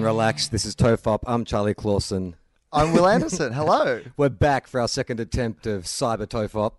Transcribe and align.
Everyone 0.00 0.16
relax. 0.16 0.48
This 0.48 0.64
is 0.64 0.74
Tofop. 0.74 1.18
I'm 1.26 1.44
Charlie 1.44 1.74
Clausen. 1.74 2.34
I'm 2.72 2.94
Wil 2.94 3.06
Anderson. 3.06 3.52
Hello. 3.52 4.00
We're 4.16 4.30
back 4.30 4.66
for 4.66 4.80
our 4.80 4.88
second 4.88 5.20
attempt 5.20 5.66
of 5.66 5.84
Cyber 5.84 6.26
Tofop. 6.26 6.72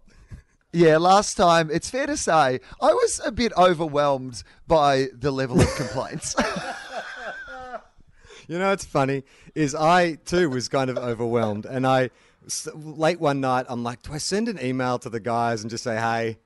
Yeah, 0.74 0.98
last 0.98 1.36
time, 1.36 1.70
it's 1.72 1.88
fair 1.88 2.08
to 2.08 2.18
say, 2.18 2.60
I 2.82 2.94
was 2.94 3.22
a 3.24 3.32
bit 3.32 3.54
overwhelmed 3.56 4.42
by 4.68 5.10
the 5.14 5.30
level 5.30 5.62
of 5.62 5.68
complaints. 5.76 6.36
You 8.48 8.58
know 8.58 8.70
what's 8.70 8.86
funny 8.86 9.24
is 9.54 9.76
I 9.76 10.16
too 10.16 10.50
was 10.50 10.68
kind 10.68 10.90
of 10.90 10.98
overwhelmed, 10.98 11.68
and 11.68 11.86
I 11.86 12.10
s- 12.48 12.68
late 12.74 13.20
one 13.20 13.40
night 13.40 13.68
I'm 13.70 13.84
like, 13.84 14.02
do 14.02 14.14
I 14.14 14.18
send 14.18 14.50
an 14.50 14.60
email 14.60 14.98
to 14.98 15.12
the 15.12 15.20
guys 15.20 15.62
and 15.62 15.70
just 15.70 15.84
say, 15.84 15.96
hey, 15.96 16.40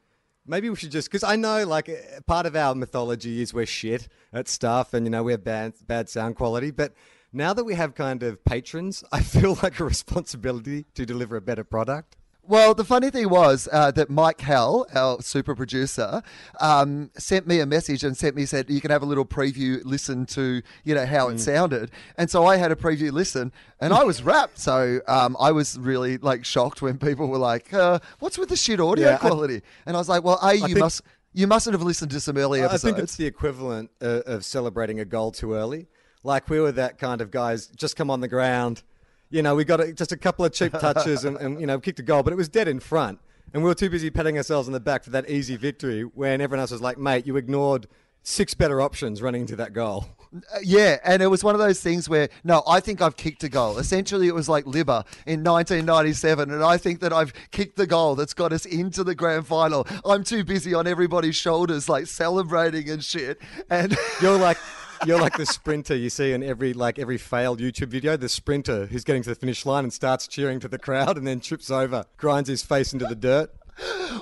maybe 0.46 0.70
we 0.70 0.76
should 0.76 0.92
just 0.92 1.10
because 1.10 1.24
I 1.24 1.36
know 1.36 1.66
like 1.66 1.90
part 2.26 2.46
of 2.46 2.56
our 2.56 2.76
mythology 2.76 3.42
is 3.42 3.54
we're 3.54 3.66
shit 3.66 4.08
at 4.34 4.48
stuff, 4.48 4.94
and 4.94 5.06
you 5.06 5.10
know 5.10 5.24
we 5.24 5.32
have 5.32 5.44
bad 5.44 5.74
bad 5.88 6.10
sound 6.10 6.36
quality, 6.36 6.72
but. 6.72 6.94
Now 7.34 7.54
that 7.54 7.66
we 7.66 7.74
have 7.76 7.96
kind 7.96 8.24
of 8.24 8.46
patrons, 8.46 9.04
I 9.12 9.20
feel 9.22 9.60
like 9.62 9.82
a 9.82 9.84
responsibility 9.84 10.86
to 10.94 11.06
deliver 11.06 11.36
a 11.36 11.42
better 11.42 11.66
product. 11.66 12.16
Well, 12.48 12.76
the 12.76 12.84
funny 12.84 13.10
thing 13.10 13.30
was 13.30 13.68
uh, 13.72 13.92
that 13.92 14.10
Mike 14.10 14.42
Howell, 14.42 14.88
our 14.94 15.22
super 15.22 15.56
producer, 15.56 16.22
um, 16.60 17.10
sent 17.18 17.48
me 17.48 17.60
a 17.60 17.66
message 17.66 18.04
and 18.04 18.16
sent 18.16 18.36
me 18.36 18.46
said 18.46 18.70
you 18.70 18.82
can 18.82 18.92
have 18.92 19.02
a 19.02 19.06
little 19.06 19.26
preview 19.26 19.82
listen 19.84 20.26
to 20.28 20.62
you 20.84 20.94
know 20.96 21.06
how 21.06 21.30
it 21.30 21.40
sounded, 21.40 21.92
and 22.18 22.30
so 22.30 22.46
I 22.46 22.58
had 22.58 22.72
a 22.72 22.76
preview 22.76 23.12
listen 23.12 23.52
and 23.80 23.94
I 23.94 24.04
was 24.04 24.22
rapt. 24.34 24.60
So 24.60 25.00
um, 25.08 25.36
I 25.40 25.52
was 25.52 25.80
really 25.80 26.18
like 26.18 26.46
shocked 26.46 26.82
when 26.82 26.98
people 27.00 27.28
were 27.28 27.40
like, 27.40 27.74
uh, 27.74 28.00
"What's 28.20 28.38
with 28.38 28.50
the 28.50 28.56
shit 28.58 28.80
audio 28.80 29.08
Yeah, 29.10 29.16
I- 29.16 29.18
quality?" 29.18 29.62
and 29.86 29.96
I 29.96 30.00
was 30.00 30.10
like, 30.10 30.24
"Well, 30.24 30.40
a 30.42 30.54
you 30.54 30.68
think- 30.68 30.80
must." 30.80 31.02
You 31.38 31.48
mustn't 31.48 31.74
have 31.74 31.82
listened 31.82 32.12
to 32.12 32.22
some 32.22 32.38
early 32.38 32.62
episodes." 32.62 32.86
I 32.86 32.88
think 32.92 33.04
it's 33.04 33.18
the 33.18 33.26
equivalent 33.26 33.90
uh, 34.02 34.22
of 34.26 34.46
celebrating 34.46 35.02
a 35.02 35.06
goal 35.06 35.34
too 35.34 35.54
early. 35.54 35.88
Like 36.24 36.50
we 36.50 36.62
were 36.62 36.72
that 36.72 36.98
kind 36.98 37.20
of 37.20 37.30
guys, 37.30 37.68
just 37.68 37.98
come 37.98 38.10
on 38.10 38.22
the 38.22 38.30
ground. 38.30 38.84
You 39.30 39.42
know, 39.42 39.56
we 39.56 39.66
got 39.66 39.82
a, 39.82 39.94
just 39.94 40.12
a 40.12 40.18
couple 40.18 40.46
of 40.46 40.54
cheap 40.54 40.72
touches 40.80 41.26
and, 41.26 41.38
and, 41.38 41.60
you 41.60 41.68
know, 41.68 41.80
kicked 41.80 42.00
a 42.00 42.04
goal, 42.04 42.24
but 42.24 42.34
it 42.34 42.36
was 42.36 42.50
dead 42.50 42.68
in 42.68 42.80
front. 42.80 43.20
And 43.54 43.64
we 43.64 43.70
were 43.70 43.76
too 43.76 43.90
busy 43.90 44.10
patting 44.10 44.38
ourselves 44.38 44.68
on 44.68 44.74
the 44.74 44.80
back 44.80 45.04
for 45.04 45.12
that 45.12 45.30
easy 45.30 45.56
victory 45.56 46.02
when 46.02 46.42
everyone 46.42 46.60
else 46.62 46.72
was 46.72 46.82
like, 46.82 46.98
mate, 46.98 47.26
you 47.26 47.38
ignored 47.38 47.88
six 48.26 48.54
better 48.56 48.82
options 48.82 49.22
running 49.22 49.42
into 49.42 49.56
that 49.56 49.72
goal. 49.72 50.06
Uh, 50.36 50.58
yeah, 50.64 50.98
and 51.06 51.22
it 51.22 51.28
was 51.28 51.44
one 51.44 51.56
of 51.56 51.60
those 51.60 51.80
things 51.80 52.10
where 52.10 52.28
no, 52.44 52.64
I 52.68 52.80
think 52.80 53.02
I've 53.02 53.16
kicked 53.16 53.44
a 53.44 53.50
goal. 53.50 53.78
Essentially, 53.78 54.28
it 54.28 54.36
was 54.36 54.50
like 54.50 54.66
Libba 54.66 55.06
in 55.26 55.44
1997, 55.44 56.52
and 56.52 56.64
I 56.64 56.78
think 56.78 57.00
that 57.00 57.14
I've 57.14 57.34
kicked 57.52 57.78
the 57.78 57.88
goal 57.88 58.16
that's 58.16 58.34
got 58.34 58.52
us 58.52 58.66
into 58.66 59.04
the 59.04 59.16
grand 59.16 59.48
final. 59.48 59.88
I'm 60.04 60.24
too 60.24 60.44
busy 60.44 60.74
on 60.74 60.88
everybody's 60.88 61.36
shoulders, 61.36 61.88
like 61.88 62.08
celebrating 62.08 62.90
and 62.90 63.04
shit. 63.04 63.40
And 63.70 63.96
You're 64.22 64.38
like. 64.38 64.58
You're 65.06 65.20
like 65.20 65.38
the 65.38 65.46
sprinter 65.46 65.96
you 65.96 66.10
see 66.10 66.34
in 66.34 66.44
every 66.44 66.74
like 66.74 67.00
every 67.00 67.18
failed 67.18 67.60
YouTube 67.60 67.88
video. 67.88 68.18
The 68.18 68.30
sprinter 68.30 68.86
who's 68.86 69.04
getting 69.04 69.24
to 69.24 69.30
the 69.30 69.36
finish 69.36 69.66
line 69.66 69.84
and 69.84 69.94
starts 69.94 70.28
cheering 70.28 70.60
to 70.62 70.68
the 70.68 70.80
crowd 70.80 71.18
and 71.18 71.28
then 71.28 71.40
trips 71.40 71.72
over, 71.72 72.06
grinds 72.18 72.50
his 72.50 72.64
face 72.64 72.94
into 72.94 73.06
the 73.06 73.16
dirt. 73.16 73.52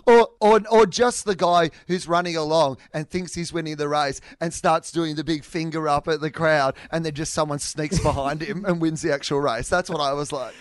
or, 0.07 0.29
or 0.39 0.61
or 0.71 0.85
just 0.87 1.25
the 1.25 1.35
guy 1.35 1.69
who's 1.87 2.07
running 2.07 2.35
along 2.35 2.77
and 2.91 3.07
thinks 3.07 3.35
he's 3.35 3.53
winning 3.53 3.75
the 3.75 3.87
race 3.87 4.19
and 4.41 4.51
starts 4.51 4.91
doing 4.91 5.15
the 5.15 5.23
big 5.23 5.43
finger 5.43 5.87
up 5.87 6.07
at 6.07 6.21
the 6.21 6.31
crowd, 6.31 6.75
and 6.91 7.05
then 7.05 7.13
just 7.13 7.33
someone 7.33 7.59
sneaks 7.59 7.99
behind 7.99 8.41
him 8.41 8.65
and 8.65 8.81
wins 8.81 9.03
the 9.03 9.13
actual 9.13 9.39
race. 9.39 9.69
That's 9.69 9.91
what 9.91 10.01
I 10.01 10.13
was 10.13 10.31
like. 10.31 10.55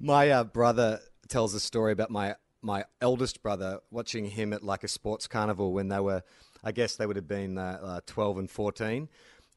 My 0.00 0.30
uh, 0.30 0.44
brother 0.44 1.00
tells 1.28 1.54
a 1.54 1.60
story 1.60 1.92
about 1.92 2.10
my 2.10 2.34
my 2.62 2.84
eldest 3.00 3.42
brother 3.42 3.78
watching 3.90 4.24
him 4.24 4.52
at 4.52 4.64
like 4.64 4.82
a 4.82 4.88
sports 4.88 5.28
carnival 5.28 5.72
when 5.72 5.88
they 5.88 6.00
were, 6.00 6.22
I 6.64 6.72
guess 6.72 6.96
they 6.96 7.06
would 7.06 7.16
have 7.16 7.28
been 7.28 7.58
uh, 7.58 7.78
uh, 7.80 8.00
twelve 8.06 8.38
and 8.38 8.50
fourteen, 8.50 9.08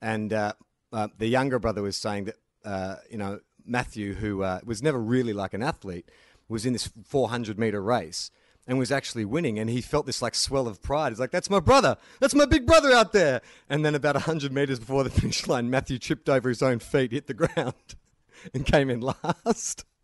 and 0.06 0.32
uh, 0.32 0.54
uh, 0.94 1.08
the 1.18 1.26
younger 1.26 1.58
brother 1.58 1.82
was 1.82 1.98
saying 1.98 2.26
that 2.26 2.36
uh, 2.64 2.96
you 3.10 3.18
know 3.18 3.40
Matthew, 3.66 4.14
who 4.14 4.44
uh, 4.44 4.60
was 4.64 4.84
never 4.84 5.00
really 5.02 5.34
like 5.34 5.54
an 5.54 5.64
athlete, 5.64 6.10
was 6.48 6.66
in 6.66 6.74
this 6.74 6.90
four 7.04 7.30
hundred 7.30 7.60
meter 7.60 7.82
race. 7.82 8.32
And 8.68 8.80
was 8.80 8.92
actually 8.92 9.26
winning, 9.26 9.60
and 9.60 9.70
he 9.70 9.80
felt 9.80 10.08
this 10.08 10.24
like 10.24 10.34
swell 10.34 10.68
of 10.68 10.82
pride. 10.82 11.12
He's 11.12 11.20
like, 11.20 11.30
"That's 11.30 11.52
my 11.52 11.60
brother. 11.60 11.98
That's 12.20 12.34
my 12.34 12.46
big 12.48 12.66
brother 12.66 12.92
out 12.92 13.14
there." 13.14 13.42
And 13.70 13.86
then, 13.86 13.94
about 13.94 14.16
hundred 14.16 14.52
meters 14.52 14.80
before 14.80 15.04
the 15.04 15.10
finish 15.22 15.46
line, 15.46 15.70
Matthew 15.70 16.00
tripped 16.00 16.28
over 16.28 16.50
his 16.50 16.64
own 16.64 16.80
feet, 16.80 17.12
hit 17.12 17.28
the 17.28 17.36
ground, 17.36 17.76
and 18.56 18.66
came 18.66 18.90
in 18.90 19.02
last. 19.02 19.86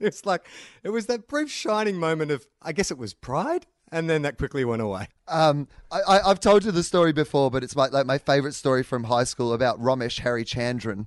It's 0.00 0.24
like 0.24 0.46
it 0.82 0.88
was 0.88 1.08
that 1.08 1.28
brief 1.28 1.50
shining 1.50 1.96
moment 1.96 2.30
of 2.30 2.46
I 2.62 2.72
guess 2.72 2.90
it 2.90 2.96
was 2.96 3.12
pride, 3.12 3.66
and 3.92 4.08
then 4.08 4.22
that 4.22 4.38
quickly 4.38 4.64
went 4.64 4.82
away. 4.82 5.08
Um, 5.28 5.68
I, 5.90 6.20
I've 6.20 6.40
told 6.40 6.64
you 6.64 6.70
the 6.70 6.82
story 6.82 7.12
before, 7.12 7.50
but 7.50 7.62
it's 7.64 7.76
my, 7.76 7.86
like 7.88 8.06
my 8.06 8.18
favorite 8.18 8.54
story 8.54 8.82
from 8.82 9.04
high 9.04 9.24
school 9.24 9.52
about 9.52 9.80
Ramesh 9.80 10.20
Harry 10.20 10.44
Chandran. 10.44 11.06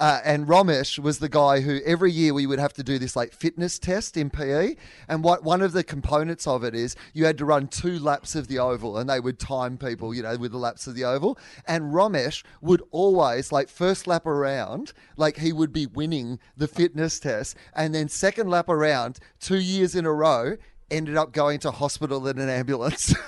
Uh, 0.00 0.20
and 0.24 0.46
Ramesh 0.46 0.98
was 1.00 1.18
the 1.18 1.28
guy 1.28 1.60
who 1.60 1.80
every 1.84 2.12
year 2.12 2.32
we 2.32 2.46
would 2.46 2.60
have 2.60 2.72
to 2.74 2.84
do 2.84 3.00
this 3.00 3.16
like 3.16 3.32
fitness 3.32 3.80
test 3.80 4.16
in 4.16 4.30
PE. 4.30 4.76
And 5.08 5.24
what 5.24 5.42
one 5.42 5.60
of 5.60 5.72
the 5.72 5.82
components 5.82 6.46
of 6.46 6.62
it 6.62 6.72
is 6.74 6.94
you 7.14 7.24
had 7.24 7.36
to 7.38 7.44
run 7.44 7.66
two 7.66 7.98
laps 7.98 8.36
of 8.36 8.46
the 8.46 8.60
oval 8.60 8.96
and 8.96 9.10
they 9.10 9.18
would 9.18 9.40
time 9.40 9.76
people, 9.76 10.14
you 10.14 10.22
know, 10.22 10.36
with 10.36 10.52
the 10.52 10.58
laps 10.58 10.86
of 10.86 10.94
the 10.94 11.04
oval. 11.04 11.36
And 11.66 11.92
Ramesh 11.92 12.44
would 12.60 12.82
always, 12.92 13.50
like, 13.50 13.68
first 13.68 14.06
lap 14.06 14.24
around, 14.24 14.92
like 15.16 15.38
he 15.38 15.52
would 15.52 15.72
be 15.72 15.86
winning 15.86 16.38
the 16.56 16.68
fitness 16.68 17.18
test. 17.18 17.56
And 17.74 17.92
then 17.92 18.08
second 18.08 18.48
lap 18.48 18.68
around, 18.68 19.18
two 19.40 19.58
years 19.58 19.96
in 19.96 20.06
a 20.06 20.12
row, 20.12 20.58
ended 20.90 21.16
up 21.16 21.32
going 21.32 21.58
to 21.60 21.70
hospital 21.70 22.26
in 22.28 22.38
an 22.38 22.48
ambulance. 22.48 23.14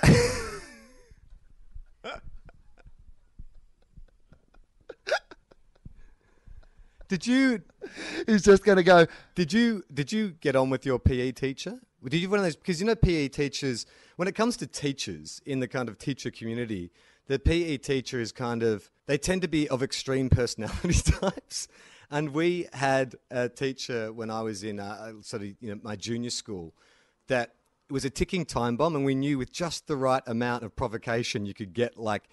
Did 7.07 7.27
you 7.27 7.61
He's 8.25 8.43
just 8.43 8.63
going 8.63 8.77
to 8.77 8.83
go, 8.83 9.07
did 9.35 9.51
you 9.51 9.83
did 9.93 10.11
you 10.11 10.31
get 10.41 10.55
on 10.55 10.69
with 10.69 10.85
your 10.85 10.99
PE 10.99 11.31
teacher? 11.31 11.79
Did 12.03 12.15
you 12.15 12.21
have 12.21 12.31
one 12.31 12.39
of 12.39 12.45
those 12.45 12.55
because 12.55 12.79
you 12.79 12.87
know 12.87 12.95
PE 12.95 13.29
teachers 13.29 13.85
when 14.15 14.27
it 14.27 14.35
comes 14.35 14.57
to 14.57 14.67
teachers 14.67 15.41
in 15.45 15.59
the 15.59 15.67
kind 15.67 15.89
of 15.89 15.97
teacher 15.97 16.31
community, 16.31 16.91
the 17.27 17.39
PE 17.39 17.77
teacher 17.77 18.19
is 18.19 18.31
kind 18.31 18.63
of 18.63 18.89
they 19.07 19.17
tend 19.17 19.41
to 19.41 19.47
be 19.47 19.67
of 19.69 19.83
extreme 19.83 20.29
personality 20.39 21.11
types. 21.11 21.67
And 22.09 22.33
we 22.33 22.67
had 22.73 23.15
a 23.29 23.47
teacher 23.47 24.11
when 24.11 24.29
I 24.29 24.41
was 24.41 24.63
in 24.63 24.79
uh, 24.79 25.13
sort 25.21 25.43
of 25.43 25.49
you 25.59 25.73
know 25.73 25.79
my 25.83 25.95
junior 25.95 26.29
school 26.29 26.73
that 27.27 27.55
it 27.89 27.93
was 27.93 28.05
a 28.05 28.09
ticking 28.09 28.45
time 28.45 28.77
bomb, 28.77 28.95
and 28.95 29.05
we 29.05 29.15
knew 29.15 29.37
with 29.37 29.51
just 29.51 29.87
the 29.87 29.97
right 29.97 30.23
amount 30.27 30.63
of 30.63 30.75
provocation 30.75 31.45
you 31.45 31.53
could 31.53 31.73
get 31.73 31.97
like 31.97 32.23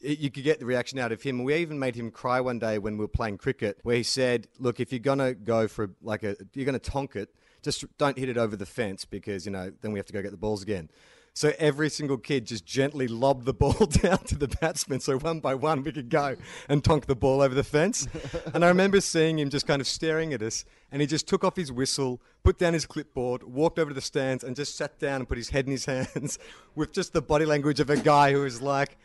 you 0.00 0.30
could 0.30 0.44
get 0.44 0.60
the 0.60 0.66
reaction 0.66 0.98
out 0.98 1.12
of 1.12 1.22
him. 1.22 1.36
And 1.36 1.44
we 1.44 1.54
even 1.56 1.78
made 1.78 1.94
him 1.94 2.10
cry 2.10 2.40
one 2.40 2.58
day 2.58 2.78
when 2.78 2.96
we 2.96 3.04
were 3.04 3.08
playing 3.08 3.38
cricket, 3.38 3.78
where 3.82 3.96
he 3.96 4.02
said, 4.02 4.48
"Look, 4.58 4.80
if 4.80 4.92
you're 4.92 4.98
gonna 4.98 5.34
go 5.34 5.68
for 5.68 5.90
like 6.02 6.22
a, 6.22 6.36
you're 6.54 6.66
gonna 6.66 6.78
tonk 6.78 7.16
it, 7.16 7.34
just 7.62 7.84
don't 7.98 8.18
hit 8.18 8.28
it 8.28 8.38
over 8.38 8.56
the 8.56 8.66
fence 8.66 9.04
because 9.04 9.44
you 9.44 9.52
know 9.52 9.72
then 9.80 9.92
we 9.92 9.98
have 9.98 10.06
to 10.06 10.12
go 10.12 10.22
get 10.22 10.30
the 10.30 10.36
balls 10.36 10.62
again." 10.62 10.90
So 11.32 11.52
every 11.58 11.88
single 11.88 12.18
kid 12.18 12.46
just 12.46 12.66
gently 12.66 13.06
lobbed 13.06 13.44
the 13.44 13.54
ball 13.54 13.72
down 14.02 14.18
to 14.24 14.36
the 14.36 14.48
batsman, 14.48 15.00
so 15.00 15.18
one 15.18 15.40
by 15.40 15.54
one 15.54 15.82
we 15.82 15.92
could 15.92 16.10
go 16.10 16.36
and 16.68 16.82
tonk 16.82 17.06
the 17.06 17.14
ball 17.14 17.40
over 17.40 17.54
the 17.54 17.64
fence. 17.64 18.08
and 18.54 18.64
I 18.64 18.68
remember 18.68 19.00
seeing 19.00 19.38
him 19.38 19.48
just 19.48 19.66
kind 19.66 19.80
of 19.80 19.86
staring 19.86 20.32
at 20.32 20.42
us, 20.42 20.64
and 20.90 21.00
he 21.00 21.06
just 21.06 21.28
took 21.28 21.44
off 21.44 21.56
his 21.56 21.70
whistle, 21.70 22.20
put 22.42 22.58
down 22.58 22.72
his 22.72 22.84
clipboard, 22.84 23.44
walked 23.44 23.78
over 23.78 23.90
to 23.90 23.94
the 23.94 24.00
stands, 24.00 24.42
and 24.42 24.56
just 24.56 24.76
sat 24.76 24.98
down 24.98 25.20
and 25.20 25.28
put 25.28 25.38
his 25.38 25.50
head 25.50 25.66
in 25.66 25.72
his 25.72 25.84
hands 25.86 26.38
with 26.74 26.92
just 26.92 27.12
the 27.12 27.22
body 27.22 27.44
language 27.44 27.80
of 27.80 27.90
a 27.90 27.96
guy 27.96 28.32
who 28.32 28.40
was 28.40 28.60
like 28.60 28.98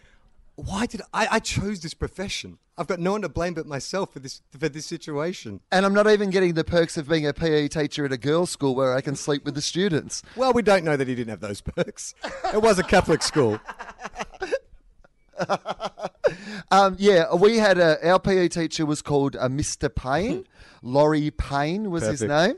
why 0.56 0.86
did 0.86 1.02
I, 1.14 1.28
I 1.32 1.40
chose 1.40 1.82
this 1.82 1.94
profession? 1.94 2.58
I've 2.78 2.88
got 2.88 3.00
no 3.00 3.14
one 3.14 3.22
to 3.22 3.30
blame 3.30 3.54
but 3.54 3.66
myself 3.66 4.14
for 4.14 4.20
this 4.20 4.42
for 4.58 4.70
this 4.70 4.86
situation. 4.86 5.62
and 5.72 5.86
I'm 5.86 5.94
not 5.94 6.08
even 6.10 6.30
getting 6.30 6.54
the 6.54 6.64
perks 6.64 6.98
of 6.98 7.08
being 7.08 7.26
a 7.26 7.34
PE 7.34 7.70
teacher 7.70 8.06
at 8.06 8.12
a 8.12 8.18
girls' 8.18 8.50
school 8.50 8.76
where 8.76 8.94
I 8.94 9.02
can 9.02 9.16
sleep 9.16 9.46
with 9.46 9.56
the 9.56 9.62
students. 9.62 10.24
Well, 10.36 10.54
we 10.54 10.62
don't 10.62 10.84
know 10.84 10.98
that 10.98 11.08
he 11.08 11.16
didn't 11.16 11.30
have 11.30 11.40
those 11.40 11.62
perks. 11.62 12.14
It 12.54 12.62
was 12.62 12.80
a 12.80 12.84
Catholic 12.84 13.22
school. 13.24 13.60
Um, 16.72 16.96
yeah, 16.98 17.34
we 17.36 17.58
had 17.58 17.78
a 17.78 18.10
our 18.10 18.20
PE 18.20 18.48
teacher 18.48 18.86
was 18.86 19.02
called 19.02 19.36
uh, 19.36 19.48
Mr. 19.48 19.94
Payne. 19.94 20.46
Laurie 20.82 21.30
Payne 21.32 21.92
was 21.92 22.04
his 22.04 22.22
name, 22.22 22.56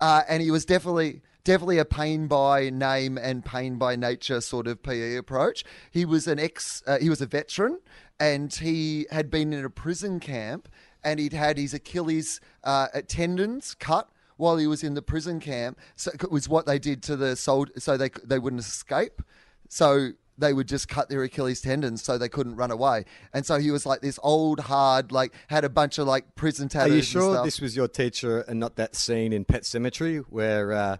uh, 0.00 0.22
and 0.28 0.42
he 0.42 0.50
was 0.50 0.64
definitely 0.64 1.22
definitely 1.46 1.78
a 1.78 1.84
pain 1.84 2.26
by 2.26 2.68
name 2.70 3.16
and 3.16 3.44
pain 3.44 3.76
by 3.76 3.94
nature 3.94 4.40
sort 4.40 4.66
of 4.66 4.82
PE 4.82 5.14
approach. 5.14 5.64
He 5.92 6.04
was 6.04 6.26
an 6.26 6.40
ex, 6.40 6.82
uh, 6.88 6.98
he 6.98 7.08
was 7.08 7.22
a 7.22 7.26
veteran, 7.26 7.78
and 8.18 8.52
he 8.52 9.06
had 9.12 9.30
been 9.30 9.52
in 9.52 9.64
a 9.64 9.70
prison 9.70 10.18
camp, 10.18 10.68
and 11.04 11.20
he'd 11.20 11.32
had 11.32 11.56
his 11.56 11.72
Achilles 11.72 12.40
uh, 12.64 12.88
tendons 13.06 13.76
cut 13.78 14.10
while 14.36 14.56
he 14.56 14.66
was 14.66 14.82
in 14.82 14.94
the 14.94 15.02
prison 15.02 15.38
camp. 15.38 15.78
So 15.94 16.10
it 16.12 16.32
was 16.32 16.48
what 16.48 16.66
they 16.66 16.80
did 16.80 17.00
to 17.04 17.16
the 17.16 17.36
sold, 17.36 17.70
so 17.78 17.96
they 17.96 18.10
they 18.24 18.40
wouldn't 18.40 18.60
escape. 18.60 19.22
So 19.68 20.10
they 20.36 20.52
would 20.52 20.66
just 20.66 20.88
cut 20.88 21.08
their 21.08 21.22
Achilles 21.22 21.60
tendons 21.60 22.02
so 22.02 22.18
they 22.18 22.28
couldn't 22.28 22.56
run 22.56 22.72
away. 22.72 23.04
And 23.32 23.46
so 23.46 23.58
he 23.58 23.70
was 23.70 23.86
like 23.86 24.00
this 24.00 24.18
old, 24.22 24.60
hard, 24.60 25.12
like 25.12 25.32
had 25.46 25.64
a 25.64 25.70
bunch 25.70 25.98
of 25.98 26.08
like 26.08 26.34
prison 26.34 26.68
tattoos. 26.68 26.90
Are 26.90 26.92
you 26.92 26.98
and 26.98 27.06
sure 27.06 27.34
stuff. 27.34 27.44
this 27.44 27.60
was 27.60 27.76
your 27.76 27.88
teacher 27.88 28.40
and 28.40 28.58
not 28.58 28.76
that 28.76 28.96
scene 28.96 29.32
in 29.32 29.44
Pet 29.44 29.62
Sematary 29.62 30.24
where 30.28 30.72
uh, 30.72 30.96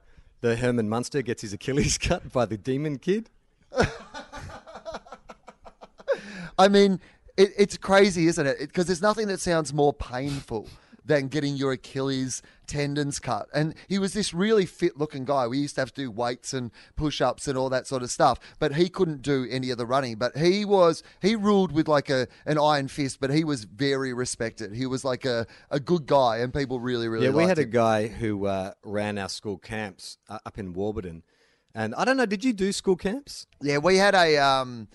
the 0.47 0.55
Herman 0.57 0.89
Munster 0.89 1.23
gets 1.23 1.43
his 1.43 1.53
Achilles 1.53 1.99
cut 2.03 2.33
by 2.33 2.47
the 2.47 2.57
demon 2.57 2.99
kid? 2.99 3.29
I 6.59 6.69
mean, 6.69 7.01
it, 7.37 7.53
it's 7.59 7.77
crazy, 7.77 8.29
isn't 8.29 8.47
it? 8.47 8.59
Because 8.61 8.87
there's 8.87 9.03
nothing 9.03 9.27
that 9.29 9.41
sounds 9.41 9.75
more 9.75 9.93
painful 9.93 10.69
than 11.07 11.29
getting 11.29 11.57
your 11.57 11.73
Achilles 11.73 12.43
tendons 12.67 13.21
cut. 13.21 13.47
And 13.55 13.75
he 13.89 13.99
was 13.99 14.13
this 14.13 14.35
really 14.35 14.67
fit 14.67 14.97
looking 14.99 15.25
guy. 15.25 15.47
We 15.47 15.59
used 15.59 15.77
to 15.77 15.81
have 15.83 15.95
to 15.95 16.01
do 16.03 16.11
weights 16.11 16.53
and 16.53 16.73
push 16.97 17.21
ups 17.21 17.47
and 17.47 17.57
all 17.57 17.69
that 17.71 17.87
sort 17.87 18.03
of 18.03 18.11
stuff. 18.11 18.41
But 18.59 18.75
he 18.75 18.89
couldn't 18.89 19.23
do 19.23 19.47
any 19.49 19.71
of 19.71 19.79
the 19.79 19.87
running. 19.87 20.17
But 20.17 20.37
he 20.37 20.65
was, 20.65 21.05
he 21.23 21.37
ruled 21.37 21.71
with 21.71 21.87
like 21.87 22.11
a 22.11 22.27
an 22.45 22.59
iron 22.59 22.89
fist, 22.89 23.21
but 23.21 23.31
he 23.31 23.45
was 23.45 23.65
very 23.65 24.13
respected. 24.13 24.75
He 24.75 24.87
was 24.87 25.05
like 25.05 25.25
a, 25.25 25.47
a 25.71 25.79
good 25.79 26.07
guy 26.07 26.39
and 26.39 26.53
people 26.53 26.81
really, 26.81 27.07
really 27.09 27.27
yeah, 27.27 27.33
we 27.33 27.45
had 27.45 27.59
a 27.61 27.65
guy 27.65 28.09
who 28.09 28.47
uh, 28.47 28.73
ran 28.83 29.17
our 29.17 29.29
school 29.29 29.59
camps 29.59 30.19
uh, 30.29 30.39
up 30.45 30.59
in 30.59 30.73
Warburton. 30.73 31.23
And 31.73 31.95
I 31.95 32.05
don't 32.05 32.17
know, 32.17 32.27
did 32.27 32.43
you 32.43 32.53
do 32.53 32.73
school 32.73 32.97
camps? 32.97 33.47
Yeah, 33.63 33.79
we 33.79 33.97
had 33.99 34.15
a 34.15 34.39
um, 34.39 34.89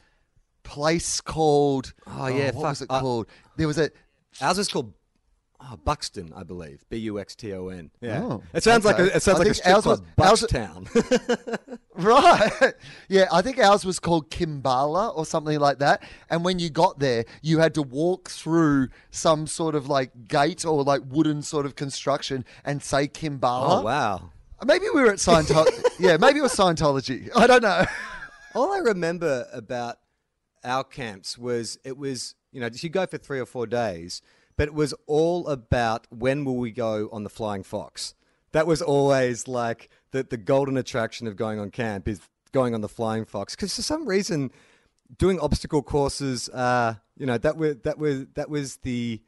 place 0.63 1.21
called. 1.21 1.93
Oh, 2.07 2.27
yeah, 2.27 2.45
what 2.47 2.53
fuck. 2.55 2.63
was 2.63 2.81
it 2.81 2.87
Uh, 2.89 2.99
called? 2.99 3.27
There 3.55 3.67
was 3.67 3.77
a. 3.77 3.91
Ours 4.41 4.57
was 4.57 4.67
called 4.67 4.93
oh, 5.61 5.77
Buxton, 5.83 6.33
I 6.35 6.43
believe. 6.43 6.83
B 6.89 6.97
U 6.97 7.19
X 7.19 7.35
T 7.35 7.53
O 7.53 7.69
N. 7.69 7.91
Yeah. 8.01 8.21
Oh, 8.23 8.43
it 8.53 8.63
sounds 8.63 8.85
like 8.85 8.99
a, 8.99 9.15
it 9.15 9.21
sounds 9.21 9.39
I 9.39 9.43
like 9.43 9.51
a 9.51 9.53
strip 9.53 9.75
ours 9.75 9.83
club, 9.83 10.05
ours- 10.19 10.41
Buxtown. 10.43 11.77
Right. 11.95 12.73
yeah, 13.09 13.25
I 13.31 13.41
think 13.41 13.59
ours 13.59 13.85
was 13.85 13.99
called 13.99 14.31
Kimbala 14.31 15.15
or 15.15 15.25
something 15.25 15.59
like 15.59 15.79
that. 15.79 16.01
And 16.29 16.43
when 16.43 16.57
you 16.57 16.69
got 16.69 16.99
there, 16.99 17.25
you 17.41 17.59
had 17.59 17.75
to 17.75 17.83
walk 17.83 18.29
through 18.29 18.87
some 19.11 19.45
sort 19.45 19.75
of 19.75 19.87
like 19.87 20.27
gate 20.27 20.65
or 20.65 20.83
like 20.83 21.01
wooden 21.09 21.41
sort 21.41 21.65
of 21.65 21.75
construction 21.75 22.45
and 22.65 22.81
say 22.81 23.07
Kimbala. 23.07 23.79
oh 23.79 23.81
wow. 23.81 24.31
Maybe 24.65 24.85
we 24.93 25.01
were 25.01 25.09
at 25.11 25.17
Scientology. 25.17 25.83
yeah, 25.99 26.17
maybe 26.17 26.39
it 26.39 26.43
was 26.43 26.55
Scientology. 26.55 27.29
I 27.35 27.45
don't 27.45 27.63
know. 27.63 27.83
All 28.55 28.71
I 28.73 28.77
remember 28.77 29.47
about 29.51 29.97
our 30.63 30.83
camps 30.83 31.37
was 31.37 31.77
it 31.83 31.97
was, 31.97 32.35
you 32.51 32.61
know, 32.61 32.69
you 32.71 32.89
go 32.89 33.05
for 33.05 33.17
three 33.17 33.39
or 33.39 33.45
four 33.45 33.65
days, 33.65 34.21
but 34.57 34.67
it 34.67 34.73
was 34.73 34.93
all 35.07 35.47
about 35.47 36.07
when 36.09 36.45
will 36.45 36.57
we 36.57 36.71
go 36.71 37.09
on 37.11 37.23
the 37.23 37.29
Flying 37.29 37.63
Fox. 37.63 38.13
That 38.51 38.67
was 38.67 38.81
always 38.81 39.47
like 39.47 39.89
the, 40.11 40.23
the 40.23 40.37
golden 40.37 40.77
attraction 40.77 41.27
of 41.27 41.35
going 41.35 41.59
on 41.59 41.71
camp 41.71 42.07
is 42.07 42.21
going 42.51 42.73
on 42.73 42.81
the 42.81 42.89
Flying 42.89 43.25
Fox. 43.25 43.55
Because 43.55 43.75
for 43.75 43.81
some 43.81 44.07
reason, 44.07 44.51
doing 45.17 45.39
obstacle 45.39 45.81
courses, 45.81 46.49
uh, 46.49 46.95
you 47.17 47.25
know, 47.25 47.37
that 47.37 47.57
was 47.57 47.77
that 47.83 47.97
was 47.97 48.25
that 48.35 48.49
was 48.49 48.77
the 48.77 49.21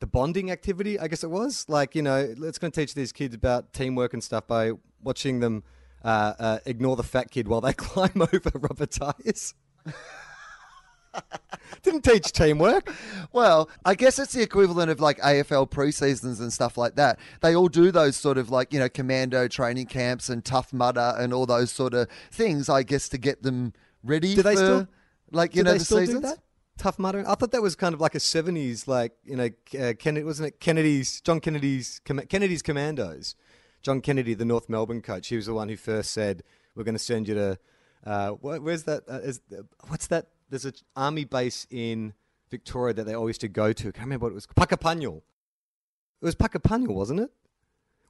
the 0.00 0.06
bonding 0.06 0.50
activity, 0.50 0.98
I 0.98 1.08
guess 1.08 1.24
it 1.24 1.30
was. 1.30 1.66
Like, 1.68 1.94
you 1.94 2.02
know, 2.02 2.16
it's 2.16 2.58
going 2.58 2.70
to 2.70 2.80
teach 2.80 2.94
these 2.94 3.12
kids 3.12 3.34
about 3.34 3.72
teamwork 3.72 4.12
and 4.12 4.22
stuff 4.22 4.46
by 4.46 4.72
watching 5.02 5.40
them 5.40 5.64
uh, 6.04 6.34
uh, 6.38 6.58
ignore 6.66 6.96
the 6.96 7.02
fat 7.02 7.30
kid 7.30 7.48
while 7.48 7.60
they 7.60 7.72
climb 7.74 8.22
over 8.22 8.50
rubber 8.54 8.86
tires. 8.86 9.54
Didn't 11.82 12.02
teach 12.02 12.32
teamwork. 12.32 12.92
Well, 13.32 13.68
I 13.84 13.94
guess 13.94 14.18
it's 14.18 14.32
the 14.32 14.42
equivalent 14.42 14.90
of 14.90 15.00
like 15.00 15.18
AFL 15.18 15.70
preseasons 15.70 16.40
and 16.40 16.52
stuff 16.52 16.76
like 16.76 16.96
that. 16.96 17.18
They 17.40 17.54
all 17.54 17.68
do 17.68 17.90
those 17.90 18.16
sort 18.16 18.38
of 18.38 18.50
like, 18.50 18.72
you 18.72 18.78
know, 18.78 18.88
commando 18.88 19.48
training 19.48 19.86
camps 19.86 20.28
and 20.28 20.44
tough 20.44 20.72
mudder 20.72 21.14
and 21.18 21.32
all 21.32 21.46
those 21.46 21.70
sort 21.70 21.94
of 21.94 22.08
things, 22.30 22.68
I 22.68 22.82
guess, 22.82 23.08
to 23.10 23.18
get 23.18 23.42
them 23.42 23.72
ready 24.02 24.34
Do 24.34 24.42
they 24.42 24.54
for, 24.54 24.56
still- 24.56 24.88
like, 25.30 25.54
you 25.54 25.62
know, 25.62 25.72
they 25.72 25.78
the 25.78 25.84
still 25.84 25.98
seasons. 25.98 26.20
do 26.22 26.28
that? 26.28 26.38
Tough 26.78 26.98
Mudder. 27.00 27.24
I 27.26 27.34
thought 27.34 27.50
that 27.50 27.60
was 27.60 27.74
kind 27.74 27.92
of 27.92 28.00
like 28.00 28.14
a 28.14 28.18
'70s, 28.18 28.86
like 28.86 29.10
you 29.24 29.34
know, 29.34 29.48
uh, 29.80 29.94
Kennedy 29.98 30.22
wasn't 30.24 30.46
it? 30.46 30.60
Kennedy's 30.60 31.20
John 31.22 31.40
Kennedy's 31.40 32.00
Kennedy's 32.28 32.62
Commandos. 32.62 33.34
John 33.82 34.00
Kennedy, 34.00 34.34
the 34.34 34.44
North 34.44 34.68
Melbourne 34.68 35.02
coach, 35.02 35.26
he 35.26 35.34
was 35.34 35.46
the 35.46 35.54
one 35.54 35.68
who 35.68 35.76
first 35.76 36.12
said, 36.12 36.44
"We're 36.76 36.84
going 36.84 36.94
to 36.94 37.00
send 37.00 37.26
you 37.26 37.34
to 37.34 37.58
uh, 38.06 38.30
where's 38.30 38.84
that? 38.84 39.02
Uh, 39.08 39.14
is, 39.14 39.40
what's 39.88 40.06
that? 40.06 40.28
There's 40.50 40.64
an 40.64 40.74
army 40.96 41.24
base 41.24 41.66
in 41.70 42.14
Victoria 42.50 42.94
that 42.94 43.04
they 43.04 43.14
always 43.14 43.34
used 43.34 43.40
to 43.42 43.48
go 43.48 43.72
to. 43.72 43.88
I 43.88 43.90
can't 43.90 44.06
remember 44.06 44.26
what 44.26 44.32
it 44.32 44.34
was. 44.34 44.46
Puckapunyal. 44.46 45.22
It 46.20 46.24
was 46.24 46.34
Puckapunyal, 46.34 46.94
wasn't 46.94 47.20
it? 47.20 47.30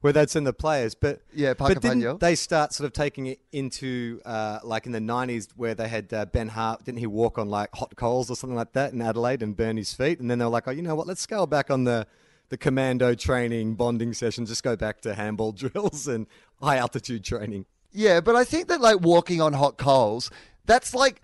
Where 0.01 0.13
they'd 0.13 0.31
send 0.31 0.47
the 0.47 0.53
players, 0.53 0.95
but 0.95 1.23
Yeah, 1.35 1.55
but 1.55 1.81
didn't 1.81 2.21
they 2.21 2.37
start 2.37 2.73
sort 2.73 2.87
of 2.87 2.93
taking 2.93 3.27
it 3.27 3.41
into 3.51 4.21
uh, 4.25 4.61
like 4.63 4.87
in 4.87 4.93
the 4.93 5.01
'90s 5.01 5.49
where 5.57 5.75
they 5.75 5.89
had 5.89 6.13
uh, 6.13 6.25
Ben 6.27 6.49
Hart? 6.49 6.85
Didn't 6.85 7.01
he 7.01 7.09
walk 7.09 7.37
on 7.37 7.49
like 7.49 7.71
hot 7.75 7.97
coals 7.97 8.31
or 8.31 8.37
something 8.37 8.57
like 8.57 8.75
that 8.75 8.93
in 8.93 9.03
Adelaide 9.03 9.43
and 9.43 9.57
burn 9.57 9.77
his 9.77 9.93
feet? 9.93 10.21
And 10.21 10.31
then 10.31 10.39
they 10.39 10.45
were 10.45 10.53
like, 10.53 10.69
oh, 10.69 10.71
you 10.71 10.83
know 10.83 10.95
what? 10.95 11.09
Let's 11.09 11.21
scale 11.21 11.49
back 11.49 11.69
on 11.69 11.83
the 11.83 12.07
the 12.49 12.57
commando 12.57 13.15
training 13.17 13.75
bonding 13.75 14.15
sessions. 14.15 14.51
Just 14.51 14.63
go 14.63 14.77
back 14.77 15.01
to 15.01 15.15
handball 15.15 15.51
drills 15.63 16.07
and 16.07 16.29
high 16.63 16.77
altitude 16.77 17.25
training. 17.25 17.67
Yeah, 17.91 18.21
but 18.21 18.37
I 18.37 18.45
think 18.45 18.69
that 18.69 18.81
like 18.81 19.01
walking 19.01 19.41
on 19.41 19.53
hot 19.55 19.79
coals, 19.79 20.31
that's 20.65 20.95
like 20.95 21.23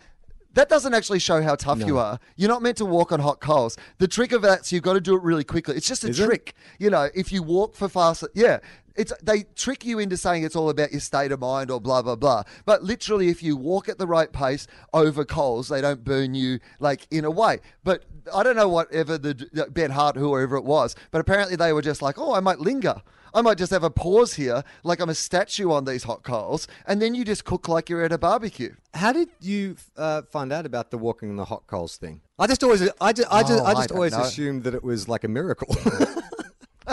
that 0.54 0.68
doesn't 0.68 0.94
actually 0.94 1.18
show 1.18 1.42
how 1.42 1.54
tough 1.54 1.80
you 1.84 1.98
are. 1.98 2.18
You're 2.36 2.48
not 2.48 2.62
meant 2.62 2.76
to 2.78 2.84
walk 2.84 3.12
on 3.12 3.20
hot 3.20 3.40
coals. 3.40 3.76
The 3.98 4.08
trick 4.08 4.32
of 4.32 4.42
that's 4.42 4.72
you've 4.72 4.82
got 4.82 4.94
to 4.94 5.00
do 5.00 5.16
it 5.16 5.22
really 5.22 5.44
quickly. 5.44 5.76
It's 5.76 5.86
just 5.86 6.04
a 6.04 6.08
Is 6.08 6.18
it? 6.18 6.26
trick. 6.26 6.54
You 6.78 6.90
know, 6.90 7.08
if 7.14 7.32
you 7.32 7.42
walk 7.42 7.74
for 7.74 7.88
faster, 7.88 8.28
yeah. 8.34 8.58
It's 8.96 9.12
they 9.20 9.42
trick 9.56 9.84
you 9.84 9.98
into 9.98 10.16
saying 10.16 10.44
it's 10.44 10.54
all 10.54 10.70
about 10.70 10.92
your 10.92 11.00
state 11.00 11.32
of 11.32 11.40
mind 11.40 11.68
or 11.72 11.80
blah 11.80 12.00
blah 12.02 12.14
blah. 12.14 12.44
But 12.64 12.84
literally, 12.84 13.28
if 13.28 13.42
you 13.42 13.56
walk 13.56 13.88
at 13.88 13.98
the 13.98 14.06
right 14.06 14.32
pace 14.32 14.68
over 14.92 15.24
coals, 15.24 15.68
they 15.68 15.80
don't 15.80 16.04
burn 16.04 16.34
you 16.34 16.60
like 16.78 17.08
in 17.10 17.24
a 17.24 17.30
way. 17.30 17.58
But 17.82 18.04
I 18.32 18.44
don't 18.44 18.54
know 18.54 18.68
whatever 18.68 19.18
the 19.18 19.48
uh, 19.60 19.68
Ben 19.70 19.90
Hart, 19.90 20.16
whoever 20.16 20.54
it 20.56 20.64
was, 20.64 20.94
but 21.10 21.20
apparently 21.20 21.56
they 21.56 21.72
were 21.72 21.82
just 21.82 22.02
like, 22.02 22.18
oh, 22.18 22.34
I 22.34 22.40
might 22.40 22.60
linger. 22.60 23.02
I 23.34 23.42
might 23.42 23.58
just 23.58 23.72
have 23.72 23.82
a 23.82 23.90
pause 23.90 24.34
here, 24.34 24.62
like 24.84 25.00
I'm 25.00 25.08
a 25.08 25.14
statue 25.14 25.70
on 25.72 25.84
these 25.84 26.04
hot 26.04 26.22
coals, 26.22 26.68
and 26.86 27.02
then 27.02 27.14
you 27.16 27.24
just 27.24 27.44
cook 27.44 27.68
like 27.68 27.88
you're 27.90 28.04
at 28.04 28.12
a 28.12 28.18
barbecue. 28.18 28.74
How 28.94 29.12
did 29.12 29.28
you 29.40 29.76
uh, 29.96 30.22
find 30.22 30.52
out 30.52 30.64
about 30.66 30.90
the 30.92 30.98
walking 30.98 31.30
on 31.30 31.36
the 31.36 31.44
hot 31.46 31.66
coals 31.66 31.96
thing? 31.96 32.20
I 32.38 32.46
just 32.46 32.62
always, 32.62 32.82
I 33.00 33.12
just, 33.12 33.28
I 33.32 33.42
just, 33.42 33.60
Oh, 33.60 33.64
I 33.64 33.70
I 33.70 33.74
just 33.74 33.88
don't 33.88 33.98
always 33.98 34.12
know. 34.12 34.20
assumed 34.22 34.62
that 34.64 34.74
it 34.74 34.84
was 34.84 35.08
like 35.08 35.24
a 35.24 35.28
miracle. 35.28 35.74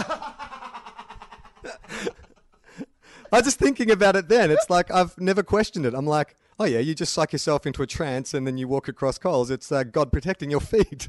I 3.34 3.38
was 3.38 3.44
just 3.46 3.60
thinking 3.60 3.92
about 3.92 4.16
it 4.16 4.28
then. 4.28 4.52
It's 4.52 4.70
like 4.70 4.92
I've 4.92 5.18
never 5.20 5.42
questioned 5.44 5.86
it. 5.86 5.94
I'm 5.94 6.06
like, 6.06 6.36
oh 6.60 6.66
yeah, 6.66 6.80
you 6.80 6.94
just 6.94 7.14
psych 7.14 7.32
yourself 7.32 7.66
into 7.66 7.82
a 7.82 7.88
trance 7.88 8.34
and 8.34 8.46
then 8.46 8.58
you 8.58 8.68
walk 8.68 8.88
across 8.88 9.18
coals. 9.18 9.50
It's 9.50 9.72
uh, 9.72 9.84
God 9.84 10.12
protecting 10.12 10.52
your 10.52 10.60
feet, 10.74 11.08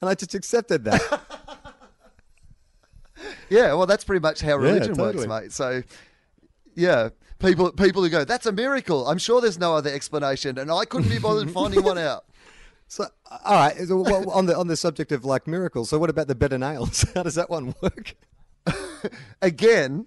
and 0.00 0.08
I 0.08 0.14
just 0.14 0.34
accepted 0.34 0.84
that. 0.84 1.22
Yeah, 3.48 3.74
well, 3.74 3.86
that's 3.86 4.04
pretty 4.04 4.22
much 4.22 4.40
how 4.40 4.56
religion 4.56 4.94
totally. 4.96 5.26
works, 5.26 5.42
mate. 5.42 5.52
So, 5.52 5.82
yeah, 6.74 7.10
people 7.38 7.72
people 7.72 8.02
who 8.02 8.08
go, 8.08 8.24
that's 8.24 8.46
a 8.46 8.52
miracle. 8.52 9.06
I'm 9.08 9.18
sure 9.18 9.40
there's 9.40 9.58
no 9.58 9.74
other 9.74 9.90
explanation, 9.90 10.58
and 10.58 10.70
I 10.70 10.84
couldn't 10.84 11.10
be 11.10 11.18
bothered 11.18 11.50
finding 11.52 11.82
one 11.82 11.98
out. 11.98 12.24
So, 12.88 13.06
all 13.44 13.54
right, 13.54 13.76
so, 13.76 13.96
well, 13.96 14.30
on 14.30 14.46
the 14.46 14.56
on 14.56 14.68
the 14.68 14.76
subject 14.76 15.12
of 15.12 15.24
like 15.24 15.46
miracles. 15.46 15.90
So, 15.90 15.98
what 15.98 16.10
about 16.10 16.28
the 16.28 16.34
better 16.34 16.58
nails? 16.58 17.04
How 17.14 17.22
does 17.22 17.34
that 17.34 17.50
one 17.50 17.74
work? 17.82 18.14
Again, 19.42 20.06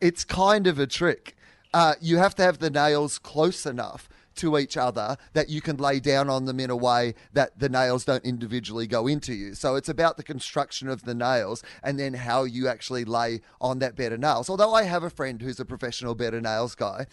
it's 0.00 0.24
kind 0.24 0.66
of 0.66 0.78
a 0.78 0.86
trick. 0.86 1.36
Uh, 1.74 1.94
you 2.00 2.16
have 2.16 2.34
to 2.36 2.42
have 2.42 2.58
the 2.58 2.70
nails 2.70 3.18
close 3.18 3.66
enough 3.66 4.08
to 4.38 4.58
each 4.58 4.76
other 4.76 5.16
that 5.34 5.48
you 5.48 5.60
can 5.60 5.76
lay 5.76 6.00
down 6.00 6.28
on 6.28 6.46
them 6.46 6.58
in 6.60 6.70
a 6.70 6.76
way 6.76 7.14
that 7.32 7.58
the 7.58 7.68
nails 7.68 8.04
don't 8.04 8.24
individually 8.24 8.86
go 8.86 9.06
into 9.06 9.34
you. 9.34 9.54
So 9.54 9.76
it's 9.76 9.88
about 9.88 10.16
the 10.16 10.22
construction 10.22 10.88
of 10.88 11.04
the 11.04 11.14
nails 11.14 11.62
and 11.82 11.98
then 11.98 12.14
how 12.14 12.44
you 12.44 12.68
actually 12.68 13.04
lay 13.04 13.40
on 13.60 13.78
that 13.80 13.96
bed 13.96 14.12
of 14.12 14.20
nails. 14.20 14.48
Although 14.50 14.74
I 14.74 14.84
have 14.84 15.02
a 15.02 15.10
friend 15.10 15.40
who's 15.42 15.60
a 15.60 15.64
professional 15.64 16.14
bed 16.14 16.34
of 16.34 16.42
nails 16.42 16.74
guy. 16.74 17.06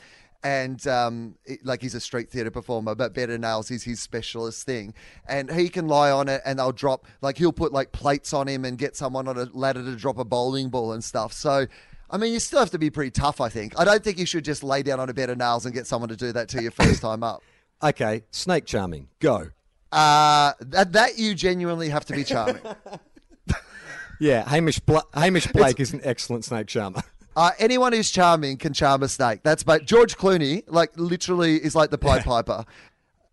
And 0.43 0.85
um, 0.85 1.35
it- 1.45 1.65
like 1.65 1.81
he's 1.81 1.95
a 1.95 1.99
street 1.99 2.29
theatre 2.29 2.51
performer, 2.51 2.93
but 2.93 3.15
better 3.15 3.35
nails 3.37 3.71
is 3.71 3.83
his 3.83 3.99
specialist 3.99 4.63
thing. 4.63 4.93
And 5.27 5.49
he 5.51 5.69
can 5.69 5.87
lie 5.87 6.11
on 6.11 6.29
it, 6.29 6.43
and 6.45 6.59
they'll 6.59 6.71
drop 6.71 7.07
like 7.21 7.39
he'll 7.39 7.51
put 7.51 7.73
like 7.73 7.91
plates 7.91 8.31
on 8.31 8.47
him 8.47 8.63
and 8.63 8.77
get 8.77 8.95
someone 8.95 9.27
on 9.27 9.39
a 9.39 9.45
ladder 9.53 9.83
to 9.83 9.95
drop 9.95 10.19
a 10.19 10.23
bowling 10.25 10.69
ball 10.69 10.91
and 10.91 11.03
stuff. 11.03 11.33
So 11.33 11.65
I 12.09 12.17
mean, 12.17 12.31
you 12.33 12.39
still 12.39 12.59
have 12.59 12.69
to 12.71 12.79
be 12.79 12.89
pretty 12.89 13.11
tough, 13.11 13.41
I 13.41 13.49
think. 13.49 13.79
I 13.79 13.83
don't 13.85 14.03
think 14.03 14.19
you 14.19 14.25
should 14.25 14.45
just 14.45 14.63
lay 14.63 14.83
down 14.83 14.99
on 14.99 15.09
a 15.09 15.13
bed 15.13 15.29
of 15.29 15.37
nails 15.37 15.65
and 15.65 15.73
get 15.73 15.87
someone 15.87 16.09
to 16.09 16.15
do 16.15 16.31
that 16.33 16.49
to 16.49 16.61
you 16.61 16.71
first 16.71 17.01
time 17.01 17.23
up. 17.23 17.41
Okay, 17.83 18.23
snake 18.31 18.65
charming, 18.65 19.09
go. 19.19 19.49
Uh, 19.91 20.53
that 20.61 20.93
that 20.93 21.19
you 21.19 21.35
genuinely 21.35 21.89
have 21.89 22.05
to 22.05 22.13
be 22.13 22.23
charming. 22.23 22.61
Yeah, 24.19 24.47
Hamish 24.47 24.79
Bla- 24.79 25.03
Hamish 25.13 25.47
Blake 25.47 25.79
is 25.79 25.93
an 25.93 25.99
excellent 26.03 26.45
snake 26.45 26.67
charmer. 26.67 27.01
Uh, 27.37 27.51
anyone 27.59 27.91
who's 27.91 28.11
charming 28.11 28.55
can 28.55 28.71
charm 28.71 29.03
a 29.03 29.09
snake. 29.09 29.41
That's 29.43 29.61
but 29.61 29.83
George 29.85 30.15
Clooney, 30.15 30.63
like 30.67 30.97
literally, 30.97 31.57
is 31.57 31.75
like 31.75 31.89
the 31.89 31.97
Pied 31.97 32.23
Piper. 32.23 32.63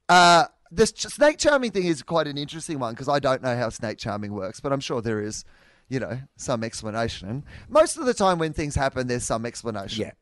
Uh, 0.08 0.46
this 0.72 0.90
ch- 0.90 1.06
snake 1.06 1.38
charming 1.38 1.70
thing 1.70 1.84
is 1.84 2.02
quite 2.02 2.26
an 2.26 2.36
interesting 2.36 2.80
one 2.80 2.94
because 2.94 3.08
I 3.08 3.20
don't 3.20 3.44
know 3.44 3.56
how 3.56 3.68
snake 3.68 3.98
charming 3.98 4.32
works, 4.32 4.58
but 4.58 4.72
I'm 4.72 4.80
sure 4.80 5.00
there 5.02 5.20
is, 5.22 5.44
you 5.92 6.00
know, 6.00 6.18
some 6.36 6.64
explanation. 6.64 7.44
Most 7.68 7.98
of 7.98 8.06
the 8.06 8.14
time, 8.14 8.38
when 8.38 8.54
things 8.54 8.74
happen, 8.74 9.08
there's 9.08 9.24
some 9.24 9.44
explanation. 9.44 10.06
Yeah. 10.06 10.12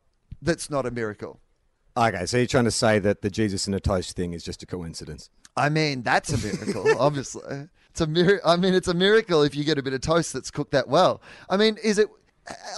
that's 0.43 0.69
not 0.69 0.85
a 0.85 0.91
miracle. 0.91 1.41
Okay, 1.97 2.27
so 2.27 2.39
you're 2.39 2.47
trying 2.47 2.65
to 2.65 2.73
say 2.73 2.99
that 2.99 3.23
the 3.23 3.31
Jesus 3.31 3.69
in 3.69 3.75
a 3.75 3.79
toast 3.79 4.17
thing 4.17 4.33
is 4.33 4.43
just 4.43 4.65
a 4.65 4.67
coincidence? 4.67 5.31
I 5.57 5.69
mean, 5.69 6.03
that's 6.03 6.33
a 6.33 6.39
miracle, 6.39 6.87
obviously. 6.99 7.69
It's 7.91 8.01
a 8.01 8.07
mir- 8.09 8.41
I 8.45 8.57
mean, 8.57 8.75
it's 8.75 8.89
a 8.89 8.95
miracle 8.95 9.43
if 9.43 9.55
you 9.55 9.63
get 9.63 9.79
a 9.79 9.83
bit 9.83 9.93
of 9.93 10.01
toast 10.01 10.33
that's 10.33 10.51
cooked 10.51 10.73
that 10.73 10.89
well. 10.89 11.23
I 11.49 11.57
mean, 11.57 11.77
is 11.85 11.99
it? 11.99 12.09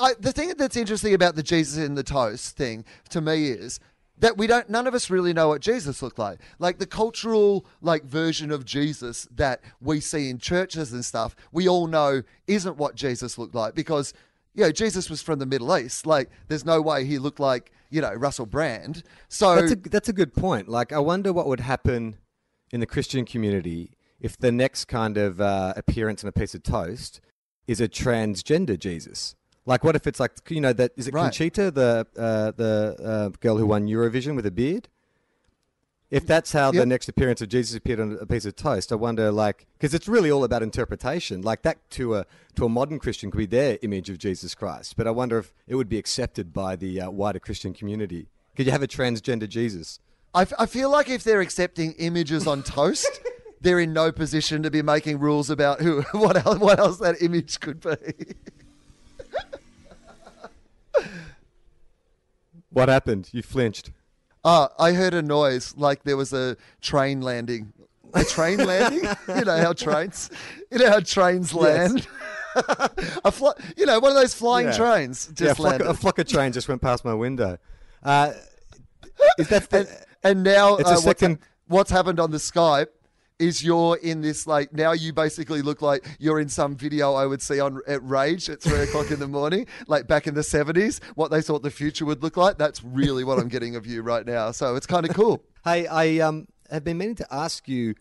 I, 0.03 0.13
the 0.21 0.33
thing 0.33 0.53
that's 0.59 0.77
interesting 0.77 1.15
about 1.15 1.35
the 1.35 1.43
Jesus 1.43 1.79
in 1.79 1.95
the 1.95 2.03
toast 2.03 2.59
thing 2.59 2.85
to 3.09 3.23
me 3.23 3.49
is 3.49 3.81
that 4.19 4.37
we 4.37 4.47
don't. 4.47 4.69
None 4.71 4.87
of 4.87 4.95
us 4.95 5.11
really 5.11 5.33
know 5.33 5.49
what 5.49 5.61
Jesus 5.61 6.03
looked 6.03 6.19
like. 6.19 6.41
Like 6.59 6.79
the 6.79 6.87
cultural 6.87 7.67
like 7.81 8.05
version 8.05 8.51
of 8.51 8.65
Jesus 8.65 9.27
that 9.35 9.61
we 9.81 10.01
see 10.01 10.31
in 10.31 10.39
churches 10.39 10.93
and 10.93 11.05
stuff. 11.05 11.35
We 11.51 11.69
all 11.69 11.87
know 11.87 12.23
isn't 12.47 12.77
what 12.77 12.95
Jesus 12.95 13.39
looked 13.39 13.55
like 13.55 13.75
because 13.75 14.15
you 14.55 14.65
know 14.65 14.73
Jesus 14.73 15.11
was 15.11 15.23
from 15.23 15.39
the 15.39 15.47
Middle 15.47 15.77
East. 15.77 16.07
Like, 16.07 16.31
there's 16.49 16.65
no 16.65 16.81
way 16.81 17.05
he 17.05 17.19
looked 17.19 17.41
like 17.41 17.73
you 17.91 18.01
know 18.01 18.13
Russell 18.13 18.47
Brand. 18.47 19.03
So 19.29 19.57
That's 19.57 19.73
a 19.73 19.77
that's 19.77 20.09
a 20.09 20.13
good 20.13 20.35
point. 20.35 20.69
Like, 20.69 20.93
I 20.93 20.99
wonder 20.99 21.33
what 21.33 21.47
would 21.47 21.61
happen 21.61 22.17
in 22.71 22.81
the 22.81 22.87
Christian 22.87 23.25
community 23.25 23.93
if 24.21 24.39
the 24.39 24.53
next 24.53 24.87
kind 24.87 25.19
of 25.19 25.41
uh, 25.41 25.75
appearance 25.77 26.23
on 26.23 26.29
a 26.29 26.33
piece 26.33 26.55
of 26.55 26.63
toast 26.63 27.21
is 27.67 27.81
a 27.81 27.89
transgender 27.89 28.79
Jesus. 28.79 29.35
Like, 29.65 29.85
what 29.85 29.95
if 29.95 30.07
it's 30.07 30.19
like 30.19 30.33
you 30.49 30.61
know 30.61 30.73
that 30.73 30.93
is 30.97 31.09
it 31.09 31.15
Right. 31.15 31.23
Conchita, 31.25 31.71
the 31.71 32.07
uh, 32.17 32.51
the 32.53 32.97
uh, 33.03 33.29
girl 33.41 33.59
who 33.59 33.67
won 33.67 33.87
Eurovision 33.87 34.35
with 34.35 34.47
a 34.47 34.51
beard? 34.51 34.89
If 36.11 36.27
that's 36.27 36.53
how 36.53 36.73
the 36.73 36.85
next 36.85 37.09
appearance 37.09 37.41
of 37.41 37.49
Jesus 37.49 37.75
appeared 37.75 37.99
on 37.99 38.19
a 38.21 38.27
piece 38.27 38.45
of 38.45 38.55
toast, 38.55 38.93
I 38.93 38.97
wonder, 38.97 39.33
like, 39.33 39.67
because 39.79 39.95
it's 39.95 40.07
really 40.07 40.31
all 40.31 40.45
about 40.45 40.63
interpretation. 40.63 41.41
Like 41.41 41.63
that 41.63 41.89
to 41.93 42.17
a 42.17 42.27
to 42.57 42.67
a 42.67 42.69
modern 42.69 42.99
Christian 42.99 43.31
could 43.31 43.39
be 43.39 43.47
their 43.47 43.79
image 43.81 44.11
of 44.11 44.19
Jesus 44.19 44.55
Christ, 44.55 44.95
but 44.99 45.07
I 45.07 45.11
wonder 45.11 45.39
if 45.39 45.55
it 45.67 45.75
would 45.77 45.89
be 45.89 45.97
accepted 45.97 46.53
by 46.53 46.77
the 46.77 47.01
uh, 47.01 47.11
wider 47.11 47.39
Christian 47.39 47.73
community. 47.73 48.29
Could 48.55 48.67
you 48.67 48.73
have 48.73 48.83
a 48.83 48.89
transgender 48.89 49.49
Jesus? 49.49 50.01
I, 50.35 50.43
f- 50.43 50.53
I 50.59 50.67
feel 50.67 50.91
like 50.91 51.09
if 51.09 51.25
they're 51.25 51.41
accepting 51.41 51.93
images 51.93 52.47
on 52.47 52.63
toast, 52.63 53.09
they're 53.63 53.81
in 53.81 53.95
no 53.95 54.13
position 54.13 54.63
to 54.65 54.71
be 54.71 54.83
making 54.83 55.19
rules 55.19 55.49
about 55.49 55.81
who 55.81 56.03
what 56.13 56.45
else, 56.45 56.59
what 56.59 56.79
else 56.79 56.99
that 56.99 57.23
image 57.23 57.59
could 57.61 57.81
be. 57.81 57.97
What 62.73 62.89
happened? 62.89 63.29
You 63.33 63.43
flinched. 63.43 63.91
Uh, 64.45 64.69
I 64.79 64.93
heard 64.93 65.15
a 65.15 65.23
noise 65.23 65.75
like 65.77 66.03
there 66.05 66.17
was 66.17 66.33
a 66.33 66.57
train 66.81 67.21
landing. 67.21 67.73
A 68.15 68.25
train 68.25 68.59
landing? 68.67 69.09
You 69.29 69.45
know 69.45 69.57
how 69.59 69.73
trains, 69.73 70.31
you 70.71 70.79
know 70.79 70.91
how 70.91 71.01
trains 71.01 71.55
land. 71.55 72.07
a 73.25 73.31
fly, 73.33 73.53
you 73.77 73.87
know, 73.87 73.99
one 74.01 74.11
of 74.11 74.17
those 74.17 74.35
flying 74.35 74.67
Yeah. 74.67 74.77
trains 74.77 75.27
just 75.29 75.41
yeah, 75.41 75.51
a 75.53 75.55
flock, 75.55 75.71
landed. 75.71 75.87
a 75.89 75.95
flock 75.95 76.19
of 76.19 76.27
trains 76.29 76.55
just 76.55 76.69
went 76.69 76.83
past 76.83 77.05
my 77.05 77.15
window. 77.15 77.57
Uh, 78.03 78.33
is 79.39 79.49
that 79.49 79.71
the, 79.71 79.79
and, 79.79 79.89
and 80.25 80.43
now 80.43 80.77
It's 80.77 80.89
a 80.89 80.93
uh, 80.93 80.95
what's, 80.95 81.03
second- 81.05 81.39
what's 81.69 81.91
happened 81.91 82.21
on 82.21 82.31
the 82.31 82.39
Skype 82.39 82.89
is 83.39 83.65
you're 83.65 83.97
in 83.97 84.21
this 84.21 84.47
like 84.47 84.73
now 84.73 84.93
you 84.93 85.13
basically 85.13 85.63
look 85.63 85.83
like 85.83 86.07
you're 86.19 86.41
in 86.41 86.49
some 86.49 86.77
video 86.77 87.15
I 87.15 87.27
would 87.27 87.43
see 87.43 87.61
on 87.61 87.81
at 87.87 88.03
Rage 88.05 88.49
at 88.49 88.61
three 88.61 88.81
o'clock 88.81 89.11
in 89.11 89.19
the 89.19 89.29
morning, 89.29 89.67
like 89.87 90.07
back 90.07 90.27
in 90.27 90.35
the 90.35 90.43
seventies, 90.43 91.01
what 91.15 91.31
they 91.31 91.43
thought 91.43 91.63
the 91.63 91.71
future 91.71 92.05
would 92.05 92.23
look 92.23 92.37
like. 92.37 92.59
That's 92.59 92.83
really 92.85 93.25
what 93.25 93.39
I'm 93.39 93.49
getting 93.49 93.77
of 93.77 93.87
you 93.87 94.03
right 94.03 94.25
now. 94.27 94.51
So 94.53 94.77
it's 94.77 94.87
kind 94.87 95.09
of 95.09 95.15
cool. 95.15 95.43
Hey, 95.65 95.87
I 95.87 96.19
um, 96.19 96.49
have 96.73 96.83
been 96.83 96.99
meaning 96.99 97.15
to 97.15 97.27
ask 97.33 97.69
you 97.69 97.95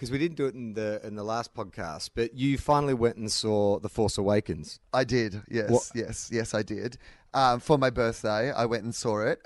because 0.00 0.10
we 0.10 0.18
didn't 0.18 0.36
do 0.36 0.44
it 0.46 0.54
in 0.54 0.74
the 0.74 1.00
in 1.02 1.14
the 1.14 1.22
last 1.22 1.54
podcast, 1.54 2.10
but 2.14 2.34
you 2.34 2.58
finally 2.58 2.92
went 2.92 3.16
and 3.16 3.32
saw 3.32 3.78
The 3.78 3.88
Force 3.88 4.18
Awakens. 4.18 4.80
I 4.92 5.04
did. 5.04 5.40
Yes, 5.50 5.70
What- 5.70 5.90
yes, 5.94 6.28
yes, 6.30 6.52
I 6.52 6.62
did. 6.62 6.98
Um, 7.32 7.60
for 7.60 7.78
my 7.78 7.90
birthday, 7.90 8.50
I 8.50 8.66
went 8.66 8.82
and 8.82 8.92
saw 8.92 9.20
it 9.20 9.40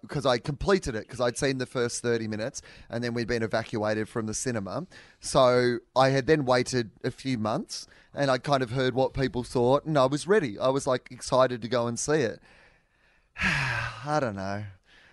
because 0.00 0.24
I 0.24 0.38
completed 0.38 0.94
it 0.94 1.02
because 1.02 1.20
I'd 1.20 1.36
seen 1.36 1.58
the 1.58 1.66
first 1.66 2.00
30 2.00 2.28
minutes 2.28 2.62
and 2.88 3.04
then 3.04 3.12
we'd 3.12 3.28
been 3.28 3.42
evacuated 3.42 4.08
from 4.08 4.24
the 4.24 4.32
cinema. 4.32 4.86
So 5.20 5.78
I 5.94 6.08
had 6.08 6.26
then 6.26 6.46
waited 6.46 6.92
a 7.04 7.10
few 7.10 7.36
months 7.36 7.86
and 8.14 8.30
I 8.30 8.38
kind 8.38 8.62
of 8.62 8.70
heard 8.70 8.94
what 8.94 9.12
people 9.12 9.44
thought 9.44 9.84
and 9.84 9.98
I 9.98 10.06
was 10.06 10.26
ready. 10.26 10.58
I 10.58 10.68
was 10.70 10.86
like 10.86 11.08
excited 11.10 11.60
to 11.60 11.68
go 11.68 11.86
and 11.86 11.98
see 11.98 12.20
it. 12.20 12.40
I 13.42 14.18
don't 14.18 14.36
know. 14.36 14.64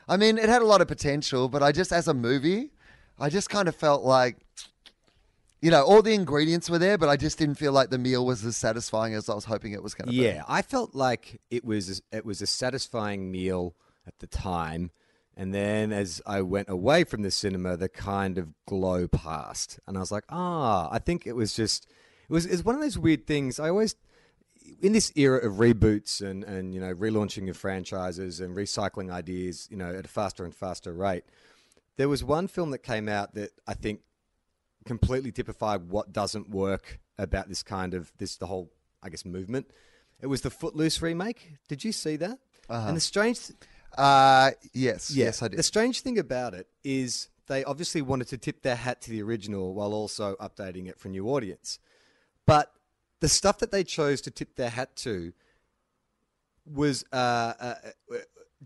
I 0.08 0.15
mean, 0.18 0.38
it 0.38 0.48
had 0.48 0.62
a 0.62 0.65
lot 0.65 0.80
of 0.80 0.88
potential, 0.88 1.50
but 1.50 1.62
I 1.62 1.72
just, 1.72 1.92
as 1.92 2.08
a 2.08 2.13
movie, 2.13 2.72
I 3.20 3.30
just 3.30 3.50
kind 3.50 3.68
of 3.68 3.75
felt 3.75 4.03
like 4.03 4.38
you 5.63 5.72
know, 5.72 5.82
all 5.82 6.01
the 6.01 6.13
ingredients 6.13 6.70
were 6.70 6.77
there, 6.77 6.98
but 6.98 7.08
I 7.08 7.15
just 7.15 7.38
didn't 7.38 7.55
feel 7.55 7.72
like 7.72 7.89
the 7.89 7.98
meal 7.98 8.25
was 8.25 8.43
as 8.43 8.58
satisfying 8.58 9.13
as 9.13 9.29
I 9.29 9.34
was 9.34 9.46
hoping 9.46 9.72
it 9.72 9.82
was 9.82 9.93
going 9.93 10.08
to 10.08 10.12
be. 10.12 10.17
Yeah, 10.17 10.43
I 10.46 10.62
felt 10.62 10.93
like 10.93 11.39
it 11.50 11.63
was 11.63 12.01
it 12.12 12.25
was 12.25 12.41
a 12.41 12.48
satisfying 12.48 13.32
meal 13.32 13.74
at 14.05 14.20
the 14.20 14.27
time, 14.27 14.91
and 15.38 15.53
then 15.53 15.93
as 15.93 16.22
I 16.25 16.41
went 16.41 16.67
away 16.67 17.05
from 17.05 17.22
the 17.22 17.32
cinema, 17.32 17.77
the 17.77 17.88
kind 17.88 18.38
of 18.38 18.50
glow 18.65 19.08
passed, 19.08 19.79
and 19.88 19.96
I 19.96 20.01
was 20.01 20.12
like, 20.12 20.25
ah, 20.27 20.89
I 20.91 21.00
think 21.00 21.25
it 21.25 21.34
was 21.34 21.53
just 21.53 21.88
it 22.29 22.34
was 22.34 22.46
it's 22.46 22.65
one 22.65 22.75
of 22.75 22.82
those 22.82 23.00
weird 23.00 23.25
things. 23.25 23.58
I 23.58 23.70
always 23.70 23.96
in 24.82 24.91
this 24.91 25.13
era 25.15 25.48
of 25.48 25.53
reboots 25.53 26.20
and 26.20 26.43
and 26.43 26.75
you 26.75 26.82
know 26.82 26.93
relaunching 26.93 27.50
of 27.50 27.55
franchises 27.55 28.41
and 28.41 28.53
recycling 28.53 29.10
ideas, 29.10 29.70
you 29.72 29.77
know, 29.77 29.96
at 29.96 30.03
a 30.03 30.10
faster 30.10 30.43
and 30.43 30.53
faster 30.53 30.91
rate. 30.91 31.24
There 31.96 32.10
was 32.10 32.22
one 32.22 32.50
film 32.50 32.72
that 32.72 32.79
came 32.79 33.08
out 33.08 33.34
that 33.36 33.51
I 33.65 33.75
think 33.75 34.01
completely 34.86 35.32
typified 35.32 35.90
what 35.90 36.12
doesn't 36.13 36.50
work 36.50 37.00
about 37.18 37.50
this 37.50 37.63
kind 37.63 37.94
of 37.94 38.12
this 38.18 38.38
the 38.38 38.48
whole 38.48 38.72
I 39.02 39.10
guess 39.10 39.25
movement. 39.25 39.72
It 40.22 40.28
was 40.28 40.42
the 40.42 40.50
Footloose 40.50 41.02
remake. 41.02 41.54
Did 41.68 41.84
you 41.84 41.92
see 41.92 42.16
that? 42.18 42.40
And 42.88 42.96
the 42.96 43.02
strange, 43.02 43.40
Uh, 43.98 44.52
yes, 44.74 45.12
yeah, 45.12 45.25
yes, 45.25 45.42
I 45.42 45.50
did. 45.50 45.60
The 45.60 45.63
strange 45.63 46.02
thing 46.02 46.18
about 46.18 46.54
it 46.54 46.68
is 46.84 47.28
they 47.48 47.63
obviously 47.66 48.02
wanted 48.02 48.28
to 48.30 48.38
tip 48.38 48.62
their 48.62 48.78
hat 48.78 49.02
to 49.02 49.12
the 49.12 49.22
original 49.22 49.74
while 49.74 49.94
also 49.94 50.36
updating 50.36 50.88
it 50.88 50.98
for 50.98 51.10
a 51.10 51.12
new 51.12 51.28
audience. 51.28 51.80
But 52.46 52.72
the 53.20 53.28
stuff 53.30 53.60
that 53.60 53.72
they 53.72 53.84
chose 53.84 54.22
to 54.22 54.32
tip 54.32 54.56
their 54.56 54.70
hat 54.70 54.96
to 54.98 55.34
was 56.66 57.04
uh, 57.12 57.54
uh, 57.60 57.75
uh, 58.12 58.18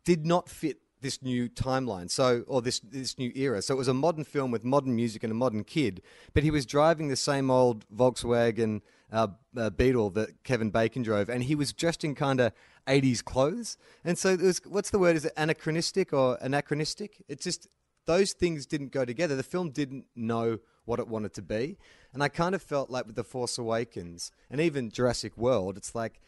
did 0.03 0.25
not 0.25 0.50
fit 0.50 0.77
this 1.01 1.21
new 1.21 1.49
timeline. 1.49 2.09
So, 2.09 2.43
or 2.47 2.61
this 2.61 2.79
this 2.79 3.17
new 3.17 3.31
era. 3.35 3.61
So 3.61 3.73
it 3.73 3.77
was 3.77 3.87
a 3.87 3.93
modern 3.93 4.23
film 4.23 4.51
with 4.51 4.63
modern 4.63 4.95
music 4.95 5.23
and 5.23 5.31
a 5.31 5.35
modern 5.35 5.63
kid, 5.63 6.01
but 6.33 6.43
he 6.43 6.51
was 6.51 6.65
driving 6.65 7.07
the 7.07 7.15
same 7.15 7.49
old 7.51 7.85
Volkswagen 7.89 8.81
uh, 9.11 9.27
uh, 9.55 9.69
Beetle 9.69 10.09
that 10.11 10.43
Kevin 10.43 10.69
Bacon 10.69 11.03
drove, 11.03 11.29
and 11.29 11.43
he 11.43 11.55
was 11.55 11.73
dressed 11.73 12.03
in 12.03 12.15
kind 12.15 12.39
of. 12.39 12.53
80s 12.87 13.21
clothes 13.21 13.77
and 14.05 14.17
so 14.17 14.29
it 14.29 14.39
was 14.39 14.61
what's 14.65 14.91
the 14.91 14.97
word 14.97 15.17
is 15.17 15.25
it 15.25 15.33
anachronistic 15.35 16.13
or 16.13 16.37
anachronistic 16.39 17.21
it's 17.27 17.43
just 17.43 17.67
those 18.05 18.31
things 18.31 18.65
didn't 18.65 18.93
go 18.93 19.03
together 19.03 19.35
the 19.35 19.43
film 19.43 19.71
didn't 19.71 20.05
know 20.15 20.57
what 20.85 20.97
it 20.97 21.07
wanted 21.09 21.33
to 21.33 21.41
be 21.41 21.77
and 22.13 22.23
i 22.23 22.29
kind 22.29 22.55
of 22.55 22.61
felt 22.61 22.89
like 22.89 23.05
with 23.05 23.17
the 23.17 23.25
force 23.25 23.57
awakens 23.57 24.31
and 24.49 24.61
even 24.61 24.89
jurassic 24.89 25.35
world 25.35 25.75
it's 25.75 25.93
like 25.93 26.21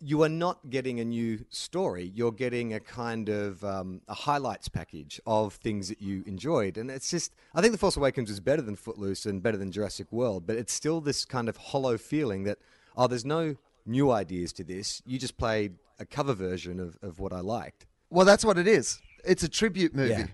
you 0.00 0.22
are 0.22 0.28
not 0.28 0.70
getting 0.70 1.00
a 1.00 1.04
new 1.04 1.44
story. 1.50 2.12
You're 2.14 2.32
getting 2.32 2.74
a 2.74 2.80
kind 2.80 3.28
of 3.28 3.64
um, 3.64 4.00
a 4.08 4.14
highlights 4.14 4.68
package 4.68 5.20
of 5.26 5.54
things 5.54 5.88
that 5.88 6.00
you 6.00 6.22
enjoyed, 6.26 6.76
and 6.76 6.90
it's 6.90 7.10
just. 7.10 7.32
I 7.54 7.60
think 7.60 7.72
The 7.72 7.78
Force 7.78 7.96
Awakens 7.96 8.30
is 8.30 8.40
better 8.40 8.62
than 8.62 8.76
Footloose 8.76 9.26
and 9.26 9.42
better 9.42 9.56
than 9.56 9.72
Jurassic 9.72 10.10
World, 10.12 10.46
but 10.46 10.56
it's 10.56 10.72
still 10.72 11.00
this 11.00 11.24
kind 11.24 11.48
of 11.48 11.56
hollow 11.56 11.98
feeling 11.98 12.44
that 12.44 12.58
oh, 12.96 13.06
there's 13.06 13.24
no 13.24 13.56
new 13.86 14.10
ideas 14.10 14.52
to 14.54 14.64
this. 14.64 15.02
You 15.06 15.18
just 15.18 15.38
played 15.38 15.76
a 15.98 16.04
cover 16.04 16.34
version 16.34 16.78
of, 16.80 16.98
of 17.02 17.18
what 17.18 17.32
I 17.32 17.40
liked. 17.40 17.86
Well, 18.10 18.26
that's 18.26 18.44
what 18.44 18.58
it 18.58 18.66
is. 18.66 19.00
It's 19.24 19.42
a 19.42 19.48
tribute 19.48 19.94
movie. 19.94 20.10
Yeah. 20.10 20.26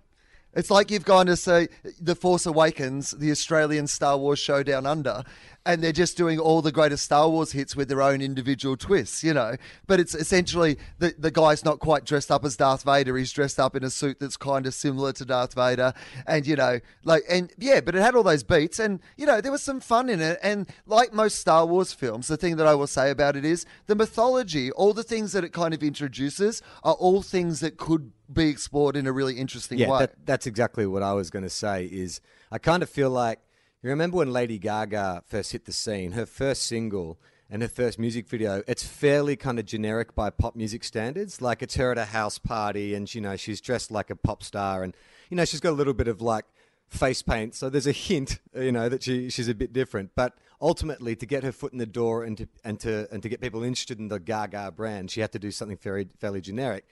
It's 0.55 0.71
like 0.71 0.91
you've 0.91 1.05
gone 1.05 1.27
to 1.27 1.37
see 1.37 1.69
The 2.01 2.15
Force 2.15 2.47
Awakens, 2.47 3.11
the 3.13 3.31
Australian 3.31 3.87
Star 3.87 4.17
Wars 4.17 4.39
show 4.39 4.63
down 4.63 4.87
under, 4.87 5.25
and 5.67 5.83
they're 5.83 5.93
just 5.93 6.17
doing 6.17 6.39
all 6.39 6.61
the 6.61 6.71
greatest 6.71 7.05
Star 7.05 7.29
Wars 7.29 7.53
hits 7.53 7.75
with 7.75 7.89
their 7.89 8.03
own 8.03 8.21
individual 8.21 8.77
twists, 8.77 9.25
you 9.25 9.33
know. 9.33 9.57
But 9.87 9.99
it's 9.99 10.15
essentially 10.15 10.79
the, 10.99 11.15
the 11.19 11.31
guy's 11.31 11.65
not 11.65 11.79
quite 11.79 12.05
dressed 12.05 12.31
up 12.31 12.45
as 12.45 12.57
Darth 12.57 12.83
Vader. 12.83 13.17
He's 13.17 13.33
dressed 13.33 13.59
up 13.59 13.75
in 13.75 13.83
a 13.83 13.91
suit 13.91 14.21
that's 14.21 14.37
kind 14.37 14.67
of 14.67 14.75
similar 14.75 15.13
to 15.15 15.25
Darth 15.25 15.55
Vader. 15.55 15.95
And, 16.27 16.47
you 16.47 16.57
know, 16.57 16.81
like, 17.05 17.23
and 17.31 17.51
yeah, 17.57 17.81
but 17.81 17.95
it 17.95 18.03
had 18.03 18.15
all 18.15 18.23
those 18.23 18.43
beats, 18.43 18.79
and, 18.79 19.01
you 19.17 19.25
know, 19.25 19.41
there 19.41 19.53
was 19.53 19.63
some 19.63 19.81
fun 19.81 20.11
in 20.11 20.21
it. 20.21 20.39
And 20.43 20.69
like 20.87 21.15
most 21.15 21.39
Star 21.39 21.65
Wars 21.65 21.93
films, 21.95 22.29
the 22.29 22.37
thing 22.37 22.57
that 22.57 22.67
I 22.67 22.75
will 22.75 22.87
say 22.87 23.11
about 23.11 23.35
it 23.35 23.45
is 23.45 23.65
the 23.87 23.95
mythology, 23.95 24.71
all 24.73 24.93
the 24.93 25.03
things 25.03 25.33
that 25.33 25.45
it 25.45 25.53
kind 25.55 25.73
of 25.73 25.83
introduces 25.83 26.61
are 26.83 26.95
all 26.95 27.23
things 27.23 27.61
that 27.61 27.79
could 27.79 28.13
be 28.35 28.49
explored 28.49 28.97
in 28.97 29.07
a 29.07 29.13
really 29.13 29.35
interesting 29.35 29.79
Yeah, 29.79 29.91
way. 29.91 29.99
that, 30.01 30.27
that's 30.27 30.47
exactly 30.47 30.87
what 30.87 31.03
I 31.03 31.13
was 31.13 31.31
going 31.31 31.45
to 31.45 31.51
say. 31.51 31.87
Is 31.87 32.21
I 32.51 32.59
kind 32.59 32.83
of 32.83 32.91
feel 32.91 33.11
like 33.11 33.41
you 33.83 33.91
remember 33.91 34.17
when 34.19 34.33
Lady 34.33 34.59
Gaga 34.59 35.23
first 35.27 35.53
hit 35.53 35.65
the 35.67 35.73
scene, 35.73 36.13
her 36.13 36.27
first 36.27 36.63
single 36.65 37.19
and 37.51 37.63
her 37.63 37.69
first 37.69 37.99
music 37.99 38.27
video. 38.27 38.63
It's 38.67 38.83
fairly 38.83 39.37
kind 39.37 39.59
of 39.59 39.67
generic 39.67 40.15
by 40.15 40.31
pop 40.31 40.57
music 40.57 40.83
standards. 40.83 41.41
Like 41.43 41.63
it's 41.63 41.77
her 41.77 41.93
at 41.93 41.99
a 41.99 42.07
house 42.07 42.39
party, 42.39 42.95
and 42.95 43.13
you 43.15 43.21
know 43.21 43.37
she's 43.37 43.61
dressed 43.61 43.91
like 43.91 44.11
a 44.11 44.17
pop 44.17 44.43
star, 44.43 44.83
and 44.83 44.95
you 45.31 45.37
know 45.37 45.45
she's 45.45 45.61
got 45.61 45.71
a 45.71 45.79
little 45.79 45.95
bit 45.95 46.09
of 46.09 46.21
like 46.21 46.47
face 46.89 47.23
paint. 47.23 47.55
So 47.55 47.69
there's 47.69 47.87
a 47.87 47.93
hint, 47.93 48.39
you 48.55 48.73
know, 48.73 48.89
that 48.89 49.03
she 49.03 49.29
she's 49.31 49.49
a 49.49 49.55
bit 49.55 49.73
different. 49.73 50.13
But 50.15 50.35
ultimately, 50.61 51.15
to 51.17 51.27
get 51.27 51.45
her 51.45 51.53
foot 51.53 51.73
in 51.73 51.79
the 51.79 51.87
door 51.87 52.25
and 52.25 52.39
to 52.39 52.49
and 52.65 52.81
to 52.81 53.07
and 53.13 53.23
to 53.23 53.29
get 53.29 53.41
people 53.41 53.63
interested 53.63 53.99
in 53.99 54.09
the 54.09 54.19
Gaga 54.19 54.73
brand, 54.73 55.11
she 55.11 55.21
had 55.21 55.33
to 55.33 55.39
do 55.39 55.51
something 55.51 55.77
very 55.77 56.09
fairly 56.19 56.41
generic. 56.41 56.87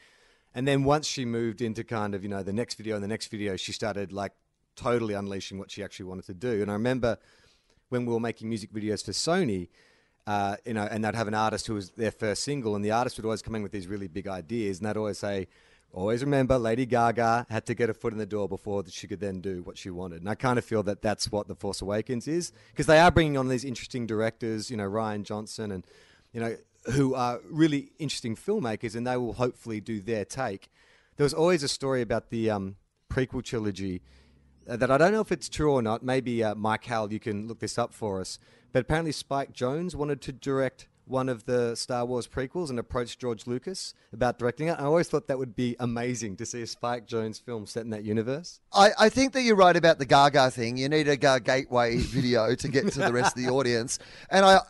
And 0.55 0.69
then 0.69 0.85
once 0.85 1.07
she 1.07 1.25
moved 1.25 1.63
into 1.63 1.83
kind 1.85 2.15
of, 2.15 2.23
you 2.23 2.29
know, 2.29 2.43
the 2.43 2.53
next 2.53 2.75
video 2.75 2.95
and 2.95 3.03
the 3.03 3.09
next 3.09 3.29
video, 3.29 3.57
she 3.57 3.73
started 3.73 4.13
like 4.13 4.33
totally 4.77 5.15
unleashing 5.15 5.59
what 5.59 5.71
she 5.71 5.83
actually 5.83 6.07
wanted 6.07 6.27
to 6.27 6.35
do. 6.35 6.63
And 6.63 6.71
I 6.71 6.75
remember 6.75 7.19
when 7.89 8.07
we 8.07 8.13
were 8.13 8.21
making 8.21 8.49
music 8.49 8.73
videos 8.73 9.05
for 9.05 9.13
Sony, 9.13 9.69
uh, 10.27 10.57
you 10.65 10.75
know, 10.75 10.89
and 10.91 11.05
they'd 11.05 11.15
have 11.15 11.29
an 11.29 11.35
artist 11.35 11.67
who 11.67 11.75
was 11.75 11.91
their 11.91 12.11
first 12.11 12.45
single, 12.45 12.77
and 12.77 12.85
the 12.85 12.91
artist 12.91 13.17
would 13.17 13.25
always 13.25 13.43
come 13.43 13.55
in 13.55 13.63
with 13.63 13.73
these 13.73 13.87
really 13.87 14.09
big 14.09 14.29
ideas, 14.29 14.79
and 14.79 14.87
they'd 14.87 14.97
always 14.97 15.19
say, 15.19 15.49
always 15.93 16.23
remember 16.23 16.57
Lady 16.59 16.87
Gaga 16.87 17.47
had 17.51 17.67
to 17.67 17.75
get 17.75 17.89
her 17.89 17.95
foot 17.95 18.13
in 18.13 18.19
the 18.19 18.25
door 18.25 18.49
before 18.49 18.83
that 18.83 18.95
she 18.95 19.07
could 19.07 19.21
then 19.21 19.41
do 19.41 19.63
what 19.63 19.77
she 19.77 19.91
wanted. 19.91 20.21
And 20.21 20.31
I 20.31 20.35
kind 20.35 20.59
of 20.59 20.65
feel 20.65 20.83
that 20.85 21.03
that's 21.03 21.31
what 21.31 21.49
The 21.49 21.55
Force 21.55 21.83
Awakens 21.83 22.29
is, 22.29 22.53
because 22.71 22.87
they 22.87 22.99
are 22.99 23.11
bringing 23.11 23.37
on 23.37 23.49
these 23.49 23.65
interesting 23.65 24.07
directors, 24.07 24.71
you 24.71 24.77
know, 24.77 24.89
Rian 24.89 25.23
Johnson 25.23 25.73
and, 25.73 25.87
you 26.33 26.41
know, 26.41 26.57
who 26.87 27.15
are 27.15 27.41
really 27.49 27.93
interesting 27.99 28.37
filmmakers, 28.37 28.95
and 28.95 29.07
they 29.07 29.17
will 29.17 29.35
hopefully 29.35 29.81
do 29.81 30.01
their 30.01 30.25
take. 30.25 30.71
There 31.17 31.25
was 31.25 31.35
always 31.35 31.63
a 31.63 31.69
story 31.69 32.03
about 32.03 32.31
the 32.31 32.51
um, 32.51 32.77
prequel 33.11 33.45
trilogy 33.45 34.03
uh, 34.69 34.77
that 34.77 34.91
I 34.91 34.99
don't 34.99 35.13
know 35.13 35.21
if 35.21 35.33
it's 35.33 35.49
true 35.49 35.73
or 35.73 35.83
not. 35.83 36.03
Maybe 36.03 36.43
uh, 36.43 36.55
Mike 36.55 36.85
Howell, 36.85 37.13
you 37.13 37.21
can 37.21 37.47
look 37.47 37.61
this 37.61 37.79
up 37.79 37.93
for 37.93 38.21
us. 38.21 38.39
But 38.73 38.81
apparently, 38.81 39.13
Spike 39.13 39.53
Jonze 39.53 39.95
wanted 39.95 40.21
to 40.23 40.33
direct 40.33 40.89
one 41.05 41.29
of 41.29 41.45
the 41.45 41.75
Star 41.75 42.05
Wars 42.07 42.27
prequels 42.27 42.71
and 42.71 42.79
approached 42.79 43.19
George 43.19 43.47
Lucas 43.47 43.93
about 44.13 44.39
directing 44.39 44.69
it. 44.69 44.79
I 44.79 44.85
always 44.85 45.09
thought 45.09 45.27
that 45.29 45.39
would 45.39 45.57
be 45.57 45.77
amazing 45.81 46.37
to 46.37 46.47
see 46.47 46.63
a 46.63 46.67
Spike 46.67 47.07
Jonze 47.07 47.43
film 47.43 47.67
set 47.67 47.85
in 47.85 47.91
that 47.91 48.05
universe. 48.05 48.61
I, 48.73 48.91
I 48.99 49.09
think 49.09 49.33
that 49.33 49.43
you're 49.43 49.57
right 49.57 49.77
about 49.77 49.99
the 49.99 50.07
Gaga 50.07 50.51
thing. 50.53 50.77
You 50.77 50.89
need 50.89 51.09
a 51.09 51.17
Ga- 51.17 51.41
gateway 51.41 51.97
video 51.99 52.55
to 52.55 52.69
get 52.69 52.93
to 52.93 53.01
the 53.01 53.13
rest 53.13 53.37
of 53.37 53.43
the 53.43 53.51
audience, 53.51 53.99
and 54.31 54.45
I 54.45 54.61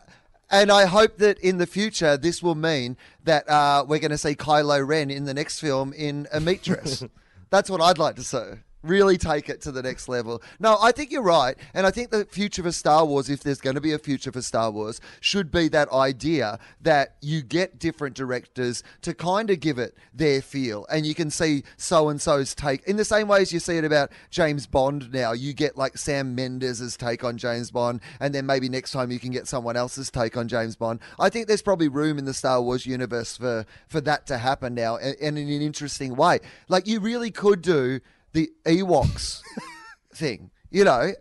and 0.53 0.71
I 0.71 0.85
hope 0.85 1.17
that 1.17 1.39
in 1.39 1.57
the 1.57 1.65
future 1.65 2.15
this 2.15 2.43
will 2.43 2.55
mean 2.55 2.95
that 3.23 3.49
uh, 3.49 3.83
we're 3.87 3.99
going 3.99 4.11
to 4.11 4.17
see 4.17 4.35
Kylo 4.35 4.87
Ren 4.87 5.09
in 5.09 5.25
the 5.25 5.33
next 5.33 5.59
film 5.59 5.91
in 5.93 6.27
a 6.31 6.39
meat 6.39 6.61
dress. 6.61 7.03
That's 7.49 7.69
what 7.69 7.81
I'd 7.81 7.97
like 7.97 8.15
to 8.17 8.23
see. 8.23 8.61
Really 8.83 9.17
take 9.17 9.47
it 9.47 9.61
to 9.61 9.71
the 9.71 9.81
next 9.81 10.09
level. 10.09 10.41
No, 10.59 10.77
I 10.81 10.91
think 10.91 11.09
you're 11.09 11.21
right. 11.21 11.55
And 11.73 11.87
I 11.87 11.91
think 11.91 12.11
the 12.11 12.25
future 12.25 12.61
for 12.63 12.71
Star 12.73 13.05
Wars, 13.05 13.29
if 13.29 13.41
there's 13.41 13.61
going 13.61 13.75
to 13.75 13.81
be 13.81 13.93
a 13.93 13.97
future 13.97 14.31
for 14.31 14.41
Star 14.41 14.71
Wars, 14.71 14.99
should 15.21 15.51
be 15.51 15.69
that 15.69 15.89
idea 15.91 16.59
that 16.81 17.15
you 17.21 17.41
get 17.41 17.79
different 17.79 18.13
directors 18.13 18.83
to 19.01 19.13
kind 19.13 19.49
of 19.49 19.61
give 19.61 19.79
it 19.79 19.95
their 20.13 20.41
feel. 20.41 20.85
And 20.91 21.05
you 21.05 21.15
can 21.15 21.31
see 21.31 21.63
so 21.77 22.09
and 22.09 22.21
so's 22.21 22.53
take. 22.53 22.85
In 22.85 22.97
the 22.97 23.05
same 23.05 23.29
way 23.29 23.41
as 23.41 23.53
you 23.53 23.59
see 23.59 23.77
it 23.77 23.85
about 23.85 24.11
James 24.29 24.67
Bond 24.67 25.13
now, 25.13 25.31
you 25.31 25.53
get 25.53 25.77
like 25.77 25.97
Sam 25.97 26.35
Mendes' 26.35 26.97
take 26.97 27.23
on 27.23 27.37
James 27.37 27.71
Bond. 27.71 28.01
And 28.19 28.35
then 28.35 28.45
maybe 28.45 28.67
next 28.67 28.91
time 28.91 29.11
you 29.11 29.19
can 29.19 29.31
get 29.31 29.47
someone 29.47 29.77
else's 29.77 30.11
take 30.11 30.35
on 30.35 30.49
James 30.49 30.75
Bond. 30.75 30.99
I 31.17 31.29
think 31.29 31.47
there's 31.47 31.61
probably 31.61 31.87
room 31.87 32.17
in 32.17 32.25
the 32.25 32.33
Star 32.33 32.61
Wars 32.61 32.85
universe 32.85 33.37
for, 33.37 33.65
for 33.87 34.01
that 34.01 34.27
to 34.27 34.37
happen 34.37 34.73
now 34.73 34.97
and, 34.97 35.15
and 35.21 35.37
in 35.37 35.47
an 35.49 35.61
interesting 35.61 36.17
way. 36.17 36.39
Like, 36.67 36.85
you 36.85 36.99
really 36.99 37.31
could 37.31 37.61
do 37.61 38.01
the 38.33 38.51
Ewoks 38.65 39.41
thing. 40.13 40.51
You 40.69 40.83
know, 40.83 41.13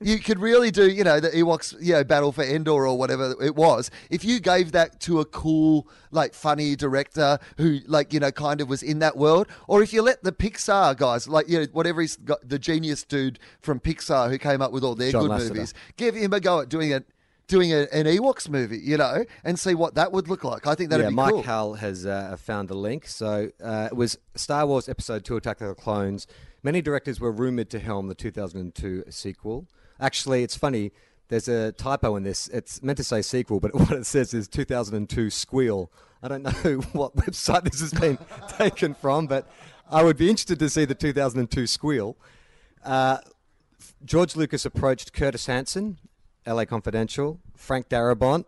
you 0.00 0.18
could 0.18 0.38
really 0.38 0.70
do, 0.70 0.90
you 0.90 1.04
know, 1.04 1.20
the 1.20 1.30
Ewoks, 1.30 1.74
you 1.80 1.94
know, 1.94 2.04
Battle 2.04 2.30
for 2.30 2.42
Endor 2.42 2.86
or 2.86 2.98
whatever 2.98 3.34
it 3.42 3.56
was. 3.56 3.90
If 4.10 4.24
you 4.24 4.40
gave 4.40 4.72
that 4.72 5.00
to 5.00 5.20
a 5.20 5.24
cool, 5.24 5.88
like, 6.10 6.34
funny 6.34 6.76
director 6.76 7.38
who, 7.56 7.78
like, 7.86 8.12
you 8.12 8.20
know, 8.20 8.30
kind 8.30 8.60
of 8.60 8.68
was 8.68 8.82
in 8.82 8.98
that 8.98 9.16
world, 9.16 9.46
or 9.68 9.82
if 9.82 9.92
you 9.92 10.02
let 10.02 10.22
the 10.22 10.32
Pixar 10.32 10.96
guys, 10.96 11.28
like, 11.28 11.48
you 11.48 11.60
know, 11.60 11.66
whatever 11.72 12.02
he's 12.02 12.16
got, 12.16 12.46
the 12.46 12.58
genius 12.58 13.04
dude 13.04 13.38
from 13.60 13.80
Pixar 13.80 14.28
who 14.28 14.38
came 14.38 14.60
up 14.60 14.70
with 14.70 14.84
all 14.84 14.94
their 14.94 15.12
John 15.12 15.28
good 15.28 15.30
Lasseter. 15.30 15.48
movies, 15.48 15.74
give 15.96 16.14
him 16.14 16.32
a 16.32 16.40
go 16.40 16.60
at 16.60 16.68
doing 16.68 16.90
it. 16.90 17.06
Doing 17.48 17.72
a, 17.72 17.86
an 17.92 18.06
Ewoks 18.06 18.48
movie, 18.48 18.80
you 18.80 18.96
know, 18.96 19.24
and 19.44 19.56
see 19.56 19.72
what 19.76 19.94
that 19.94 20.10
would 20.10 20.26
look 20.26 20.42
like. 20.42 20.66
I 20.66 20.74
think 20.74 20.90
that'd 20.90 21.04
yeah, 21.04 21.10
be 21.10 21.14
Mike 21.14 21.30
cool. 21.30 21.42
Howell 21.42 21.74
has 21.74 22.04
uh, 22.04 22.36
found 22.36 22.72
a 22.72 22.74
link. 22.74 23.06
So 23.06 23.52
uh, 23.62 23.86
it 23.88 23.96
was 23.96 24.18
Star 24.34 24.66
Wars 24.66 24.88
Episode 24.88 25.24
2 25.24 25.36
Attack 25.36 25.60
of 25.60 25.68
the 25.68 25.76
Clones. 25.76 26.26
Many 26.66 26.82
directors 26.82 27.20
were 27.20 27.30
rumored 27.30 27.70
to 27.70 27.78
helm 27.78 28.08
the 28.08 28.14
2002 28.16 29.04
sequel. 29.08 29.68
Actually, 30.00 30.42
it's 30.42 30.56
funny. 30.56 30.90
There's 31.28 31.46
a 31.46 31.70
typo 31.70 32.16
in 32.16 32.24
this. 32.24 32.48
It's 32.48 32.82
meant 32.82 32.96
to 32.96 33.04
say 33.04 33.22
sequel, 33.22 33.60
but 33.60 33.72
what 33.78 33.92
it 33.92 34.04
says 34.04 34.34
is 34.34 34.48
2002 34.48 35.30
Squeal. 35.30 35.92
I 36.24 36.26
don't 36.26 36.42
know 36.42 36.50
what 36.92 37.14
website 37.14 37.62
this 37.70 37.78
has 37.78 37.92
been 37.92 38.18
taken 38.58 38.94
from, 38.94 39.28
but 39.28 39.48
I 39.88 40.02
would 40.02 40.16
be 40.16 40.28
interested 40.28 40.58
to 40.58 40.68
see 40.68 40.84
the 40.84 40.96
2002 40.96 41.68
Squeal. 41.68 42.16
Uh, 42.84 43.18
George 44.04 44.34
Lucas 44.34 44.64
approached 44.64 45.12
Curtis 45.12 45.46
Hanson, 45.46 45.98
LA 46.48 46.64
Confidential, 46.64 47.38
Frank 47.54 47.88
Darabont, 47.88 48.44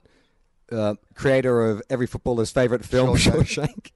uh, 0.73 0.97
creator 1.15 1.71
of 1.71 1.83
every 1.89 2.09
footballer's 2.09 2.51
favorite 2.51 2.85
film, 2.85 3.17
Shawshank. 3.17 3.93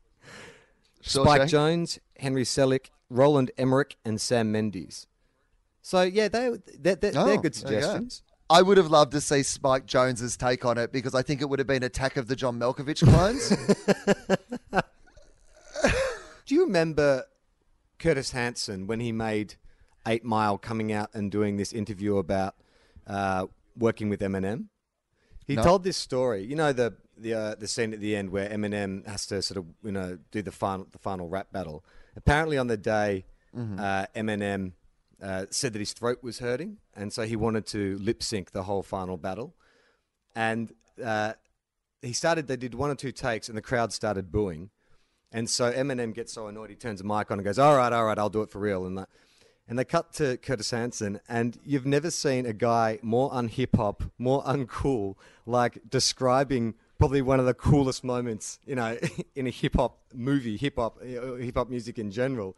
Shawshank, 1.02 1.24
Spike 1.24 1.42
Jonze, 1.42 1.98
Henry 2.22 2.44
Selick, 2.44 2.90
Roland 3.11 3.50
Emmerich, 3.58 3.96
and 4.04 4.20
Sam 4.20 4.50
Mendes. 4.52 5.06
So 5.82 6.02
yeah, 6.02 6.28
they 6.28 6.50
they're, 6.78 6.96
they're, 6.96 7.12
Oh, 7.16 7.26
they're 7.26 7.37
good 7.38 7.54
suggestions. 7.54 8.22
I 8.48 8.62
would 8.62 8.76
have 8.76 8.90
loved 8.90 9.12
to 9.12 9.20
see 9.20 9.42
Spike 9.42 9.87
Jonze's 9.87 10.37
take 10.37 10.64
on 10.64 10.76
it 10.78 10.92
because 10.92 11.14
I 11.14 11.22
think 11.22 11.40
it 11.40 11.48
would 11.48 11.58
have 11.58 11.66
been 11.66 11.82
Attack 11.82 12.16
of 12.16 12.28
the 12.28 12.37
John 12.37 12.58
Malkovich 12.58 13.02
clones. 13.02 13.48
Do 16.46 16.54
you 16.54 16.64
remember 16.64 17.24
Curtis 17.98 18.32
Hanson 18.32 18.87
when 18.87 19.00
he 19.00 19.11
made 19.12 19.54
Eight 20.06 20.24
Mile 20.24 20.58
coming 20.58 20.92
out 20.92 21.11
and 21.14 21.30
doing 21.30 21.56
this 21.56 21.72
interview 21.72 22.18
about 22.18 22.54
uh, 23.06 23.46
working 23.76 24.08
with 24.08 24.20
Eminem? 24.20 24.66
He 25.46 25.56
No. 25.56 25.62
told 25.62 25.85
this 25.85 25.96
story. 25.96 26.44
You 26.44 26.56
know 26.56 26.72
the 26.72 26.94
the 27.16 27.35
uh, 27.35 27.54
the 27.54 27.68
scene 27.68 27.92
at 27.92 28.00
the 28.00 28.14
end 28.16 28.30
where 28.30 28.48
Eminem 28.48 29.06
has 29.06 29.26
to 29.28 29.40
sort 29.42 29.58
of 29.58 29.66
you 29.82 29.92
know 29.92 30.18
do 30.30 30.42
the 30.42 30.52
final 30.52 30.87
the 30.90 30.98
final 30.98 31.28
rap 31.28 31.52
battle. 31.52 31.85
Apparently 32.16 32.59
on 32.59 32.66
the 32.66 32.77
day, 32.77 33.25
uh, 33.55 34.07
Eminem 34.14 34.72
uh, 35.22 35.46
said 35.51 35.72
that 35.72 35.79
his 35.79 35.92
throat 35.92 36.18
was 36.22 36.38
hurting, 36.38 36.79
and 36.94 37.12
so 37.12 37.22
he 37.22 37.37
wanted 37.37 37.66
to 37.66 37.98
lip 37.98 38.22
sync 38.22 38.51
the 38.53 38.64
whole 38.64 38.83
final 38.83 39.16
battle. 39.16 39.55
And 40.35 40.72
uh, 41.03 41.35
he 42.01 42.12
started. 42.12 42.48
They 42.48 42.57
did 42.57 42.75
one 42.75 42.90
or 42.90 42.94
two 42.94 43.12
takes, 43.12 43.48
and 43.48 43.57
the 43.57 43.62
crowd 43.62 43.92
started 43.92 44.33
booing. 44.33 44.70
And 45.31 45.48
so 45.48 45.72
Eminem 45.72 46.14
gets 46.14 46.33
so 46.33 46.46
annoyed, 46.48 46.70
he 46.70 46.77
turns 46.77 47.01
the 47.01 47.07
mic 47.07 47.31
on 47.31 47.38
and 47.38 47.44
goes, 47.44 47.59
"All 47.59 47.77
right, 47.77 47.92
all 47.92 48.05
right, 48.05 48.18
I'll 48.18 48.31
do 48.31 48.42
it 48.42 48.51
for 48.51 48.59
real." 48.59 48.85
And 48.85 48.98
that, 48.98 49.09
and 49.68 49.79
they 49.79 49.85
cut 49.85 50.12
to 50.14 50.37
Curtis 50.37 50.70
Hanson, 50.70 51.20
and 51.29 51.59
you've 51.64 51.87
never 51.87 52.11
seen 52.11 52.44
a 52.44 52.53
guy 52.53 52.98
more 53.03 53.31
unhip 53.31 53.77
hop, 53.77 54.03
more 54.18 54.42
uncool, 54.44 55.14
like 55.46 55.79
describing 55.88 56.75
probably 57.02 57.20
one 57.20 57.40
of 57.40 57.46
the 57.46 57.54
coolest 57.54 58.04
moments, 58.04 58.60
you 58.64 58.76
know, 58.76 58.96
in 59.34 59.48
a 59.48 59.50
hip 59.50 59.74
hop 59.74 59.98
movie, 60.14 60.56
hip 60.56 60.76
hop, 60.76 61.02
hip 61.02 61.56
hop 61.56 61.68
music 61.68 61.98
in 61.98 62.12
general. 62.12 62.56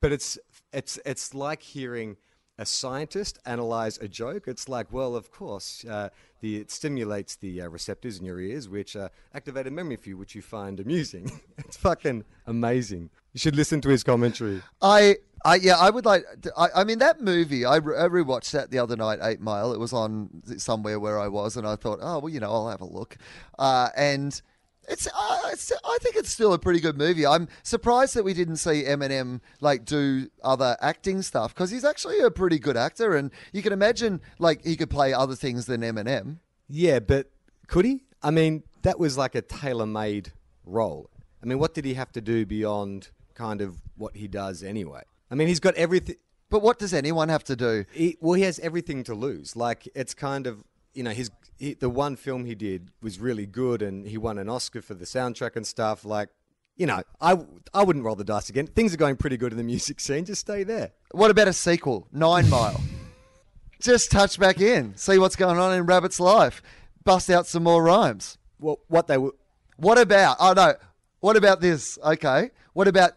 But 0.00 0.10
it's 0.10 0.36
it's 0.72 0.98
it's 1.06 1.34
like 1.34 1.62
hearing 1.62 2.16
a 2.58 2.66
scientist 2.66 3.38
analyze 3.46 3.96
a 3.98 4.08
joke. 4.08 4.48
It's 4.48 4.68
like, 4.68 4.92
well, 4.92 5.14
of 5.14 5.30
course, 5.30 5.84
uh, 5.84 6.08
the 6.40 6.56
it 6.56 6.72
stimulates 6.72 7.36
the 7.36 7.62
uh, 7.62 7.68
receptors 7.68 8.18
in 8.18 8.24
your 8.24 8.40
ears, 8.40 8.68
which 8.68 8.96
uh, 8.96 9.08
activate 9.32 9.68
a 9.68 9.70
memory 9.70 9.94
for 9.94 10.08
you, 10.08 10.16
which 10.16 10.34
you 10.34 10.42
find 10.42 10.80
amusing. 10.80 11.40
it's 11.58 11.76
fucking 11.76 12.24
amazing. 12.44 13.10
You 13.34 13.38
should 13.38 13.54
listen 13.54 13.80
to 13.82 13.88
his 13.90 14.02
commentary. 14.02 14.62
I, 14.82 15.18
I, 15.46 15.54
yeah, 15.56 15.76
I 15.78 15.90
would 15.90 16.04
like. 16.04 16.24
I, 16.56 16.68
I 16.76 16.84
mean, 16.84 16.98
that 16.98 17.20
movie. 17.20 17.64
I, 17.64 17.76
re- 17.76 17.96
I 17.96 18.08
rewatched 18.08 18.50
that 18.50 18.72
the 18.72 18.80
other 18.80 18.96
night. 18.96 19.20
Eight 19.22 19.40
Mile. 19.40 19.72
It 19.72 19.78
was 19.78 19.92
on 19.92 20.42
somewhere 20.58 20.98
where 20.98 21.20
I 21.20 21.28
was, 21.28 21.56
and 21.56 21.64
I 21.64 21.76
thought, 21.76 22.00
oh 22.02 22.18
well, 22.18 22.28
you 22.28 22.40
know, 22.40 22.50
I'll 22.50 22.68
have 22.68 22.80
a 22.80 22.84
look. 22.84 23.16
Uh, 23.56 23.88
and 23.96 24.42
it's, 24.88 25.06
uh, 25.06 25.40
it's, 25.52 25.70
I 25.84 25.98
think 26.02 26.16
it's 26.16 26.30
still 26.30 26.52
a 26.52 26.58
pretty 26.58 26.80
good 26.80 26.98
movie. 26.98 27.24
I'm 27.24 27.46
surprised 27.62 28.14
that 28.14 28.24
we 28.24 28.34
didn't 28.34 28.56
see 28.56 28.82
Eminem 28.82 29.40
like 29.60 29.84
do 29.84 30.28
other 30.42 30.76
acting 30.80 31.22
stuff 31.22 31.54
because 31.54 31.70
he's 31.70 31.84
actually 31.84 32.18
a 32.18 32.30
pretty 32.30 32.58
good 32.58 32.76
actor, 32.76 33.14
and 33.14 33.30
you 33.52 33.62
can 33.62 33.72
imagine 33.72 34.20
like 34.40 34.64
he 34.64 34.74
could 34.74 34.90
play 34.90 35.12
other 35.12 35.36
things 35.36 35.66
than 35.66 35.82
Eminem. 35.82 36.38
Yeah, 36.68 36.98
but 36.98 37.30
could 37.68 37.84
he? 37.84 38.02
I 38.20 38.32
mean, 38.32 38.64
that 38.82 38.98
was 38.98 39.16
like 39.16 39.36
a 39.36 39.42
tailor-made 39.42 40.32
role. 40.64 41.08
I 41.40 41.46
mean, 41.46 41.60
what 41.60 41.72
did 41.72 41.84
he 41.84 41.94
have 41.94 42.10
to 42.12 42.20
do 42.20 42.44
beyond 42.44 43.10
kind 43.34 43.60
of 43.60 43.76
what 43.96 44.16
he 44.16 44.26
does 44.26 44.64
anyway? 44.64 45.02
I 45.30 45.34
mean, 45.34 45.48
he's 45.48 45.60
got 45.60 45.74
everything. 45.74 46.16
But 46.48 46.62
what 46.62 46.78
does 46.78 46.94
anyone 46.94 47.28
have 47.28 47.44
to 47.44 47.56
do? 47.56 47.84
He, 47.92 48.16
well, 48.20 48.34
he 48.34 48.42
has 48.42 48.58
everything 48.60 49.02
to 49.04 49.14
lose. 49.14 49.56
Like 49.56 49.88
it's 49.94 50.14
kind 50.14 50.46
of 50.46 50.62
you 50.94 51.02
know 51.02 51.10
his 51.10 51.30
he, 51.58 51.74
the 51.74 51.90
one 51.90 52.16
film 52.16 52.44
he 52.44 52.54
did 52.54 52.90
was 53.02 53.18
really 53.18 53.46
good, 53.46 53.82
and 53.82 54.06
he 54.06 54.18
won 54.18 54.38
an 54.38 54.48
Oscar 54.48 54.82
for 54.82 54.94
the 54.94 55.04
soundtrack 55.04 55.56
and 55.56 55.66
stuff. 55.66 56.04
Like 56.04 56.28
you 56.76 56.86
know, 56.86 57.02
I 57.20 57.38
I 57.74 57.82
wouldn't 57.82 58.04
roll 58.04 58.14
the 58.14 58.24
dice 58.24 58.48
again. 58.48 58.66
Things 58.66 58.94
are 58.94 58.98
going 58.98 59.16
pretty 59.16 59.36
good 59.36 59.52
in 59.52 59.58
the 59.58 59.64
music 59.64 60.00
scene. 60.00 60.24
Just 60.24 60.42
stay 60.42 60.62
there. 60.62 60.92
What 61.10 61.30
about 61.30 61.48
a 61.48 61.52
sequel? 61.52 62.06
Nine 62.12 62.48
Mile. 62.48 62.80
Just 63.80 64.10
touch 64.10 64.38
back 64.38 64.60
in, 64.60 64.96
see 64.96 65.18
what's 65.18 65.36
going 65.36 65.58
on 65.58 65.74
in 65.74 65.84
Rabbit's 65.84 66.18
life, 66.18 66.62
bust 67.04 67.28
out 67.28 67.46
some 67.46 67.62
more 67.62 67.82
rhymes. 67.82 68.38
Well, 68.58 68.80
what 68.88 69.06
they 69.06 69.18
were. 69.18 69.32
What 69.76 69.98
about? 69.98 70.36
Oh 70.40 70.52
no. 70.54 70.74
What 71.20 71.36
about 71.36 71.60
this? 71.60 71.98
Okay. 72.02 72.50
What 72.72 72.88
about? 72.88 73.12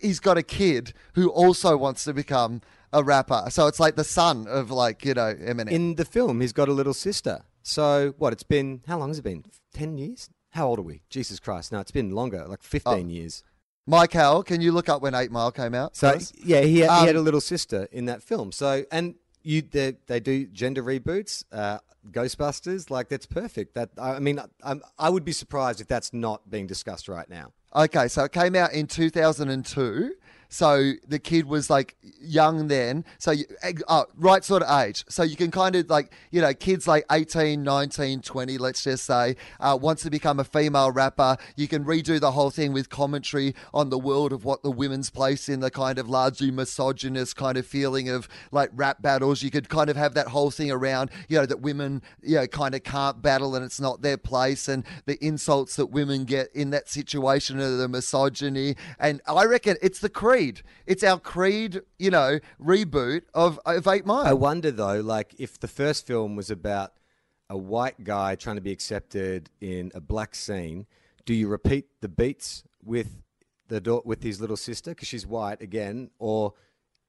He's 0.00 0.20
got 0.20 0.38
a 0.38 0.42
kid 0.42 0.92
who 1.14 1.28
also 1.28 1.76
wants 1.76 2.04
to 2.04 2.12
become 2.14 2.60
a 2.92 3.02
rapper. 3.02 3.46
So 3.50 3.66
it's 3.66 3.80
like 3.80 3.96
the 3.96 4.04
son 4.04 4.46
of 4.46 4.70
like 4.70 5.04
you 5.04 5.14
know 5.14 5.34
Eminem. 5.34 5.70
In 5.70 5.94
the 5.96 6.04
film, 6.04 6.40
he's 6.40 6.52
got 6.52 6.68
a 6.68 6.72
little 6.72 6.94
sister. 6.94 7.42
So 7.62 8.14
what? 8.18 8.32
It's 8.32 8.42
been 8.42 8.82
how 8.86 8.98
long 8.98 9.08
has 9.08 9.18
it 9.18 9.22
been? 9.24 9.44
Ten 9.72 9.98
years? 9.98 10.28
How 10.50 10.68
old 10.68 10.78
are 10.78 10.82
we? 10.82 11.02
Jesus 11.08 11.40
Christ! 11.40 11.72
No, 11.72 11.80
it's 11.80 11.90
been 11.90 12.10
longer, 12.10 12.44
like 12.46 12.62
fifteen 12.62 13.08
years. 13.10 13.42
Mike 13.86 14.12
Howell, 14.12 14.44
can 14.44 14.60
you 14.60 14.70
look 14.70 14.88
up 14.88 15.02
when 15.02 15.14
Eight 15.14 15.32
Mile 15.32 15.50
came 15.50 15.74
out? 15.74 15.96
So 15.96 16.12
yeah, 16.44 16.60
he, 16.60 16.80
had- 16.80 16.90
Um, 16.90 17.00
he 17.00 17.06
had 17.08 17.16
a 17.16 17.20
little 17.20 17.40
sister 17.40 17.88
in 17.90 18.04
that 18.04 18.22
film. 18.22 18.52
So 18.52 18.84
and 18.92 19.16
you 19.42 19.62
they, 19.62 19.94
they 20.06 20.20
do 20.20 20.46
gender 20.46 20.82
reboots, 20.84 21.42
uh, 21.50 21.78
Ghostbusters, 22.10 22.90
like 22.90 23.08
that's 23.08 23.26
perfect. 23.26 23.74
That 23.74 23.90
I 23.98 24.18
mean, 24.20 24.38
I, 24.62 24.76
I 24.98 25.08
would 25.08 25.24
be 25.24 25.32
surprised 25.32 25.80
if 25.80 25.88
that's 25.88 26.12
not 26.12 26.48
being 26.50 26.66
discussed 26.66 27.08
right 27.08 27.28
now. 27.28 27.52
Okay, 27.74 28.06
so 28.08 28.24
it 28.24 28.32
came 28.32 28.54
out 28.54 28.74
in 28.74 28.86
2002. 28.86 30.14
So 30.52 30.92
the 31.08 31.18
kid 31.18 31.46
was 31.46 31.70
like 31.70 31.96
young 32.20 32.68
then. 32.68 33.06
So 33.16 33.30
you, 33.30 33.46
uh, 33.88 34.04
right 34.16 34.44
sort 34.44 34.62
of 34.62 34.82
age. 34.82 35.02
So 35.08 35.22
you 35.22 35.34
can 35.34 35.50
kind 35.50 35.74
of 35.74 35.88
like, 35.88 36.12
you 36.30 36.42
know, 36.42 36.52
kids 36.52 36.86
like 36.86 37.06
18, 37.10 37.62
19, 37.62 38.20
20, 38.20 38.58
let's 38.58 38.84
just 38.84 39.06
say, 39.06 39.36
uh, 39.60 39.78
wants 39.80 40.02
to 40.02 40.10
become 40.10 40.38
a 40.38 40.44
female 40.44 40.90
rapper. 40.90 41.38
You 41.56 41.68
can 41.68 41.86
redo 41.86 42.20
the 42.20 42.32
whole 42.32 42.50
thing 42.50 42.74
with 42.74 42.90
commentary 42.90 43.54
on 43.72 43.88
the 43.88 43.98
world 43.98 44.30
of 44.30 44.44
what 44.44 44.62
the 44.62 44.70
women's 44.70 45.08
place 45.08 45.48
in 45.48 45.60
the 45.60 45.70
kind 45.70 45.98
of 45.98 46.10
largely 46.10 46.50
misogynist 46.50 47.34
kind 47.34 47.56
of 47.56 47.66
feeling 47.66 48.10
of 48.10 48.28
like 48.50 48.68
rap 48.74 49.00
battles. 49.00 49.42
You 49.42 49.50
could 49.50 49.70
kind 49.70 49.88
of 49.88 49.96
have 49.96 50.12
that 50.14 50.28
whole 50.28 50.50
thing 50.50 50.70
around, 50.70 51.10
you 51.28 51.38
know, 51.38 51.46
that 51.46 51.62
women, 51.62 52.02
you 52.22 52.36
know, 52.36 52.46
kind 52.46 52.74
of 52.74 52.84
can't 52.84 53.22
battle 53.22 53.56
and 53.56 53.64
it's 53.64 53.80
not 53.80 54.02
their 54.02 54.18
place 54.18 54.68
and 54.68 54.84
the 55.06 55.16
insults 55.24 55.76
that 55.76 55.86
women 55.86 56.26
get 56.26 56.54
in 56.54 56.68
that 56.70 56.90
situation 56.90 57.58
of 57.58 57.78
the 57.78 57.88
misogyny. 57.88 58.76
And 58.98 59.22
I 59.26 59.46
reckon 59.46 59.78
it's 59.80 60.00
the 60.00 60.10
Creed. 60.10 60.41
It's 60.86 61.02
our 61.02 61.18
Creed, 61.18 61.80
you 61.98 62.10
know, 62.10 62.38
reboot 62.60 63.22
of, 63.34 63.58
of 63.64 63.86
Eight 63.86 64.06
Mile. 64.06 64.26
I 64.26 64.32
wonder 64.32 64.70
though, 64.70 65.00
like 65.00 65.34
if 65.38 65.58
the 65.58 65.68
first 65.68 66.06
film 66.06 66.36
was 66.36 66.50
about 66.50 66.92
a 67.48 67.56
white 67.56 68.02
guy 68.04 68.34
trying 68.34 68.56
to 68.56 68.62
be 68.62 68.72
accepted 68.72 69.50
in 69.60 69.92
a 69.94 70.00
black 70.00 70.34
scene, 70.34 70.86
do 71.24 71.34
you 71.34 71.48
repeat 71.48 71.86
the 72.00 72.08
beats 72.08 72.64
with 72.84 73.22
the 73.68 73.80
da- 73.80 74.02
with 74.04 74.22
his 74.22 74.40
little 74.40 74.56
sister 74.56 74.90
because 74.90 75.08
she's 75.08 75.26
white 75.26 75.62
again, 75.62 76.10
or 76.18 76.54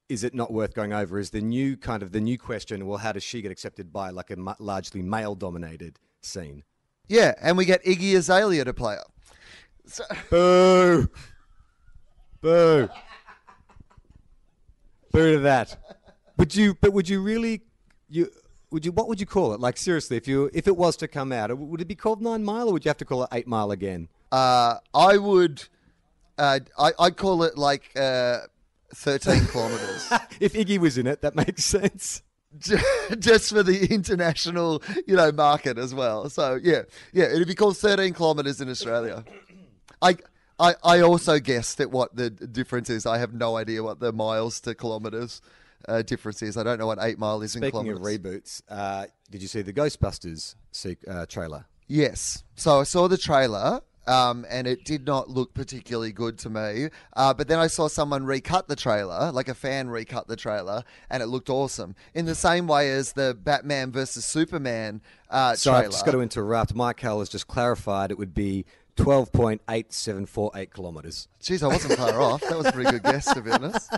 is 0.10 0.24
it 0.24 0.34
not 0.34 0.52
worth 0.52 0.74
going 0.74 0.94
over? 0.94 1.18
Is 1.18 1.32
the 1.32 1.42
new 1.42 1.76
kind 1.78 2.04
of 2.04 2.12
the 2.12 2.22
new 2.22 2.38
question? 2.38 2.86
Well, 2.86 3.00
how 3.00 3.12
does 3.14 3.24
she 3.24 3.42
get 3.42 3.52
accepted 3.52 3.92
by 3.92 4.12
like 4.12 4.30
a 4.32 4.36
mu- 4.36 4.54
largely 4.60 5.02
male 5.02 5.36
dominated 5.36 6.00
scene? 6.22 6.64
yeah, 7.10 7.34
and 7.42 7.58
we 7.58 7.66
get 7.66 7.84
Iggy 7.84 8.16
Azalea 8.16 8.64
to 8.66 8.74
play 8.74 8.96
her. 8.96 9.04
Boo! 10.30 11.10
Boo! 12.42 12.90
Boo 15.14 15.34
to 15.34 15.40
that. 15.40 15.78
Would 16.38 16.56
you? 16.56 16.76
But 16.82 16.92
would 16.92 17.08
you 17.08 17.22
really? 17.22 17.62
You 18.10 18.30
would 18.72 18.86
you? 18.86 18.92
What 18.92 19.08
would 19.08 19.20
you 19.20 19.26
call 19.26 19.54
it? 19.54 19.60
Like 19.60 19.78
seriously, 19.78 20.18
if 20.18 20.28
you 20.28 20.50
if 20.54 20.68
it 20.68 20.76
was 20.76 20.98
to 20.98 21.08
come 21.08 21.32
out, 21.32 21.56
would 21.58 21.80
it 21.80 21.88
be 21.88 21.96
called 21.96 22.22
Nine 22.22 22.44
Mile, 22.44 22.68
or 22.68 22.74
would 22.74 22.84
you 22.84 22.90
have 22.90 22.98
to 22.98 23.06
call 23.06 23.24
it 23.24 23.30
Eight 23.32 23.48
Mile 23.48 23.72
again? 23.72 24.10
Uh, 24.32 24.80
I 24.96 25.18
would, 25.18 25.64
uh, 26.40 26.60
I, 26.78 26.92
I'd 26.98 27.18
call 27.18 27.44
it 27.44 27.56
like 27.56 27.92
uh, 27.96 28.40
13 28.96 29.46
kilometers. 29.46 30.12
If 30.40 30.54
Iggy 30.54 30.80
was 30.80 30.98
in 30.98 31.06
it, 31.06 31.22
that 31.22 31.36
makes 31.36 31.64
sense. 31.64 32.24
just 33.20 33.50
for 33.50 33.62
the 33.62 33.86
international, 33.94 34.82
you 35.06 35.16
know, 35.16 35.32
market 35.32 35.78
as 35.78 35.94
well. 35.94 36.30
So 36.30 36.60
yeah, 36.62 36.84
yeah, 37.12 37.26
it'd 37.26 37.48
be 37.48 37.54
called 37.56 37.78
13 37.78 38.14
kilometers 38.14 38.60
in 38.60 38.70
Australia. 38.70 39.24
I, 40.02 40.18
I, 40.64 40.76
I 40.84 41.02
also 41.02 41.40
guessed 41.40 41.82
at 41.82 41.92
what 41.92 42.16
the 42.16 42.30
difference 42.30 42.90
is. 42.90 43.06
I 43.06 43.18
have 43.18 43.34
no 43.34 43.58
idea 43.58 43.84
what 43.84 44.00
the 44.00 44.14
miles 44.14 44.62
to 44.62 44.74
kilometers 44.74 45.42
uh, 45.90 46.02
difference 46.04 46.42
is. 46.42 46.56
I 46.56 46.64
don't 46.64 46.80
know 46.80 46.88
what 46.88 47.00
eight 47.02 47.20
mile 47.20 47.42
is 47.42 47.56
in 47.56 47.62
Speaking 47.62 47.90
of 47.90 47.98
kilometers. 47.98 48.20
reboots, 48.20 48.62
uh, 48.70 49.08
did 49.30 49.42
you 49.42 49.50
see 49.50 49.62
the 49.62 49.74
Ghostbusters 49.74 50.56
uh, 51.08 51.26
trailer? 51.26 51.66
Yes. 51.88 52.44
So 52.56 52.80
I 52.80 52.84
saw 52.84 53.08
the 53.08 53.18
trailer. 53.18 53.82
Um, 54.06 54.46
and 54.50 54.68
it 54.68 54.84
did 54.84 55.06
not 55.06 55.30
look 55.30 55.54
particularly 55.54 56.12
good 56.12 56.38
to 56.40 56.50
me. 56.50 56.90
Uh, 57.16 57.34
but 57.34 57.48
then 57.48 57.58
I 57.58 57.68
saw 57.68 57.88
someone 57.88 58.26
recut 58.26 58.68
the 58.68 58.76
trailer, 58.76 59.32
like 59.32 59.48
a 59.48 59.54
fan 59.54 59.90
recut 59.90 60.28
the 60.28 60.36
trailer, 60.36 60.84
and 61.10 61.24
it 61.24 61.28
looked 61.28 61.50
awesome. 61.50 61.96
In 62.14 62.26
the 62.26 62.36
same 62.36 62.68
way 62.68 62.92
as 62.92 63.14
the 63.14 63.34
Batman 63.34 63.94
versus 63.94 64.26
Superman 64.26 65.00
uh, 65.30 65.56
Sorry, 65.56 65.76
trailer. 65.76 65.86
I've 65.86 65.92
just 65.92 66.06
got 66.06 66.12
to 66.12 66.20
interrupt. 66.20 66.76
Mike 66.76 67.00
Howell 67.00 67.20
has 67.20 67.30
just 67.30 67.48
clarified 67.48 68.12
it 68.12 68.18
would 68.18 68.34
be 68.34 68.66
twelve 68.96 69.32
point 69.32 69.62
eight 69.70 69.92
seven 69.94 70.26
four 70.26 70.52
eight 70.56 70.74
kilometres. 70.74 71.28
Jeez, 71.42 71.64
I 71.64 71.68
wasn't 71.68 71.98
far 71.98 72.20
off. 72.22 72.42
That 72.42 72.58
was 72.58 72.68
a 72.68 72.72
pretty 72.72 72.92
good 72.92 73.04
guess, 73.04 73.34
to 73.34 73.42
be 73.42 73.52
honest. 73.52 73.90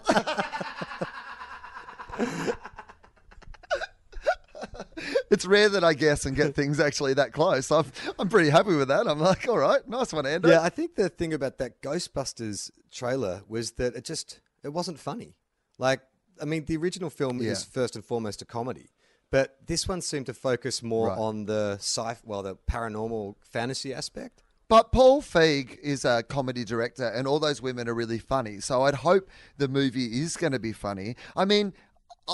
it's 5.29 5.45
rare 5.45 5.69
that 5.69 5.83
I 5.83 5.93
guess 5.93 6.25
and 6.25 6.35
get 6.35 6.55
things 6.55 6.79
actually 6.79 7.13
that 7.15 7.33
close. 7.33 7.71
I'm, 7.71 7.85
I'm 8.17 8.29
pretty 8.29 8.49
happy 8.49 8.75
with 8.75 8.87
that. 8.89 9.07
I'm 9.07 9.19
like, 9.19 9.47
all 9.47 9.57
right, 9.57 9.85
nice 9.87 10.13
one, 10.13 10.25
Andrew. 10.25 10.51
Yeah, 10.51 10.61
I 10.61 10.69
think 10.69 10.95
the 10.95 11.09
thing 11.09 11.33
about 11.33 11.57
that 11.57 11.81
Ghostbusters 11.81 12.71
trailer 12.91 13.41
was 13.47 13.71
that 13.73 13.95
it 13.95 14.05
just 14.05 14.39
it 14.63 14.69
wasn't 14.69 14.99
funny. 14.99 15.35
Like, 15.77 16.01
I 16.41 16.45
mean, 16.45 16.65
the 16.65 16.77
original 16.77 17.09
film 17.09 17.41
Yeah. 17.41 17.51
is 17.51 17.63
first 17.63 17.95
and 17.95 18.03
foremost 18.03 18.41
a 18.41 18.45
comedy, 18.45 18.89
but 19.31 19.57
this 19.65 19.87
one 19.87 20.01
seemed 20.01 20.25
to 20.27 20.33
focus 20.33 20.81
more 20.81 21.09
Right. 21.09 21.17
on 21.17 21.45
the 21.45 21.73
sci 21.79 22.15
well, 22.23 22.43
the 22.43 22.55
paranormal 22.69 23.35
fantasy 23.41 23.93
aspect. 23.93 24.43
But 24.67 24.91
Paul 24.91 25.21
Feig 25.21 25.77
is 25.79 26.05
a 26.05 26.23
comedy 26.23 26.63
director, 26.63 27.07
and 27.07 27.27
all 27.27 27.39
those 27.39 27.61
women 27.61 27.87
are 27.87 27.93
really 27.93 28.17
funny. 28.17 28.59
So 28.59 28.83
I'd 28.83 28.95
hope 28.95 29.29
the 29.57 29.67
movie 29.67 30.21
is 30.21 30.37
going 30.37 30.53
to 30.53 30.59
be 30.59 30.73
funny. 30.73 31.15
I 31.35 31.45
mean, 31.45 31.73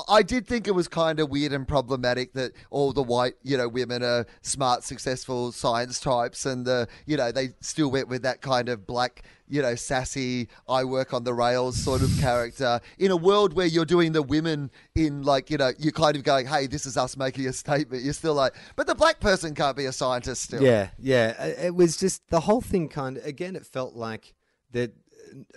I- 0.07 0.23
did 0.23 0.47
think 0.47 0.67
it 0.67 0.71
was 0.71 0.87
kind 0.87 1.19
of 1.19 1.29
weird 1.29 1.51
and 1.51 1.67
problematic 1.67 2.33
that 2.33 2.53
all 2.69 2.93
the 2.93 3.03
white, 3.03 3.33
you 3.43 3.57
know, 3.57 3.67
women 3.67 4.03
are 4.03 4.25
smart, 4.41 4.83
successful 4.83 5.51
science 5.51 5.99
types, 5.99 6.45
and 6.45 6.65
the, 6.65 6.87
you 7.05 7.17
know, 7.17 7.31
they 7.31 7.49
still 7.59 7.91
went 7.91 8.07
with 8.07 8.21
that 8.21 8.41
kind 8.41 8.69
of 8.69 8.87
black, 8.87 9.23
you 9.49 9.61
know, 9.61 9.75
sassy, 9.75 10.47
I 10.69 10.85
work 10.85 11.13
on 11.13 11.25
the 11.25 11.33
rails 11.33 11.75
sort 11.75 12.01
of 12.01 12.09
character 12.19 12.79
in 12.99 13.11
a 13.11 13.17
world 13.17 13.53
where 13.53 13.65
you're 13.65 13.83
doing 13.83 14.13
the 14.13 14.21
women 14.23 14.71
in 14.95 15.23
like, 15.23 15.49
you 15.49 15.57
know, 15.57 15.71
you're 15.77 15.91
kind 15.91 16.15
of 16.15 16.23
going, 16.23 16.45
hey, 16.47 16.67
this 16.67 16.85
is 16.85 16.95
us 16.95 17.17
making 17.17 17.45
a 17.47 17.53
statement. 17.65 18.03
You're 18.03 18.13
still 18.13 18.33
like, 18.35 18.55
but 18.77 18.87
the 18.87 18.95
black 18.95 19.19
person 19.19 19.53
can't 19.53 19.75
be 19.75 19.85
a 19.85 19.91
scientist 19.91 20.43
still. 20.43 20.63
Yeah, 20.63 20.91
yeah. 20.99 21.43
It 21.43 21.75
was 21.75 21.97
just 21.97 22.21
the 22.29 22.39
whole 22.41 22.61
thing. 22.61 22.87
Kind 22.87 23.17
of 23.17 23.25
again, 23.25 23.55
it 23.57 23.65
felt 23.65 23.95
like 23.95 24.33
that. 24.71 24.93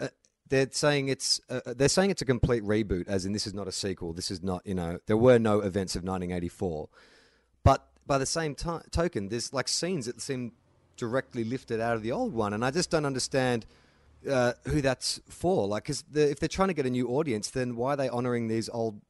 Uh, 0.00 0.08
they're 0.48 0.68
saying 0.70 1.08
it's 1.08 1.40
uh, 1.48 1.60
they're 1.66 1.88
saying 1.88 2.10
it's 2.10 2.22
a 2.22 2.26
complete 2.26 2.62
reboot, 2.62 3.08
as 3.08 3.24
in 3.24 3.32
this 3.32 3.46
is 3.46 3.54
not 3.54 3.68
a 3.68 3.72
sequel. 3.72 4.12
This 4.12 4.30
is 4.30 4.42
not 4.42 4.66
you 4.66 4.74
know 4.74 4.98
there 5.06 5.16
were 5.16 5.38
no 5.38 5.60
events 5.60 5.96
of 5.96 6.02
1984, 6.02 6.88
but 7.62 7.86
by 8.06 8.18
the 8.18 8.26
same 8.26 8.54
ti 8.54 8.78
token, 8.90 9.28
there's 9.28 9.52
like 9.52 9.68
scenes 9.68 10.06
that 10.06 10.20
seem 10.20 10.52
directly 10.96 11.44
lifted 11.44 11.80
out 11.80 11.96
of 11.96 12.02
the 12.02 12.12
old 12.12 12.34
one, 12.34 12.52
and 12.52 12.64
I 12.64 12.70
just 12.70 12.90
don't 12.90 13.06
understand 13.06 13.66
uh, 14.28 14.52
who 14.66 14.80
that's 14.80 15.20
for. 15.28 15.66
Like, 15.66 15.84
because 15.84 16.02
the, 16.10 16.30
if 16.30 16.40
they're 16.40 16.48
trying 16.48 16.68
to 16.68 16.74
get 16.74 16.86
a 16.86 16.90
new 16.90 17.08
audience, 17.08 17.50
then 17.50 17.76
why 17.76 17.94
are 17.94 17.96
they 17.96 18.08
honouring 18.08 18.48
these 18.48 18.68
old 18.68 19.00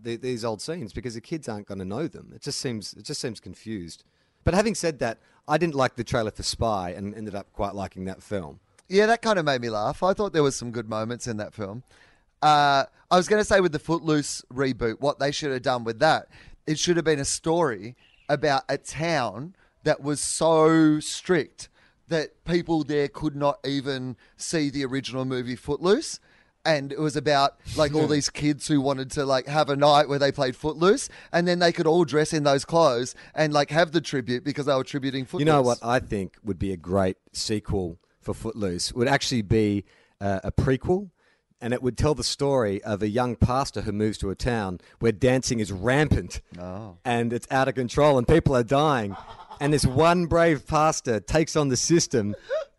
the, 0.00 0.16
these 0.16 0.44
old 0.44 0.60
scenes? 0.60 0.92
Because 0.92 1.14
the 1.14 1.20
kids 1.20 1.48
aren't 1.48 1.66
going 1.66 1.78
to 1.78 1.84
know 1.84 2.08
them. 2.08 2.32
It 2.34 2.42
just 2.42 2.60
seems 2.60 2.94
it 2.94 3.04
just 3.04 3.20
seems 3.20 3.40
confused. 3.40 4.04
But 4.44 4.54
having 4.54 4.74
said 4.74 4.98
that, 4.98 5.18
I 5.48 5.56
didn't 5.56 5.74
like 5.74 5.96
the 5.96 6.04
trailer 6.04 6.30
for 6.30 6.42
Spy, 6.42 6.90
and 6.90 7.14
ended 7.14 7.34
up 7.34 7.52
quite 7.52 7.74
liking 7.74 8.04
that 8.04 8.22
film. 8.22 8.60
Yeah, 8.88 9.06
that 9.06 9.22
kind 9.22 9.38
of 9.38 9.44
made 9.44 9.60
me 9.60 9.70
laugh. 9.70 10.02
I 10.02 10.12
thought 10.12 10.32
there 10.32 10.42
was 10.42 10.56
some 10.56 10.70
good 10.70 10.88
moments 10.88 11.26
in 11.26 11.38
that 11.38 11.54
film. 11.54 11.82
Uh, 12.42 12.84
I 13.10 13.16
was 13.16 13.28
going 13.28 13.40
to 13.40 13.44
say 13.44 13.60
with 13.60 13.72
the 13.72 13.78
Footloose 13.78 14.42
reboot, 14.52 15.00
what 15.00 15.18
they 15.18 15.30
should 15.30 15.52
have 15.52 15.62
done 15.62 15.84
with 15.84 15.98
that, 16.00 16.28
it 16.66 16.78
should 16.78 16.96
have 16.96 17.04
been 17.04 17.18
a 17.18 17.24
story 17.24 17.96
about 18.28 18.64
a 18.68 18.76
town 18.76 19.54
that 19.84 20.02
was 20.02 20.20
so 20.20 21.00
strict 21.00 21.68
that 22.08 22.44
people 22.44 22.84
there 22.84 23.08
could 23.08 23.34
not 23.34 23.58
even 23.64 24.16
see 24.36 24.68
the 24.68 24.84
original 24.84 25.24
movie 25.24 25.56
Footloose. 25.56 26.20
And 26.66 26.92
it 26.92 26.98
was 26.98 27.14
about 27.14 27.56
like 27.76 27.94
all 27.94 28.06
these 28.06 28.30
kids 28.30 28.68
who 28.68 28.80
wanted 28.80 29.10
to 29.12 29.26
like 29.26 29.46
have 29.46 29.68
a 29.68 29.76
night 29.76 30.08
where 30.08 30.18
they 30.18 30.32
played 30.32 30.56
Footloose, 30.56 31.10
and 31.30 31.46
then 31.46 31.58
they 31.58 31.72
could 31.72 31.86
all 31.86 32.04
dress 32.04 32.32
in 32.32 32.42
those 32.44 32.64
clothes 32.64 33.14
and 33.34 33.52
like 33.52 33.68
have 33.68 33.92
the 33.92 34.00
tribute 34.00 34.44
because 34.44 34.64
they 34.64 34.74
were 34.74 34.82
tributing 34.82 35.26
Footloose. 35.26 35.46
You 35.46 35.52
know 35.52 35.60
what 35.60 35.78
I 35.82 35.98
think 35.98 36.36
would 36.42 36.58
be 36.58 36.72
a 36.72 36.78
great 36.78 37.18
sequel 37.32 37.98
for 38.24 38.34
Footloose 38.34 38.92
would 38.92 39.08
actually 39.08 39.42
be 39.42 39.84
uh, 40.20 40.40
a 40.42 40.50
prequel, 40.50 41.10
and 41.60 41.72
it 41.72 41.82
would 41.82 41.96
tell 41.96 42.14
the 42.14 42.24
story 42.24 42.82
of 42.82 43.02
a 43.02 43.08
young 43.08 43.36
pastor 43.36 43.82
who 43.82 43.92
moves 43.92 44.18
to 44.18 44.30
a 44.30 44.34
town 44.34 44.80
where 44.98 45.12
dancing 45.12 45.60
is 45.60 45.70
rampant 45.72 46.40
and 47.04 47.32
it's 47.32 47.46
out 47.50 47.68
of 47.68 47.74
control 47.74 48.18
and 48.18 48.26
people 48.26 48.56
are 48.56 48.64
dying, 48.64 49.16
and 49.60 49.72
this 49.72 49.86
one 49.86 50.26
brave 50.26 50.66
pastor 50.66 51.20
takes 51.20 51.54
on 51.56 51.68
the 51.68 51.76
system 51.76 52.34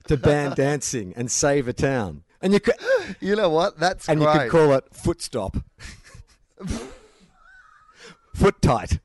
to 0.07 0.17
ban 0.17 0.53
dancing 0.55 1.13
and 1.15 1.31
save 1.31 1.67
a 1.67 1.73
town. 1.73 2.23
And 2.41 2.53
you 2.53 2.59
could, 2.59 2.75
You 3.21 3.35
know 3.35 3.49
what? 3.49 3.79
That's 3.79 4.07
and 4.09 4.21
you 4.21 4.27
could 4.27 4.51
call 4.51 4.73
it 4.73 4.93
foot 4.93 5.21
stop. 5.21 5.57
foot 8.35 8.61
tight. 8.61 8.99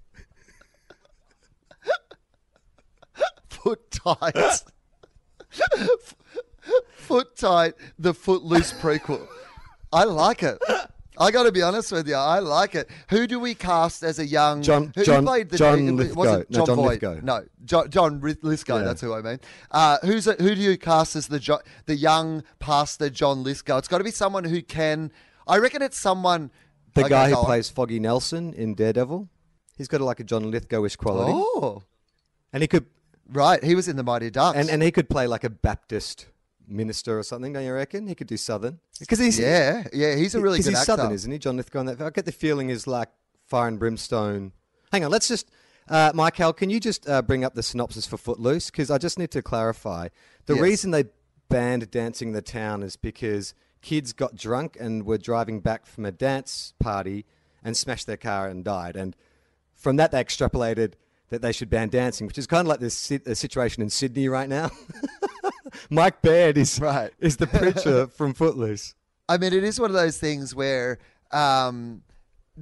foot 3.49 3.91
tight. 3.91 4.63
foot 7.11 7.37
tight. 7.37 7.75
The 7.99 8.15
Footloose 8.15 8.73
prequel. 8.75 9.27
I 9.93 10.05
like 10.05 10.43
it. 10.43 10.59
I 11.19 11.31
got 11.31 11.43
to 11.43 11.53
be 11.53 11.61
honest 11.61 11.93
with 11.93 12.09
you. 12.09 12.15
I 12.15 12.39
like 12.39 12.75
it. 12.75 12.89
Who 13.11 13.27
do 13.27 13.39
we 13.39 13.55
cast 13.55 14.03
as 14.03 14.19
a 14.19 14.25
young 14.27 14.63
John- 14.63 14.93
Who, 14.95 15.01
who 15.01 15.05
John- 15.05 15.25
played 15.27 15.51
the 15.51 15.59
John 15.59 15.89
it 15.89 15.93
Lithgow. 15.93 16.15
wasn't 16.19 16.51
No, 16.51 16.57
John, 16.59 16.67
Jon 16.67 16.77
Voight. 16.77 16.89
Lithgow. 17.03 17.21
No, 17.23 17.45
John, 17.65 17.91
John 17.91 18.21
Lithgow. 18.43 18.77
Yeah. 18.79 18.85
That's 18.85 19.01
who 19.03 19.13
I 19.13 19.21
mean. 19.21 19.41
Uh, 19.71 19.99
who's 20.03 20.27
a, 20.27 20.33
who 20.35 20.55
do 20.55 20.61
you 20.63 20.79
cast 20.79 21.17
as 21.17 21.27
the 21.27 21.39
jo- 21.41 21.61
the 21.87 21.97
young 21.97 22.43
pastor 22.59 23.11
John 23.11 23.43
Lithgow? 23.43 23.79
It's 23.79 23.89
got 23.89 23.99
to 23.99 24.05
be 24.05 24.11
someone 24.13 24.45
who 24.45 24.63
can. 24.63 25.13
I 25.47 25.59
reckon 25.59 25.83
it's 25.83 25.99
someone. 25.99 26.51
The 26.95 27.03
Okay, 27.03 27.11
guy 27.11 27.29
who 27.31 27.37
on. 27.37 27.45
plays 27.45 27.69
Foggy 27.69 28.01
Nelson 28.01 28.55
in 28.55 28.75
Daredevil. 28.75 29.29
He's 29.77 29.89
got 29.89 30.01
a, 30.01 30.05
like 30.05 30.21
a 30.21 30.25
John 30.25 30.51
Lithgowish 30.51 30.97
quality, 30.97 31.33
Oh, 31.35 31.83
and 32.53 32.63
he 32.63 32.67
could 32.67 32.87
right. 33.31 33.63
He 33.63 33.75
was 33.75 33.89
in 33.89 33.97
the 33.97 34.03
Mighty 34.03 34.31
Ducks. 34.31 34.57
and, 34.59 34.69
and 34.71 34.83
he 34.83 34.91
could 34.91 35.09
play 35.09 35.27
like 35.27 35.45
a 35.45 35.51
Baptist 35.51 36.27
minister 36.71 37.19
or 37.19 37.23
something. 37.23 37.53
Don't 37.53 37.65
you 37.65 37.73
reckon? 37.73 38.07
He 38.07 38.15
could 38.15 38.27
do 38.27 38.37
Southern 38.37 38.79
because 38.99 39.19
he's 39.19 39.39
yeah, 39.39 39.85
yeah. 39.93 40.15
He's 40.15 40.35
a 40.35 40.41
really 40.41 40.59
good 40.59 40.67
he's 40.67 40.75
actor. 40.75 40.85
Southern, 40.85 41.13
isn't 41.13 41.31
he? 41.31 41.39
John 41.39 41.57
Lithgow. 41.57 41.83
That, 41.85 42.01
I 42.01 42.11
get 42.11 42.25
the 42.25 42.33
feeling 42.33 42.71
is 42.71 42.87
like 42.87 43.09
fire 43.47 43.69
and 43.69 43.79
brimstone. 43.79 44.53
Hang 44.93 45.05
on, 45.05 45.11
let's 45.11 45.29
just. 45.29 45.51
Uh, 45.89 46.13
Michael, 46.15 46.53
can 46.53 46.71
you 46.71 46.79
just 46.79 47.09
uh, 47.09 47.21
bring 47.21 47.43
up 47.43 47.55
the 47.55 47.63
synopsis 47.65 48.07
for 48.07 48.17
Footloose? 48.17 48.71
Because 48.71 48.91
I 48.93 48.99
just 48.99 49.19
need 49.19 49.33
to 49.33 49.43
clarify. 49.43 50.09
The 50.47 50.55
Yes. 50.55 50.63
reason 50.63 50.91
they 50.93 51.05
banned 51.49 51.91
dancing 51.91 52.29
in 52.29 52.35
the 52.35 52.43
town 52.43 52.85
is 52.85 52.95
because 52.95 53.55
kids 53.83 54.13
got 54.13 54.37
drunk 54.37 54.77
and 54.79 55.05
were 55.05 55.19
driving 55.19 55.59
back 55.61 55.87
from 55.87 56.05
a 56.05 56.13
dance 56.13 56.75
party 56.79 57.27
and 57.65 57.77
smashed 57.77 58.07
their 58.07 58.17
car 58.17 58.47
and 58.49 58.63
died. 58.65 58.95
And 58.95 59.17
from 59.75 59.97
that, 59.97 60.13
they 60.13 60.23
extrapolated 60.23 60.93
that 61.31 61.43
they 61.43 61.51
should 61.53 61.71
ban 61.71 61.89
dancing, 61.89 62.27
which 62.27 62.39
is 62.39 62.47
kind 62.47 62.61
of 62.61 62.67
like 62.69 62.81
this 62.81 63.09
the 63.09 63.35
situation 63.35 63.83
in 63.83 63.91
Sydney 63.91 64.29
right 64.29 64.49
now. 64.49 64.71
Mike 65.91 66.23
Baird 66.23 66.57
is 66.59 66.79
Right. 66.81 67.13
is 67.19 67.37
the 67.37 67.47
preacher 67.47 68.07
from 68.17 68.35
Footloose. 68.35 68.95
I 69.29 69.39
mean, 69.39 69.53
it 69.53 69.65
is 69.65 69.79
one 69.81 69.91
of 69.91 69.97
those 69.97 70.19
things 70.19 70.55
where 70.55 70.99
um, 71.31 72.03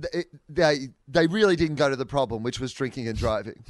th- 0.00 0.12
it, 0.14 0.26
they 0.48 0.88
they 1.06 1.26
really 1.26 1.56
didn't 1.56 1.76
go 1.76 1.88
to 1.88 1.96
the 1.96 2.06
problem, 2.06 2.42
which 2.42 2.60
was 2.60 2.72
drinking 2.72 3.08
and 3.08 3.16
driving. 3.16 3.62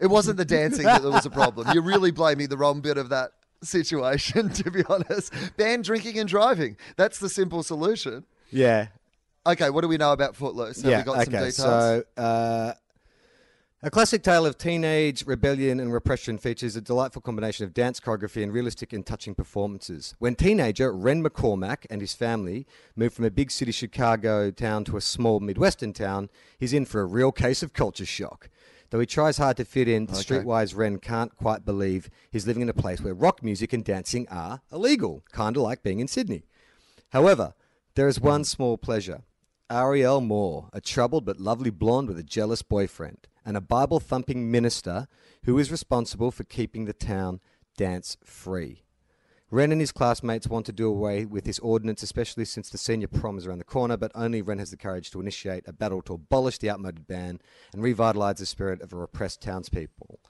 It 0.00 0.06
wasn't 0.08 0.36
the 0.36 0.44
dancing 0.44 0.84
that 0.84 1.02
was 1.04 1.26
a 1.26 1.30
problem. 1.30 1.68
You're 1.72 1.84
really 1.84 2.10
blaming 2.10 2.48
the 2.48 2.56
wrong 2.56 2.80
bit 2.80 2.98
of 2.98 3.10
that 3.10 3.30
situation, 3.62 4.48
to 4.54 4.70
be 4.70 4.82
honest. 4.88 5.32
Ban 5.56 5.82
drinking 5.82 6.18
and 6.18 6.28
driving. 6.28 6.76
That's 6.96 7.20
the 7.20 7.28
simple 7.28 7.62
solution. 7.62 8.24
Yeah, 8.50 8.88
Okay, 9.44 9.70
what 9.70 9.80
do 9.80 9.88
we 9.88 9.96
know 9.96 10.12
about 10.12 10.36
Footloose? 10.36 10.82
Have 10.82 10.90
yeah. 10.90 10.98
we 10.98 11.04
got 11.04 11.16
okay, 11.16 11.24
some 11.24 11.32
details? 11.32 11.56
so 11.56 12.02
uh, 12.16 12.72
a 13.84 13.90
classic 13.90 14.22
tale 14.22 14.46
of 14.46 14.56
teenage 14.56 15.26
rebellion 15.26 15.80
and 15.80 15.92
repression 15.92 16.38
features 16.38 16.76
a 16.76 16.80
delightful 16.80 17.20
combination 17.20 17.64
of 17.64 17.74
dance 17.74 17.98
choreography 17.98 18.40
and 18.40 18.52
realistic 18.52 18.92
and 18.92 19.04
touching 19.04 19.34
performances. 19.34 20.14
When 20.20 20.36
teenager 20.36 20.92
Ren 20.92 21.20
McCormack 21.20 21.86
and 21.90 22.00
his 22.00 22.14
family 22.14 22.64
moved 22.94 23.16
from 23.16 23.24
a 23.24 23.30
big 23.30 23.50
city 23.50 23.72
Chicago 23.72 24.52
town 24.52 24.84
to 24.84 24.96
a 24.96 25.00
small 25.00 25.40
Midwestern 25.40 25.92
town, 25.92 26.30
he's 26.60 26.72
in 26.72 26.84
for 26.84 27.00
a 27.00 27.06
real 27.06 27.32
case 27.32 27.60
of 27.60 27.72
culture 27.72 28.06
shock. 28.06 28.50
Though 28.90 29.00
he 29.00 29.06
tries 29.06 29.38
hard 29.38 29.56
to 29.56 29.64
fit 29.64 29.88
in, 29.88 30.06
the 30.06 30.12
streetwise 30.12 30.76
Ren 30.76 30.98
can't 30.98 31.34
quite 31.34 31.64
believe 31.64 32.08
he's 32.30 32.46
living 32.46 32.62
in 32.62 32.68
a 32.68 32.74
place 32.74 33.00
where 33.00 33.14
rock 33.14 33.42
music 33.42 33.72
and 33.72 33.84
dancing 33.84 34.28
are 34.28 34.60
illegal, 34.70 35.24
kind 35.32 35.56
of 35.56 35.62
like 35.64 35.82
being 35.82 35.98
in 35.98 36.06
Sydney. 36.06 36.44
However, 37.10 37.54
there 37.96 38.06
is 38.06 38.20
one 38.20 38.44
small 38.44 38.78
pleasure. 38.78 39.22
Ariel 39.68 40.20
Moore, 40.20 40.68
a 40.72 40.80
troubled 40.80 41.24
but 41.24 41.40
lovely 41.40 41.70
blonde 41.70 42.06
with 42.06 42.18
a 42.18 42.22
jealous 42.22 42.62
boyfriend, 42.62 43.26
and 43.44 43.56
a 43.56 43.60
Bible 43.60 44.00
thumping 44.00 44.50
minister 44.50 45.08
who 45.44 45.58
is 45.58 45.70
responsible 45.70 46.30
for 46.30 46.44
keeping 46.44 46.84
the 46.84 46.92
town 46.92 47.40
dance 47.76 48.16
free. 48.24 48.84
Ren 49.50 49.70
and 49.70 49.82
his 49.82 49.92
classmates 49.92 50.48
want 50.48 50.64
to 50.64 50.72
do 50.72 50.88
away 50.88 51.26
with 51.26 51.44
this 51.44 51.58
ordinance, 51.58 52.02
especially 52.02 52.46
since 52.46 52.70
the 52.70 52.78
senior 52.78 53.08
prom 53.08 53.36
is 53.36 53.46
around 53.46 53.58
the 53.58 53.64
corner, 53.64 53.98
but 53.98 54.10
only 54.14 54.40
Ren 54.40 54.58
has 54.58 54.70
the 54.70 54.78
courage 54.78 55.10
to 55.10 55.20
initiate 55.20 55.68
a 55.68 55.74
battle 55.74 56.00
to 56.02 56.14
abolish 56.14 56.56
the 56.56 56.70
outmoded 56.70 57.06
ban 57.06 57.38
and 57.74 57.82
revitalize 57.82 58.38
the 58.38 58.46
spirit 58.46 58.80
of 58.80 58.94
a 58.94 58.96
repressed 58.96 59.42
townspeople. 59.42 60.20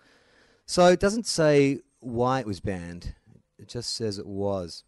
So 0.66 0.86
it 0.86 0.98
doesn't 0.98 1.28
say 1.28 1.82
why 2.00 2.40
it 2.40 2.46
was 2.46 2.58
banned, 2.58 3.14
it 3.58 3.68
just 3.68 3.94
says 3.94 4.18
it 4.18 4.26
was. 4.26 4.82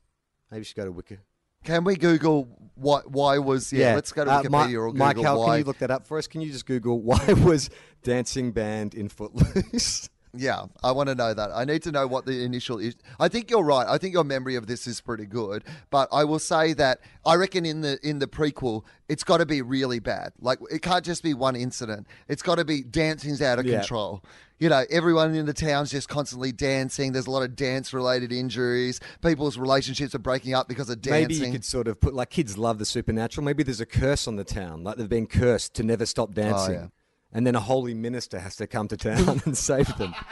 Maybe 0.51 0.61
you 0.61 0.65
should 0.65 0.77
go 0.77 0.85
to 0.85 0.91
Wiki. 0.91 1.19
Can 1.65 1.85
we 1.85 1.97
Google 1.97 2.49
what 2.77 3.11
why 3.11 3.39
was 3.39 3.73
yeah? 3.73 3.95
let's 3.95 4.13
go 4.13 4.25
to 4.25 4.31
Uh, 4.31 4.43
Wikipedia 4.43 4.69
Mi- 4.69 4.77
or 4.77 4.91
Google 4.93 5.07
Mike, 5.07 5.21
how 5.23 5.39
why. 5.39 5.47
can 5.47 5.59
you 5.59 5.65
look 5.65 5.79
that 5.79 5.91
up 5.91 6.07
for 6.07 6.19
us? 6.19 6.27
Can 6.27 6.41
you 6.41 6.51
just 6.53 6.67
Google 6.67 7.01
why 7.01 7.25
was 7.45 7.71
dancing 8.03 8.53
banned 8.53 8.95
in 8.95 9.09
Footloose? 9.09 10.09
Yeah, 10.37 10.65
I 10.83 10.91
want 10.91 11.09
to 11.11 11.15
know 11.15 11.33
that. 11.33 11.51
I 11.55 11.65
need 11.65 11.85
to 11.85 11.93
know 11.93 12.09
what 12.09 12.27
the 12.27 12.43
initial 12.43 12.81
is. 12.81 12.97
I 13.21 13.29
think 13.29 13.53
you're 13.53 13.63
right. 13.63 13.87
I 13.87 13.99
think 13.99 14.13
your 14.15 14.25
memory 14.25 14.57
of 14.57 14.67
this 14.67 14.89
is 14.89 15.01
pretty 15.01 15.27
good, 15.27 15.63
but 15.91 16.09
I 16.11 16.25
will 16.25 16.41
say 16.41 16.73
that 16.73 16.99
I 17.25 17.37
reckon 17.37 17.65
in 17.65 17.83
the 17.83 18.01
in 18.03 18.19
the 18.19 18.27
prequel, 18.27 18.83
it's 19.09 19.23
got 19.23 19.37
to 19.37 19.47
be 19.47 19.63
really 19.63 20.01
bad. 20.01 20.33
Like 20.41 20.59
it 20.73 20.83
can't 20.83 21.05
just 21.05 21.23
be 21.23 21.35
one 21.35 21.55
incident. 21.55 22.09
It's 22.27 22.43
got 22.43 22.57
to 22.57 22.65
be 22.65 22.83
dancing's 22.83 23.41
out 23.41 23.61
of 23.61 23.65
Yeah. 23.67 23.79
control. 23.79 24.25
You 24.65 24.71
know, 24.71 24.83
everyone 24.89 25.35
in 25.35 25.45
the 25.45 25.53
town's 25.53 25.91
just 25.91 26.09
constantly 26.09 26.51
dancing. 26.51 27.13
There's 27.13 27.27
a 27.27 27.31
lot 27.31 27.43
of 27.43 27.55
dance 27.55 27.93
related 27.93 28.33
injuries. 28.33 28.99
People's 29.21 29.59
relationships 29.59 30.15
are 30.15 30.19
breaking 30.19 30.55
up 30.55 30.69
because 30.69 30.89
of 30.89 31.03
dancing. 31.03 31.29
Maybe 31.29 31.35
you 31.35 31.53
could 31.53 31.67
sort 31.67 31.87
of 31.87 32.01
put 32.01 32.15
like 32.15 32.31
kids 32.31 32.57
love 32.57 32.79
the 32.79 32.87
supernatural. 32.87 33.45
Maybe 33.45 33.63
there's 33.63 33.83
a 33.83 33.85
curse 33.85 34.27
on 34.27 34.37
the 34.37 34.43
town, 34.43 34.83
like 34.83 34.97
they've 34.97 35.07
been 35.07 35.27
cursed 35.27 35.75
to 35.75 35.83
never 35.83 36.07
stop 36.07 36.31
oh, 36.31 36.33
dancing, 36.33 36.77
Oh, 36.77 36.81
yeah. 36.81 36.87
and 37.35 37.47
then 37.47 37.55
a 37.55 37.61
holy 37.61 37.93
minister 37.93 38.39
has 38.39 38.57
to 38.57 38.67
come 38.67 38.89
to 38.89 38.97
town 38.97 39.43
and 39.45 39.55
save 39.55 39.95
them. 39.99 40.15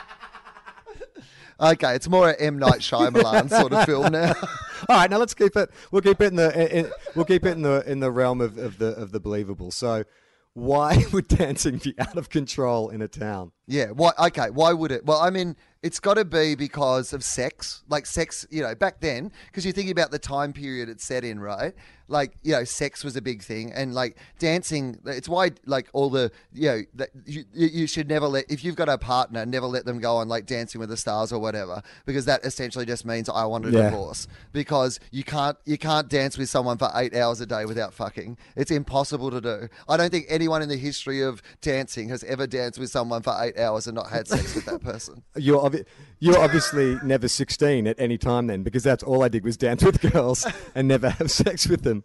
Okay, 1.60 1.94
it's 1.94 2.08
more 2.08 2.30
an 2.30 2.36
M 2.40 2.58
Night 2.58 2.80
Shyamalan 2.80 3.48
sort 3.48 3.72
of 3.72 3.84
film 3.84 4.10
now. 4.12 4.32
All 4.88 4.96
right, 4.96 5.08
now 5.08 5.18
let's 5.18 5.34
keep 5.34 5.54
it. 5.54 5.70
We'll 5.92 6.02
keep 6.02 6.20
it 6.20 6.28
in 6.28 6.36
the. 6.36 6.78
In, 6.78 6.90
we'll 7.14 7.26
keep 7.26 7.44
it 7.44 7.52
in 7.52 7.62
the 7.62 7.84
in 7.86 8.00
the 8.00 8.10
realm 8.10 8.40
of, 8.40 8.58
of 8.58 8.78
the 8.78 8.96
of 8.96 9.12
the 9.12 9.20
believable. 9.20 9.70
So, 9.70 10.02
why 10.54 11.04
would 11.12 11.28
dancing 11.28 11.78
be 11.78 11.94
out 11.98 12.16
of 12.16 12.28
control 12.28 12.90
in 12.90 13.02
a 13.02 13.08
town? 13.08 13.52
Yeah. 13.66 13.86
Why? 13.86 14.12
Okay. 14.26 14.50
Why 14.50 14.72
would 14.72 14.92
it? 14.92 15.04
Well, 15.04 15.18
I 15.18 15.30
mean, 15.30 15.56
it's 15.82 15.98
got 15.98 16.14
to 16.14 16.24
be 16.24 16.54
because 16.54 17.12
of 17.12 17.24
sex. 17.24 17.82
Like 17.88 18.06
sex, 18.06 18.46
you 18.50 18.62
know, 18.62 18.74
back 18.74 19.00
then, 19.00 19.32
because 19.46 19.64
you're 19.64 19.72
thinking 19.72 19.92
about 19.92 20.10
the 20.10 20.18
time 20.18 20.52
period 20.52 20.88
it's 20.88 21.04
set 21.04 21.24
in, 21.24 21.40
right? 21.40 21.74
Like, 22.08 22.36
you 22.42 22.52
know, 22.52 22.64
sex 22.64 23.04
was 23.04 23.16
a 23.16 23.22
big 23.22 23.42
thing, 23.42 23.72
and 23.72 23.94
like 23.94 24.16
dancing. 24.38 24.98
It's 25.06 25.28
why, 25.28 25.52
like, 25.66 25.88
all 25.92 26.10
the, 26.10 26.30
you 26.52 26.68
know, 26.68 26.82
that 26.94 27.10
you, 27.26 27.86
should 27.86 28.08
never 28.08 28.26
let 28.26 28.50
if 28.50 28.64
you've 28.64 28.76
got 28.76 28.88
a 28.88 28.98
partner, 28.98 29.44
never 29.46 29.66
let 29.66 29.84
them 29.84 29.98
go 29.98 30.16
on 30.16 30.28
like 30.28 30.46
Dancing 30.46 30.78
with 30.80 30.88
the 30.88 30.96
Stars 30.96 31.32
or 31.32 31.38
whatever, 31.38 31.82
because 32.06 32.24
that 32.26 32.44
essentially 32.44 32.84
just 32.86 33.04
means 33.04 33.28
I 33.28 33.44
want 33.44 33.66
a 33.66 33.70
Yeah. 33.70 33.90
divorce. 33.90 34.28
Because 34.52 35.00
you 35.10 35.24
can't 35.24 35.56
you 35.64 35.78
can't 35.78 36.08
dance 36.08 36.36
with 36.38 36.48
someone 36.48 36.78
for 36.78 36.90
eight 36.94 37.14
hours 37.14 37.40
a 37.40 37.46
day 37.46 37.64
without 37.64 37.94
fucking. 37.94 38.36
It's 38.56 38.70
impossible 38.70 39.30
to 39.30 39.40
do. 39.40 39.68
I 39.88 39.96
don't 39.96 40.10
think 40.10 40.26
anyone 40.28 40.62
in 40.62 40.68
the 40.68 40.76
history 40.76 41.22
of 41.22 41.42
dancing 41.60 42.08
has 42.10 42.24
ever 42.24 42.46
danced 42.46 42.78
with 42.78 42.90
someone 42.90 43.22
for 43.22 43.34
eight 43.40 43.58
hours 43.58 43.86
and 43.86 43.94
not 43.94 44.08
had 44.10 44.28
sex 44.28 44.54
with 44.54 44.64
that 44.66 44.82
person. 44.82 45.22
You're 45.36 45.70
you're 46.22 46.38
obviously 46.38 46.96
never 47.02 47.26
16 47.26 47.88
at 47.88 47.98
any 47.98 48.16
time 48.16 48.46
then, 48.46 48.62
because 48.62 48.84
that's 48.84 49.02
all 49.02 49.24
I 49.24 49.28
did 49.28 49.42
was 49.42 49.56
dance 49.56 49.82
with 49.82 50.00
girls 50.12 50.46
and 50.76 50.86
never 50.86 51.10
have 51.10 51.32
sex 51.32 51.66
with 51.66 51.82
them. 51.82 52.04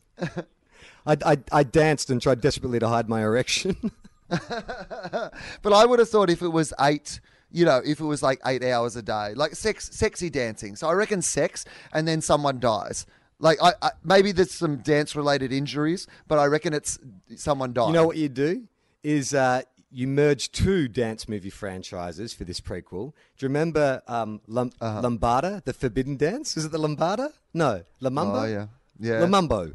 I, 1.06 1.18
I, 1.24 1.38
I 1.52 1.62
danced 1.62 2.10
and 2.10 2.20
tried 2.20 2.42
desperately 2.42 2.80
to 2.80 2.88
hide 2.88 3.08
my 3.08 3.22
erection. 3.22 3.92
But 4.30 5.72
I 5.72 5.86
would 5.86 6.00
have 6.00 6.10
thought 6.10 6.30
if 6.30 6.42
it 6.42 6.50
was 6.50 6.74
eight, 6.82 7.22
you 7.50 7.64
know, 7.64 7.80
if 7.86 8.02
it 8.02 8.04
was 8.04 8.22
like 8.22 8.42
eight 8.46 8.62
hours 8.62 8.98
a 8.98 9.02
day, 9.02 9.34
like 9.36 9.56
sex, 9.56 9.90
sexy 9.94 10.30
dancing. 10.30 10.76
So 10.76 10.90
I 10.90 10.94
reckon 10.94 11.22
sex, 11.22 11.64
and 11.94 12.06
then 12.06 12.20
someone 12.20 12.60
dies. 12.60 13.06
Like 13.40 13.58
I, 13.62 13.72
I 13.82 13.92
maybe 14.04 14.34
there's 14.34 14.52
some 14.52 14.78
dance 14.78 15.16
related 15.16 15.54
injuries, 15.54 16.08
but 16.28 16.40
I 16.40 16.46
reckon 16.48 16.74
it's 16.74 17.00
someone 17.36 17.72
died. 17.72 17.88
You 17.88 17.94
know 17.94 18.06
what 18.06 18.18
you 18.18 18.28
do 18.28 18.64
is 19.02 19.34
uh, 19.34 19.62
you 19.90 20.08
merge 20.08 20.52
two 20.52 20.88
dance 20.88 21.30
movie 21.30 21.50
franchises 21.50 22.34
for 22.34 22.44
this 22.44 22.60
prequel. 22.60 23.14
Do 23.38 23.46
you 23.46 23.48
remember 23.48 24.02
um, 24.08 24.42
Lum- 24.48 24.72
Uh-huh. 24.82 25.02
Lambada, 25.02 25.64
the 25.64 25.74
Forbidden 25.74 26.18
Dance? 26.18 26.58
Is 26.58 26.66
it 26.66 26.72
the 26.72 26.78
Lambada? 26.80 27.32
No, 27.54 27.84
La 28.02 28.10
Mumbo. 28.10 28.40
Oh 28.42 28.46
yeah, 28.46 28.68
yeah. 29.00 29.20
La 29.20 29.28
Mumbo, 29.28 29.74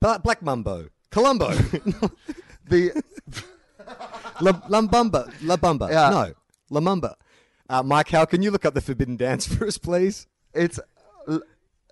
Black 0.00 0.40
Mumbo, 0.42 0.88
Columbo, 1.10 1.50
the 2.68 3.02
La 4.40 4.52
Lambumba, 4.68 5.32
La 5.42 5.56
Bumba. 5.56 5.90
Yeah. 5.90 6.10
No, 6.10 6.32
La 6.70 6.80
Mumba. 6.80 7.14
Uh, 7.68 7.82
Mike, 7.82 8.10
how 8.10 8.24
can 8.24 8.42
you 8.42 8.50
look 8.50 8.64
up 8.64 8.74
the 8.74 8.80
Forbidden 8.80 9.16
Dance 9.16 9.46
for 9.52 9.66
us, 9.66 9.78
please? 9.78 10.26
It's. 10.52 10.78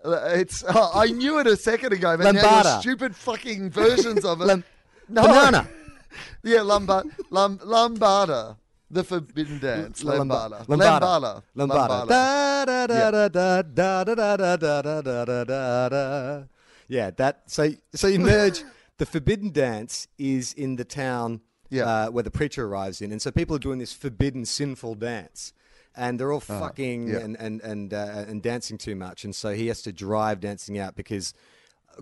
It's. 0.05 0.65
oh, 0.69 0.91
I 0.95 1.07
knew 1.07 1.39
it 1.39 1.47
a 1.47 1.57
second 1.57 1.93
ago, 1.93 2.17
but 2.17 2.33
now 2.33 2.63
your 2.63 2.81
stupid 2.81 3.15
fucking 3.17 3.71
versions 3.71 4.25
of 4.25 4.41
it. 4.41 4.45
Lam- 4.47 4.65
no. 5.09 5.23
Banana. 5.23 5.69
Yeah, 6.43 6.63
lumbar, 6.63 7.05
lum, 7.31 7.59
lumbada. 7.59 8.57
The 8.91 9.05
forbidden 9.05 9.59
dance. 9.59 10.03
Lambada. 10.03 10.67
Lambada. 10.67 11.43
Lambada. 11.57 12.07
Lambada. 12.07 12.09
Da, 12.09 12.65
da, 12.67 12.87
da, 12.87 13.11
da, 13.11 13.29
da, 13.29 13.63
da, 13.63 14.05
da, 14.05 14.37
da, 14.37 14.57
da, 14.57 14.83
da, 14.83 15.01
da, 15.01 15.25
da, 15.25 15.45
da, 15.45 15.89
da. 15.89 16.43
Yeah, 16.89 17.11
that. 17.13 17.43
So, 17.47 17.71
so 17.95 18.07
you 18.09 18.19
merge. 18.19 18.65
the 18.99 19.07
forbidden 19.07 19.51
dance 19.51 20.09
is 20.19 20.53
in 20.53 20.77
the 20.77 20.85
town 20.85 21.41
Yeah. 21.71 21.85
uh, 21.85 22.11
where 22.11 22.23
the 22.23 22.31
preacher 22.31 22.67
arrives 22.67 23.01
in, 23.01 23.11
and 23.13 23.23
so 23.23 23.31
people 23.31 23.57
are 23.57 23.59
doing 23.59 23.79
this 23.79 23.95
forbidden, 23.95 24.45
sinful 24.45 24.97
dance, 24.97 25.55
and 25.97 26.21
they're 26.21 26.31
all 26.31 26.41
fucking 26.41 27.09
yeah. 27.09 27.19
and 27.21 27.35
and 27.41 27.63
and 27.63 27.95
uh, 27.95 28.25
and 28.29 28.43
dancing 28.43 28.77
too 28.77 28.95
much, 28.95 29.25
and 29.25 29.35
so 29.35 29.55
he 29.55 29.69
has 29.69 29.81
to 29.83 29.93
drive 29.93 30.41
dancing 30.41 30.79
out 30.79 30.95
because 30.97 31.33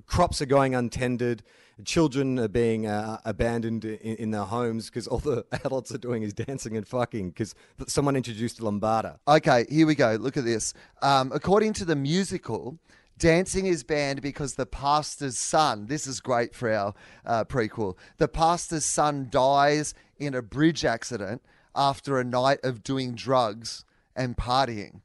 crops 0.07 0.41
are 0.43 0.47
going 0.47 0.75
untended. 0.75 1.43
Children 1.85 2.39
are 2.39 2.49
being 2.49 2.87
uh, 2.87 3.19
abandoned 3.25 3.85
in, 3.85 4.17
in 4.17 4.31
their 4.31 4.45
homes 4.45 4.87
because 4.87 5.07
all 5.07 5.19
the 5.19 5.47
adults 5.65 5.93
are 5.95 5.99
doing 5.99 6.23
is 6.23 6.33
dancing 6.35 6.77
and 6.77 6.87
fucking 6.87 7.31
because 7.31 7.55
someone 7.87 8.17
introduced 8.17 8.61
Lambada. 8.61 9.19
Okay, 9.27 9.67
here 9.71 9.87
we 9.87 9.95
go. 9.95 10.17
Look 10.21 10.37
at 10.37 10.45
this. 10.45 10.75
Um, 11.01 11.33
according 11.35 11.73
to 11.75 11.85
the 11.85 11.97
musical, 11.97 12.79
dancing 13.19 13.67
is 13.67 13.83
banned 13.85 14.21
because 14.21 14.55
the 14.55 14.67
pastor's 14.67 15.39
son, 15.39 15.87
this 15.87 16.07
is 16.07 16.21
great 16.21 16.55
for 16.55 16.73
our 16.73 16.95
uh, 17.25 17.45
prequel, 17.45 17.97
the 18.19 18.29
pastor's 18.29 18.85
son 18.85 19.29
dies 19.31 19.95
in 20.19 20.35
a 20.35 20.43
bridge 20.43 20.85
accident 20.85 21.43
after 21.75 22.19
a 22.19 22.25
night 22.25 22.59
of 22.63 22.83
doing 22.83 23.15
drugs 23.15 23.85
and 24.17 24.37
partying. 24.37 25.01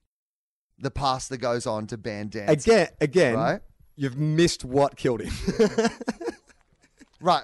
The 0.78 0.92
pastor 0.92 1.38
goes 1.38 1.66
on 1.66 1.88
to 1.88 1.98
ban 1.98 2.30
dancing. 2.30 2.74
Again, 2.74 2.88
again, 3.00 3.36
Right. 3.36 3.62
You've 3.96 4.18
missed 4.18 4.64
what 4.66 4.96
killed 4.98 5.22
him. 5.22 5.34
Right. 7.22 7.44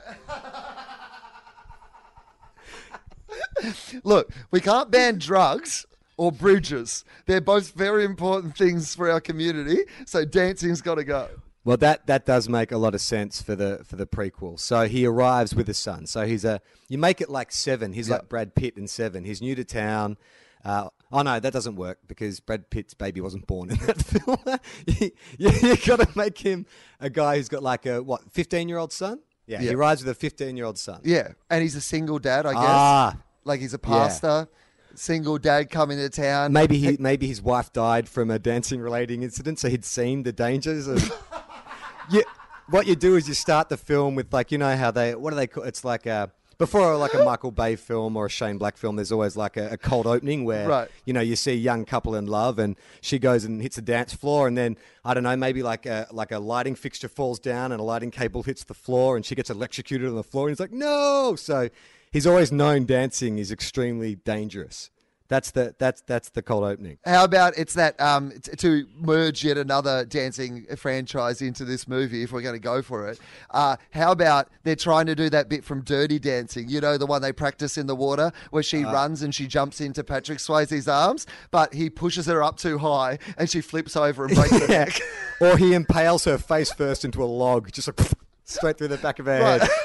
Look, 4.03 4.31
we 4.51 4.59
can't 4.59 4.91
ban 4.91 5.17
drugs 5.17 5.85
or 6.17 6.31
bridges. 6.31 7.03
They're 7.25 7.41
both 7.41 7.71
very 7.71 8.03
important 8.05 8.55
things 8.57 8.93
for 8.95 9.09
our 9.09 9.21
community. 9.21 9.79
So 10.05 10.25
dancing's 10.25 10.81
got 10.81 10.95
to 10.95 11.03
go. 11.03 11.29
Well, 11.63 11.77
that 11.77 12.07
that 12.07 12.25
does 12.25 12.49
make 12.49 12.71
a 12.71 12.77
lot 12.77 12.95
of 12.95 13.01
sense 13.01 13.41
for 13.41 13.55
the 13.55 13.81
for 13.85 13.95
the 13.95 14.05
prequel. 14.07 14.59
So 14.59 14.87
he 14.87 15.05
arrives 15.05 15.53
with 15.55 15.69
a 15.69 15.73
son. 15.75 16.07
So 16.07 16.25
he's 16.25 16.43
a 16.43 16.59
you 16.89 16.97
make 16.97 17.21
it 17.21 17.29
like 17.29 17.51
Seven. 17.51 17.93
He's 17.93 18.09
Yeah. 18.09 18.15
like 18.15 18.29
Brad 18.29 18.55
Pitt 18.55 18.77
in 18.77 18.87
Seven. 18.87 19.23
He's 19.23 19.41
new 19.41 19.53
to 19.55 19.63
town. 19.63 20.17
Uh, 20.65 20.89
oh 21.11 21.21
no, 21.21 21.39
that 21.39 21.53
doesn't 21.53 21.75
work 21.75 21.99
because 22.07 22.39
Brad 22.39 22.69
Pitt's 22.69 22.93
baby 22.93 23.21
wasn't 23.21 23.47
born 23.47 23.71
in 23.71 23.77
that 23.77 24.01
film. 24.01 24.37
you, 24.85 25.11
you, 25.37 25.77
got 25.77 25.99
to 25.99 26.07
make 26.17 26.37
him 26.37 26.65
a 26.99 27.09
guy 27.09 27.37
who's 27.37 27.49
got 27.49 27.63
like 27.63 27.85
a 27.85 28.01
what 28.01 28.31
fifteen 28.31 28.69
year 28.69 28.77
old 28.77 28.91
son. 28.91 29.19
Yeah, 29.47 29.59
he 29.59 29.75
rides 29.75 30.03
with 30.03 30.11
a 30.11 30.19
fifteen 30.19 30.57
year 30.57 30.65
old 30.65 30.77
son. 30.77 31.01
Yeah, 31.03 31.29
and 31.49 31.61
he's 31.61 31.75
a 31.75 31.81
single 31.81 32.19
dad, 32.19 32.45
I 32.45 32.53
guess. 32.53 32.63
Ah. 32.63 33.17
like 33.43 33.59
he's 33.59 33.73
a 33.73 33.79
pastor, 33.79 34.47
single 34.95 35.37
dad 35.37 35.69
coming 35.69 35.97
to 35.97 36.09
town. 36.09 36.53
Maybe 36.53 36.77
he 36.77 36.97
maybe 36.99 37.27
his 37.27 37.41
wife 37.41 37.73
died 37.73 38.07
from 38.07 38.31
a 38.31 38.39
dancing 38.39 38.81
relating 38.81 39.23
incident, 39.23 39.59
so 39.59 39.69
he'd 39.69 39.85
seen 39.85 40.23
the 40.23 40.31
dangers 40.31 40.87
of. 40.87 41.11
you, 42.11 42.23
what 42.69 42.87
you 42.87 42.95
do 42.95 43.15
is 43.15 43.27
you 43.27 43.33
start 43.33 43.69
the 43.69 43.77
film 43.77 44.15
with 44.15 44.33
like 44.33 44.51
you 44.51 44.57
know 44.57 44.75
how 44.75 44.91
they 44.91 45.13
what 45.13 45.31
do 45.31 45.35
they 45.35 45.47
call 45.47 45.63
it's 45.63 45.83
like 45.83 46.05
a 46.05 46.31
before 46.61 46.95
like 46.95 47.13
a 47.15 47.23
Michael 47.23 47.51
Bay 47.51 47.75
film 47.75 48.15
or 48.15 48.27
a 48.27 48.29
Shane 48.29 48.57
Black 48.59 48.77
film. 48.77 48.95
There's 48.95 49.11
always 49.11 49.35
like 49.35 49.57
a, 49.57 49.69
a 49.71 49.77
cold 49.77 50.05
opening 50.05 50.45
where 50.45 50.67
Right. 50.69 50.87
you 51.05 51.11
know 51.13 51.19
you 51.21 51.35
see 51.35 51.53
a 51.53 51.55
young 51.55 51.85
couple 51.85 52.13
in 52.15 52.27
love 52.27 52.59
and 52.59 52.75
she 53.01 53.17
goes 53.17 53.43
and 53.45 53.61
hits 53.61 53.77
the 53.77 53.81
dance 53.81 54.13
floor 54.13 54.47
and 54.47 54.55
then 54.55 54.77
I 55.03 55.13
don't 55.15 55.23
know 55.23 55.35
maybe 55.35 55.63
like 55.63 55.87
a 55.87 56.07
like 56.11 56.31
a 56.31 56.37
lighting 56.39 56.75
fixture 56.75 57.07
falls 57.07 57.39
down 57.39 57.71
and 57.71 57.81
a 57.81 57.83
lighting 57.83 58.11
cable 58.11 58.43
hits 58.43 58.63
the 58.63 58.75
floor 58.75 59.15
and 59.15 59.25
she 59.25 59.33
gets 59.33 59.49
electrocuted 59.49 60.07
on 60.07 60.15
the 60.15 60.23
floor 60.23 60.47
and 60.47 60.51
he's 60.55 60.59
like 60.59 60.71
no 60.71 61.35
so 61.35 61.69
he's 62.11 62.27
always 62.27 62.51
known 62.51 62.85
dancing 62.85 63.39
is 63.39 63.51
extremely 63.51 64.15
dangerous. 64.15 64.89
That's 65.31 65.51
the 65.51 65.73
that's 65.79 66.01
that's 66.01 66.27
the 66.31 66.41
cold 66.41 66.65
opening. 66.65 66.97
How 67.05 67.23
about 67.23 67.57
it's 67.57 67.75
that 67.75 67.97
um, 68.01 68.33
t- 68.43 68.51
to 68.53 68.85
merge 68.99 69.45
yet 69.45 69.57
another 69.57 70.03
dancing 70.03 70.65
franchise 70.75 71.41
into 71.41 71.63
this 71.63 71.87
movie 71.87 72.21
if 72.21 72.33
we're 72.33 72.41
going 72.41 72.55
to 72.55 72.59
go 72.59 72.81
for 72.81 73.07
it? 73.07 73.17
Uh, 73.49 73.77
how 73.91 74.11
about 74.11 74.49
they're 74.63 74.75
trying 74.75 75.05
to 75.05 75.15
do 75.15 75.29
that 75.29 75.47
bit 75.47 75.63
from 75.63 75.83
Dirty 75.85 76.19
Dancing? 76.19 76.67
You 76.67 76.81
know, 76.81 76.97
the 76.97 77.05
one 77.05 77.21
they 77.21 77.31
practice 77.31 77.77
in 77.77 77.87
the 77.87 77.95
water 77.95 78.33
where 78.49 78.61
she 78.61 78.83
Uh. 78.83 78.91
runs 78.91 79.21
and 79.21 79.33
she 79.33 79.47
jumps 79.47 79.79
into 79.79 80.03
Patrick 80.03 80.39
Swayze's 80.39 80.89
arms, 80.89 81.25
but 81.49 81.73
he 81.73 81.89
pushes 81.89 82.25
her 82.25 82.43
up 82.43 82.57
too 82.57 82.77
high 82.77 83.17
and 83.37 83.49
she 83.49 83.61
flips 83.61 83.95
over 83.95 84.25
and 84.25 84.35
breaks 84.35 84.51
her 84.59 84.67
neck. 84.79 84.99
or 85.39 85.57
he 85.57 85.73
impales 85.73 86.25
her 86.25 86.37
face 86.37 86.73
first 86.73 87.05
into 87.05 87.23
a 87.23 87.25
log, 87.25 87.71
just 87.71 87.87
like 87.87 88.05
straight 88.43 88.77
through 88.77 88.89
the 88.89 88.97
back 88.97 89.17
of 89.17 89.27
her 89.27 89.39
Right. 89.41 89.61
head. 89.61 89.69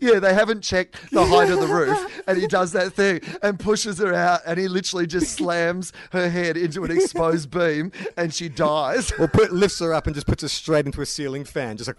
Yeah, 0.00 0.18
they 0.18 0.32
haven't 0.34 0.62
checked 0.62 1.10
the 1.12 1.24
height 1.26 1.50
of 1.50 1.60
the 1.60 1.66
roof, 1.66 2.22
and 2.26 2.38
he 2.38 2.46
does 2.46 2.72
that 2.72 2.94
thing 2.94 3.20
and 3.42 3.58
pushes 3.60 3.98
her 3.98 4.14
out, 4.14 4.40
and 4.46 4.58
he 4.58 4.66
literally 4.66 5.06
just 5.06 5.32
slams 5.32 5.92
her 6.12 6.28
head 6.30 6.56
into 6.56 6.84
an 6.84 6.90
exposed 6.90 7.50
beam, 7.50 7.92
and 8.16 8.32
she 8.32 8.48
dies. 8.48 9.12
Or 9.18 9.28
put, 9.28 9.52
lifts 9.52 9.78
her 9.80 9.92
up 9.92 10.06
and 10.06 10.14
just 10.14 10.26
puts 10.26 10.42
her 10.42 10.48
straight 10.48 10.86
into 10.86 11.00
a 11.02 11.06
ceiling 11.06 11.44
fan, 11.44 11.76
just 11.76 11.88
like. 11.88 11.98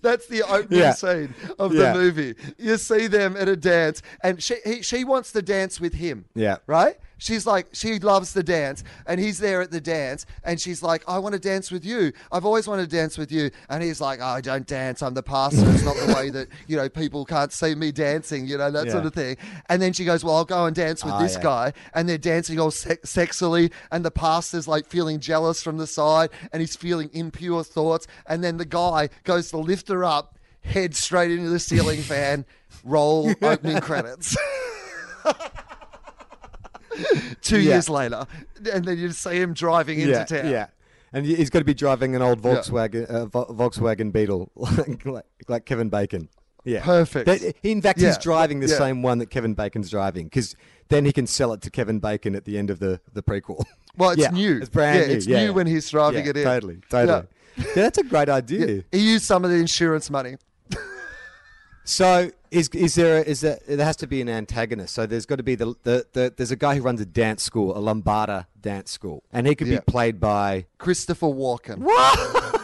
That's 0.00 0.26
the 0.26 0.42
opening 0.42 0.80
Yeah. 0.80 0.92
scene 0.92 1.34
of 1.58 1.74
Yeah. 1.74 1.92
the 1.92 1.98
movie. 1.98 2.34
You 2.58 2.76
see 2.78 3.06
them 3.08 3.36
at 3.36 3.48
a 3.48 3.56
dance, 3.56 4.00
and 4.22 4.42
she 4.42 4.56
he, 4.64 4.82
she 4.82 5.04
wants 5.04 5.32
to 5.32 5.42
dance 5.42 5.80
with 5.80 5.94
him. 5.94 6.24
Yeah. 6.34 6.56
right. 6.66 6.96
She's 7.22 7.46
like 7.46 7.68
she 7.72 8.00
loves 8.00 8.32
the 8.32 8.42
dance, 8.42 8.82
and 9.06 9.20
he's 9.20 9.38
there 9.38 9.62
at 9.62 9.70
the 9.70 9.80
dance, 9.80 10.26
and 10.42 10.60
she's 10.60 10.82
like, 10.82 11.04
"I 11.06 11.18
want 11.20 11.34
to 11.34 11.38
dance 11.38 11.70
with 11.70 11.84
you. 11.84 12.12
I've 12.32 12.44
always 12.44 12.66
wanted 12.66 12.90
to 12.90 12.96
dance 12.96 13.16
with 13.16 13.30
you." 13.30 13.52
And 13.68 13.80
he's 13.80 14.00
like, 14.00 14.18
oh, 14.20 14.24
"I 14.24 14.40
don't 14.40 14.66
dance. 14.66 15.02
I'm 15.04 15.14
the 15.14 15.22
pastor. 15.22 15.62
It's 15.70 15.84
not 15.84 15.94
the 16.04 16.12
way 16.16 16.30
that 16.30 16.48
you 16.66 16.76
know 16.76 16.88
people 16.88 17.24
can't 17.24 17.52
see 17.52 17.76
me 17.76 17.92
dancing. 17.92 18.44
You 18.48 18.58
know 18.58 18.72
that 18.72 18.90
sort 18.90 19.06
of 19.06 19.14
thing." 19.14 19.36
And 19.68 19.80
then 19.80 19.92
she 19.92 20.04
goes, 20.04 20.24
"Well, 20.24 20.34
I'll 20.34 20.44
go 20.44 20.66
and 20.66 20.74
dance 20.74 21.04
with 21.04 21.14
Ah, 21.14 21.22
this 21.22 21.34
yeah. 21.36 21.42
guy." 21.44 21.72
And 21.94 22.08
they're 22.08 22.18
dancing 22.18 22.58
all 22.58 22.72
sex- 22.72 23.12
sexily, 23.14 23.70
and 23.92 24.04
the 24.04 24.10
pastor's 24.10 24.66
like 24.66 24.86
feeling 24.88 25.20
jealous 25.20 25.62
from 25.62 25.76
the 25.76 25.86
side, 25.86 26.30
and 26.52 26.60
he's 26.60 26.74
feeling 26.74 27.08
impure 27.12 27.62
thoughts. 27.62 28.08
And 28.26 28.42
then 28.42 28.56
the 28.56 28.64
guy 28.64 29.10
goes 29.22 29.48
to 29.50 29.58
lift 29.58 29.86
her 29.90 30.02
up, 30.02 30.40
head 30.62 30.96
straight 30.96 31.30
into 31.30 31.50
the 31.50 31.60
ceiling 31.60 32.00
fan. 32.00 32.46
Roll 32.82 33.32
opening 33.42 33.78
credits. 33.80 34.36
Two 37.42 37.60
Yeah. 37.60 37.72
years 37.74 37.88
later, 37.88 38.26
and 38.72 38.84
then 38.84 38.98
you 38.98 39.10
see 39.12 39.40
him 39.40 39.54
driving 39.54 39.98
into 40.00 40.12
yeah, 40.12 40.24
town. 40.24 40.50
yeah. 40.50 40.66
And 41.14 41.26
he's 41.26 41.50
got 41.50 41.58
to 41.58 41.64
be 41.64 41.74
driving 41.74 42.16
an 42.16 42.22
old 42.22 42.40
Volkswagen, 42.40 43.10
uh, 43.10 43.26
Volkswagen 43.26 44.12
Beetle, 44.12 44.50
like, 44.56 45.04
like, 45.04 45.24
like 45.48 45.66
Kevin 45.66 45.88
Bacon. 45.90 46.28
Yeah, 46.64 46.82
Perfect. 46.82 47.26
That- 47.26 47.54
in 47.62 47.82
fact, 47.82 48.00
he's 48.00 48.16
driving 48.18 48.60
the 48.60 48.68
Yeah. 48.68 48.78
same 48.78 49.02
one 49.02 49.18
that 49.18 49.26
Kevin 49.30 49.52
Bacon's 49.54 49.90
driving 49.90 50.26
because 50.26 50.54
then 50.88 51.04
he 51.04 51.12
can 51.12 51.26
sell 51.26 51.52
it 51.52 51.60
to 51.62 51.70
Kevin 51.70 51.98
Bacon 51.98 52.34
at 52.34 52.44
the 52.44 52.56
end 52.56 52.70
of 52.70 52.78
the, 52.78 53.00
the 53.12 53.22
prequel. 53.22 53.64
Well, 53.94 54.12
it's 54.12 54.22
Yeah, 54.22 54.30
new. 54.30 54.56
It's 54.56 54.70
brand 54.70 55.00
Yeah, 55.00 55.06
new. 55.08 55.12
it's 55.12 55.26
yeah, 55.26 55.38
new 55.40 55.44
yeah. 55.44 55.50
when 55.50 55.66
he's 55.66 55.90
driving 55.90 56.24
Yeah, 56.24 56.30
it 56.30 56.36
in. 56.38 56.44
Totally, 56.44 56.78
totally. 56.88 57.26
Yeah. 57.58 57.64
that's 57.74 57.98
a 57.98 58.02
great 58.04 58.30
idea. 58.30 58.84
He 58.90 59.10
used 59.12 59.26
some 59.26 59.44
of 59.44 59.50
the 59.50 59.58
insurance 59.58 60.08
money. 60.08 60.36
So 61.84 62.30
is 62.50 62.68
is 62.68 62.94
there 62.94 63.18
a, 63.18 63.20
is 63.22 63.40
there 63.40 63.58
there 63.66 63.84
has 63.84 63.96
to 63.96 64.06
be 64.06 64.20
an 64.20 64.28
antagonist? 64.28 64.94
So 64.94 65.06
there's 65.06 65.26
got 65.26 65.36
to 65.36 65.42
be 65.42 65.54
the, 65.56 65.74
the, 65.82 66.06
the 66.12 66.32
there's 66.36 66.50
a 66.52 66.56
guy 66.56 66.76
who 66.76 66.82
runs 66.82 67.00
a 67.00 67.06
dance 67.06 67.42
school, 67.42 67.76
a 67.76 67.80
Lambada 67.80 68.46
dance 68.60 68.90
school, 68.90 69.22
and 69.32 69.46
he 69.46 69.54
could 69.54 69.66
Yeah. 69.68 69.78
be 69.80 69.84
played 69.86 70.20
by. 70.20 70.66
Christopher 70.78 71.26
Walken. 71.26 71.84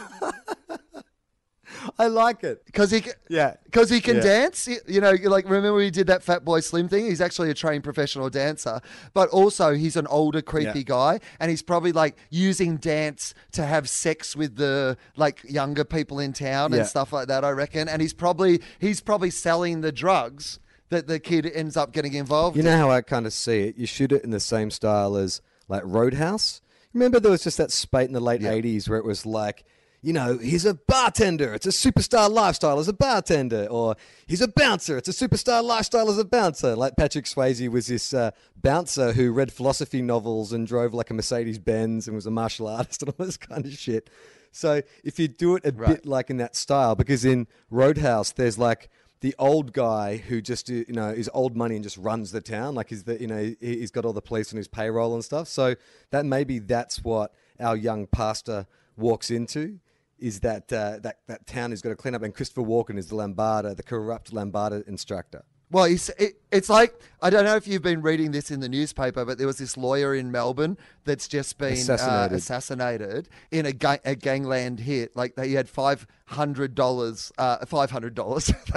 I 1.97 2.07
like 2.07 2.43
it. 2.43 2.65
Because 2.65 2.91
he, 2.91 3.03
Yeah. 3.29 3.55
because 3.65 3.89
he 3.89 4.01
can 4.01 4.17
Yeah. 4.17 4.21
dance. 4.23 4.67
You 4.87 5.01
know, 5.01 5.11
like 5.23 5.45
remember 5.49 5.79
he 5.81 5.89
did 5.91 6.07
that 6.07 6.23
Fat 6.23 6.43
Boy 6.45 6.59
Slim 6.59 6.87
thing. 6.89 7.05
He's 7.05 7.21
actually 7.21 7.49
a 7.49 7.53
trained 7.53 7.83
professional 7.83 8.29
dancer, 8.29 8.81
but 9.13 9.29
also 9.29 9.73
he's 9.73 9.95
an 9.95 10.07
older, 10.07 10.41
creepy 10.41 10.79
Yeah. 10.79 10.83
guy, 10.85 11.19
and 11.39 11.49
he's 11.49 11.61
probably 11.61 11.91
like 11.91 12.17
using 12.29 12.77
dance 12.77 13.33
to 13.53 13.65
have 13.65 13.87
sex 13.89 14.35
with 14.35 14.55
the 14.57 14.97
like 15.15 15.41
younger 15.49 15.83
people 15.83 16.19
in 16.19 16.33
town 16.33 16.71
Yeah. 16.71 16.79
and 16.79 16.87
stuff 16.87 17.13
like 17.13 17.27
that. 17.27 17.43
I 17.45 17.51
reckon, 17.51 17.87
and 17.87 18.01
he's 18.01 18.13
probably 18.13 18.61
he's 18.79 19.01
probably 19.01 19.29
selling 19.29 19.81
the 19.81 19.91
drugs 19.91 20.59
that 20.89 21.07
the 21.07 21.19
kid 21.19 21.45
ends 21.45 21.77
up 21.77 21.91
getting 21.93 22.13
involved. 22.13 22.57
You 22.57 22.61
in. 22.61 22.65
know 22.65 22.77
how 22.77 22.89
I 22.91 23.01
kind 23.01 23.25
of 23.25 23.33
see 23.33 23.59
it. 23.61 23.77
You 23.77 23.85
shoot 23.85 24.11
it 24.11 24.23
in 24.23 24.31
the 24.31 24.39
same 24.39 24.71
style 24.71 25.15
as 25.15 25.41
like 25.67 25.83
Roadhouse. 25.85 26.61
Remember 26.93 27.19
there 27.19 27.29
was 27.31 27.43
just 27.43 27.57
that 27.59 27.71
spate 27.71 28.07
in 28.07 28.13
the 28.13 28.19
late 28.19 28.41
Yeah. 28.41 28.51
'80s 28.51 28.89
where 28.89 28.97
it 28.97 29.05
was 29.05 29.25
like. 29.25 29.63
You 30.01 30.13
know, 30.13 30.37
he's 30.37 30.65
a 30.65 30.75
bartender. 30.75 31.53
It's 31.53 31.65
a 31.65 31.69
superstar 31.71 32.29
lifestyle 32.31 32.79
as 32.79 32.87
a 32.87 32.93
bartender. 32.93 33.67
Or 33.69 33.95
he's 34.27 34.39
a 34.41 34.47
bouncer. 34.47 34.97
It's 34.97 35.09
a 35.09 35.27
superstar 35.27 35.61
lifestyle 35.61 36.09
as 36.09 36.17
a 36.17 36.23
bouncer. 36.23 36.73
Like 36.75 36.95
Patrick 36.95 37.25
Swayze 37.25 37.67
was 37.69 37.87
this 37.87 38.13
uh, 38.13 38.31
bouncer 38.55 39.11
who 39.11 39.31
read 39.33 39.51
philosophy 39.51 40.01
novels 40.01 40.53
and 40.53 40.65
drove 40.65 40.93
like 40.93 41.09
a 41.09 41.13
Mercedes 41.13 41.59
Benz 41.59 42.07
and 42.07 42.15
was 42.15 42.25
a 42.25 42.31
martial 42.31 42.67
artist 42.67 43.01
and 43.03 43.13
all 43.17 43.25
this 43.25 43.35
kind 43.35 43.65
of 43.65 43.73
shit. 43.73 44.09
So 44.53 44.81
if 45.03 45.19
you 45.19 45.27
do 45.27 45.55
it 45.57 45.65
a 45.65 45.71
bit 45.89 46.05
like 46.05 46.29
in 46.29 46.37
that 46.37 46.55
style, 46.55 46.95
because 46.95 47.25
in 47.25 47.45
Roadhouse 47.69 48.31
there's 48.31 48.57
like 48.57 48.89
the 49.21 49.35
old 49.37 49.73
guy 49.73 50.15
who 50.15 50.41
just 50.41 50.69
uh, 50.71 50.75
you 50.75 50.85
know 50.93 51.09
is 51.09 51.29
old 51.33 51.57
money 51.57 51.75
and 51.75 51.83
just 51.83 51.97
runs 51.97 52.31
the 52.31 52.39
town, 52.41 52.73
like 52.73 52.87
he's 52.89 53.03
the 53.03 53.19
you 53.19 53.27
know 53.27 53.37
he- 53.59 53.79
he's 53.79 53.91
got 53.91 54.05
all 54.05 54.13
the 54.13 54.21
police 54.21 54.53
on 54.53 54.57
his 54.57 54.67
payroll 54.69 55.13
and 55.13 55.25
stuff. 55.25 55.49
So 55.49 55.75
that 56.11 56.25
maybe 56.25 56.57
that's 56.59 57.03
what 57.03 57.33
our 57.59 57.75
young 57.75 58.07
pastor 58.07 58.65
walks 58.97 59.29
into 59.29 59.79
is 60.21 60.41
that 60.41 60.71
uh, 60.71 60.99
that 60.99 61.19
that 61.27 61.47
town 61.47 61.71
is 61.71 61.81
got 61.81 61.89
to 61.89 61.95
clean 61.95 62.15
up, 62.15 62.23
and 62.23 62.33
Christopher 62.33 62.61
Walken 62.61 62.97
is 62.97 63.07
the 63.07 63.15
Lambada, 63.15 63.75
the 63.75 63.83
corrupt 63.83 64.33
Lambada 64.33 64.87
instructor. 64.87 65.43
Well, 65.71 65.83
it's, 65.83 66.09
it, 66.17 66.41
it's 66.51 66.67
like 66.67 66.99
I 67.21 67.29
don't 67.29 67.45
know 67.45 67.55
if 67.55 67.67
you've 67.67 67.83
been 67.83 68.01
reading 68.01 68.31
this 68.31 68.49
in 68.49 68.59
the 68.59 68.69
newspaper, 68.69 69.23
but 69.23 69.37
there 69.37 69.45
was 69.45 69.59
this 69.59 69.77
lawyer 69.77 70.15
in 70.15 70.31
Melbourne 70.31 70.77
that's 71.03 71.27
just 71.27 71.59
been 71.59 71.73
Assassinated. 71.73 72.31
Uh, 72.31 72.35
assassinated 72.35 73.29
in 73.51 73.67
a, 73.67 73.73
ga- 73.73 73.99
a 74.03 74.15
gangland 74.15 74.79
hit. 74.79 75.15
Like 75.15 75.39
he 75.39 75.53
had 75.53 75.69
five 75.69 76.07
hundred 76.25 76.73
dollars, 76.73 77.31
uh, 77.37 77.63
five 77.67 77.91
hundred 77.91 78.15
dollars, 78.15 78.45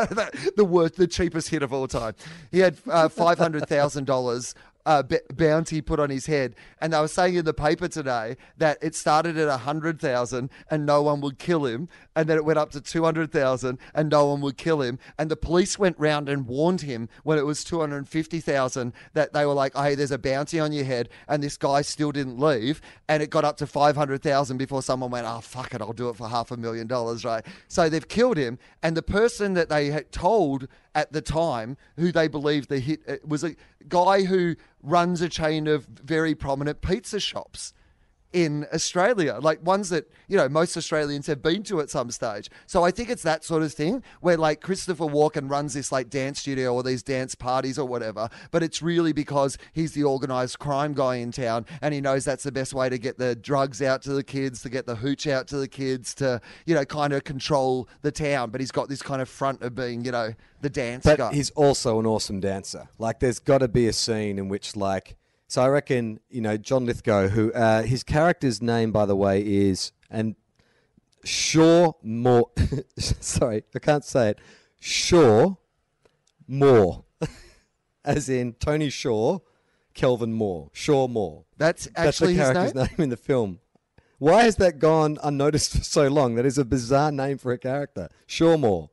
the 0.56 0.66
worst, 0.68 0.96
the 0.96 1.06
cheapest 1.06 1.48
hit 1.48 1.62
of 1.62 1.72
all 1.72 1.88
time. 1.88 2.14
He 2.50 2.58
had 2.58 2.76
uh, 2.86 3.08
five 3.08 3.38
hundred 3.38 3.68
thousand 3.68 4.04
dollars 4.04 4.54
uh, 4.86 5.02
b- 5.02 5.18
bounty 5.34 5.80
put 5.80 6.00
on 6.00 6.10
his 6.10 6.26
head. 6.26 6.54
And 6.80 6.92
they 6.92 7.00
were 7.00 7.08
saying 7.08 7.34
in 7.34 7.44
the 7.44 7.54
paper 7.54 7.88
today 7.88 8.36
that 8.58 8.78
it 8.82 8.94
started 8.94 9.36
at 9.36 9.48
100,000 9.48 10.50
and 10.70 10.86
no 10.86 11.02
one 11.02 11.20
would 11.20 11.38
kill 11.38 11.64
him. 11.66 11.88
And 12.14 12.28
then 12.28 12.36
it 12.36 12.44
went 12.44 12.58
up 12.58 12.70
to 12.72 12.80
200,000 12.80 13.78
and 13.94 14.10
no 14.10 14.26
one 14.26 14.40
would 14.42 14.56
kill 14.56 14.82
him. 14.82 14.98
And 15.18 15.30
the 15.30 15.36
police 15.36 15.78
went 15.78 15.98
round 15.98 16.28
and 16.28 16.46
warned 16.46 16.82
him 16.82 17.08
when 17.22 17.38
it 17.38 17.46
was 17.46 17.64
250,000 17.64 18.92
that 19.14 19.32
they 19.32 19.46
were 19.46 19.54
like, 19.54 19.74
hey, 19.74 19.94
there's 19.94 20.10
a 20.10 20.18
bounty 20.18 20.60
on 20.60 20.72
your 20.72 20.84
head. 20.84 21.08
And 21.28 21.42
this 21.42 21.56
guy 21.56 21.82
still 21.82 22.12
didn't 22.12 22.38
leave. 22.38 22.80
And 23.08 23.22
it 23.22 23.30
got 23.30 23.44
up 23.44 23.56
to 23.58 23.66
500,000 23.66 24.56
before 24.56 24.82
someone 24.82 25.10
went, 25.10 25.26
oh, 25.26 25.40
fuck 25.40 25.74
it, 25.74 25.80
I'll 25.80 25.92
do 25.92 26.08
it 26.10 26.16
for 26.16 26.28
half 26.28 26.50
a 26.50 26.56
million 26.56 26.86
dollars, 26.86 27.24
right? 27.24 27.44
So 27.68 27.88
they've 27.88 28.06
killed 28.06 28.36
him. 28.36 28.58
And 28.82 28.96
the 28.96 29.02
person 29.02 29.54
that 29.54 29.68
they 29.68 29.86
had 29.86 30.12
told 30.12 30.68
at 30.94 31.12
the 31.12 31.22
time 31.22 31.76
who 31.96 32.12
they 32.12 32.28
believed 32.28 32.68
the 32.68 32.78
hit 32.78 33.26
was 33.26 33.42
a 33.42 33.56
guy 33.88 34.24
who 34.24 34.56
runs 34.82 35.22
a 35.22 35.28
chain 35.28 35.66
of 35.66 35.86
very 35.86 36.34
prominent 36.34 36.82
pizza 36.82 37.20
shops 37.20 37.72
in 38.32 38.66
Australia, 38.72 39.38
like 39.40 39.64
ones 39.64 39.90
that, 39.90 40.10
you 40.28 40.36
know, 40.36 40.48
most 40.48 40.76
Australians 40.76 41.26
have 41.26 41.42
been 41.42 41.62
to 41.64 41.80
at 41.80 41.90
some 41.90 42.10
stage. 42.10 42.50
So 42.66 42.82
I 42.82 42.90
think 42.90 43.10
it's 43.10 43.22
that 43.22 43.44
sort 43.44 43.62
of 43.62 43.72
thing 43.72 44.02
where 44.20 44.36
like 44.36 44.60
Christopher 44.60 45.04
Walken 45.04 45.50
runs 45.50 45.74
this 45.74 45.92
like 45.92 46.08
dance 46.08 46.40
studio 46.40 46.74
or 46.74 46.82
these 46.82 47.02
dance 47.02 47.34
parties 47.34 47.78
or 47.78 47.86
whatever, 47.86 48.28
but 48.50 48.62
it's 48.62 48.82
really 48.82 49.12
because 49.12 49.58
he's 49.72 49.92
the 49.92 50.04
organized 50.04 50.58
crime 50.58 50.94
guy 50.94 51.16
in 51.16 51.30
town 51.32 51.66
and 51.80 51.92
he 51.92 52.00
knows 52.00 52.24
that's 52.24 52.44
the 52.44 52.52
best 52.52 52.72
way 52.74 52.88
to 52.88 52.98
get 52.98 53.18
the 53.18 53.36
drugs 53.36 53.82
out 53.82 54.02
to 54.02 54.12
the 54.12 54.24
kids, 54.24 54.62
to 54.62 54.70
get 54.70 54.86
the 54.86 54.96
hooch 54.96 55.26
out 55.26 55.46
to 55.48 55.56
the 55.56 55.68
kids, 55.68 56.14
to, 56.14 56.40
you 56.66 56.74
know, 56.74 56.84
kind 56.84 57.12
of 57.12 57.24
control 57.24 57.88
the 58.00 58.12
town. 58.12 58.50
But 58.50 58.60
he's 58.60 58.72
got 58.72 58.88
this 58.88 59.02
kind 59.02 59.20
of 59.20 59.28
front 59.28 59.62
of 59.62 59.74
being, 59.74 60.04
you 60.04 60.12
know, 60.12 60.34
the 60.62 60.70
dance 60.70 61.04
But 61.04 61.18
guy. 61.18 61.32
he's 61.34 61.50
also 61.50 61.98
an 61.98 62.06
awesome 62.06 62.40
dancer. 62.40 62.88
Like, 62.98 63.20
there's 63.20 63.38
got 63.38 63.58
to 63.58 63.68
be 63.68 63.88
a 63.88 63.92
scene 63.92 64.38
in 64.38 64.48
which, 64.48 64.76
like, 64.76 65.16
so 65.52 65.60
I 65.60 65.68
reckon, 65.68 66.18
you 66.30 66.40
know, 66.40 66.56
John 66.56 66.86
Lithgow, 66.86 67.28
who 67.28 67.52
uh, 67.52 67.82
his 67.82 68.02
character's 68.02 68.62
name, 68.62 68.90
by 68.90 69.04
the 69.04 69.14
way, 69.14 69.42
is 69.42 69.92
and 70.08 70.34
Shaw 71.24 71.92
Moore. 72.02 72.48
sorry, 72.96 73.62
I 73.74 73.78
can't 73.78 74.02
say 74.02 74.30
it. 74.30 74.38
Shaw 74.80 75.56
Moore, 76.48 77.04
as 78.02 78.30
in 78.30 78.54
Tony 78.54 78.88
Shaw, 78.88 79.40
Kelvin 79.92 80.32
Moore, 80.32 80.70
Shaw 80.72 81.06
Moore. 81.06 81.44
That's 81.58 81.84
That's 81.84 81.96
the 81.96 82.00
actually 82.00 82.34
his 82.36 82.48
character's 82.48 82.74
name. 82.74 82.84
name 82.86 83.00
in 83.00 83.08
the 83.10 83.18
film. 83.18 83.60
Why 84.16 84.44
has 84.44 84.56
that 84.56 84.78
gone 84.78 85.18
unnoticed 85.22 85.76
for 85.76 85.84
so 85.84 86.08
long? 86.08 86.34
That 86.36 86.46
is 86.46 86.56
a 86.56 86.64
bizarre 86.64 87.12
name 87.12 87.36
for 87.36 87.52
a 87.52 87.58
character. 87.58 88.08
Shawmore. 88.26 88.88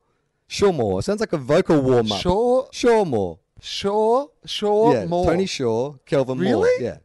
Shawmore. 0.50 1.06
Sounds 1.06 1.22
like 1.22 1.32
a 1.32 1.38
vocal 1.38 1.82
warm 1.82 2.12
up. 2.12 2.20
Shaw, 2.20 2.68
Shawmore. 2.74 3.40
Shaw, 3.62 4.28
Shaw, 4.46 4.94
yeah. 4.94 5.06
Moore. 5.06 5.26
Tony 5.26 5.46
Shaw, 5.46 5.94
Kelvin 6.06 6.38
Moore. 6.38 6.46
Really? 6.64 6.84
Yeah. 6.84 6.98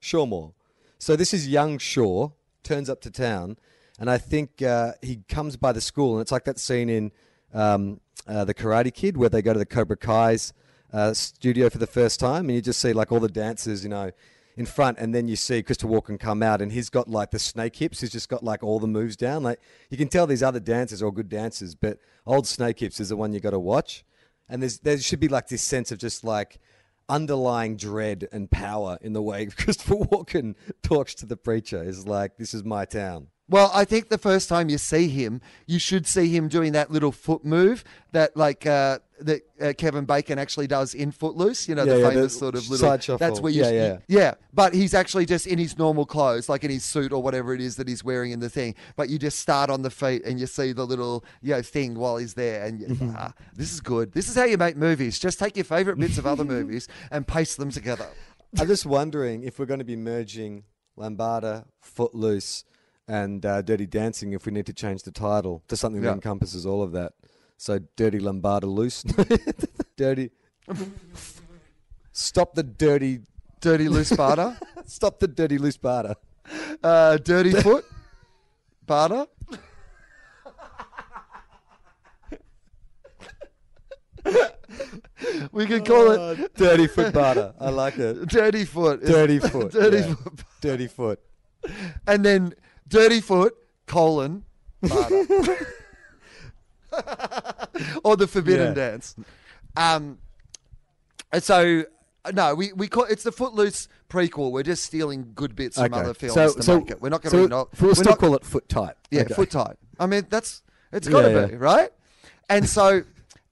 Shawmore. 0.00 0.52
So 0.98 1.16
this 1.16 1.32
is 1.34 1.48
young 1.48 1.78
Shaw, 1.78 2.30
turns 2.62 2.88
up 2.90 3.00
to 3.02 3.10
town, 3.10 3.56
and 3.98 4.10
I 4.10 4.18
think 4.18 4.62
uh, 4.62 4.92
he 5.02 5.20
comes 5.28 5.56
by 5.56 5.72
the 5.72 5.80
school, 5.80 6.14
and 6.14 6.22
it's 6.22 6.32
like 6.32 6.44
that 6.44 6.58
scene 6.58 6.88
in 6.88 7.12
um, 7.54 8.00
uh, 8.26 8.44
The 8.44 8.54
Karate 8.54 8.92
Kid 8.92 9.16
where 9.16 9.28
they 9.28 9.42
go 9.42 9.52
to 9.52 9.58
the 9.58 9.66
Cobra 9.66 9.96
Kai's 9.96 10.52
uh, 10.92 11.12
studio 11.14 11.70
for 11.70 11.78
the 11.78 11.86
first 11.86 12.20
time, 12.20 12.46
and 12.46 12.54
you 12.54 12.62
just 12.62 12.80
see 12.80 12.92
like 12.92 13.12
all 13.12 13.20
the 13.20 13.28
dancers, 13.28 13.82
you 13.82 13.90
know, 13.90 14.10
in 14.56 14.66
front, 14.66 14.98
and 14.98 15.14
then 15.14 15.28
you 15.28 15.36
see 15.36 15.62
Christopher 15.62 15.92
Walken 15.92 16.20
come 16.20 16.42
out, 16.42 16.60
and 16.60 16.72
he's 16.72 16.90
got 16.90 17.08
like 17.08 17.30
the 17.30 17.38
snake 17.38 17.76
hips. 17.76 18.00
He's 18.00 18.12
just 18.12 18.28
got 18.28 18.44
like 18.44 18.62
all 18.62 18.78
the 18.78 18.86
moves 18.86 19.16
down. 19.16 19.42
Like 19.42 19.60
you 19.88 19.96
can 19.96 20.08
tell 20.08 20.26
these 20.26 20.42
other 20.42 20.60
dancers 20.60 21.00
are 21.00 21.06
all 21.06 21.10
good 21.10 21.28
dancers, 21.28 21.74
but 21.74 21.98
old 22.26 22.46
snake 22.46 22.80
hips 22.80 23.00
is 23.00 23.08
the 23.08 23.16
one 23.16 23.32
you 23.32 23.40
got 23.40 23.50
to 23.50 23.58
watch. 23.58 24.04
And 24.52 24.60
there's 24.60 24.80
there 24.80 24.98
should 24.98 25.18
be 25.18 25.28
like 25.28 25.48
this 25.48 25.62
sense 25.62 25.90
of 25.92 25.98
just 25.98 26.24
like 26.24 26.60
underlying 27.08 27.74
dread 27.76 28.28
and 28.32 28.50
power 28.50 28.98
in 29.00 29.14
the 29.14 29.22
way 29.22 29.46
Christopher 29.56 29.94
Walken 29.94 30.56
talks 30.82 31.14
to 31.16 31.26
the 31.26 31.38
preacher. 31.38 31.82
Is 31.82 32.06
like 32.06 32.36
this 32.36 32.52
is 32.52 32.62
my 32.62 32.84
town. 32.84 33.28
Well, 33.52 33.70
I 33.72 33.84
think 33.84 34.08
the 34.08 34.18
first 34.18 34.48
time 34.48 34.68
you 34.68 34.78
see 34.78 35.06
him, 35.08 35.40
you 35.66 35.78
should 35.78 36.06
see 36.06 36.28
him 36.34 36.48
doing 36.48 36.72
that 36.72 36.90
little 36.90 37.12
foot 37.12 37.44
move 37.44 37.84
that, 38.12 38.36
like, 38.36 38.66
uh, 38.66 38.98
that 39.20 39.42
uh, 39.60 39.72
Kevin 39.78 40.04
Bacon 40.04 40.38
actually 40.38 40.66
does 40.66 40.94
in 40.94 41.12
Footloose. 41.12 41.68
You 41.68 41.74
know, 41.76 41.84
Yeah, 41.84 41.94
the 41.94 42.00
yeah, 42.00 42.08
famous 42.10 42.32
the 42.32 42.38
sort 42.40 42.54
of 42.56 42.68
little. 42.70 42.88
side 42.88 43.04
shuffle. 43.04 43.18
That's 43.18 43.40
where 43.40 43.52
you. 43.52 43.62
Yeah, 43.62 43.70
yeah. 43.70 43.98
yeah. 44.08 44.34
But 44.52 44.74
he's 44.74 44.94
actually 44.94 45.26
just 45.26 45.46
in 45.46 45.58
his 45.58 45.78
normal 45.78 46.06
clothes, 46.06 46.48
like 46.48 46.64
in 46.64 46.70
his 46.70 46.82
suit 46.84 47.12
or 47.12 47.22
whatever 47.22 47.54
it 47.54 47.60
is 47.60 47.76
that 47.76 47.86
he's 47.86 48.02
wearing 48.02 48.32
in 48.32 48.40
the 48.40 48.48
thing. 48.50 48.74
But 48.96 49.10
you 49.10 49.18
just 49.18 49.38
start 49.38 49.70
on 49.70 49.82
the 49.82 49.90
feet 49.90 50.24
and 50.24 50.40
you 50.40 50.46
see 50.46 50.72
the 50.72 50.84
little, 50.86 51.24
you 51.42 51.50
know, 51.52 51.62
thing 51.62 51.94
while 51.94 52.16
he's 52.16 52.34
there, 52.34 52.64
and 52.64 52.80
you, 52.80 52.86
Mm-hmm. 52.86 53.14
ah, 53.16 53.32
this 53.54 53.72
is 53.72 53.80
good. 53.80 54.12
This 54.12 54.28
is 54.28 54.34
how 54.34 54.44
you 54.44 54.56
make 54.58 54.76
movies. 54.76 55.18
Just 55.18 55.38
take 55.38 55.56
your 55.56 55.64
favorite 55.64 55.98
bits 55.98 56.18
of 56.18 56.26
other 56.26 56.44
movies 56.56 56.88
and 57.10 57.26
paste 57.28 57.58
them 57.58 57.70
together. 57.70 58.06
I'm 58.58 58.66
just 58.66 58.86
wondering 58.86 59.44
if 59.44 59.58
we're 59.58 59.66
going 59.66 59.78
to 59.78 59.84
be 59.84 59.96
merging 59.96 60.64
Lambada, 60.98 61.66
Footloose, 61.80 62.64
and 63.12 63.44
uh, 63.44 63.60
Dirty 63.60 63.86
Dancing. 63.86 64.32
If 64.32 64.46
we 64.46 64.52
need 64.52 64.64
to 64.66 64.72
change 64.72 65.02
the 65.02 65.10
title 65.12 65.62
to 65.68 65.76
something 65.76 66.02
Yeah. 66.02 66.10
that 66.10 66.14
encompasses 66.16 66.64
all 66.64 66.82
of 66.82 66.92
that. 66.92 67.12
So 67.58 67.78
Dirty 67.96 68.18
Lambada 68.18 68.64
Loose, 68.64 69.02
dirty. 69.96 70.30
Stop 72.12 72.54
the 72.54 72.62
dirty. 72.62 73.20
Dirty 73.60 73.88
loose 73.88 74.10
barter, 74.16 74.58
Stop 74.86 75.20
the 75.20 75.28
dirty 75.28 75.56
loose 75.56 75.76
barter. 75.76 76.16
uh, 76.82 77.16
dirty 77.18 77.52
foot 77.64 77.84
barter. 78.84 79.26
we 85.52 85.66
could 85.66 85.84
call 85.84 86.10
it 86.10 86.54
dirty 86.56 86.88
foot 86.88 87.12
barter. 87.14 87.54
I 87.60 87.70
like 87.70 87.98
it. 87.98 88.26
dirty 88.28 88.64
foot. 88.64 89.04
Dirty 89.04 89.38
foot. 89.38 89.70
dirty 89.72 89.98
yeah. 89.98 90.14
foot. 90.14 90.40
Dirty 90.60 90.86
foot. 90.88 91.20
And 92.08 92.24
then 92.24 92.54
dirty 92.92 93.20
foot 93.20 93.54
colon 93.86 94.44
or 98.04 98.16
the 98.16 98.26
forbidden 98.28 98.68
Yeah. 98.68 98.74
dance. 98.90 99.16
Um, 99.76 100.18
so 101.40 101.84
no, 102.32 102.54
we, 102.54 102.72
we 102.74 102.86
call 102.88 103.04
it's 103.04 103.22
the 103.22 103.32
Footloose 103.32 103.88
prequel. 104.08 104.52
We're 104.52 104.62
just 104.62 104.84
stealing 104.84 105.32
good 105.34 105.56
bits 105.56 105.78
from 105.78 105.92
other 105.94 106.14
films 106.14 106.34
so, 106.34 106.52
to 106.52 106.62
so, 106.62 106.78
make 106.78 106.90
it. 106.90 107.00
We're 107.00 107.08
not 107.08 107.22
going 107.22 107.30
so 107.30 107.42
to 107.44 107.48
not, 107.48 107.80
We'll 107.80 107.90
we're 107.90 107.94
still 107.94 108.12
not- 108.12 108.18
call 108.18 108.34
it 108.34 108.44
foot 108.44 108.68
tight. 108.68 108.94
yeah, 109.10 109.22
Okay. 109.22 109.34
foot 109.34 109.50
tight. 109.50 109.76
I 109.98 110.06
mean, 110.06 110.26
that's 110.28 110.62
it's 110.92 111.08
got 111.08 111.22
to 111.22 111.30
Yeah, 111.32 111.46
be 111.46 111.56
right. 111.56 111.90
And 112.50 112.68
so, 112.68 113.02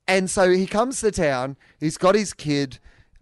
and 0.07 0.28
so 0.28 0.51
he 0.51 0.66
comes 0.66 1.01
to 1.01 1.11
town. 1.11 1.57
He's 1.80 1.97
got 1.97 2.14
his 2.14 2.34
kid. 2.34 2.78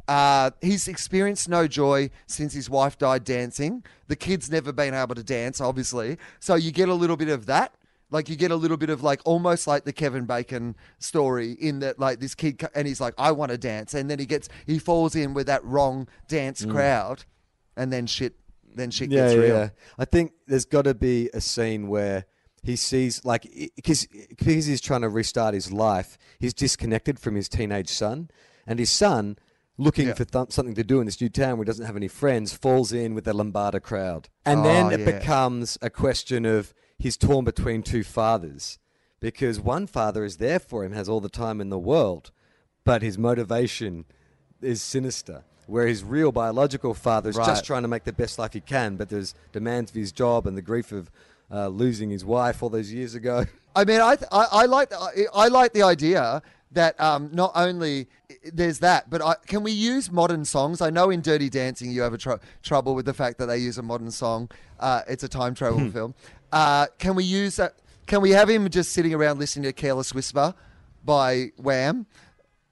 Uh, 0.09 0.51
he's 0.63 0.89
experienced 0.89 1.49
no 1.49 1.69
joy 1.69 2.11
since 2.27 2.55
his 2.55 2.69
wife 2.71 2.97
died 2.99 3.25
dancing. 3.25 3.85
The 4.09 4.17
kid's 4.17 4.51
never 4.51 4.73
been 4.73 4.95
able 4.95 5.15
to 5.15 5.23
dance, 5.23 5.61
obviously. 5.61 6.17
So 6.41 6.55
you 6.55 6.73
get 6.73 6.89
a 6.89 6.95
little 6.95 7.17
bit 7.17 7.29
of 7.29 7.45
that. 7.47 7.75
Like 8.11 8.31
you 8.31 8.37
get 8.37 8.51
a 8.51 8.57
little 8.57 8.79
bit 8.79 8.89
of 8.89 9.03
like 9.03 9.21
almost 9.27 9.67
like 9.67 9.85
the 9.85 9.93
Kevin 9.93 10.25
Bacon 10.25 10.77
story 10.99 11.53
in 11.53 11.81
that 11.81 11.99
like 11.99 12.21
this 12.21 12.35
kid 12.35 12.59
co- 12.59 12.69
and 12.75 12.89
he's 12.89 13.03
like 13.03 13.13
I 13.19 13.33
want 13.33 13.53
to 13.53 13.59
dance 13.59 13.93
and 13.93 14.09
then 14.09 14.19
he 14.19 14.25
gets 14.25 14.49
he 14.65 14.79
falls 14.79 15.15
in 15.15 15.35
with 15.35 15.47
that 15.49 15.63
wrong 15.63 16.09
dance 16.27 16.65
crowd 16.65 17.25
and 17.77 17.93
then 17.93 18.07
shit 18.07 18.35
then 18.75 18.91
shit 18.91 19.11
Mm. 19.11 19.13
yeah, 19.13 19.21
gets 19.25 19.35
yeah, 19.35 19.41
real. 19.41 19.57
yeah. 19.57 19.69
I 19.99 20.07
think 20.07 20.33
there's 20.47 20.65
got 20.65 20.83
to 20.87 20.95
be 20.95 21.29
a 21.35 21.43
scene 21.43 21.89
where 21.89 22.25
he 22.63 22.77
sees 22.77 23.27
like 23.27 23.47
because 23.77 24.07
because 24.31 24.65
he's 24.65 24.81
trying 24.81 25.03
to 25.03 25.11
restart 25.11 25.53
his 25.53 25.71
life, 25.71 26.17
he's 26.39 26.55
disconnected 26.55 27.19
from 27.19 27.35
his 27.35 27.47
teenage 27.51 27.91
son, 27.91 28.31
and 28.67 28.79
his 28.79 28.89
son. 28.91 29.37
Looking 29.79 30.09
Yeah. 30.09 30.15
for 30.15 30.25
th- 30.25 30.51
something 30.51 30.75
to 30.75 30.83
do 30.85 30.99
in 31.01 31.07
this 31.07 31.21
new 31.21 31.29
town 31.29 31.57
where 31.57 31.65
he 31.65 31.69
doesn't 31.69 31.87
have 31.87 31.97
any 31.97 32.09
friends, 32.09 32.53
falls 32.53 32.93
in 32.93 33.15
with 33.15 33.25
the 33.25 33.33
Lambada 33.33 33.81
crowd. 33.81 34.29
And 34.45 34.65
then 34.65 34.87
Oh, 34.87 34.91
it 34.91 35.01
yeah. 35.01 35.19
becomes 35.19 35.79
a 35.81 35.89
question 35.89 36.45
of 36.45 36.75
he's 36.99 37.17
torn 37.17 37.45
between 37.45 37.83
two 37.85 38.03
fathers 38.03 38.79
because 39.21 39.61
one 39.61 39.87
father 39.87 40.25
is 40.25 40.39
there 40.39 40.59
for 40.59 40.85
him, 40.85 40.93
has 40.93 41.09
all 41.09 41.21
the 41.21 41.29
time 41.29 41.61
in 41.61 41.69
the 41.71 41.79
world, 41.79 42.33
but 42.85 43.03
his 43.03 43.17
motivation 43.17 44.05
is 44.61 44.83
sinister. 44.83 45.45
Where 45.67 45.87
his 45.87 46.03
real 46.03 46.33
biological 46.33 46.95
father 46.95 47.29
is 47.31 47.37
Right. 47.37 47.47
just 47.47 47.65
trying 47.65 47.83
to 47.83 47.89
make 47.89 48.05
the 48.05 48.13
best 48.13 48.39
life 48.39 48.55
he 48.55 48.61
can, 48.61 48.97
but 48.97 49.11
there's 49.11 49.35
demands 49.53 49.91
of 49.91 49.97
his 49.97 50.13
job 50.13 50.47
and 50.47 50.57
the 50.57 50.63
grief 50.63 50.91
of 50.93 51.11
uh, 51.53 51.69
losing 51.69 52.11
his 52.11 52.25
wife 52.25 52.63
all 52.63 52.69
those 52.71 52.91
years 52.93 53.15
ago. 53.15 53.45
I 53.77 53.85
mean, 53.85 54.01
I, 54.01 54.17
th- 54.17 54.29
I, 54.33 54.47
I 54.51 54.65
like 54.67 54.91
the, 54.91 54.99
I, 54.99 55.27
I 55.45 55.49
like 55.49 55.73
the 55.73 55.83
idea 55.83 56.43
that 56.73 57.01
um, 57.01 57.31
not 57.33 57.53
only 57.55 58.09
there's 58.53 58.81
that, 58.81 59.09
but 59.09 59.23
I, 59.23 59.37
can 59.47 59.63
we 59.63 59.73
use 59.73 60.11
modern 60.11 60.45
songs? 60.45 60.81
I 60.81 60.91
know 60.91 61.11
in 61.11 61.21
Dirty 61.23 61.49
Dancing 61.49 61.91
you 61.91 62.03
have 62.03 62.13
a 62.13 62.19
tr- 62.19 62.35
trouble 62.63 62.95
with 62.95 63.07
the 63.07 63.15
fact 63.15 63.39
that 63.39 63.47
they 63.47 63.59
use 63.59 63.79
a 63.79 63.83
modern 63.83 64.11
song. 64.11 64.51
Uh, 64.79 65.03
it's 65.09 65.25
a 65.25 65.29
time 65.29 65.55
travel 65.55 65.91
film. 65.91 66.15
Uh, 66.53 66.87
can 66.99 67.15
we 67.15 67.25
use 67.25 67.57
that? 67.57 67.75
Can 68.07 68.21
we 68.21 68.31
have 68.31 68.49
him 68.49 68.69
just 68.71 68.93
sitting 68.93 69.15
around 69.15 69.39
listening 69.39 69.65
to 69.65 69.73
"Careless 69.73 70.15
Whisper" 70.15 70.55
by 71.05 71.53
Wham? 71.57 72.07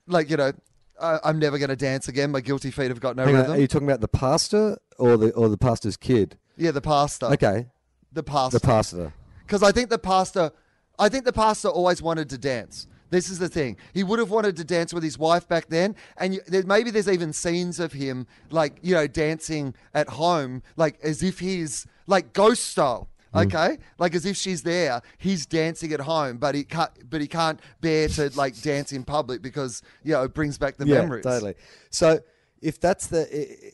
Like 0.07 0.31
you 0.31 0.37
know, 0.37 0.53
I, 1.01 1.19
I'm 1.25 1.39
never 1.39 1.59
going 1.59 1.69
to 1.71 1.77
dance 1.77 2.09
again. 2.09 2.31
My 2.31 2.41
guilty 2.41 2.71
feet 2.71 2.89
have 2.89 3.01
got 3.01 3.17
no 3.17 3.25
Hang 3.25 3.35
on, 3.35 3.41
rhythm. 3.43 3.57
are 3.57 3.61
you 3.61 3.67
talking 3.67 3.89
about 3.89 4.01
the 4.01 4.09
pastor 4.09 4.79
or 4.99 5.17
the 5.17 5.33
or 5.33 5.49
the 5.49 5.59
pastor's 5.59 5.97
kid? 5.97 6.39
yeah, 6.57 6.71
the 6.71 6.81
pastor. 6.81 7.27
Okay, 7.27 7.67
the 8.13 8.23
pastor. 8.23 8.59
the 8.59 8.67
pastor. 8.67 9.13
Because 9.47 9.63
I 9.63 9.73
think 9.73 9.91
the 9.91 9.99
pastor, 9.99 10.51
I 10.99 11.09
think 11.09 11.25
the 11.25 11.33
pastor 11.33 11.69
always 11.69 12.03
wanted 12.03 12.29
to 12.31 12.39
dance. 12.39 12.87
This 13.11 13.31
is 13.31 13.39
the 13.39 13.49
thing. 13.49 13.77
He 13.95 14.03
would 14.03 14.19
have 14.19 14.31
wanted 14.31 14.57
to 14.57 14.65
dance 14.65 14.93
with 14.93 15.03
his 15.03 15.19
wife 15.19 15.49
back 15.49 15.69
then, 15.69 15.95
and 16.17 16.35
you, 16.35 16.41
there, 16.47 16.65
maybe 16.65 16.91
there's 16.91 17.09
even 17.09 17.33
scenes 17.33 17.79
of 17.81 17.93
him, 17.93 18.27
like 18.51 18.79
you 18.83 18.95
know, 18.95 19.07
dancing 19.07 19.75
at 19.95 20.09
home, 20.09 20.63
like 20.77 20.99
as 21.03 21.23
if 21.23 21.39
he's 21.39 21.87
like 22.07 22.33
ghost 22.33 22.65
style. 22.65 23.09
Mm. 23.35 23.47
Okay, 23.47 23.79
like 23.99 24.15
as 24.15 24.25
if 24.25 24.37
she's 24.37 24.63
there, 24.63 25.03
he's 25.19 25.47
dancing 25.47 25.93
at 25.93 26.01
home, 26.01 26.39
but 26.39 26.55
he 26.55 26.65
can't. 26.65 26.91
But 27.09 27.21
he 27.21 27.27
can't 27.27 27.61
bear 27.81 28.09
to 28.09 28.31
like 28.35 28.61
dance 28.63 28.93
in 28.93 29.05
public 29.05 29.43
because 29.43 29.83
you 30.03 30.13
know 30.13 30.25
it 30.25 30.35
brings 30.35 30.59
back 30.59 30.77
the 30.77 30.87
yeah, 30.87 31.01
memories. 31.01 31.25
totally. 31.25 31.55
So 31.91 32.21
if 32.63 32.81
that's 32.81 33.09
the 33.09 33.29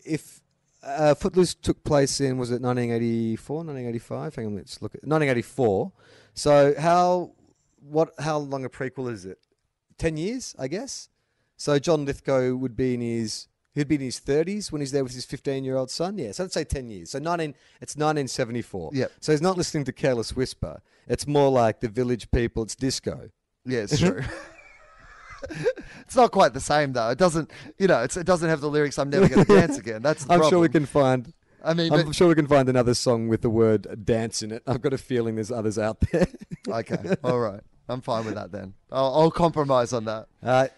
if 0.05 0.41
uh, 0.83 1.15
Footloose 1.15 1.55
took 1.55 1.85
place 1.85 2.21
in 2.21 2.39
was 2.39 2.51
it 2.51 2.61
1984, 2.61 3.57
1985? 3.57 4.35
Hang 4.35 4.47
on, 4.47 4.57
let's 4.57 4.83
look 4.83 4.95
at 4.95 5.05
1984. 5.05 5.93
So 6.35 6.75
how 6.79 7.33
what 7.83 8.13
how 8.19 8.39
long 8.39 8.65
a 8.65 8.69
prequel 8.69 9.11
is 9.11 9.25
it? 9.25 9.39
Ten 9.99 10.17
years, 10.17 10.55
I 10.59 10.69
guess. 10.69 11.09
So 11.57 11.79
John 11.79 12.05
Lithgow 12.05 12.55
would 12.55 12.77
be 12.77 12.95
in 12.95 13.01
his 13.01 13.49
he'd 13.75 13.89
be 13.89 13.95
in 13.95 14.01
his 14.01 14.21
30s 14.21 14.71
when 14.71 14.81
he's 14.81 14.93
there 14.93 15.03
with 15.03 15.15
his 15.15 15.25
15 15.25 15.65
year 15.65 15.77
old 15.77 15.91
son. 15.91 16.19
Yeah, 16.19 16.33
so 16.33 16.45
let's 16.45 16.55
say 16.55 16.65
10 16.65 16.91
years. 16.91 17.11
So 17.11 17.19
19 17.19 17.51
it's 17.81 17.97
1974. 17.97 18.91
Yep. 18.93 19.13
So 19.21 19.33
he's 19.33 19.43
not 19.43 19.57
listening 19.57 19.85
to 19.85 19.93
Careless 19.93 20.35
Whisper. 20.35 20.81
It's 21.09 21.27
more 21.27 21.51
like 21.51 21.81
the 21.81 21.89
Village 21.89 22.31
People. 22.31 22.63
It's 22.63 22.75
disco. 22.75 23.31
Yeah, 23.65 23.81
it's 23.81 23.99
true. 23.99 24.23
it's 26.01 26.17
not 26.17 26.31
quite 26.33 26.55
the 26.55 26.61
same 26.61 26.93
though. 26.93 27.11
It 27.11 27.19
doesn't, 27.19 27.51
you 27.79 27.87
know, 27.89 28.03
it's, 28.03 28.17
it 28.17 28.27
doesn't 28.27 28.49
have 28.49 28.61
the 28.61 28.71
lyrics. 28.71 28.99
I'm 28.99 29.11
never 29.11 29.29
going 29.29 29.47
to 29.47 29.55
dance 29.55 29.79
again. 29.79 30.03
That's 30.03 30.25
the 30.25 30.33
I'm 30.35 30.49
sure 30.49 30.61
we 30.61 30.69
can 30.69 30.87
find 30.87 31.33
I 31.65 31.75
mean, 31.75 31.93
I'm 31.93 32.07
but- 32.07 32.15
sure 32.15 32.29
we 32.29 32.35
can 32.35 32.49
find 32.49 32.69
another 32.69 32.95
song 32.95 33.29
with 33.29 33.43
the 33.43 33.51
word 33.51 34.05
dance 34.05 34.43
in 34.43 34.51
it. 34.51 34.63
I've 34.67 34.81
got 34.81 34.93
a 34.93 34.99
feeling 34.99 35.37
there's 35.37 35.53
others 35.53 35.79
out 35.79 36.01
there. 36.13 36.27
Okay, 36.69 37.17
all 37.25 37.39
right. 37.39 37.61
I'm 37.89 38.01
fine 38.01 38.25
with 38.25 38.35
that 38.35 38.53
then. 38.53 38.75
I'll, 38.91 39.15
I'll 39.15 39.31
compromise 39.31 39.93
on 39.93 40.05
that. 40.07 40.27
uh, 40.43 40.69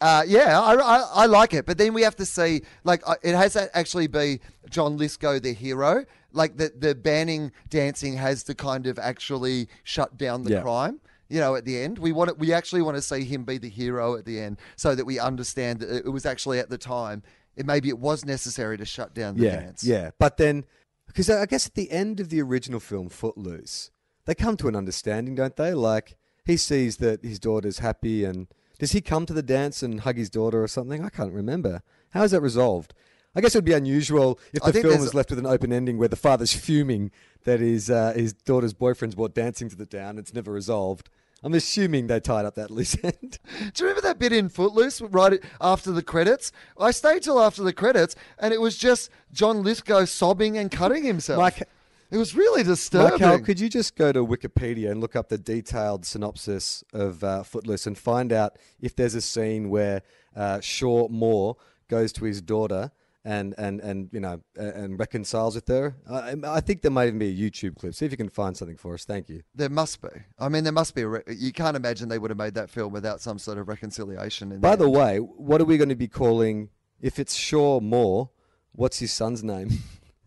Uh, 0.00 0.24
yeah, 0.26 0.58
I, 0.60 0.74
I, 0.74 0.98
I 1.22 1.26
like 1.26 1.54
it, 1.54 1.64
but 1.64 1.78
then 1.78 1.94
we 1.94 2.02
have 2.02 2.16
to 2.16 2.26
see 2.26 2.62
like 2.82 3.02
it 3.22 3.34
has 3.36 3.52
to 3.52 3.76
actually 3.76 4.08
be 4.08 4.40
John 4.68 4.96
Lithgow 4.96 5.38
the 5.38 5.52
hero. 5.52 6.04
Like 6.32 6.56
the 6.56 6.72
the 6.76 6.94
banning 6.94 7.52
dancing 7.68 8.16
has 8.16 8.42
to 8.44 8.54
kind 8.54 8.86
of 8.88 8.98
actually 8.98 9.68
shut 9.84 10.16
down 10.18 10.42
the 10.42 10.52
Yeah. 10.52 10.62
crime. 10.62 11.00
You 11.28 11.38
know, 11.40 11.54
at 11.54 11.64
the 11.64 11.80
end, 11.80 11.98
we 11.98 12.10
want 12.12 12.30
it, 12.30 12.38
we 12.38 12.52
actually 12.52 12.82
want 12.82 12.96
to 12.96 13.02
see 13.02 13.22
him 13.24 13.44
be 13.44 13.58
the 13.58 13.68
hero 13.68 14.16
at 14.16 14.24
the 14.24 14.40
end, 14.40 14.58
so 14.76 14.94
that 14.94 15.04
we 15.06 15.18
understand 15.20 15.80
that 15.80 16.04
it 16.04 16.10
was 16.10 16.26
actually 16.26 16.58
at 16.58 16.68
the 16.68 16.78
time. 16.78 17.22
It 17.56 17.64
maybe 17.64 17.88
it 17.88 17.98
was 17.98 18.24
necessary 18.24 18.76
to 18.78 18.84
shut 18.84 19.14
down 19.14 19.36
the 19.36 19.44
yeah, 19.44 19.56
dance. 19.60 19.84
yeah. 19.84 20.10
But 20.18 20.36
then, 20.36 20.64
because 21.06 21.30
I 21.30 21.46
guess 21.46 21.66
at 21.66 21.74
the 21.74 21.90
end 21.90 22.18
of 22.18 22.28
the 22.28 22.42
original 22.42 22.80
film, 22.80 23.08
Footloose, 23.08 23.90
they 24.26 24.34
come 24.34 24.56
to 24.58 24.68
an 24.68 24.74
understanding, 24.76 25.34
don't 25.34 25.56
they? 25.56 25.72
Like 25.74 26.16
he 26.44 26.56
sees 26.56 26.96
that 26.98 27.24
his 27.24 27.38
daughter's 27.38 27.78
happy, 27.78 28.24
and 28.24 28.48
does 28.78 28.92
he 28.92 29.00
come 29.00 29.26
to 29.26 29.32
the 29.32 29.42
dance 29.42 29.82
and 29.82 30.00
hug 30.00 30.16
his 30.16 30.30
daughter 30.30 30.62
or 30.62 30.68
something? 30.68 31.04
I 31.04 31.08
can't 31.08 31.32
remember. 31.32 31.82
How 32.10 32.24
is 32.24 32.32
that 32.32 32.40
resolved? 32.40 32.94
I 33.34 33.40
guess 33.40 33.54
it 33.54 33.58
would 33.58 33.64
be 33.64 33.72
unusual 33.72 34.38
if 34.52 34.62
the 34.62 34.72
film 34.74 35.00
was 35.00 35.14
left 35.14 35.30
with 35.30 35.38
an 35.38 35.46
open 35.46 35.72
ending 35.72 35.96
where 35.96 36.08
the 36.08 36.16
father's 36.16 36.52
fuming 36.64 37.10
that 37.44 37.60
his 37.60 37.90
uh, 37.90 38.12
his 38.14 38.32
daughter's 38.32 38.74
boyfriend's 38.74 39.14
brought 39.14 39.34
dancing 39.34 39.68
to 39.70 39.76
the 39.76 39.86
town. 39.86 40.18
It's 40.18 40.34
never 40.34 40.52
resolved. 40.52 41.08
I'm 41.44 41.54
assuming 41.54 42.06
they 42.06 42.20
tied 42.20 42.44
up 42.44 42.54
that 42.54 42.70
loose 42.70 42.96
end. 43.02 43.38
Do 43.74 43.84
you 43.84 43.88
remember 43.88 44.02
that 44.02 44.18
bit 44.18 44.32
in 44.32 44.48
Footloose 44.48 45.00
right 45.00 45.42
after 45.60 45.90
the 45.90 46.02
credits? 46.02 46.52
I 46.78 46.92
stayed 46.92 47.22
till 47.22 47.40
after 47.40 47.62
the 47.62 47.72
credits, 47.72 48.14
and 48.38 48.54
it 48.54 48.60
was 48.60 48.76
just 48.78 49.10
John 49.32 49.62
Lithgow 49.62 50.04
sobbing 50.04 50.56
and 50.56 50.70
cutting 50.70 51.04
himself. 51.04 51.40
Mike- 51.40 51.68
it 52.12 52.18
was 52.18 52.36
really 52.36 52.62
disturbing. 52.62 53.26
Michael, 53.26 53.40
could 53.40 53.58
you 53.58 53.68
just 53.68 53.96
go 53.96 54.12
to 54.12 54.24
Wikipedia 54.24 54.90
and 54.90 55.00
look 55.00 55.16
up 55.16 55.30
the 55.30 55.38
detailed 55.38 56.04
synopsis 56.04 56.84
of 56.92 57.24
uh, 57.24 57.42
Footloose 57.42 57.86
and 57.86 57.96
find 57.96 58.32
out 58.32 58.58
if 58.80 58.94
there's 58.94 59.14
a 59.14 59.22
scene 59.22 59.70
where 59.70 60.02
uh, 60.36 60.60
Shaw 60.60 61.08
Moore 61.08 61.56
goes 61.88 62.12
to 62.14 62.24
his 62.24 62.42
daughter 62.42 62.92
and 63.24 63.54
and 63.56 63.80
and 63.80 64.10
you 64.12 64.20
know 64.20 64.42
and 64.56 64.98
reconciles 64.98 65.54
with 65.54 65.68
her? 65.68 65.96
I, 66.10 66.34
I 66.44 66.60
think 66.60 66.82
there 66.82 66.90
might 66.90 67.06
even 67.06 67.18
be 67.18 67.28
a 67.28 67.50
YouTube 67.50 67.76
clip. 67.78 67.94
See 67.94 68.04
if 68.04 68.10
you 68.10 68.16
can 68.18 68.28
find 68.28 68.56
something 68.56 68.76
for 68.76 68.92
us. 68.94 69.04
Thank 69.04 69.28
you. 69.28 69.42
There 69.54 69.70
must 69.70 70.02
be. 70.02 70.08
I 70.38 70.48
mean, 70.48 70.64
there 70.64 70.72
must 70.72 70.94
be. 70.94 71.02
A 71.02 71.08
re- 71.08 71.22
you 71.28 71.52
can't 71.52 71.76
imagine 71.76 72.08
they 72.08 72.18
would 72.18 72.30
have 72.30 72.38
made 72.38 72.54
that 72.54 72.68
film 72.68 72.92
without 72.92 73.20
some 73.20 73.38
sort 73.38 73.56
of 73.58 73.68
reconciliation. 73.68 74.52
In 74.52 74.60
By 74.60 74.76
the 74.76 74.84
end. 74.84 74.94
way, 74.94 75.16
what 75.18 75.60
are 75.60 75.64
we 75.64 75.78
going 75.78 75.88
to 75.88 75.94
be 75.94 76.08
calling 76.08 76.68
if 77.00 77.18
it's 77.18 77.34
Shaw 77.34 77.80
Moore? 77.80 78.30
What's 78.72 78.98
his 78.98 79.12
son's 79.12 79.42
name? 79.42 79.70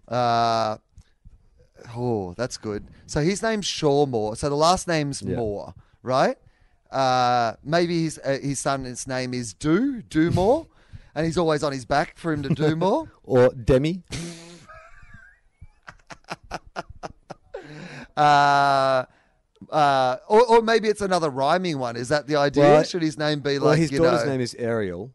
Uh, 0.07 0.77
oh, 1.95 2.33
that's 2.37 2.57
good. 2.57 2.87
So 3.07 3.21
his 3.21 3.41
name's 3.41 3.65
Shaw 3.65 4.05
Moore. 4.05 4.35
So 4.35 4.49
the 4.49 4.55
last 4.55 4.87
name's 4.87 5.21
Yeah. 5.21 5.37
Moore, 5.37 5.73
right? 6.03 6.37
Uh, 6.91 7.53
maybe 7.63 8.03
his 8.03 8.19
uh, 8.23 8.37
his 8.41 8.59
son's 8.59 9.07
name 9.07 9.33
is 9.33 9.53
Do 9.53 10.01
Do 10.01 10.31
Moore, 10.39 10.67
and 11.13 11.25
he's 11.25 11.37
always 11.37 11.63
on 11.63 11.71
his 11.73 11.85
back 11.85 12.17
for 12.17 12.31
him 12.33 12.43
to 12.43 12.49
do 12.49 12.75
more. 12.75 13.09
or 13.23 13.49
Demi? 13.49 14.03
Uh, 18.17 19.03
uh, 19.69 20.17
or, 20.29 20.45
or 20.45 20.61
maybe 20.61 20.87
it's 20.87 21.01
another 21.01 21.29
rhyming 21.29 21.79
one. 21.79 21.95
Is 21.95 22.09
that 22.09 22.27
the 22.27 22.37
idea? 22.37 22.63
Well, 22.63 22.83
Should 22.83 23.01
his 23.01 23.17
name 23.17 23.41
be 23.41 23.59
well, 23.59 23.71
like 23.71 23.79
his 23.79 23.89
daughter's 23.91 24.23
know? 24.23 24.31
name 24.31 24.41
is 24.41 24.55
Ariel. 24.55 25.11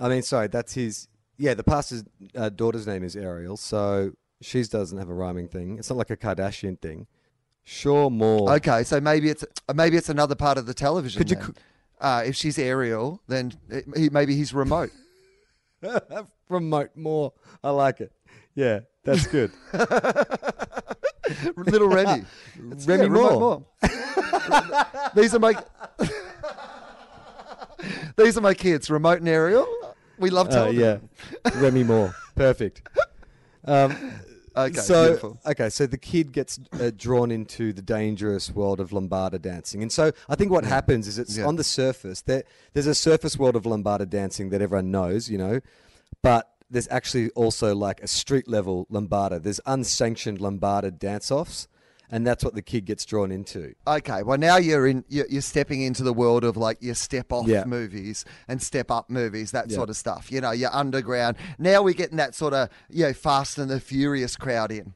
I 0.00 0.08
mean, 0.08 0.22
sorry, 0.22 0.48
that's 0.48 0.74
his. 0.74 1.08
Yeah, 1.38 1.54
the 1.54 1.64
pastor's 1.64 2.04
uh, 2.34 2.48
daughter's 2.50 2.86
name 2.86 3.04
is 3.04 3.16
Ariel, 3.16 3.56
so 3.56 4.12
she 4.40 4.62
doesn't 4.62 4.98
have 4.98 5.08
a 5.08 5.14
rhyming 5.14 5.48
thing. 5.48 5.78
It's 5.78 5.88
not 5.90 5.98
like 5.98 6.10
a 6.10 6.16
Kardashian 6.16 6.78
thing. 6.80 7.06
Shaw 7.64 8.08
Moore. 8.08 8.52
Okay, 8.54 8.82
so 8.84 9.00
maybe 9.00 9.28
it's 9.28 9.44
uh, 9.68 9.74
maybe 9.74 9.96
it's 9.96 10.08
another 10.08 10.34
part 10.34 10.56
of 10.58 10.66
the 10.66 10.74
television. 10.74 11.18
Could 11.18 11.30
you 11.30 11.36
then. 11.36 11.54
uh, 12.00 12.22
if 12.24 12.34
she's 12.36 12.58
aerial, 12.58 13.20
then 13.28 13.52
it, 13.68 13.84
he, 13.96 14.08
maybe 14.08 14.34
he's 14.34 14.52
remote. 14.54 14.90
Remote 16.48 16.90
more. 16.96 17.32
I 17.62 17.70
like 17.70 18.00
it. 18.00 18.10
Yeah, 18.54 18.80
that's 19.04 19.26
good. 19.26 19.52
Little 21.56 21.88
Remy. 21.88 22.24
It's- 22.72 22.86
Remy 22.86 23.02
yeah, 23.04 23.08
remote 23.12 23.38
Moore. 23.38 23.64
These 25.14 25.34
are 25.34 25.38
my 25.38 25.54
these 28.16 28.36
are 28.36 28.40
my 28.40 28.54
kids, 28.54 28.90
remote 28.90 29.18
and 29.20 29.28
aerial. 29.28 29.66
We 30.18 30.30
love 30.30 30.48
Uh, 30.52 30.70
yeah, 30.70 30.98
them. 31.44 31.60
Remy 31.62 31.84
Moore. 31.84 32.14
Perfect. 32.34 32.88
Um, 33.64 33.94
Okay, 34.66 34.80
so 34.80 35.04
beautiful. 35.06 35.40
okay, 35.46 35.68
so 35.70 35.86
the 35.86 35.98
kid 35.98 36.32
gets 36.32 36.58
uh, 36.80 36.90
drawn 36.96 37.30
into 37.30 37.72
the 37.72 37.82
dangerous 37.82 38.50
world 38.50 38.80
of 38.80 38.90
lambada 38.90 39.40
dancing, 39.40 39.82
and 39.82 39.92
so 39.92 40.12
I 40.28 40.34
think 40.34 40.50
what 40.50 40.64
happens 40.64 41.06
is 41.06 41.18
it's 41.18 41.36
Yeah. 41.36 41.46
on 41.46 41.56
the 41.56 41.64
surface. 41.64 42.22
There, 42.22 42.44
there's 42.72 42.86
a 42.86 42.94
surface 42.94 43.38
world 43.38 43.56
of 43.56 43.62
lambada 43.64 44.08
dancing 44.08 44.50
that 44.50 44.60
everyone 44.60 44.90
knows, 44.90 45.30
you 45.30 45.38
know, 45.38 45.60
but 46.22 46.50
there's 46.70 46.88
actually 46.90 47.30
also 47.30 47.74
like 47.74 48.02
a 48.02 48.06
street 48.08 48.46
level 48.48 48.86
lambada. 48.90 49.42
There's 49.42 49.60
unsanctioned 49.64 50.38
lambada 50.38 50.90
dance 50.98 51.30
offs, 51.30 51.68
and 52.10 52.26
that's 52.26 52.44
what 52.44 52.54
the 52.54 52.62
kid 52.62 52.84
gets 52.86 53.04
drawn 53.04 53.30
into. 53.30 53.74
Okay, 53.86 54.22
well 54.22 54.38
now 54.38 54.56
you're 54.56 54.86
in 54.86 55.04
you're, 55.08 55.26
you're 55.28 55.42
stepping 55.42 55.82
into 55.82 56.02
the 56.02 56.12
world 56.12 56.44
of 56.44 56.56
like 56.56 56.78
your 56.80 56.94
step 56.94 57.32
off 57.32 57.46
Yeah. 57.46 57.64
movies 57.64 58.24
and 58.48 58.62
step 58.62 58.90
up 58.90 59.10
movies, 59.10 59.50
that 59.52 59.70
Yeah. 59.70 59.76
sort 59.76 59.90
of 59.90 59.96
stuff. 59.96 60.30
You 60.32 60.40
know, 60.40 60.50
your 60.52 60.74
underground. 60.74 61.36
Now 61.58 61.82
we're 61.82 61.94
getting 61.94 62.16
that 62.18 62.34
sort 62.34 62.54
of 62.54 62.68
you 62.88 63.04
know 63.06 63.12
Fast 63.12 63.58
and 63.58 63.70
the 63.70 63.80
Furious 63.80 64.36
crowd 64.36 64.72
in. 64.72 64.94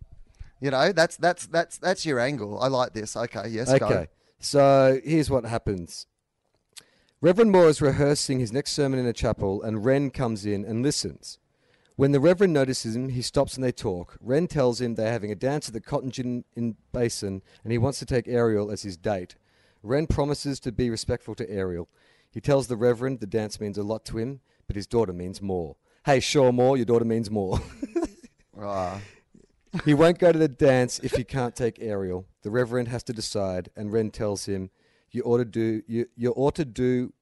You 0.60 0.70
know, 0.70 0.92
that's 0.92 1.16
that's 1.16 1.46
that's 1.46 1.78
that's 1.78 2.06
your 2.06 2.20
angle. 2.20 2.60
I 2.60 2.68
like 2.68 2.92
this. 2.92 3.16
Okay, 3.16 3.48
yes, 3.48 3.68
go. 3.78 3.86
Okay, 3.86 4.06
so 4.38 5.00
here's 5.04 5.28
what 5.28 5.44
happens. 5.44 6.06
Reverend 7.20 7.52
Moore 7.52 7.68
is 7.68 7.80
rehearsing 7.80 8.40
his 8.40 8.52
next 8.52 8.72
sermon 8.72 8.98
in 8.98 9.06
a 9.06 9.12
chapel, 9.12 9.62
and 9.62 9.84
Ren 9.84 10.10
comes 10.10 10.44
in 10.44 10.64
and 10.64 10.82
listens. 10.82 11.38
When 11.97 12.12
the 12.12 12.20
Reverend 12.20 12.53
notices 12.53 12.97
him, 12.97 13.11
he 13.11 13.22
stops 13.22 13.55
and 13.55 13.62
they 13.62 13.72
talk. 13.72 14.16
Ren 14.20 14.47
tells 14.47 14.80
him 14.80 14.95
they're 14.95 15.12
having 15.12 15.30
a 15.30 15.36
dance 15.36 15.68
at 15.68 15.74
the 15.74 15.80
Cotton 15.80 16.11
Gin 16.11 16.45
in 16.57 16.76
Basin, 16.93 17.43
and 17.62 17.72
he 17.72 17.78
wants 17.78 17.99
to 17.99 18.07
take 18.07 18.26
Ariel 18.26 18.70
as 18.70 18.82
his 18.82 18.97
date. 18.97 19.36
Ren 19.82 20.07
promises 20.07 20.59
to 20.61 20.72
be 20.72 20.88
respectful 20.88 21.34
to 21.34 21.51
Ariel. 21.51 21.88
He 22.30 22.40
tells 22.40 22.66
the 22.66 22.76
Reverend 22.76 23.20
the 23.20 23.26
dance 23.26 23.61
means 23.61 23.76
a 23.76 23.82
lot 23.82 24.05
to 24.07 24.18
him, 24.18 24.40
but 24.66 24.76
his 24.76 24.86
daughter 24.86 25.12
means 25.12 25.43
more. 25.43 25.76
Hey, 26.07 26.20
sure, 26.20 26.51
more, 26.51 26.76
your 26.76 26.86
daughter 26.86 27.05
means 27.05 27.30
more. 27.30 27.61
Ah. 28.64 29.01
He 29.84 29.95
won't 29.95 30.18
go 30.18 30.30
to 30.30 30.38
the 30.38 30.47
dance 30.47 30.99
if 31.01 31.12
he 31.12 31.24
can't 31.24 31.57
take 31.57 31.80
Ariel. 31.80 32.26
The 32.43 32.51
Reverend 32.51 32.88
has 32.88 33.03
to 33.05 33.12
decide, 33.12 33.70
and 33.74 33.90
Ren 33.90 34.11
tells 34.11 34.45
him, 34.45 34.70
"You 35.11 35.22
ought 35.22 35.38
to 35.38 35.45
do. 35.47 35.82
You 35.86 36.07
you 36.14 36.32
ought 36.32 36.55
to 36.57 36.64
do. 36.66 37.12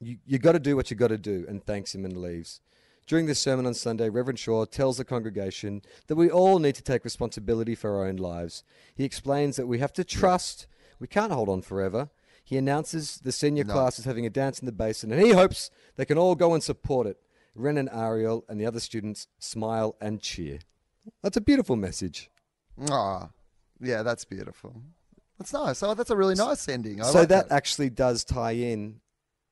You 0.00 0.16
you 0.24 0.38
got 0.38 0.52
to 0.52 0.58
do 0.58 0.74
what 0.74 0.90
you 0.90 0.96
got 0.96 1.08
to 1.08 1.18
do," 1.18 1.44
and 1.46 1.62
thanks 1.62 1.94
him 1.94 2.06
and 2.06 2.16
leaves. 2.16 2.62
During 3.06 3.26
the 3.26 3.34
sermon 3.34 3.66
on 3.66 3.74
Sunday, 3.74 4.08
Reverend 4.08 4.38
Shaw 4.38 4.64
tells 4.64 4.96
the 4.96 5.04
congregation 5.04 5.82
that 6.06 6.14
we 6.16 6.30
all 6.30 6.58
need 6.58 6.76
to 6.76 6.82
take 6.82 7.04
responsibility 7.04 7.74
for 7.74 7.96
our 7.96 8.06
own 8.06 8.16
lives. 8.16 8.62
He 8.94 9.04
explains 9.04 9.56
that 9.56 9.66
we 9.66 9.78
have 9.80 9.92
to 9.94 10.04
trust 10.04 10.66
We 11.00 11.08
can't 11.08 11.32
hold 11.32 11.48
on 11.48 11.62
forever. 11.62 12.10
He 12.44 12.56
announces 12.56 13.18
the 13.18 13.32
senior 13.32 13.64
No. 13.64 13.72
class 13.72 13.98
is 13.98 14.04
having 14.04 14.24
a 14.24 14.30
dance 14.30 14.60
in 14.60 14.66
the 14.66 14.72
basin, 14.72 15.10
and 15.10 15.20
he 15.20 15.32
hopes 15.32 15.68
they 15.96 16.04
can 16.04 16.16
all 16.16 16.36
go 16.36 16.54
and 16.54 16.62
support 16.62 17.08
it. 17.08 17.18
Ren 17.56 17.76
and 17.76 17.88
Ariel 17.92 18.44
and 18.48 18.60
the 18.60 18.66
other 18.66 18.78
students 18.78 19.26
smile 19.40 19.96
and 20.00 20.20
cheer. 20.20 20.60
That's 21.20 21.36
a 21.36 21.40
beautiful 21.40 21.74
message. 21.74 22.30
Ah, 22.88 23.30
yeah, 23.80 24.04
that's 24.04 24.24
beautiful. 24.24 24.80
That's 25.38 25.52
nice. 25.52 25.78
So 25.78 25.92
that's 25.94 26.10
a 26.10 26.16
really 26.16 26.36
nice 26.36 26.68
ending. 26.68 27.00
I 27.02 27.06
so 27.06 27.18
like 27.20 27.28
that, 27.30 27.50
actually 27.50 27.90
does 27.90 28.22
tie 28.24 28.52
in 28.52 29.00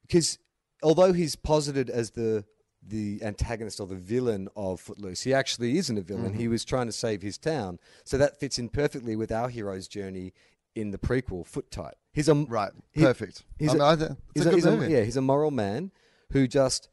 because 0.02 0.38
although 0.84 1.12
he's 1.12 1.34
posited 1.34 1.90
as 1.90 2.12
the 2.12 2.44
the 2.82 3.20
antagonist 3.22 3.78
or 3.80 3.86
the 3.86 3.94
villain 3.94 4.48
of 4.56 4.80
Footloose, 4.80 5.22
he 5.22 5.34
actually 5.34 5.76
isn't 5.78 5.98
a 5.98 6.00
villain. 6.02 6.30
Mm-hmm. 6.30 6.38
He 6.38 6.48
was 6.48 6.64
trying 6.64 6.86
to 6.86 6.92
save 6.92 7.22
his 7.22 7.36
town. 7.38 7.78
So 8.04 8.16
that 8.18 8.38
fits 8.40 8.58
in 8.58 8.68
perfectly 8.70 9.16
with 9.16 9.30
our 9.30 9.48
hero's 9.48 9.86
journey 9.88 10.32
in 10.74 10.90
the 10.90 10.98
prequel, 10.98 11.46
Foot 11.46 11.70
Tight. 11.70 11.94
He's 12.12 12.28
a 12.28 12.34
Right. 12.34 12.72
he- 12.92 13.02
Perfect. 13.02 13.44
He's 13.58 13.74
I 13.74 13.94
a, 13.94 13.96
mean, 13.96 14.06
think 14.06 14.18
he's 14.34 14.46
a 14.46 14.50
he's 14.52 14.66
a- 14.66 14.90
yeah, 14.90 15.02
he's 15.02 15.16
a 15.16 15.20
moral 15.22 15.50
man 15.50 15.90
who 16.32 16.46
just 16.48 16.88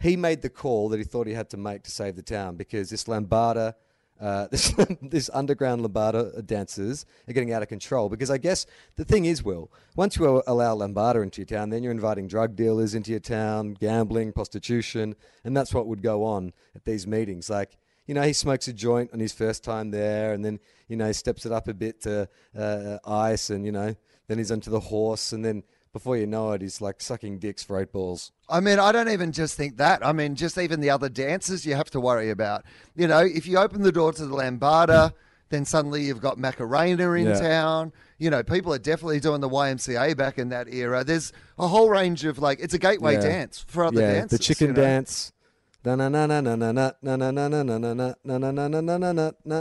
he 0.00 0.16
made 0.16 0.40
the 0.42 0.48
call 0.50 0.88
that 0.88 0.98
he 0.98 1.04
thought 1.04 1.26
he 1.26 1.34
had 1.34 1.50
to 1.50 1.56
make 1.58 1.82
to 1.84 1.90
save 1.90 2.16
the 2.16 2.22
town 2.22 2.56
because 2.56 2.88
this 2.90 3.04
Lambada, 3.04 3.74
uh, 4.20 4.46
this 4.50 4.74
this 5.02 5.30
underground 5.32 5.82
Lambada 5.82 6.44
dancers 6.46 7.06
are 7.28 7.32
getting 7.32 7.52
out 7.52 7.62
of 7.62 7.68
control. 7.68 8.08
Because 8.08 8.30
I 8.30 8.38
guess 8.38 8.66
the 8.96 9.04
thing 9.04 9.24
is, 9.24 9.42
Will, 9.42 9.70
once 9.96 10.16
you 10.16 10.42
allow 10.46 10.76
Lambada 10.76 11.22
into 11.22 11.40
your 11.40 11.46
town, 11.46 11.70
then 11.70 11.82
you're 11.82 11.92
inviting 11.92 12.28
drug 12.28 12.54
dealers 12.56 12.94
into 12.94 13.10
your 13.10 13.20
town, 13.20 13.74
gambling, 13.74 14.32
prostitution, 14.32 15.16
and 15.44 15.56
that's 15.56 15.72
what 15.72 15.86
would 15.86 16.02
go 16.02 16.24
on 16.24 16.52
at 16.74 16.84
these 16.84 17.06
meetings. 17.06 17.48
Like 17.48 17.76
you 18.06 18.14
know, 18.14 18.22
he 18.22 18.32
smokes 18.32 18.66
a 18.66 18.72
joint 18.72 19.10
on 19.12 19.20
his 19.20 19.32
first 19.32 19.62
time 19.62 19.90
there, 19.90 20.32
and 20.32 20.44
then 20.44 20.58
you 20.88 20.96
know, 20.96 21.12
steps 21.12 21.46
it 21.46 21.52
up 21.52 21.68
a 21.68 21.74
bit 21.74 22.02
to 22.02 22.28
uh, 22.58 22.98
ice, 23.06 23.50
and 23.50 23.64
you 23.64 23.72
know, 23.72 23.94
then 24.26 24.38
he's 24.38 24.50
onto 24.50 24.70
the 24.70 24.80
horse, 24.80 25.32
and 25.32 25.44
then 25.44 25.62
before 25.92 26.16
you 26.16 26.26
know 26.26 26.52
it, 26.52 26.62
he's 26.62 26.80
like 26.80 27.00
sucking 27.00 27.38
dicks 27.38 27.62
for 27.62 27.80
eight 27.80 27.92
balls. 27.92 28.32
I 28.48 28.60
mean, 28.60 28.78
I 28.78 28.92
don't 28.92 29.08
even 29.08 29.32
just 29.32 29.56
think 29.56 29.76
that. 29.78 30.04
I 30.04 30.12
mean, 30.12 30.34
just 30.34 30.58
even 30.58 30.80
the 30.80 30.90
other 30.90 31.08
dances 31.08 31.66
you 31.66 31.74
have 31.74 31.90
to 31.90 32.00
worry 32.00 32.30
about. 32.30 32.64
You 32.94 33.08
know, 33.08 33.18
if 33.18 33.46
you 33.46 33.58
open 33.58 33.82
the 33.82 33.92
door 33.92 34.12
to 34.12 34.26
the 34.26 34.34
Lambada, 34.34 35.12
then 35.50 35.64
suddenly 35.64 36.02
you've 36.02 36.20
got 36.20 36.38
Macarena 36.38 37.12
in 37.12 37.26
yeah. 37.26 37.40
town. 37.40 37.92
You 38.18 38.30
know, 38.30 38.42
people 38.42 38.72
are 38.72 38.78
definitely 38.78 39.20
doing 39.20 39.40
the 39.40 39.48
YMCA 39.48 40.16
back 40.16 40.38
in 40.38 40.50
that 40.50 40.72
era. 40.72 41.04
There's 41.04 41.32
a 41.58 41.66
whole 41.66 41.88
range 41.88 42.24
of 42.24 42.38
like, 42.38 42.60
it's 42.60 42.74
a 42.74 42.78
gateway 42.78 43.14
yeah. 43.14 43.20
dance 43.20 43.64
for 43.66 43.84
other 43.84 44.00
yeah, 44.00 44.12
dances. 44.12 44.38
The 44.38 44.44
chicken 44.44 44.68
you 44.68 44.72
know? 44.74 44.82
dance. 44.82 45.32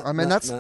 I 0.06 0.12
mean, 0.12 0.30
that's. 0.30 0.52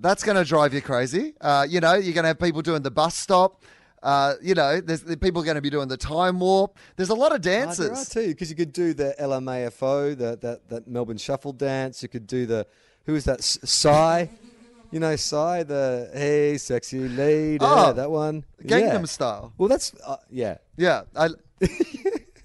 That's 0.00 0.24
going 0.24 0.36
to 0.36 0.44
drive 0.44 0.72
you 0.72 0.80
crazy. 0.80 1.34
Uh, 1.40 1.66
you 1.68 1.80
know, 1.80 1.94
you're 1.94 2.14
going 2.14 2.24
to 2.24 2.28
have 2.28 2.38
people 2.38 2.62
doing 2.62 2.82
the 2.82 2.90
bus 2.90 3.16
stop. 3.16 3.62
Uh, 4.02 4.34
you 4.40 4.54
know, 4.54 4.80
there's 4.80 5.02
the 5.02 5.16
people 5.16 5.42
going 5.42 5.56
to 5.56 5.60
be 5.60 5.68
doing 5.68 5.88
the 5.88 5.96
time 5.96 6.40
warp. 6.40 6.78
There's 6.96 7.10
a 7.10 7.14
lot 7.14 7.34
of 7.34 7.42
there 7.42 7.68
are 7.68 8.04
too, 8.04 8.28
because 8.28 8.48
you 8.48 8.56
could 8.56 8.72
do 8.72 8.94
the 8.94 9.14
LMFAO, 9.20 10.16
the 10.16 10.38
that 10.40 10.68
that 10.70 10.88
Melbourne 10.88 11.18
Shuffle 11.18 11.52
dance. 11.52 12.02
You 12.02 12.08
could 12.08 12.26
do 12.26 12.46
the 12.46 12.66
who 13.04 13.14
is 13.14 13.24
that? 13.24 13.42
Psy, 13.42 14.26
you 14.90 15.00
know, 15.00 15.16
Psy, 15.16 15.64
the 15.64 16.10
hey 16.14 16.56
sexy 16.56 17.08
lady, 17.08 17.58
Oh, 17.60 17.92
that 17.92 18.10
one. 18.10 18.44
Gangnam 18.62 19.00
yeah. 19.00 19.04
Style. 19.04 19.52
Well, 19.58 19.68
that's 19.68 19.92
uh, 20.06 20.16
yeah. 20.30 20.56
Yeah, 20.76 21.02
I. 21.14 21.28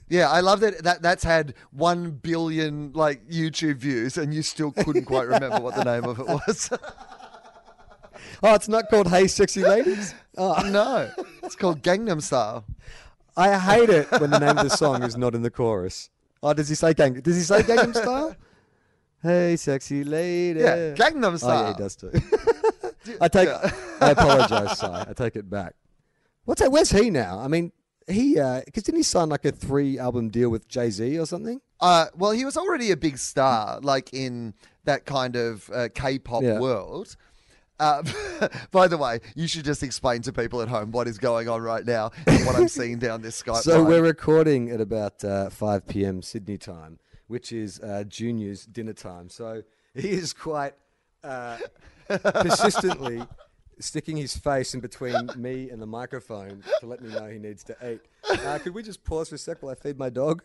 Yeah, 0.07 0.29
I 0.29 0.41
love 0.41 0.59
that, 0.59 0.83
that 0.83 1.01
that's 1.01 1.23
had 1.23 1.55
one 1.71 2.11
billion 2.11 2.93
like 2.93 3.27
YouTube 3.27 3.77
views, 3.77 4.17
and 4.19 4.33
you 4.33 4.43
still 4.43 4.71
couldn't 4.71 5.05
quite 5.05 5.27
remember 5.27 5.59
what 5.59 5.75
the 5.75 5.83
name 5.83 6.03
of 6.03 6.19
it 6.19 6.27
was. 6.27 6.69
Oh, 8.47 8.53
it's 8.53 8.67
not 8.69 8.89
called 8.91 9.07
Hey 9.07 9.25
Sexy 9.25 9.63
Ladies. 9.63 10.13
Oh, 10.37 10.61
no, 10.69 11.09
it's 11.41 11.55
called 11.55 11.81
Gangnam 11.81 12.21
Style. 12.21 12.63
I 13.35 13.57
hate 13.57 13.89
it 13.89 14.09
when 14.11 14.29
the 14.29 14.37
name 14.39 14.57
of 14.59 14.63
the 14.63 14.69
song 14.69 15.01
is 15.01 15.17
not 15.17 15.33
in 15.33 15.41
the 15.41 15.49
chorus. 15.49 16.11
Oh, 16.43 16.53
does 16.53 16.69
he 16.69 16.75
say 16.75 16.93
gang? 16.93 17.15
Does 17.21 17.35
he 17.37 17.41
say 17.41 17.63
Gangnam 17.63 17.95
Style? 17.95 18.35
Hey, 19.23 19.55
sexy 19.55 20.03
lady. 20.03 20.59
Yeah, 20.59 20.93
Gangnam 20.93 21.25
Oh, 21.25 21.31
yeah, 21.31 21.37
Style. 21.37 21.73
he 21.73 21.79
does 21.79 21.95
too. 21.95 22.11
I 23.21 23.27
take. 23.29 23.49
I 23.49 24.11
apologize, 24.11 24.77
Psy. 24.77 25.05
I 25.09 25.13
take 25.13 25.35
it 25.35 25.49
back. 25.49 25.73
What's 26.43 26.61
that? 26.61 26.71
Where's 26.71 26.91
he 26.91 27.09
now? 27.09 27.39
I 27.39 27.47
mean, 27.47 27.71
he 28.07 28.35
because 28.65 28.83
didn't 28.83 28.97
he 28.97 29.03
sign 29.03 29.29
like 29.29 29.45
a 29.45 29.51
three 29.51 29.97
album 29.97 30.29
deal 30.29 30.51
with 30.51 30.67
Jay 30.67 30.91
Z 30.91 31.17
or 31.17 31.25
something? 31.25 31.61
Uh, 31.79 32.05
well, 32.15 32.29
he 32.31 32.45
was 32.45 32.57
already 32.57 32.91
a 32.91 32.97
big 32.97 33.17
star, 33.17 33.79
like 33.81 34.13
in 34.13 34.53
that 34.83 35.05
kind 35.05 35.35
of 35.35 35.67
uh, 35.73 35.89
K-pop 35.95 36.43
Yeah. 36.43 36.59
world. 36.59 37.15
Uh, 37.79 38.03
by 38.71 38.87
the 38.87 38.97
way, 38.97 39.19
you 39.35 39.47
should 39.47 39.65
just 39.65 39.83
explain 39.83 40.21
to 40.21 40.33
people 40.33 40.61
at 40.61 40.67
home 40.67 40.91
what 40.91 41.07
is 41.07 41.17
going 41.17 41.49
on 41.49 41.61
right 41.61 41.85
now 41.85 42.11
and 42.25 42.45
what 42.45 42.55
I'm 42.55 42.67
seeing 42.67 42.99
down 42.99 43.21
this 43.21 43.41
Skype. 43.43 43.61
So 43.61 43.79
line. 43.79 43.85
we're 43.87 44.03
recording 44.03 44.71
at 44.71 44.81
about 44.81 45.23
uh, 45.23 45.49
5 45.49 45.87
p.m. 45.87 46.21
Sydney 46.21 46.57
time, 46.57 46.99
which 47.27 47.51
is 47.51 47.79
uh, 47.81 48.03
Junior's 48.07 48.65
dinner 48.65 48.93
time. 48.93 49.29
So 49.29 49.63
he 49.93 50.11
is 50.11 50.33
quite 50.33 50.73
uh, 51.23 51.57
persistently 52.07 53.23
sticking 53.79 54.15
his 54.15 54.37
face 54.37 54.73
in 54.73 54.79
between 54.79 55.29
me 55.35 55.69
and 55.69 55.81
the 55.81 55.87
microphone 55.87 56.63
to 56.79 56.85
let 56.85 57.01
me 57.01 57.09
know 57.09 57.27
he 57.27 57.39
needs 57.39 57.63
to 57.65 57.75
eat. 57.85 58.01
Uh, 58.29 58.57
could 58.59 58.73
we 58.73 58.83
just 58.83 59.03
pause 59.03 59.29
for 59.29 59.35
a 59.35 59.37
sec 59.37 59.61
while 59.61 59.71
I 59.71 59.75
feed 59.75 59.97
my 59.97 60.09
dog? 60.09 60.43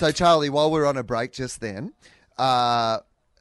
So, 0.00 0.10
Charlie, 0.10 0.48
while 0.48 0.70
we 0.70 0.80
are 0.80 0.86
on 0.86 0.96
a 0.96 1.02
break 1.02 1.30
just 1.30 1.60
then, 1.60 1.92
uh, 2.38 3.00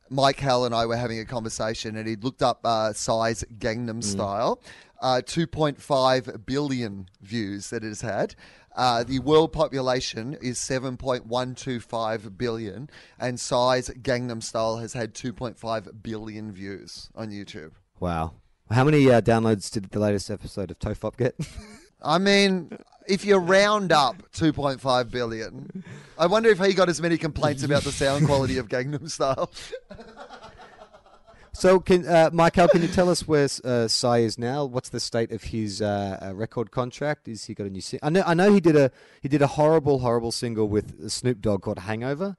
Mike 0.10 0.41
Howell 0.41 0.66
and 0.66 0.76
I 0.76 0.88
were 0.88 0.97
having 0.97 1.18
a 1.18 1.24
conversation, 1.24 1.95
and 1.95 2.05
he'd 2.05 2.22
looked 2.22 2.41
up 2.41 2.60
uh, 2.66 2.91
Psy's 2.91 3.45
Gangnam 3.60 4.03
Style. 4.03 4.62
Uh, 5.01 5.22
2.5 5.24 6.45
billion 6.45 7.07
views 7.22 7.70
that 7.70 7.86
it 7.86 7.88
has 7.88 8.01
had. 8.01 8.36
Uh, 8.76 9.05
the 9.05 9.20
world 9.20 9.53
population 9.53 10.38
is 10.41 10.57
7.125 10.57 12.38
billion, 12.38 12.89
and 13.18 13.39
Psy's 13.39 13.89
Gangnam 13.91 14.43
Style 14.43 14.80
has 14.80 14.91
had 14.91 15.14
2.5 15.14 16.03
billion 16.03 16.51
views 16.51 17.10
on 17.16 17.30
YouTube. 17.30 17.72
Wow. 18.01 18.34
How 18.70 18.84
many 18.84 19.10
uh, 19.10 19.22
downloads 19.22 19.72
did 19.72 19.91
the 19.91 19.99
latest 19.99 20.30
episode 20.30 20.72
of 20.72 20.80
Tofop 20.80 21.16
get? 21.16 21.36
I 22.01 22.18
mean, 22.18 22.78
if 23.10 23.26
you 23.26 23.36
round 23.38 23.91
up 23.91 24.16
2.5 24.34 25.12
billion, 25.12 25.84
I 26.18 26.28
wonder 26.28 26.49
if 26.49 26.60
he 26.60 26.74
got 26.74 26.89
as 26.89 27.01
many 27.01 27.18
complaints 27.18 27.64
about 27.64 27.84
the 27.84 27.91
sound 27.91 28.26
quality 28.26 28.57
of 28.57 28.70
Gangnam 28.70 29.10
Style. 29.10 29.51
So, 31.51 31.82
can 31.82 32.07
uh, 32.07 32.30
Michael, 32.32 32.70
can 32.70 32.82
you 32.82 32.88
tell 32.88 33.10
us 33.10 33.28
where 33.28 33.49
uh, 33.66 33.89
Psy 33.89 34.20
is 34.20 34.38
now? 34.38 34.64
What's 34.64 34.88
the 34.88 34.99
state 35.01 35.34
of 35.34 35.43
his 35.43 35.82
uh, 35.82 36.18
uh, 36.22 36.34
record 36.34 36.72
contract? 36.72 37.28
Is 37.28 37.43
he 37.45 37.53
got 37.53 37.68
a 37.68 37.70
new? 37.70 37.82
Si- 37.82 37.99
I 38.01 38.10
know. 38.10 38.24
I 38.26 38.34
know 38.34 38.53
he 38.53 38.62
did 38.62 38.78
a 38.78 38.91
he 39.22 39.28
did 39.28 39.41
a 39.41 39.47
horrible, 39.47 39.99
horrible 39.99 40.32
single 40.32 40.70
with 40.70 41.10
Snoop 41.12 41.41
Dogg 41.41 41.64
called 41.64 41.80
"Hangover," 41.80 42.38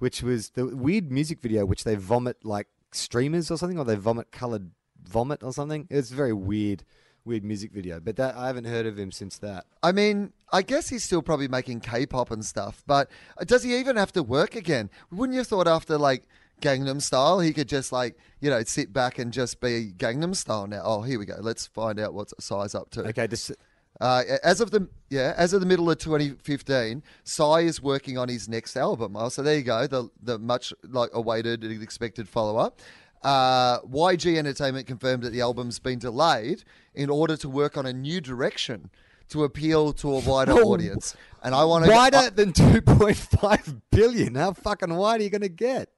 which 0.00 0.24
was 0.24 0.50
the 0.50 0.66
weird 0.66 1.12
music 1.12 1.40
video 1.40 1.64
which 1.66 1.84
they 1.84 1.94
vomit 1.94 2.44
like 2.44 2.66
streamers 2.90 3.48
or 3.48 3.58
something, 3.58 3.78
or 3.78 3.84
they 3.84 3.94
vomit 3.94 4.32
colored 4.32 4.72
vomit 5.04 5.44
or 5.44 5.52
something. 5.52 5.86
It's 5.88 6.10
very 6.10 6.32
weird, 6.32 6.82
weird 7.28 7.44
music 7.44 7.70
video. 7.70 8.00
But 8.00 8.16
that 8.16 8.34
I 8.34 8.48
haven't 8.48 8.64
heard 8.64 8.86
of 8.86 8.98
him 8.98 9.12
since 9.12 9.38
that. 9.38 9.66
I 9.82 9.92
mean, 9.92 10.32
I 10.52 10.62
guess 10.62 10.88
he's 10.88 11.04
still 11.04 11.22
probably 11.22 11.46
making 11.46 11.80
K-pop 11.80 12.30
and 12.32 12.44
stuff, 12.44 12.82
but 12.86 13.10
does 13.46 13.62
he 13.62 13.76
even 13.76 13.96
have 13.96 14.12
to 14.12 14.22
work 14.22 14.56
again? 14.56 14.90
Wouldn't 15.12 15.34
you 15.34 15.40
have 15.40 15.46
thought 15.46 15.68
after 15.68 15.96
like 15.98 16.24
Gangnam 16.60 17.00
Style, 17.00 17.38
he 17.38 17.52
could 17.52 17.68
just 17.68 17.92
like 17.92 18.16
you 18.40 18.50
know 18.50 18.62
sit 18.64 18.92
back 18.92 19.18
and 19.18 19.32
just 19.32 19.60
be 19.60 19.92
Gangnam 19.96 20.34
Style 20.34 20.66
now? 20.66 20.82
Oh, 20.84 21.02
here 21.02 21.18
we 21.18 21.26
go. 21.26 21.36
Let's 21.38 21.66
find 21.66 22.00
out 22.00 22.14
what's 22.14 22.34
Psy's 22.40 22.74
up 22.74 22.90
to. 22.90 23.02
Okay, 23.08 23.28
just 23.28 23.52
Uh, 24.00 24.22
as 24.44 24.60
of 24.60 24.70
the 24.70 24.88
yeah, 25.10 25.34
as 25.36 25.52
of 25.52 25.60
the 25.60 25.66
middle 25.66 25.90
of 25.90 25.98
2015, 25.98 27.02
Psy 27.24 27.60
is 27.60 27.82
working 27.82 28.16
on 28.16 28.28
his 28.28 28.48
next 28.48 28.76
album. 28.76 29.16
Oh, 29.16 29.28
so 29.28 29.42
there 29.42 29.56
you 29.56 29.62
go, 29.62 29.86
the 29.86 30.08
the 30.22 30.38
much 30.38 30.72
like 30.88 31.10
awaited 31.12 31.64
and 31.64 31.82
expected 31.82 32.28
follow 32.28 32.56
up. 32.56 32.80
Uh, 33.22 33.80
YG 33.82 34.36
Entertainment 34.36 34.86
confirmed 34.86 35.22
that 35.24 35.30
the 35.30 35.40
album's 35.40 35.78
been 35.78 35.98
delayed 35.98 36.64
in 36.94 37.10
order 37.10 37.36
to 37.36 37.48
work 37.48 37.76
on 37.76 37.86
a 37.86 37.92
new 37.92 38.20
direction 38.20 38.90
to 39.28 39.44
appeal 39.44 39.92
to 39.92 40.14
a 40.14 40.20
wider 40.20 40.52
Oh, 40.56 40.72
audience. 40.72 41.16
And 41.42 41.54
I 41.54 41.64
want 41.64 41.84
to 41.84 41.90
wider 41.90 42.30
than 42.30 42.52
two 42.54 42.80
point 42.80 43.16
five 43.16 43.74
billion. 43.90 44.34
How 44.34 44.52
fucking 44.52 44.94
wide 44.94 45.20
are 45.20 45.24
you 45.24 45.30
going 45.30 45.42
to 45.42 45.48
get? 45.48 45.90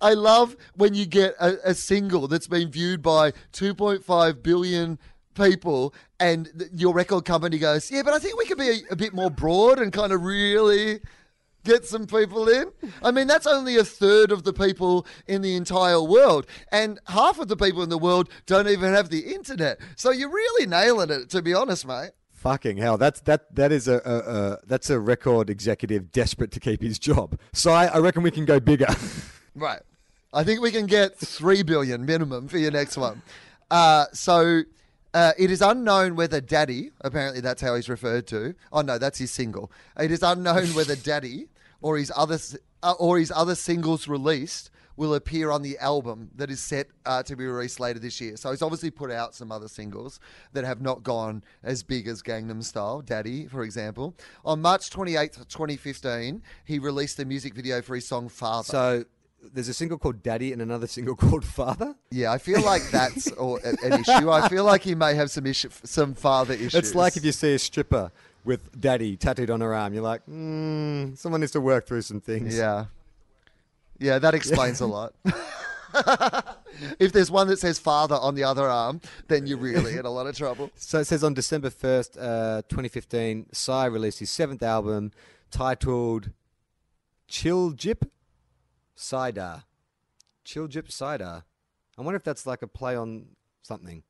I 0.00 0.14
love 0.14 0.56
when 0.74 0.94
you 0.94 1.06
get 1.06 1.34
a, 1.40 1.70
a 1.70 1.74
single 1.74 2.26
that's 2.26 2.48
been 2.48 2.70
viewed 2.70 3.00
by 3.00 3.30
2.5 3.52 4.42
billion 4.42 4.98
people 5.34 5.94
and 6.18 6.50
th- 6.58 6.70
your 6.74 6.92
record 6.92 7.24
company 7.24 7.58
goes, 7.58 7.90
yeah, 7.90 8.02
but 8.02 8.12
I 8.12 8.18
think 8.18 8.36
we 8.36 8.46
could 8.46 8.58
be 8.58 8.70
a, 8.70 8.92
a 8.92 8.96
bit 8.96 9.14
more 9.14 9.30
broad 9.30 9.78
and 9.78 9.92
kind 9.92 10.12
of 10.12 10.22
really 10.22 11.00
get 11.66 11.84
some 11.84 12.06
people 12.06 12.48
in. 12.48 12.72
I 13.02 13.10
mean, 13.10 13.26
that's 13.26 13.46
only 13.46 13.76
a 13.76 13.84
third 13.84 14.30
of 14.32 14.44
the 14.44 14.52
people 14.52 15.06
in 15.26 15.42
the 15.42 15.56
entire 15.56 16.00
world. 16.00 16.46
And 16.72 17.00
half 17.08 17.38
of 17.38 17.48
the 17.48 17.56
people 17.56 17.82
in 17.82 17.88
the 17.88 17.98
world 17.98 18.28
don't 18.46 18.68
even 18.68 18.94
have 18.94 19.10
the 19.10 19.34
internet. 19.34 19.78
So 19.96 20.10
you're 20.10 20.30
really 20.30 20.66
nailing 20.66 21.10
it, 21.10 21.30
to 21.30 21.42
be 21.42 21.52
honest, 21.52 21.86
mate. 21.86 22.12
Fucking 22.32 22.76
hell! 22.76 22.96
That's 22.96 23.20
that. 23.22 23.52
That 23.56 23.72
is 23.72 23.88
a, 23.88 24.00
a, 24.04 24.18
a 24.18 24.58
that's 24.66 24.88
a 24.88 25.00
record 25.00 25.50
executive 25.50 26.12
desperate 26.12 26.52
to 26.52 26.60
keep 26.60 26.80
his 26.80 26.98
job. 26.98 27.40
So 27.52 27.72
I, 27.72 27.86
I 27.86 27.98
reckon 27.98 28.22
we 28.22 28.30
can 28.30 28.44
go 28.44 28.60
bigger. 28.60 28.86
Right. 29.56 29.80
I 30.34 30.44
think 30.44 30.60
we 30.60 30.70
can 30.70 30.84
get 30.84 31.16
three 31.16 31.62
billion 31.62 32.04
minimum 32.04 32.46
for 32.46 32.58
your 32.58 32.70
next 32.70 32.98
one. 32.98 33.22
Uh, 33.70 34.04
so 34.12 34.64
uh, 35.14 35.32
it 35.38 35.50
is 35.50 35.62
unknown 35.62 36.14
whether 36.14 36.42
Daddy, 36.42 36.90
apparently 37.00 37.40
that's 37.40 37.62
how 37.62 37.74
he's 37.74 37.88
referred 37.88 38.26
to. 38.26 38.54
Oh 38.70 38.82
no, 38.82 38.98
that's 38.98 39.18
his 39.18 39.30
single. 39.30 39.72
It 39.98 40.10
is 40.10 40.22
unknown 40.22 40.66
whether 40.74 40.94
Daddy 40.94 41.48
or 41.80 41.96
his 41.96 42.12
other 42.14 42.38
uh, 42.82 42.94
or 42.98 43.18
his 43.18 43.32
other 43.34 43.54
singles 43.54 44.08
released 44.08 44.70
will 44.96 45.14
appear 45.14 45.50
on 45.50 45.62
the 45.62 45.78
album 45.78 46.30
that 46.36 46.50
is 46.50 46.60
set 46.60 46.88
uh, 47.04 47.22
to 47.22 47.36
be 47.36 47.44
released 47.44 47.78
later 47.78 47.98
this 47.98 48.20
year. 48.20 48.36
So 48.36 48.50
he's 48.50 48.62
obviously 48.62 48.90
put 48.90 49.10
out 49.10 49.34
some 49.34 49.52
other 49.52 49.68
singles 49.68 50.18
that 50.52 50.64
have 50.64 50.80
not 50.80 51.02
gone 51.02 51.44
as 51.62 51.82
big 51.82 52.08
as 52.08 52.22
Gangnam 52.22 52.64
Style, 52.64 53.02
Daddy, 53.02 53.46
for 53.46 53.62
example. 53.62 54.14
On 54.44 54.60
March 54.60 54.90
28th, 54.90 55.48
2015, 55.48 56.42
he 56.64 56.78
released 56.78 57.20
a 57.20 57.24
music 57.24 57.54
video 57.54 57.82
for 57.82 57.94
his 57.94 58.08
song 58.08 58.28
Father. 58.28 58.64
so 58.64 59.04
there's 59.52 59.68
a 59.68 59.74
single 59.74 59.98
called 59.98 60.22
Daddy 60.22 60.52
and 60.52 60.60
another 60.60 60.86
single 60.86 61.14
called 61.16 61.44
Father. 61.44 61.94
Yeah, 62.10 62.32
I 62.32 62.38
feel 62.38 62.62
like 62.62 62.82
that's 62.90 63.30
or, 63.32 63.60
an 63.64 64.00
issue. 64.00 64.30
I 64.30 64.48
feel 64.48 64.64
like 64.64 64.82
he 64.82 64.94
may 64.94 65.14
have 65.14 65.30
some 65.30 65.46
issue, 65.46 65.68
some 65.84 66.14
father 66.14 66.54
issues. 66.54 66.74
It's 66.74 66.94
like 66.94 67.16
if 67.16 67.24
you 67.24 67.32
see 67.32 67.54
a 67.54 67.58
stripper 67.58 68.10
with 68.46 68.80
Daddy 68.80 69.16
tattooed 69.16 69.50
on 69.50 69.60
her 69.60 69.74
arm, 69.74 69.92
you're 69.92 70.02
like, 70.02 70.24
mm, 70.26 71.16
someone 71.18 71.40
needs 71.40 71.52
to 71.52 71.60
work 71.60 71.86
through 71.86 72.02
some 72.02 72.20
things. 72.20 72.56
yeah, 72.56 72.86
yeah, 73.98 74.18
that 74.18 74.34
explains 74.34 74.80
a 74.80 74.86
lot. 74.86 75.14
if 76.98 77.12
there's 77.12 77.30
one 77.30 77.48
that 77.48 77.58
says 77.58 77.78
father 77.78 78.16
on 78.16 78.34
the 78.34 78.44
other 78.44 78.68
arm, 78.68 79.00
then 79.28 79.46
you're 79.46 79.58
really 79.58 79.96
in 79.96 80.06
a 80.06 80.10
lot 80.10 80.26
of 80.26 80.36
trouble. 80.36 80.70
So 80.76 81.00
it 81.00 81.06
says 81.06 81.24
on 81.24 81.34
December 81.34 81.70
1st, 81.70 82.16
uh, 82.18 82.62
2015, 82.68 83.46
Psy 83.52 83.86
released 83.86 84.20
his 84.20 84.30
seventh 84.30 84.62
album 84.62 85.12
titled 85.50 86.30
Chill 87.28 87.70
Jip 87.70 88.04
Cider. 88.94 89.64
Chill 90.44 90.68
Jip 90.68 90.90
Cider. 90.90 91.44
I 91.98 92.02
wonder 92.02 92.16
if 92.16 92.24
that's 92.24 92.46
like 92.46 92.62
a 92.62 92.68
play 92.68 92.94
on 92.94 93.26
something. 93.62 94.02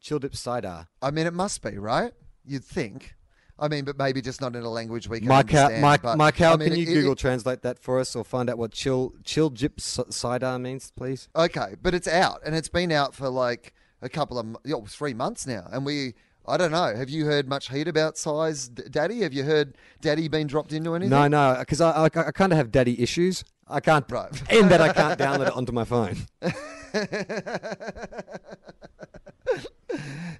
Chill 0.00 0.18
Dip 0.18 0.36
Cider. 0.36 0.88
I 1.00 1.10
mean, 1.10 1.26
it 1.26 1.34
must 1.34 1.62
be 1.62 1.78
right. 1.78 2.12
You'd 2.44 2.64
think. 2.64 3.14
I 3.60 3.68
mean, 3.68 3.84
but 3.84 3.98
maybe 3.98 4.20
just 4.22 4.40
not 4.40 4.56
in 4.56 4.62
a 4.62 4.70
language 4.70 5.06
we 5.08 5.18
can 5.20 5.28
Mike, 5.28 5.52
understand. 5.54 5.82
Mike, 5.82 6.02
but, 6.02 6.16
Mike 6.16 6.36
Howell, 6.38 6.54
I 6.54 6.56
mean, 6.56 6.68
can 6.70 6.78
you 6.78 6.84
it- 6.90 6.94
Google 6.94 7.12
it- 7.12 7.18
translate 7.18 7.62
that 7.62 7.78
for 7.78 8.00
us 8.00 8.16
or 8.16 8.24
find 8.24 8.48
out 8.48 8.56
what 8.58 8.72
chill 8.72 9.12
chill 9.24 9.50
jip 9.50 9.80
cider 9.80 10.58
means, 10.58 10.90
please? 10.96 11.28
Okay, 11.36 11.74
but 11.82 11.94
it's 11.94 12.08
out, 12.08 12.40
and 12.44 12.54
it's 12.54 12.68
been 12.68 12.90
out 12.90 13.14
for 13.14 13.28
like 13.28 13.74
a 14.02 14.08
couple 14.08 14.38
of 14.38 14.46
mo- 14.46 14.60
yo, 14.64 14.82
three 14.86 15.14
months 15.14 15.46
now, 15.46 15.68
and 15.70 15.84
we. 15.84 16.14
I 16.48 16.56
don't 16.56 16.72
know. 16.72 16.96
Have 16.96 17.10
you 17.10 17.26
heard 17.26 17.48
much 17.48 17.68
heat 17.68 17.86
about 17.86 18.16
Psy's, 18.16 18.66
Daddy? 18.68 19.20
Have 19.20 19.34
you 19.34 19.44
heard 19.44 19.76
Daddy 20.00 20.26
being 20.26 20.46
dropped 20.46 20.72
into 20.72 20.94
anything? 20.94 21.10
No, 21.10 21.28
no, 21.28 21.54
because 21.60 21.82
I, 21.82 21.90
I, 21.90 22.04
I 22.06 22.08
kind 22.08 22.50
of 22.50 22.56
have 22.56 22.72
daddy 22.72 23.00
issues. 23.00 23.44
I 23.68 23.78
can't, 23.80 24.10
Right. 24.10 24.30
and 24.50 24.70
that 24.70 24.80
I 24.80 24.90
can't 24.92 25.18
download 25.20 25.48
it 25.48 25.52
onto 25.52 25.70
my 25.70 25.84
phone. 25.84 26.16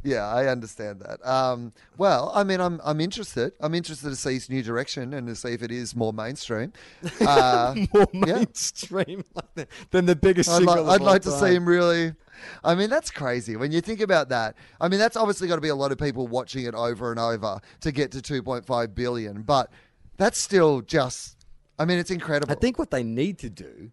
Yeah, 0.03 0.27
I 0.27 0.47
understand 0.47 1.01
that. 1.01 1.27
Um, 1.29 1.73
well, 1.99 2.33
I 2.35 2.43
mean, 2.43 2.61
I'm 2.61 2.81
I'm 2.83 3.01
interested. 3.01 3.53
I'm 3.61 3.75
interested 3.75 4.09
to 4.09 4.17
see 4.17 4.35
his 4.35 4.49
new 4.49 4.63
direction 4.63 5.13
and 5.13 5.27
to 5.29 5.35
see 5.37 5.51
if 5.51 5.63
it 5.63 5.71
is 5.71 5.95
more 5.95 6.13
mainstream. 6.13 6.73
Uh, 7.21 7.75
More 7.93 8.09
Yeah. 8.13 8.35
mainstream 8.37 9.25
like 9.35 9.55
that 9.57 9.69
than 9.91 10.07
the 10.07 10.17
biggest 10.17 10.49
I'd, 10.49 10.67
I'd 10.67 11.01
like 11.03 11.23
to 11.23 11.31
see 11.31 11.55
him 11.55 11.69
really. 11.69 12.15
I 12.65 12.75
mean, 12.75 12.89
that's 12.89 13.11
crazy 13.11 13.57
when 13.57 13.73
you 13.73 13.83
think 13.83 14.01
about 14.01 14.31
that. 14.31 14.57
I 14.81 14.89
mean, 14.89 14.99
that's 14.99 15.17
obviously 15.17 15.49
got 15.49 15.57
to 15.57 15.61
be 15.61 15.69
a 15.69 15.75
lot 15.75 15.93
of 15.93 15.99
people 15.99 16.27
watching 16.27 16.65
it 16.65 16.75
over 16.75 17.11
and 17.11 17.21
over 17.21 17.61
to 17.81 17.93
get 17.93 18.11
to 18.13 18.19
2.5 18.19 18.95
billion, 18.95 19.43
but 19.43 19.71
that's 20.17 20.39
still 20.39 20.81
just. 20.81 21.37
I 21.79 21.85
mean, 21.85 21.99
it's 21.99 22.11
incredible. 22.11 22.53
I 22.53 22.55
think 22.59 22.79
what 22.79 22.91
they 22.91 23.03
need 23.03 23.39
to 23.41 23.51
do, 23.51 23.91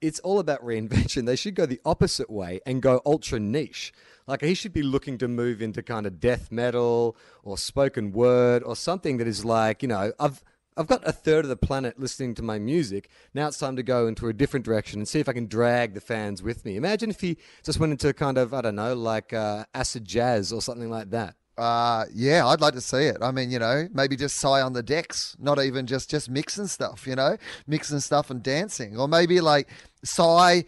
it's 0.00 0.18
all 0.20 0.38
about 0.38 0.62
reinvention. 0.64 1.26
They 1.26 1.36
should 1.36 1.54
go 1.54 1.66
the 1.66 1.80
opposite 1.84 2.30
way 2.30 2.60
and 2.66 2.80
go 2.80 3.02
ultra 3.04 3.38
niche. 3.38 3.92
Like 4.26 4.42
he 4.42 4.54
should 4.54 4.72
be 4.72 4.82
looking 4.82 5.18
to 5.18 5.28
move 5.28 5.60
into 5.62 5.82
kind 5.82 6.06
of 6.06 6.20
death 6.20 6.50
metal 6.50 7.16
or 7.42 7.58
spoken 7.58 8.12
word 8.12 8.62
or 8.62 8.76
something 8.76 9.16
that 9.18 9.26
is 9.26 9.44
like, 9.44 9.82
you 9.82 9.88
know, 9.88 10.12
I've 10.18 10.42
I've 10.76 10.86
got 10.86 11.06
a 11.06 11.12
third 11.12 11.44
of 11.44 11.50
the 11.50 11.56
planet 11.56 12.00
listening 12.00 12.34
to 12.36 12.42
my 12.42 12.58
music. 12.58 13.10
Now 13.34 13.48
it's 13.48 13.58
time 13.58 13.76
to 13.76 13.82
go 13.82 14.06
into 14.06 14.28
a 14.28 14.32
different 14.32 14.64
direction 14.64 15.00
and 15.00 15.08
see 15.08 15.20
if 15.20 15.28
I 15.28 15.34
can 15.34 15.46
drag 15.46 15.92
the 15.92 16.00
fans 16.00 16.42
with 16.42 16.64
me. 16.64 16.76
Imagine 16.76 17.10
if 17.10 17.20
he 17.20 17.36
just 17.62 17.78
went 17.78 17.92
into 17.92 18.12
kind 18.14 18.38
of, 18.38 18.54
I 18.54 18.62
don't 18.62 18.76
know, 18.76 18.94
like 18.94 19.34
uh, 19.34 19.66
acid 19.74 20.06
jazz 20.06 20.50
or 20.50 20.62
something 20.62 20.88
like 20.88 21.10
that. 21.10 21.34
Uh, 21.58 22.06
yeah, 22.14 22.46
I'd 22.46 22.62
like 22.62 22.72
to 22.74 22.80
see 22.80 23.04
it. 23.04 23.18
I 23.20 23.30
mean, 23.30 23.50
you 23.50 23.58
know, 23.58 23.86
maybe 23.92 24.16
just 24.16 24.38
Psy 24.38 24.62
on 24.62 24.72
the 24.72 24.82
decks, 24.82 25.36
not 25.38 25.62
even 25.62 25.86
just 25.86 26.08
just 26.08 26.30
mixing 26.30 26.66
stuff, 26.66 27.06
you 27.06 27.14
know, 27.14 27.36
mixing 27.66 28.00
stuff 28.00 28.30
and 28.30 28.42
dancing, 28.42 28.98
or 28.98 29.06
maybe 29.06 29.42
like 29.42 29.68
Psy 30.02 30.62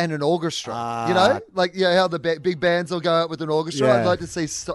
and 0.00 0.12
an 0.12 0.22
orchestra, 0.22 0.72
you 1.08 1.14
know, 1.14 1.20
Ah. 1.36 1.40
like 1.54 1.74
you 1.74 1.82
know 1.82 1.94
how 1.94 2.08
the 2.08 2.18
ba- 2.18 2.40
big 2.40 2.58
bands 2.60 2.90
will 2.90 3.00
go 3.00 3.12
out 3.12 3.30
with 3.30 3.40
an 3.42 3.48
orchestra. 3.50 3.86
Yeah. 3.86 3.96
I'd 4.00 4.06
like 4.06 4.18
to 4.20 4.26
see 4.26 4.46
si- 4.46 4.72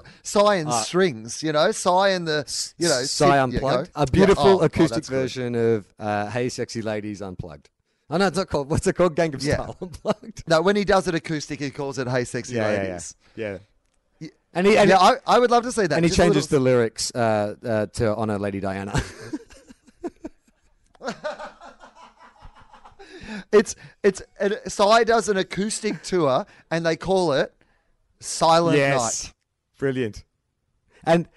and 0.62 0.72
strings, 0.74 1.44
you 1.44 1.52
know, 1.52 1.72
and 2.10 2.28
the 2.28 2.46
you 2.78 2.88
know 2.88 3.02
sit- 3.04 3.28
yeah, 3.28 3.44
Unplugged. 3.44 3.94
go. 3.94 4.02
a 4.02 4.06
beautiful 4.08 4.46
Yeah, 4.46 4.52
oh, 4.52 4.60
oh, 4.60 4.66
acoustic 4.66 5.04
good. 5.06 5.12
version 5.12 5.56
of 5.56 5.86
uh, 6.00 6.30
Hey 6.30 6.50
Sexy 6.50 6.82
Ladies 6.82 7.22
Unplugged. 7.22 7.70
Oh, 8.10 8.18
no, 8.18 8.28
it's 8.28 8.38
not 8.38 8.50
called. 8.50 8.70
What's 8.70 8.86
it 8.86 8.94
called? 8.94 9.16
Gangnam 9.16 9.44
Yeah. 9.44 9.56
Style 9.56 9.78
Unplugged. 9.82 10.44
No, 10.48 10.62
when 10.62 10.76
he 10.76 10.84
does 10.86 11.08
it 11.08 11.16
acoustic, 11.16 11.60
he 11.60 11.72
calls 11.72 11.98
it 11.98 12.08
"Hey, 12.08 12.24
sexy 12.24 12.60
ladies." 12.60 13.16
yeah. 13.36 13.58
yeah. 14.20 14.30
And 14.54 14.66
he, 14.66 14.78
and, 14.78 14.90
yeah, 14.90 14.98
I, 15.00 15.16
I 15.28 15.38
would 15.40 15.52
love 15.52 15.64
to 15.64 15.72
see 15.72 15.82
that. 15.88 15.96
and 15.96 16.06
he 16.06 16.10
Just 16.10 16.18
changes 16.18 16.50
little- 16.50 16.60
the 16.64 16.70
lyrics 16.72 17.12
uh, 17.14 17.56
uh, 17.66 17.86
to 17.88 18.16
honor 18.16 18.40
Lady 18.40 18.60
Diana. 18.62 18.94
It's 23.52 23.76
it's 24.04 24.22
it, 24.40 24.72
Psy 24.72 25.04
does 25.04 25.30
an 25.30 25.38
acoustic 25.38 26.02
tour, 26.04 26.46
and 26.72 26.86
they 26.86 26.96
call 26.96 27.32
it 27.34 27.54
Silent 28.20 28.78
Night. 28.78 29.34
brilliant. 29.80 30.24
And 31.04 31.28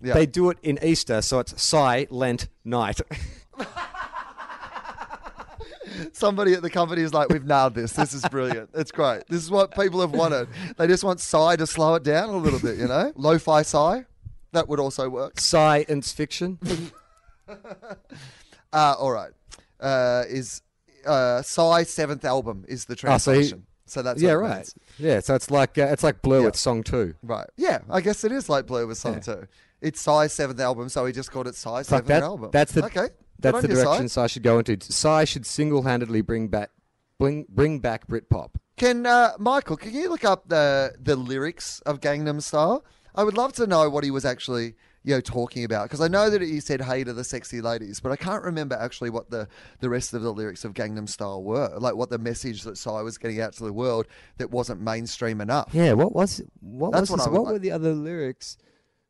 Yeah. 0.00 0.14
they 0.14 0.26
do 0.26 0.50
it 0.50 0.58
in 0.62 0.78
Easter, 0.82 1.22
so 1.22 1.38
it's 1.40 1.60
Silent 1.62 2.48
Night. 2.64 3.00
Somebody 6.12 6.54
at 6.54 6.62
the 6.62 6.70
company 6.70 7.02
is 7.02 7.12
like, 7.12 7.28
"We've 7.28 7.44
nailed 7.44 7.74
this. 7.74 7.92
This 7.92 8.14
is 8.14 8.24
brilliant. 8.30 8.70
It's 8.74 8.90
great. 8.90 9.26
This 9.28 9.42
is 9.42 9.50
what 9.50 9.74
people 9.74 10.00
have 10.00 10.12
wanted. 10.12 10.48
They 10.76 10.86
just 10.86 11.04
want 11.04 11.20
Psy 11.20 11.56
to 11.56 11.66
slow 11.66 11.94
it 11.96 12.02
down 12.02 12.30
a 12.30 12.36
little 12.36 12.58
bit, 12.60 12.78
you 12.78 12.86
know, 12.88 13.12
lo-fi 13.16 13.62
Psy. 13.62 14.02
That 14.52 14.68
would 14.68 14.80
also 14.80 15.08
work. 15.08 15.38
Science 15.40 16.12
fiction. 16.12 16.58
Uh, 18.74 18.94
all 18.98 19.10
right. 19.12 19.32
Uh, 19.78 20.24
is 20.30 20.62
uh, 21.06 21.42
Psy's 21.42 21.90
seventh 21.90 22.24
album 22.24 22.64
is 22.68 22.84
the 22.86 22.94
Oh, 23.04 23.18
so 23.18 23.32
he- 23.32 23.38
translation. 23.38 23.66
so 23.86 24.02
that's 24.02 24.20
yeah, 24.22 24.32
right. 24.32 24.56
means. 24.56 24.74
Yeah, 24.98 25.20
so 25.20 25.34
it's 25.34 25.50
like 25.50 25.78
uh, 25.78 25.86
it's 25.90 26.02
like 26.02 26.22
Blur 26.22 26.40
Yeah. 26.40 26.44
with 26.46 26.56
song 26.56 26.82
two. 26.82 27.14
Right. 27.22 27.48
Yeah, 27.56 27.80
I 27.90 28.00
guess 28.00 28.24
it 28.24 28.32
is 28.32 28.48
like 28.48 28.66
Blur 28.66 28.86
with 28.86 28.98
Song 28.98 29.14
Yeah. 29.14 29.20
Two. 29.20 29.46
It's 29.80 30.00
Psy's 30.00 30.32
seventh 30.32 30.60
album, 30.60 30.88
so 30.88 31.04
he 31.06 31.12
just 31.12 31.30
called 31.32 31.48
it 31.48 31.54
Psy's 31.56 31.88
seventh 31.88 32.06
that. 32.08 32.22
album. 32.22 32.50
That's 32.52 32.72
the 32.72 32.84
okay. 32.84 33.08
That's 33.38 33.60
the 33.62 33.68
direction 33.68 34.08
Psy. 34.08 34.22
Psy 34.22 34.26
should 34.28 34.42
go 34.44 34.58
into. 34.60 34.78
Psy 34.80 35.24
should 35.24 35.44
single-handedly 35.46 36.20
bring 36.20 36.48
back 36.48 36.70
bring 37.18 37.46
bring 37.48 37.80
back 37.80 38.06
Britpop. 38.06 38.50
Can 38.76 39.04
uh, 39.06 39.32
Michael? 39.38 39.76
Can 39.76 39.92
you 39.92 40.08
look 40.08 40.24
up 40.24 40.48
the 40.48 40.94
the 41.00 41.16
lyrics 41.16 41.80
of 41.80 42.00
Gangnam 42.00 42.40
Style? 42.40 42.84
I 43.14 43.24
would 43.24 43.36
love 43.36 43.52
to 43.54 43.66
know 43.66 43.90
what 43.90 44.04
he 44.04 44.10
was 44.10 44.24
actually 44.24 44.74
you 45.04 45.14
know 45.14 45.20
talking 45.20 45.64
about 45.64 45.84
because 45.84 46.00
I 46.00 46.08
know 46.08 46.30
that 46.30 46.40
he 46.42 46.60
said 46.60 46.80
"Hey 46.80 47.02
to 47.04 47.12
the 47.12 47.24
sexy 47.24 47.60
ladies," 47.60 48.00
but 48.00 48.12
I 48.12 48.16
can't 48.16 48.42
remember 48.44 48.76
actually 48.76 49.10
what 49.10 49.30
the 49.30 49.48
the 49.80 49.88
rest 49.88 50.14
of 50.14 50.22
the 50.22 50.32
lyrics 50.32 50.64
of 50.64 50.74
Gangnam 50.74 51.08
Style 51.08 51.42
were. 51.42 51.72
Like 51.78 51.96
what 51.96 52.10
the 52.10 52.18
message 52.18 52.62
that 52.62 52.76
Psy 52.78 53.00
was 53.02 53.18
getting 53.18 53.40
out 53.40 53.52
to 53.54 53.64
the 53.64 53.72
world 53.72 54.06
that 54.38 54.50
wasn't 54.50 54.80
mainstream 54.80 55.40
enough. 55.40 55.70
Yeah, 55.72 55.92
what 55.94 56.14
was 56.14 56.40
what 56.60 56.92
That's 56.92 57.02
was 57.02 57.10
what 57.10 57.18
his- 57.20 57.26
I 57.26 57.30
would 57.30 57.36
what 57.38 57.44
like. 57.46 57.52
were 57.54 57.58
the 57.58 57.72
other 57.72 57.94
lyrics? 57.94 58.56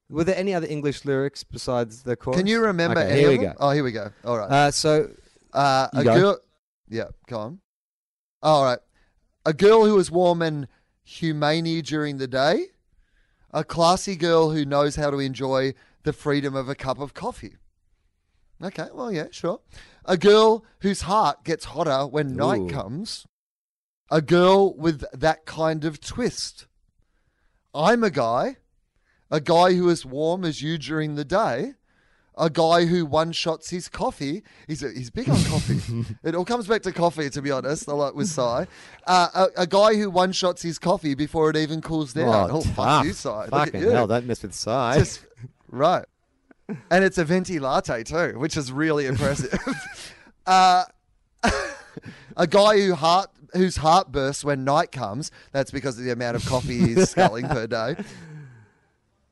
Were 0.09 0.25
there 0.25 0.37
any 0.37 0.53
other 0.55 0.67
English 0.67 1.05
lyrics 1.05 1.43
besides 1.43 2.03
the 2.03 2.17
chorus? 2.17 2.37
Can 2.39 2.47
you 2.47 2.61
remember 2.63 3.01
Okay, 3.01 3.11
any 3.13 3.21
here 3.21 3.29
we 3.31 3.39
go. 3.39 3.55
Oh, 3.59 3.71
here 3.71 3.83
we 3.85 3.93
go. 3.93 4.11
All 4.25 4.37
right. 4.39 4.51
Uh, 4.51 4.71
so 4.71 5.11
Uh, 5.55 5.89
a 5.95 6.05
go. 6.05 6.15
girl. 6.21 6.39
Yeah, 6.89 7.09
go 7.29 7.39
on. 7.39 7.61
All 8.43 8.63
right. 8.65 8.79
A 9.47 9.53
girl 9.55 9.85
who 9.87 9.99
is 9.99 10.11
warm 10.11 10.43
and 10.43 10.69
humane 11.03 11.65
during 11.83 12.19
the 12.19 12.27
day. 12.29 12.67
A 13.53 13.65
classy 13.65 14.17
girl 14.17 14.51
who 14.51 14.65
knows 14.65 14.97
how 14.97 15.11
to 15.11 15.19
enjoy 15.19 15.75
the 16.05 16.13
freedom 16.13 16.55
of 16.55 16.69
a 16.69 16.75
cup 16.75 16.99
of 16.99 17.15
coffee. 17.15 17.57
Okay, 18.63 18.89
well, 18.95 19.13
yeah, 19.13 19.27
sure. 19.31 19.61
A 20.05 20.17
girl 20.17 20.65
whose 20.81 21.03
heart 21.03 21.45
gets 21.45 21.67
hotter 21.67 22.07
when 22.07 22.37
night 22.37 22.69
comes. 22.69 23.27
A 24.11 24.23
girl 24.23 24.75
with 24.75 25.05
that 25.13 25.47
kind 25.47 25.85
of 25.85 26.01
twist. 26.01 26.67
I'm 27.75 28.05
a 28.05 28.11
guy. 28.11 28.57
A 29.31 29.41
guy 29.41 29.75
who 29.75 29.89
is 29.89 30.07
warm 30.07 30.45
as 30.45 30.63
you 30.63 30.79
during 30.79 31.15
the 31.15 31.25
day 31.25 31.75
a 32.37 32.49
guy 32.49 32.87
who 32.87 33.05
one 33.05 33.33
shots 33.33 33.71
his 33.71 33.89
coffee. 33.89 34.43
He's 34.67 34.81
he's 34.81 35.11
big 35.11 35.29
on 35.29 35.43
coffee. 35.45 36.05
it 36.25 36.35
all 36.35 36.45
comes 36.45 36.67
back 36.67 36.83
to 36.83 36.93
coffee, 36.93 37.29
to 37.31 37.43
be 37.43 37.51
honest. 37.51 37.89
I 37.89 37.93
like 37.93 38.15
with 38.15 38.29
Psy. 38.29 38.65
Uh, 39.07 39.29
a, 39.35 39.63
a 39.63 39.67
guy 39.67 39.95
who 39.95 40.11
one 40.11 40.33
shots 40.33 40.63
his 40.63 40.79
coffee 40.79 41.15
before 41.15 41.51
it 41.51 41.57
even 41.57 41.81
cools 41.81 42.13
down. 42.13 42.51
Oh, 42.51 42.61
fuck 42.63 43.05
tough. 43.05 43.05
you. 43.05 43.31
Look 43.31 43.51
Fucking 43.51 43.81
you. 43.81 43.91
hell, 43.91 44.07
don't 44.07 44.27
mess 44.27 44.43
with 44.43 44.55
Psy. 44.55 44.99
Just 44.99 45.27
Right. 45.69 46.05
And 46.91 47.05
it's 47.05 47.19
a 47.19 47.25
venti 47.25 47.59
latte 47.59 48.05
too, 48.05 48.39
which 48.39 48.57
is 48.57 48.71
really 48.71 49.07
impressive. 49.07 49.59
uh, 50.47 50.85
a 52.37 52.47
guy 52.47 52.79
who 52.81 52.95
heart 52.95 53.31
whose 53.53 53.77
heart 53.77 54.11
bursts 54.11 54.45
when 54.45 54.65
night 54.65 54.93
comes. 54.93 55.31
That's 55.53 55.71
because 55.71 55.99
of 55.99 56.05
the 56.05 56.13
amount 56.13 56.37
of 56.37 56.47
coffee 56.47 56.79
he's 56.79 57.11
sculling 57.11 57.49
per 57.49 57.67
day. 57.67 57.97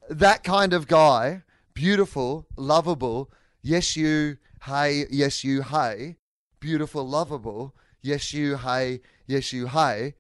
That 0.09 0.43
kind 0.43 0.73
of 0.73 0.89
guy, 0.89 1.43
beautiful, 1.81 2.47
lovable. 2.57 3.31
Yes, 3.63 3.97
you. 3.97 4.37
Hey, 4.65 5.07
yes, 5.11 5.43
you. 5.45 5.63
Hey, 5.63 6.17
beautiful, 6.61 7.09
lovable. 7.09 7.75
Yes, 8.03 8.35
you. 8.35 8.57
Hey, 8.59 9.01
yes, 9.27 9.53
you. 9.55 9.67
Hey. 9.67 10.15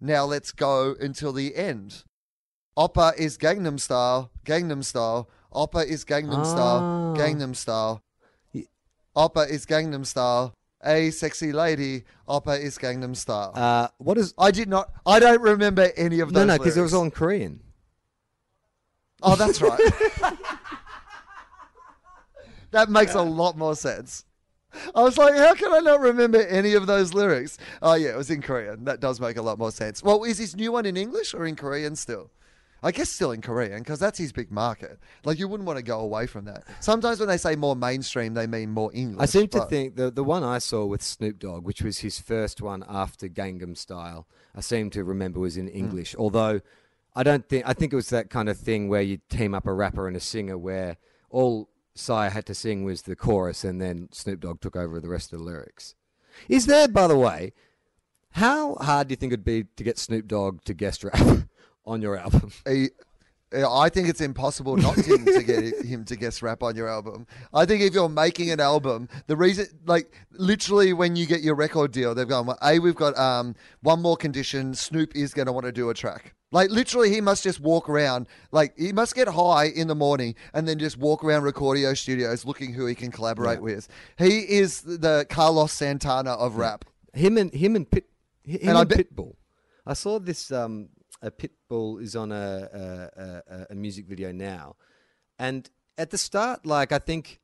Now 0.00 0.24
let's 0.24 0.50
go 0.50 0.96
until 1.00 1.32
the 1.32 1.54
end. 1.54 2.02
Oppa 2.76 3.16
is 3.16 3.38
Gangnam 3.38 3.78
Style, 3.78 4.32
Gangnam 4.44 4.84
Style. 4.84 5.30
Oppa 5.52 5.86
is 5.86 6.04
Gangnam 6.04 6.44
Style, 6.44 6.80
Ah. 6.82 7.14
Gangnam 7.16 7.54
Style. 7.54 8.02
Oppa 9.16 9.48
is 9.48 9.64
Gangnam 9.66 10.04
Style. 10.04 10.52
A 10.84 11.10
sexy 11.10 11.52
lady. 11.52 12.02
Oppa 12.28 12.58
is 12.60 12.76
Gangnam 12.76 13.14
Style. 13.16 13.52
Uh, 13.54 13.86
what 13.98 14.18
is? 14.18 14.34
I 14.36 14.50
did 14.50 14.68
not. 14.68 14.90
I 15.06 15.20
don't 15.20 15.40
remember 15.40 15.90
any 15.96 16.18
of 16.18 16.32
those. 16.32 16.44
no, 16.46 16.52
no, 16.54 16.58
because 16.58 16.76
it 16.76 16.82
was 16.82 16.92
all 16.92 17.04
in 17.04 17.12
Korean. 17.12 17.60
Oh, 19.22 19.36
that's 19.36 19.62
right. 19.62 19.80
that 22.74 22.90
makes 22.90 23.14
a 23.14 23.22
lot 23.22 23.56
more 23.56 23.74
sense. 23.74 24.24
I 24.94 25.02
was 25.02 25.16
like, 25.16 25.36
how 25.36 25.54
can 25.54 25.72
I 25.72 25.78
not 25.78 26.00
remember 26.00 26.42
any 26.42 26.74
of 26.74 26.86
those 26.86 27.14
lyrics? 27.14 27.58
Oh, 27.80 27.94
yeah, 27.94 28.10
it 28.10 28.16
was 28.16 28.30
in 28.30 28.42
Korean. 28.42 28.84
That 28.84 29.00
does 29.00 29.20
make 29.20 29.36
a 29.36 29.42
lot 29.42 29.58
more 29.58 29.70
sense. 29.70 30.02
Well, 30.02 30.24
is 30.24 30.38
his 30.38 30.56
new 30.56 30.72
one 30.72 30.84
in 30.84 30.96
English 30.96 31.32
or 31.32 31.46
in 31.46 31.54
Korean 31.54 31.94
still? 31.94 32.30
I 32.82 32.90
guess 32.90 33.08
still 33.08 33.30
in 33.30 33.40
Korean 33.40 33.78
because 33.78 33.98
that's 33.98 34.18
his 34.18 34.30
big 34.32 34.50
market. 34.50 34.98
Like, 35.24 35.38
you 35.38 35.48
wouldn't 35.48 35.66
want 35.66 35.78
to 35.78 35.82
go 35.82 36.00
away 36.00 36.26
from 36.26 36.44
that. 36.44 36.64
Sometimes 36.80 37.18
when 37.18 37.28
they 37.28 37.38
say 37.38 37.56
more 37.56 37.74
mainstream, 37.74 38.34
they 38.34 38.46
mean 38.46 38.70
more 38.70 38.90
English. 38.92 39.22
I 39.22 39.26
seem 39.26 39.48
to 39.48 39.64
think 39.66 39.96
the 39.96 40.10
the 40.10 40.22
one 40.22 40.44
I 40.44 40.58
saw 40.58 40.84
with 40.84 41.02
Snoop 41.02 41.38
Dogg, 41.38 41.64
which 41.64 41.80
was 41.80 42.00
his 42.00 42.20
first 42.20 42.60
one 42.60 42.84
after 42.86 43.26
Gangnam 43.26 43.74
Style, 43.74 44.26
I 44.54 44.60
seem 44.60 44.90
to 44.90 45.02
remember 45.02 45.40
was 45.40 45.56
in 45.56 45.66
hmm. 45.66 45.78
English. 45.78 46.14
Although 46.18 46.60
I 47.16 47.22
don't 47.22 47.48
think 47.48 47.66
I 47.66 47.72
think 47.72 47.94
it 47.94 47.96
was 47.96 48.10
that 48.10 48.28
kind 48.28 48.50
of 48.50 48.58
thing 48.58 48.88
where 48.88 49.02
you 49.02 49.18
team 49.30 49.54
up 49.54 49.66
a 49.66 49.72
rapper 49.72 50.06
and 50.06 50.14
a 50.14 50.20
singer, 50.20 50.58
where 50.58 50.98
all 51.30 51.70
Psy 51.94 52.28
had 52.28 52.46
to 52.46 52.54
sing 52.54 52.84
was 52.84 53.02
the 53.02 53.16
chorus, 53.16 53.64
and 53.64 53.80
then 53.80 54.08
Snoop 54.12 54.40
Dogg 54.40 54.60
took 54.60 54.76
over 54.76 55.00
the 55.00 55.08
rest 55.08 55.32
of 55.32 55.38
the 55.38 55.44
lyrics. 55.44 55.94
Is 56.48 56.66
there, 56.66 56.88
by 56.88 57.06
the 57.06 57.16
way, 57.16 57.52
how 58.32 58.74
hard 58.76 59.08
do 59.08 59.12
you 59.12 59.16
think 59.16 59.32
it'd 59.32 59.44
be 59.44 59.64
to 59.76 59.84
get 59.84 59.98
Snoop 59.98 60.26
Dogg 60.26 60.64
to 60.64 60.74
guest 60.74 61.04
rap 61.04 61.20
on 61.86 62.02
your 62.02 62.16
album? 62.16 62.50
I 63.54 63.88
think 63.88 64.08
it's 64.08 64.20
impossible 64.20 64.76
not 64.76 64.96
to, 64.96 65.18
to 65.18 65.42
get 65.44 65.84
him 65.86 66.04
to 66.06 66.16
guest 66.16 66.42
rap 66.42 66.62
on 66.62 66.74
your 66.74 66.88
album. 66.88 67.26
I 67.52 67.66
think 67.66 67.82
if 67.82 67.94
you're 67.94 68.08
making 68.08 68.50
an 68.50 68.58
album, 68.58 69.08
the 69.28 69.36
reason, 69.36 69.66
like, 69.86 70.12
literally 70.32 70.92
when 70.92 71.14
you 71.14 71.26
get 71.26 71.42
your 71.42 71.54
record 71.54 71.92
deal, 71.92 72.14
they've 72.14 72.26
gone, 72.26 72.46
well, 72.46 72.58
A, 72.62 72.80
we've 72.80 72.96
got 72.96 73.16
um, 73.16 73.54
one 73.82 74.02
more 74.02 74.16
condition. 74.16 74.74
Snoop 74.74 75.14
is 75.14 75.32
going 75.32 75.46
to 75.46 75.52
want 75.52 75.66
to 75.66 75.72
do 75.72 75.90
a 75.90 75.94
track. 75.94 76.34
Like, 76.54 76.70
literally, 76.70 77.10
he 77.10 77.20
must 77.20 77.42
just 77.42 77.58
walk 77.58 77.88
around, 77.88 78.28
like, 78.52 78.78
he 78.78 78.92
must 78.92 79.16
get 79.16 79.26
high 79.26 79.66
in 79.66 79.88
the 79.88 79.94
morning 79.96 80.36
and 80.54 80.68
then 80.68 80.78
just 80.78 80.96
walk 80.96 81.24
around 81.24 81.42
Recordio 81.42 81.96
studios 81.96 82.44
looking 82.44 82.72
who 82.72 82.86
he 82.86 82.94
can 82.94 83.10
collaborate 83.10 83.60
with. 83.60 83.88
He 84.16 84.38
is 84.60 84.82
the 84.82 85.26
Carlos 85.28 85.72
Santana 85.72 86.30
of 86.30 86.56
rap. 86.56 86.84
Him 87.12 87.38
and 87.38 87.52
him 87.52 87.74
and 87.74 87.90
Pit, 87.90 88.06
him 88.44 88.58
And 88.60 88.68
and, 88.70 88.78
I 88.78 88.84
bet- 88.84 88.98
Pitbull. 88.98 89.34
I 89.84 89.94
saw 89.94 90.20
this. 90.20 90.52
Um, 90.52 90.90
a 91.22 91.30
Pitbull 91.30 92.00
is 92.00 92.14
on 92.14 92.30
a, 92.30 92.68
a, 92.72 93.22
a, 93.52 93.66
a 93.70 93.74
music 93.74 94.06
video 94.06 94.30
now, 94.30 94.76
and 95.38 95.68
at 95.98 96.10
the 96.10 96.18
start, 96.18 96.66
like 96.66 96.92
I 96.92 96.98
think 96.98 97.40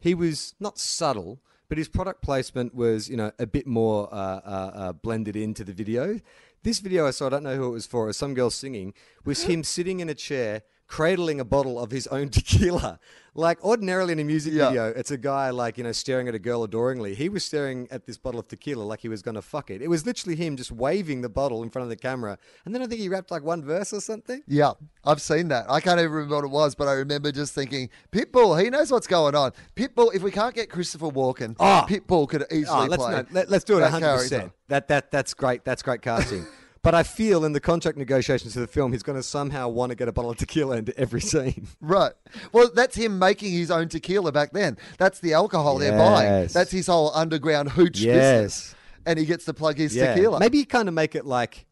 he 0.00 0.14
was 0.14 0.54
not 0.58 0.78
subtle, 0.78 1.40
but 1.68 1.78
his 1.78 1.88
product 1.88 2.22
placement 2.22 2.74
was 2.74 3.08
you 3.08 3.16
know 3.16 3.32
a 3.38 3.46
bit 3.46 3.66
more 3.66 4.08
uh, 4.12 4.16
uh, 4.16 4.70
uh, 4.74 4.92
blended 4.92 5.36
into 5.36 5.64
the 5.64 5.72
video. 5.72 6.20
This 6.64 6.78
video 6.78 7.06
I 7.06 7.10
saw, 7.10 7.26
I 7.26 7.28
don't 7.28 7.42
know 7.42 7.56
who 7.56 7.66
it 7.66 7.72
was 7.72 7.84
for, 7.84 8.04
it 8.04 8.06
was 8.06 8.16
some 8.16 8.32
girl 8.32 8.48
singing, 8.48 8.94
was 9.22 9.42
him 9.42 9.62
sitting 9.62 10.00
in 10.00 10.08
a 10.08 10.14
chair 10.14 10.62
cradling 10.94 11.40
a 11.40 11.44
bottle 11.44 11.76
of 11.82 11.90
his 11.90 12.06
own 12.08 12.28
tequila. 12.36 13.00
Like 13.34 13.58
ordinarily 13.64 14.12
in 14.12 14.20
a 14.20 14.24
music 14.24 14.52
Yeah. 14.52 14.68
video, 14.68 14.86
it's 14.90 15.10
a 15.10 15.16
guy 15.18 15.50
like, 15.50 15.76
you 15.76 15.82
know, 15.82 15.90
staring 15.90 16.28
at 16.28 16.36
a 16.36 16.38
girl 16.38 16.62
adoringly. 16.62 17.16
He 17.16 17.28
was 17.28 17.44
staring 17.44 17.88
at 17.90 18.06
this 18.06 18.16
bottle 18.16 18.38
of 18.38 18.46
tequila 18.46 18.84
like 18.84 19.00
he 19.00 19.08
was 19.08 19.20
going 19.20 19.34
to 19.34 19.42
fuck 19.42 19.70
it. 19.72 19.82
It 19.82 19.88
was 19.88 20.06
literally 20.06 20.36
him 20.36 20.56
just 20.56 20.70
waving 20.70 21.22
the 21.22 21.28
bottle 21.28 21.64
in 21.64 21.70
front 21.70 21.82
of 21.82 21.90
the 21.90 21.96
camera. 21.96 22.38
And 22.64 22.72
then 22.72 22.80
I 22.80 22.86
think 22.86 23.00
he 23.00 23.08
rapped 23.08 23.32
like 23.32 23.42
one 23.42 23.64
verse 23.64 23.92
or 23.92 24.00
something. 24.00 24.40
Yeah, 24.46 24.74
I've 25.04 25.20
seen 25.20 25.48
that. 25.48 25.66
I 25.68 25.80
can't 25.80 25.98
even 25.98 26.12
remember 26.12 26.36
what 26.36 26.44
it 26.44 26.50
was, 26.52 26.76
but 26.76 26.86
I 26.86 26.92
remember 26.92 27.32
just 27.32 27.54
thinking, 27.54 27.90
Pitbull, 28.12 28.62
he 28.62 28.70
knows 28.70 28.92
what's 28.92 29.08
going 29.08 29.34
on. 29.34 29.50
Pitbull, 29.74 30.14
if 30.14 30.22
we 30.22 30.30
can't 30.30 30.54
get 30.54 30.70
Christopher 30.70 31.08
Walken, 31.10 31.56
Ah. 31.58 31.86
Pitbull 31.88 32.28
could 32.28 32.44
easily 32.52 32.66
Oh, 32.68 32.84
let's, 32.84 33.02
play. 33.02 33.14
no, 33.16 33.24
let, 33.32 33.52
us 33.52 33.64
do 33.64 33.78
it 33.78 33.80
that 33.80 33.94
100%. 33.94 34.00
character. 34.00 34.52
That, 34.68 34.86
that, 34.86 35.10
that's 35.10 35.34
great. 35.34 35.64
That's 35.64 35.82
great 35.82 36.02
casting. 36.02 36.46
but 36.84 36.94
I 36.94 37.02
feel 37.02 37.44
in 37.44 37.52
the 37.52 37.60
contract 37.60 37.98
negotiations 37.98 38.54
for 38.54 38.60
the 38.60 38.66
film, 38.68 38.92
he's 38.92 39.02
going 39.02 39.18
to 39.18 39.22
somehow 39.22 39.68
want 39.68 39.90
to 39.90 39.96
get 39.96 40.06
a 40.06 40.12
bottle 40.12 40.30
of 40.30 40.36
tequila 40.36 40.76
into 40.76 40.96
every 40.98 41.20
scene. 41.20 41.66
Right. 41.80 42.12
Well, 42.52 42.70
that's 42.74 42.94
him 42.94 43.18
making 43.18 43.52
his 43.52 43.70
own 43.70 43.88
tequila 43.88 44.30
back 44.32 44.52
then. 44.52 44.76
That's 44.98 45.18
the 45.20 45.32
alcohol 45.34 45.78
they're 45.78 45.98
buying. 45.98 46.48
That's 46.48 46.70
his 46.70 46.86
whole 46.86 47.10
underground 47.14 47.70
hooch 47.70 47.98
Yes. 48.00 48.14
business. 48.14 48.74
And 49.06 49.18
he 49.18 49.26
gets 49.26 49.44
to 49.46 49.54
plug 49.54 49.78
his 49.78 49.94
tequila. 49.94 50.38
Maybe 50.40 50.58
you 50.58 50.66
kind 50.66 50.88
of 50.88 50.94
make 50.94 51.14
it 51.14 51.26
like 51.26 51.66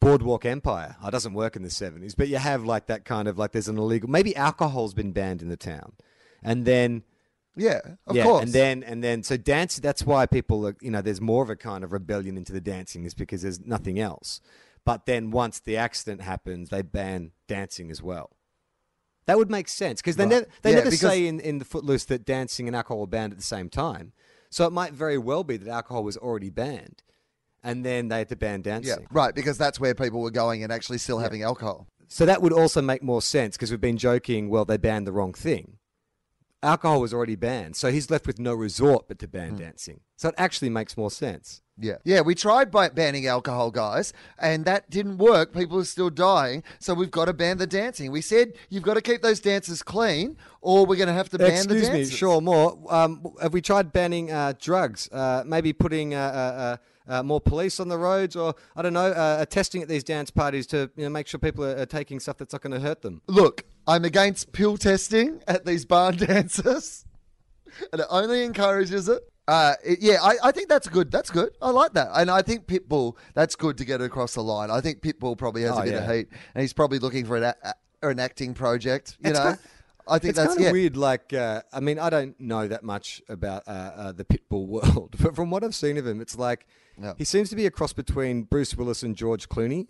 Boardwalk 0.00 0.44
Empire. 0.44 0.96
Oh, 1.02 1.08
it 1.08 1.10
doesn't 1.10 1.34
work 1.34 1.54
in 1.56 1.62
the 1.62 1.68
70s, 1.68 2.14
but 2.16 2.28
you 2.28 2.36
have 2.38 2.64
like 2.64 2.86
that 2.86 3.04
kind 3.04 3.28
of 3.28 3.38
like 3.38 3.52
there's 3.52 3.68
an 3.68 3.78
illegal, 3.78 4.08
maybe 4.10 4.34
alcohol's 4.34 4.94
been 4.94 5.12
banned 5.12 5.42
in 5.42 5.48
the 5.48 5.56
town. 5.56 5.92
And 6.42 6.64
then, 6.64 7.04
Yeah, 7.54 7.80
of 8.06 8.16
yeah, 8.16 8.22
course. 8.24 8.44
and 8.44 8.52
then, 8.52 8.82
and 8.82 9.04
then, 9.04 9.22
so 9.22 9.36
dance, 9.36 9.76
that's 9.76 10.04
why 10.06 10.26
people 10.26 10.66
are, 10.66 10.76
you 10.80 10.90
know, 10.90 11.02
there's 11.02 11.20
more 11.20 11.42
of 11.42 11.50
a 11.50 11.56
kind 11.56 11.84
of 11.84 11.92
rebellion 11.92 12.36
into 12.36 12.52
the 12.52 12.60
dancing 12.60 13.04
is 13.04 13.14
because 13.14 13.42
there's 13.42 13.60
nothing 13.60 13.98
else. 13.98 14.40
But 14.84 15.06
then 15.06 15.30
once 15.30 15.60
the 15.60 15.76
accident 15.76 16.22
happens, 16.22 16.70
they 16.70 16.82
ban 16.82 17.32
dancing 17.46 17.90
as 17.90 18.02
well. 18.02 18.30
That 19.26 19.38
would 19.38 19.50
make 19.50 19.68
sense 19.68 20.00
because 20.00 20.16
they, 20.16 20.24
Right. 20.24 20.30
never 20.30 20.46
they 20.62 20.70
Yeah, 20.70 20.76
never 20.76 20.90
say 20.90 21.26
in, 21.26 21.38
in 21.40 21.58
the 21.58 21.64
Footloose 21.64 22.04
that 22.06 22.24
dancing 22.24 22.66
and 22.66 22.74
alcohol 22.74 23.00
were 23.00 23.06
banned 23.06 23.32
at 23.32 23.38
the 23.38 23.44
same 23.44 23.68
time. 23.68 24.12
So 24.50 24.66
it 24.66 24.72
might 24.72 24.92
very 24.92 25.16
well 25.18 25.44
be 25.44 25.56
that 25.58 25.68
alcohol 25.68 26.04
was 26.04 26.16
already 26.16 26.50
banned, 26.50 27.02
and 27.62 27.84
then 27.86 28.08
they 28.08 28.18
had 28.18 28.28
to 28.30 28.36
ban 28.36 28.62
dancing. 28.62 29.02
yeah, 29.02 29.06
right, 29.12 29.34
because 29.34 29.56
that's 29.56 29.78
where 29.78 29.94
people 29.94 30.20
were 30.20 30.30
going 30.32 30.62
and 30.64 30.72
actually 30.72 30.98
still 30.98 31.18
having 31.20 31.42
alcohol. 31.42 31.86
So 32.08 32.26
that 32.26 32.42
would 32.42 32.52
also 32.52 32.82
make 32.82 33.02
more 33.02 33.22
sense 33.22 33.56
because 33.56 33.70
we've 33.70 33.80
been 33.80 33.96
joking. 33.96 34.50
Well, 34.50 34.64
they 34.64 34.76
banned 34.76 35.06
the 35.06 35.12
wrong 35.12 35.32
thing. 35.32 35.78
Alcohol 36.62 37.00
was 37.00 37.12
already 37.12 37.34
banned, 37.34 37.74
so 37.74 37.90
he's 37.90 38.10
left 38.10 38.26
with 38.26 38.38
no 38.38 38.54
resort 38.54 39.06
but 39.08 39.18
to 39.18 39.28
ban 39.28 39.50
hmm. 39.50 39.56
dancing. 39.56 40.00
So 40.22 40.28
it 40.28 40.36
actually 40.38 40.70
makes 40.70 40.96
more 40.96 41.10
sense. 41.10 41.62
Yeah. 41.76 41.96
Yeah, 42.04 42.20
we 42.20 42.36
tried 42.36 42.70
by 42.70 42.90
banning 42.90 43.26
alcohol, 43.26 43.72
guys, 43.72 44.12
and 44.38 44.64
that 44.66 44.88
didn't 44.88 45.18
work. 45.18 45.52
People 45.52 45.80
are 45.80 45.84
still 45.84 46.10
dying, 46.10 46.62
so 46.78 46.94
we've 46.94 47.10
got 47.10 47.24
to 47.24 47.32
ban 47.32 47.58
the 47.58 47.66
dancing. 47.66 48.12
We 48.12 48.20
said 48.20 48.52
you've 48.70 48.84
got 48.84 48.94
to 48.94 49.00
keep 49.00 49.20
those 49.20 49.40
dancers 49.40 49.82
clean, 49.82 50.36
or 50.60 50.86
we're 50.86 50.94
going 50.94 51.08
to 51.08 51.12
have 51.12 51.28
to 51.30 51.38
ban 51.38 51.66
the 51.66 51.76
Excuse 51.76 51.90
me, 51.90 52.04
sure, 52.04 52.40
more. 52.40 52.78
Um, 52.88 53.34
have 53.42 53.52
we 53.52 53.60
tried 53.60 53.92
banning 53.92 54.30
uh, 54.30 54.52
drugs? 54.60 55.08
Uh, 55.10 55.42
maybe 55.44 55.72
putting 55.72 56.14
uh, 56.14 56.18
uh, 56.18 57.10
uh, 57.10 57.16
uh, 57.16 57.22
more 57.24 57.40
police 57.40 57.80
on 57.80 57.88
the 57.88 57.98
roads, 57.98 58.36
or 58.36 58.54
I 58.76 58.82
don't 58.82 58.92
know, 58.92 59.08
uh, 59.10 59.44
testing 59.46 59.82
at 59.82 59.88
these 59.88 60.04
dance 60.04 60.30
parties 60.30 60.68
to 60.68 60.88
you 60.94 61.02
know, 61.02 61.10
make 61.10 61.26
sure 61.26 61.40
people 61.40 61.64
are, 61.64 61.78
are 61.78 61.86
taking 61.86 62.20
stuff 62.20 62.36
that's 62.36 62.52
not 62.52 62.62
going 62.62 62.74
to 62.74 62.80
hurt 62.80 63.02
them. 63.02 63.22
Look, 63.26 63.64
I'm 63.88 64.04
against 64.04 64.52
pill 64.52 64.76
testing 64.76 65.42
at 65.48 65.64
these 65.64 65.84
barn 65.84 66.16
dances 66.16 67.06
and 67.92 68.00
it 68.00 68.06
only 68.10 68.44
encourages 68.44 69.08
it. 69.08 69.31
Uh, 69.48 69.74
it- 69.84 70.00
yeah, 70.00 70.18
I, 70.22 70.36
I 70.44 70.52
think 70.52 70.68
that's 70.68 70.88
good. 70.88 71.10
That's 71.10 71.30
good. 71.30 71.50
I 71.60 71.70
like 71.70 71.92
that, 71.94 72.08
and 72.14 72.30
I 72.30 72.42
think 72.42 72.66
Pitbull. 72.66 73.16
That's 73.34 73.56
good 73.56 73.76
to 73.78 73.84
get 73.84 74.00
across 74.00 74.34
the 74.34 74.42
line. 74.42 74.70
I 74.70 74.80
think 74.80 75.00
Pitbull 75.00 75.36
probably 75.36 75.62
has 75.62 75.72
Oh, 75.72 75.80
a 75.80 75.84
bit 75.84 75.94
of 75.94 76.10
heat, 76.10 76.28
and 76.54 76.62
he's 76.62 76.72
probably 76.72 76.98
looking 77.00 77.24
for 77.26 77.36
an 77.36 77.42
a, 77.44 77.54
a- 77.64 78.08
an 78.08 78.18
acting 78.20 78.54
project. 78.54 79.16
You 79.20 79.30
It's 79.30 79.38
know, 79.38 79.44
kind- 79.46 79.58
I 80.08 80.18
think 80.18 80.34
that's 80.34 80.48
kind 80.48 80.58
of 80.60 80.64
yeah. 80.66 80.72
weird. 80.72 80.96
Like, 80.96 81.32
uh, 81.32 81.62
I 81.72 81.78
mean, 81.80 81.98
I 81.98 82.10
don't 82.10 82.38
know 82.40 82.66
that 82.66 82.82
much 82.82 83.22
about 83.28 83.62
uh, 83.68 83.70
uh, 83.70 84.12
the 84.12 84.24
Pitbull 84.24 84.66
world, 84.68 85.14
but 85.20 85.34
from 85.36 85.50
what 85.50 85.62
I've 85.64 85.74
seen 85.74 85.96
of 85.96 86.06
him, 86.06 86.20
it's 86.20 86.36
like 86.36 86.66
Yeah. 87.00 87.14
he 87.18 87.24
seems 87.24 87.50
to 87.50 87.56
be 87.56 87.66
a 87.66 87.70
cross 87.70 87.92
between 87.92 88.42
Bruce 88.42 88.74
Willis 88.76 89.02
and 89.02 89.14
George 89.16 89.48
Clooney. 89.48 89.88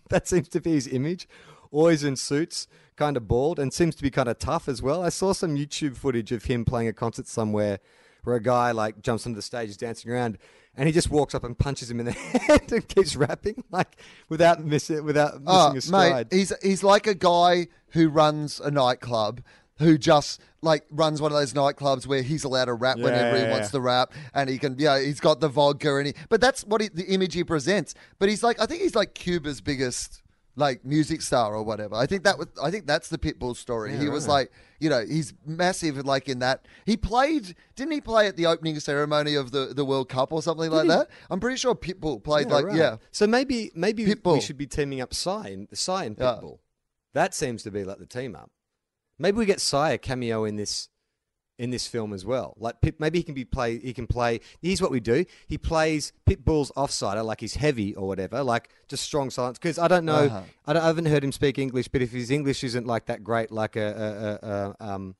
that 0.10 0.26
seems 0.28 0.48
to 0.50 0.60
be 0.60 0.72
his 0.72 0.86
image. 0.88 1.28
Always 1.70 2.04
in 2.04 2.16
suits, 2.16 2.68
kind 2.96 3.16
of 3.16 3.26
bald, 3.28 3.58
and 3.58 3.72
seems 3.72 3.94
to 3.96 4.02
be 4.02 4.10
kind 4.10 4.28
of 4.28 4.38
tough 4.38 4.68
as 4.68 4.80
well. 4.82 5.02
I 5.02 5.08
saw 5.08 5.32
some 5.32 5.56
YouTube 5.56 5.96
footage 5.96 6.30
of 6.32 6.44
him 6.44 6.64
playing 6.64 6.88
a 6.88 6.92
concert 6.92 7.26
somewhere 7.26 7.80
where 8.26 8.36
a 8.36 8.42
guy 8.42 8.72
like 8.72 9.00
jumps 9.02 9.24
onto 9.26 9.36
the 9.36 9.42
stage, 9.42 9.70
is 9.70 9.76
dancing 9.76 10.10
around, 10.10 10.38
and 10.76 10.86
he 10.88 10.92
just 10.92 11.10
walks 11.10 11.34
up 11.34 11.44
and 11.44 11.56
punches 11.58 11.90
him 11.90 12.00
in 12.00 12.06
the 12.06 12.12
head 12.46 12.70
and 12.72 12.86
keeps 12.88 13.16
rapping 13.16 13.62
like 13.70 13.96
without 14.28 14.64
missing 14.64 15.04
without 15.04 15.34
missing 15.34 15.44
Oh, 15.46 15.68
a 15.70 15.74
mate, 15.74 15.82
stride. 15.82 16.28
he's 16.32 16.52
he's 16.62 16.82
like 16.82 17.06
a 17.06 17.14
guy 17.14 17.68
who 17.90 18.08
runs 18.08 18.60
a 18.60 18.70
nightclub 18.70 19.40
who 19.78 19.96
just 19.98 20.40
like 20.62 20.84
runs 20.90 21.20
one 21.20 21.30
of 21.32 21.38
those 21.38 21.52
nightclubs 21.52 22.06
where 22.06 22.22
he's 22.22 22.44
allowed 22.44 22.64
to 22.64 22.74
rap 22.74 22.96
whenever 22.98 23.36
he 23.36 23.42
Yeah. 23.42 23.52
wants 23.52 23.70
to 23.70 23.80
rap, 23.80 24.12
and 24.34 24.48
he 24.50 24.58
can, 24.58 24.74
yeah, 24.78 24.98
he's 24.98 25.20
got 25.20 25.38
the 25.40 25.48
vodka, 25.48 25.96
and 25.96 26.06
he, 26.08 26.14
but 26.30 26.40
that's 26.40 26.64
what 26.64 26.80
he, 26.80 26.88
the 26.88 27.04
image 27.04 27.34
he 27.34 27.44
presents. 27.44 27.94
But 28.18 28.28
he's 28.30 28.42
like, 28.42 28.58
I 28.60 28.66
think 28.66 28.80
he's 28.82 28.94
like 28.96 29.14
Cuba's 29.14 29.60
biggest 29.60 30.22
like 30.56 30.84
music 30.84 31.22
star 31.22 31.54
or 31.54 31.62
whatever. 31.62 31.94
I 31.94 32.06
think 32.06 32.24
that 32.24 32.38
was 32.38 32.48
I 32.60 32.70
think 32.70 32.86
that's 32.86 33.08
the 33.08 33.18
Pitbull 33.18 33.54
story. 33.54 33.92
Yeah, 33.92 34.00
he 34.00 34.08
was 34.08 34.26
right. 34.26 34.34
like, 34.34 34.52
you 34.80 34.88
know, 34.90 35.04
he's 35.06 35.34
massive 35.44 36.04
like 36.04 36.28
in 36.28 36.40
that. 36.40 36.66
He 36.84 36.96
played 36.96 37.54
didn't 37.76 37.92
he 37.92 38.00
play 38.00 38.26
at 38.26 38.36
the 38.36 38.46
opening 38.46 38.80
ceremony 38.80 39.34
of 39.34 39.52
the, 39.52 39.72
the 39.74 39.84
World 39.84 40.08
Cup 40.08 40.32
or 40.32 40.42
something 40.42 40.70
like 40.70 40.88
that? 40.88 41.08
I'm 41.30 41.40
pretty 41.40 41.58
sure 41.58 41.74
Pitbull 41.74 42.22
played 42.22 42.48
like 42.48 42.66
right. 42.66 42.76
yeah. 42.76 42.96
So 43.12 43.26
maybe 43.26 43.70
maybe 43.74 44.14
we 44.24 44.40
should 44.40 44.58
be 44.58 44.66
teaming 44.66 45.00
up 45.00 45.14
Psy 45.14 45.48
and 45.48 45.68
Psy 45.72 46.04
and 46.04 46.16
Yeah. 46.18 46.38
Pitbull. 46.40 46.58
That 47.12 47.34
seems 47.34 47.62
to 47.62 47.70
be 47.70 47.84
like 47.84 47.98
the 47.98 48.06
team 48.06 48.34
up. 48.34 48.50
Maybe 49.18 49.38
we 49.38 49.46
get 49.46 49.60
Psy 49.60 49.92
a 49.92 49.98
cameo 49.98 50.44
in 50.44 50.56
this 50.56 50.88
in 51.58 51.70
this 51.70 51.86
film 51.86 52.12
as 52.12 52.24
well. 52.24 52.54
Like 52.58 52.80
Pit, 52.80 52.96
maybe 52.98 53.18
he 53.18 53.22
can 53.22 53.34
be 53.34 53.44
play. 53.44 53.78
He 53.78 53.92
can 53.92 54.06
play. 54.06 54.40
Here's 54.60 54.82
what 54.82 54.90
we 54.90 55.00
do. 55.00 55.24
He 55.48 55.58
plays 55.58 56.12
Pitbull's 56.26 56.70
offsider, 56.76 57.24
like 57.24 57.40
he's 57.40 57.54
heavy 57.54 57.94
or 57.94 58.06
whatever, 58.06 58.42
like 58.42 58.68
just 58.88 59.04
strong 59.04 59.30
silence. 59.30 59.58
Because 59.58 59.78
I 59.78 59.88
don't 59.88 60.04
know. 60.04 60.26
Uh-huh. 60.26 60.42
I, 60.66 60.72
don't, 60.72 60.82
I 60.82 60.86
haven't 60.86 61.06
heard 61.06 61.24
him 61.24 61.32
speak 61.32 61.58
English, 61.58 61.88
but 61.88 62.02
if 62.02 62.12
his 62.12 62.30
English 62.30 62.62
isn't 62.64 62.86
like 62.86 63.06
that 63.06 63.24
great, 63.24 63.50
like 63.50 63.76
a, 63.76 64.38
a, 64.42 64.86
a, 64.86 64.92
um, 64.94 65.14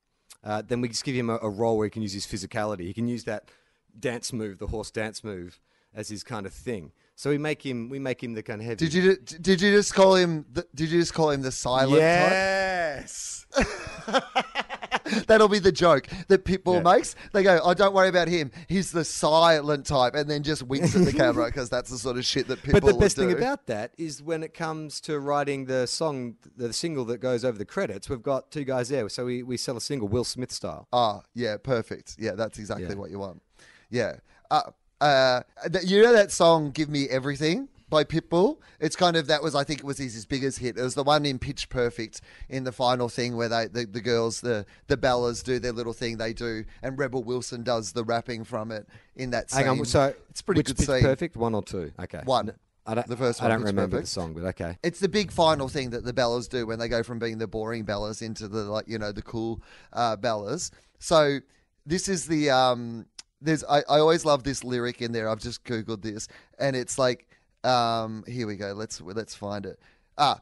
uh, 0.44 0.62
then 0.66 0.80
we 0.80 0.88
just 0.88 1.04
give 1.04 1.14
him 1.14 1.30
a, 1.30 1.38
a 1.42 1.48
role 1.48 1.76
where 1.78 1.86
he 1.86 1.90
can 1.90 2.02
use 2.02 2.12
his 2.12 2.26
physicality. 2.26 2.82
He 2.82 2.94
can 2.94 3.08
use 3.08 3.24
that 3.24 3.50
dance 3.98 4.32
move, 4.32 4.58
the 4.58 4.68
horse 4.68 4.90
dance 4.90 5.24
move, 5.24 5.58
as 5.94 6.08
his 6.08 6.22
kind 6.22 6.46
of 6.46 6.52
thing. 6.52 6.92
So 7.14 7.30
we 7.30 7.38
make 7.38 7.64
him. 7.64 7.88
We 7.88 7.98
make 7.98 8.22
him 8.22 8.34
the 8.34 8.42
kind 8.42 8.60
of 8.60 8.66
heavy. 8.66 8.76
Did 8.76 8.92
you 8.92 9.16
did 9.16 9.62
you 9.62 9.72
just 9.72 9.94
call 9.94 10.16
him 10.16 10.44
the, 10.52 10.66
did 10.74 10.90
you 10.90 11.00
just 11.00 11.14
call 11.14 11.30
him 11.30 11.40
the 11.40 11.50
silent 11.50 11.94
type? 11.94 12.02
Yes. 12.02 13.46
That'll 15.26 15.48
be 15.48 15.58
the 15.58 15.72
joke 15.72 16.06
that 16.28 16.44
Pitbull 16.44 16.76
Yeah. 16.84 16.94
makes. 16.96 17.14
They 17.32 17.42
go, 17.42 17.60
"Oh, 17.62 17.74
don't 17.74 17.94
worry 17.94 18.08
about 18.08 18.28
him. 18.28 18.50
He's 18.68 18.92
the 18.92 19.04
silent 19.04 19.86
type," 19.86 20.14
and 20.14 20.28
then 20.30 20.42
just 20.42 20.62
winks 20.62 20.94
at 20.96 21.04
the 21.04 21.12
camera 21.24 21.46
because 21.46 21.68
that's 21.70 21.90
the 21.90 21.98
sort 21.98 22.16
of 22.16 22.24
shit 22.24 22.48
that 22.48 22.62
Pitbull 22.62 22.72
But 22.72 22.84
the 22.84 22.94
best 22.94 23.16
thing 23.16 23.28
do. 23.30 23.36
about 23.36 23.66
that 23.66 23.92
is 23.98 24.22
when 24.22 24.42
it 24.42 24.54
comes 24.54 25.00
to 25.02 25.18
writing 25.18 25.66
the 25.66 25.86
song, 25.86 26.36
the 26.56 26.72
single 26.72 27.04
that 27.06 27.18
goes 27.18 27.44
over 27.44 27.56
the 27.58 27.64
credits, 27.64 28.08
we've 28.08 28.22
got 28.22 28.50
two 28.50 28.64
guys 28.64 28.88
there. 28.88 29.08
So 29.08 29.24
we, 29.26 29.42
we 29.42 29.56
sell 29.56 29.76
a 29.76 29.80
single 29.80 30.08
Will 30.08 30.24
Smith 30.24 30.52
style. 30.52 30.88
Ah, 30.92 31.22
yeah, 31.34 31.56
perfect. 31.56 32.16
Yeah, 32.18 32.32
that's 32.32 32.58
exactly 32.58 32.86
Yeah. 32.88 32.94
what 32.94 33.10
you 33.10 33.18
want. 33.18 33.42
Yeah. 33.90 34.16
Uh, 34.50 34.62
uh, 35.00 35.42
you 35.82 36.02
know 36.02 36.12
that 36.12 36.32
song 36.32 36.70
"Give 36.70 36.88
Me 36.88 37.08
Everything" 37.08 37.68
by 37.88 38.04
Pitbull? 38.04 38.58
It's 38.80 38.96
kind 38.96 39.16
of 39.16 39.26
that 39.28 39.42
was 39.42 39.54
I 39.54 39.64
think 39.64 39.80
it 39.80 39.86
was 39.86 39.98
his, 39.98 40.14
his 40.14 40.26
biggest 40.26 40.58
hit. 40.58 40.76
It 40.76 40.82
was 40.82 40.94
the 40.94 41.04
one 41.04 41.24
in 41.24 41.38
Pitch 41.38 41.68
Perfect 41.68 42.20
in 42.48 42.64
the 42.64 42.72
final 42.72 43.08
thing 43.08 43.36
where 43.36 43.48
they 43.48 43.66
the, 43.66 43.86
the 43.86 44.00
girls 44.00 44.40
the 44.40 44.66
the 44.86 44.96
Bellas 44.96 45.42
do 45.42 45.58
their 45.58 45.72
little 45.72 45.92
thing 45.92 46.16
they 46.16 46.32
do, 46.32 46.64
and 46.82 46.98
Rebel 46.98 47.22
Wilson 47.22 47.62
does 47.62 47.92
the 47.92 48.04
rapping 48.04 48.44
from 48.44 48.72
it 48.72 48.86
in 49.14 49.30
that 49.30 49.50
scene. 49.50 49.66
Hang 49.66 49.80
on, 49.80 49.84
so 49.84 50.14
it's 50.30 50.42
pretty 50.42 50.60
which 50.60 50.68
good 50.68 50.78
Pitch 50.78 50.86
scene. 50.86 51.02
Perfect? 51.02 51.36
One 51.36 51.54
or 51.54 51.62
two? 51.62 51.92
Okay. 51.98 52.22
One. 52.24 52.52
I 52.88 52.94
don't, 52.94 53.06
The 53.08 53.16
first 53.16 53.42
I 53.42 53.48
don't 53.48 53.62
remember 53.62 53.96
Perfect. 53.96 54.04
the 54.04 54.10
song, 54.10 54.32
but 54.32 54.44
okay. 54.44 54.78
It's 54.84 55.00
the 55.00 55.08
big 55.08 55.32
final 55.32 55.68
thing 55.68 55.90
that 55.90 56.04
the 56.04 56.12
Bellas 56.12 56.48
do 56.48 56.66
when 56.66 56.78
they 56.78 56.86
go 56.86 57.02
from 57.02 57.18
being 57.18 57.38
the 57.38 57.48
boring 57.48 57.84
Bellas 57.84 58.22
into 58.22 58.46
the 58.46 58.62
like 58.62 58.86
you 58.86 58.98
know 58.98 59.10
the 59.10 59.22
cool 59.22 59.60
uh, 59.92 60.16
Bellas. 60.16 60.70
So 60.98 61.40
this 61.84 62.08
is 62.08 62.26
the 62.26 62.50
um. 62.50 63.06
There's 63.40 63.64
I, 63.64 63.78
I 63.80 63.98
always 63.98 64.24
love 64.24 64.44
this 64.44 64.64
lyric 64.64 65.02
in 65.02 65.12
there. 65.12 65.28
I've 65.28 65.40
just 65.40 65.62
googled 65.64 66.00
this 66.02 66.26
and 66.58 66.74
it's 66.74 66.96
like 66.98 67.28
um. 67.64 68.24
Here 68.26 68.46
we 68.46 68.56
go. 68.56 68.72
Let's 68.72 69.00
let's 69.00 69.34
find 69.34 69.66
it. 69.66 69.78
Ah, 70.18 70.40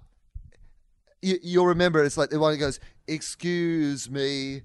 you, 1.22 1.38
you'll 1.42 1.66
remember 1.66 2.02
it. 2.02 2.06
it's 2.06 2.16
like 2.16 2.30
the 2.30 2.38
one 2.38 2.52
that 2.52 2.58
goes, 2.58 2.80
"Excuse 3.08 4.10
me." 4.10 4.62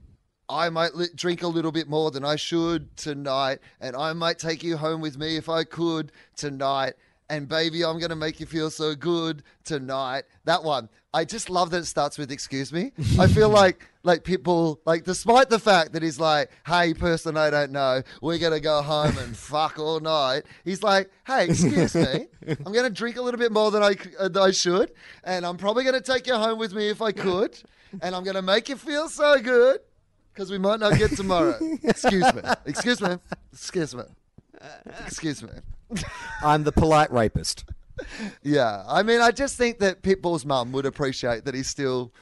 I 0.52 0.70
might 0.70 0.96
li- 0.96 1.10
drink 1.14 1.44
a 1.44 1.48
little 1.48 1.72
bit 1.72 1.88
more 1.88 2.10
than 2.10 2.26
I 2.26 2.36
should 2.36 2.98
tonight, 2.98 3.60
and 3.80 3.96
I 3.96 4.14
might 4.14 4.40
take 4.40 4.64
you 4.64 4.78
home 4.78 5.00
with 5.00 5.16
me 5.16 5.38
if 5.38 5.48
I 5.48 5.64
could 5.64 6.12
tonight. 6.36 6.96
And 7.30 7.48
baby, 7.48 7.86
I'm 7.86 8.00
gonna 8.00 8.16
make 8.16 8.40
you 8.40 8.48
feel 8.48 8.72
so 8.72 8.96
good 8.96 9.44
tonight. 9.64 10.24
That 10.46 10.64
one, 10.64 10.90
I 11.14 11.26
just 11.26 11.52
love 11.52 11.70
that 11.72 11.82
it 11.82 11.86
starts 11.86 12.18
with 12.18 12.32
"Excuse 12.32 12.74
me." 12.74 12.92
I 13.20 13.28
feel 13.28 13.50
like 13.62 13.88
like 14.04 14.24
people 14.24 14.80
like, 14.86 15.04
despite 15.04 15.50
the 15.50 15.60
fact 15.60 15.94
that 15.94 16.04
he's 16.04 16.20
like, 16.20 16.50
"Hey, 16.66 16.94
person 16.94 17.38
I 17.38 17.50
don't 17.50 17.72
know, 17.72 18.02
we're 18.22 18.38
gonna 18.38 18.60
go 18.60 18.82
home 18.82 19.18
and 19.18 19.36
fuck 19.38 19.78
all 19.80 20.00
night." 20.00 20.44
He's 20.64 20.84
like, 20.84 21.10
"Hey, 21.26 21.46
excuse 21.50 21.96
me, 21.96 22.28
I'm 22.48 22.74
gonna 22.74 22.90
drink 22.90 23.18
a 23.18 23.22
little 23.22 23.40
bit 23.40 23.52
more 23.52 23.72
than 23.72 23.84
I 23.84 23.96
uh, 24.20 24.30
than 24.30 24.42
I 24.44 24.52
should, 24.52 24.92
and 25.24 25.46
I'm 25.46 25.58
probably 25.58 25.84
gonna 25.84 26.02
take 26.02 26.28
you 26.28 26.36
home 26.36 26.60
with 26.60 26.74
me 26.74 26.90
if 26.90 27.02
I 27.02 27.12
could, 27.12 27.58
and 28.02 28.16
I'm 28.16 28.24
gonna 28.24 28.42
make 28.42 28.70
you 28.70 28.76
feel 28.76 29.10
so 29.10 29.40
good." 29.40 29.80
because 30.40 30.52
we 30.52 30.58
might 30.58 30.80
not 30.80 30.98
get 30.98 31.12
tomorrow. 31.18 31.60
Excuse 31.84 32.34
me. 32.34 32.42
Excuse 32.66 33.02
me. 33.02 33.18
Excuse 33.52 33.94
me. 33.94 34.04
Excuse 35.06 35.44
me. 35.44 35.50
I'm 36.42 36.64
the 36.64 36.72
polite 36.72 37.12
rapist. 37.12 37.66
Yeah, 38.42 38.86
I 38.88 39.04
mean, 39.04 39.20
I 39.20 39.32
just 39.32 39.58
think 39.58 39.80
that 39.80 40.02
Pitbull's 40.02 40.46
mum 40.46 40.72
would 40.72 40.86
appreciate 40.86 41.44
that 41.44 41.54
he's 41.54 41.68
still 41.68 42.14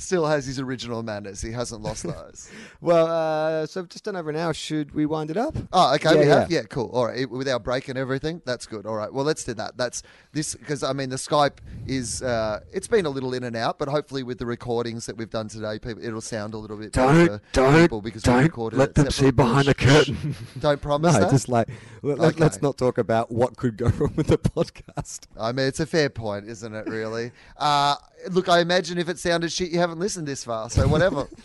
still 0.00 0.26
has 0.26 0.46
his 0.46 0.58
original 0.60 1.02
manners. 1.02 1.40
He 1.40 1.52
hasn't 1.52 1.82
lost 1.82 2.02
those. 2.04 2.50
Well, 2.80 3.06
uh, 3.06 3.66
so 3.66 3.80
we've 3.82 3.88
just 3.88 4.04
done 4.04 4.16
over 4.16 4.30
an 4.30 4.36
hour. 4.36 4.52
Should 4.54 4.94
we 4.94 5.06
wind 5.06 5.30
it 5.30 5.36
up? 5.36 5.56
Oh, 5.72 5.94
okay, 5.94 6.14
Yeah, 6.14 6.20
we 6.20 6.26
have. 6.26 6.50
yeah. 6.50 6.60
Yeah, 6.60 6.64
cool. 6.68 6.90
All 6.92 7.06
right, 7.06 7.28
with 7.30 7.48
our 7.48 7.58
break 7.58 7.88
and 7.88 7.98
everything, 7.98 8.40
that's 8.46 8.66
good. 8.66 8.86
All 8.86 8.94
right, 8.96 9.12
well, 9.12 9.24
let's 9.24 9.44
do 9.44 9.54
that. 9.54 9.76
That's 9.76 10.02
this 10.32 10.54
because 10.54 10.82
I 10.82 10.92
mean 10.92 11.10
the 11.10 11.16
Skype 11.16 11.58
is 11.86 12.22
uh, 12.22 12.60
it's 12.72 12.88
been 12.88 13.06
a 13.06 13.10
little 13.10 13.34
in 13.34 13.44
and 13.44 13.56
out, 13.56 13.78
but 13.78 13.88
hopefully 13.88 14.22
with 14.22 14.38
the 14.38 14.46
recordings 14.46 15.06
that 15.06 15.16
we've 15.16 15.30
done 15.30 15.48
today, 15.48 15.78
people 15.78 16.04
it'll 16.04 16.20
sound 16.20 16.54
a 16.54 16.58
little 16.58 16.76
bit 16.76 16.92
better 16.92 17.40
Don't, 17.52 17.80
people 17.80 18.00
because 18.00 18.22
don't, 18.22 18.42
recorded 18.42 18.76
let 18.78 18.90
it 18.90 18.94
them 18.94 19.10
see 19.10 19.30
behind 19.30 19.66
the 19.68 19.74
curtain. 19.74 20.34
Don't 20.60 20.80
promise 20.82 21.14
No, 21.14 21.20
that. 21.20 21.30
just 21.30 21.48
like 21.48 21.68
let, 22.02 22.18
Okay. 22.20 22.44
us 22.44 22.60
not 22.62 22.76
talk 22.78 22.98
about 22.98 23.30
what 23.30 23.56
could 23.56 23.76
go 23.76 23.86
wrong 23.86 24.12
with 24.16 24.28
the 24.28 24.38
podcast. 24.38 25.20
I 25.38 25.52
mean, 25.52 25.66
it's 25.66 25.80
a 25.80 25.86
fair 25.86 26.08
point, 26.10 26.48
isn't 26.48 26.74
it? 26.74 26.86
Really. 26.86 27.32
Uh, 27.58 27.96
look, 28.30 28.48
I 28.48 28.60
imagine 28.60 28.98
if 28.98 29.08
it 29.08 29.18
sounded 29.18 29.50
shit, 29.50 29.70
you 29.70 29.78
haven't 29.86 30.00
listened 30.00 30.26
this 30.26 30.44
far. 30.44 30.68
So 30.70 30.86
whatever. 30.88 31.28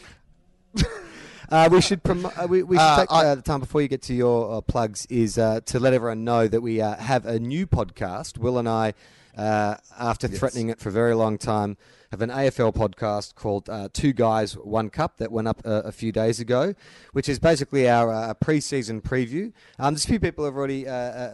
Uh, 1.49 1.67
we 1.69 1.81
should 1.81 2.01
promo- 2.01 2.31
uh, 2.41 2.47
we, 2.47 2.63
we 2.63 2.77
should 2.77 2.81
Uh, 2.81 2.99
take 3.01 3.11
I- 3.11 3.25
uh, 3.25 3.35
the 3.35 3.41
time 3.41 3.59
before 3.59 3.81
you 3.81 3.89
get 3.89 4.01
to 4.03 4.13
your 4.13 4.53
uh, 4.55 4.61
plugs 4.61 5.05
is 5.09 5.37
uh, 5.37 5.59
to 5.65 5.81
let 5.81 5.93
everyone 5.93 6.23
know 6.23 6.47
that 6.47 6.61
we 6.61 6.79
uh, 6.79 6.95
have 6.95 7.25
a 7.25 7.39
new 7.39 7.67
podcast. 7.67 8.37
Will 8.37 8.57
and 8.57 8.69
I, 8.69 8.93
uh, 9.37 9.75
after 9.99 10.29
threatening 10.29 10.69
it 10.69 10.79
for 10.79 10.87
a 10.87 10.91
very 10.93 11.13
long 11.13 11.37
time, 11.37 11.75
have 12.11 12.21
an 12.21 12.29
AFL 12.29 12.73
podcast 12.73 13.35
called 13.35 13.69
uh, 13.69 13.89
Two 13.91 14.13
Guys 14.13 14.53
One 14.55 14.89
Cup 14.89 15.17
that 15.17 15.29
went 15.29 15.49
up 15.49 15.61
a 15.65 15.91
few 15.91 16.13
days 16.13 16.39
ago, 16.39 16.73
which 17.11 17.27
is 17.27 17.37
basically 17.37 17.89
our 17.89 18.09
uh, 18.13 18.33
pre-season 18.35 19.01
preview. 19.01 19.51
Um, 19.77 19.93
there's 19.93 20.05
a 20.05 20.07
few 20.07 20.21
people 20.21 20.45
have 20.45 20.55
already 20.55 20.85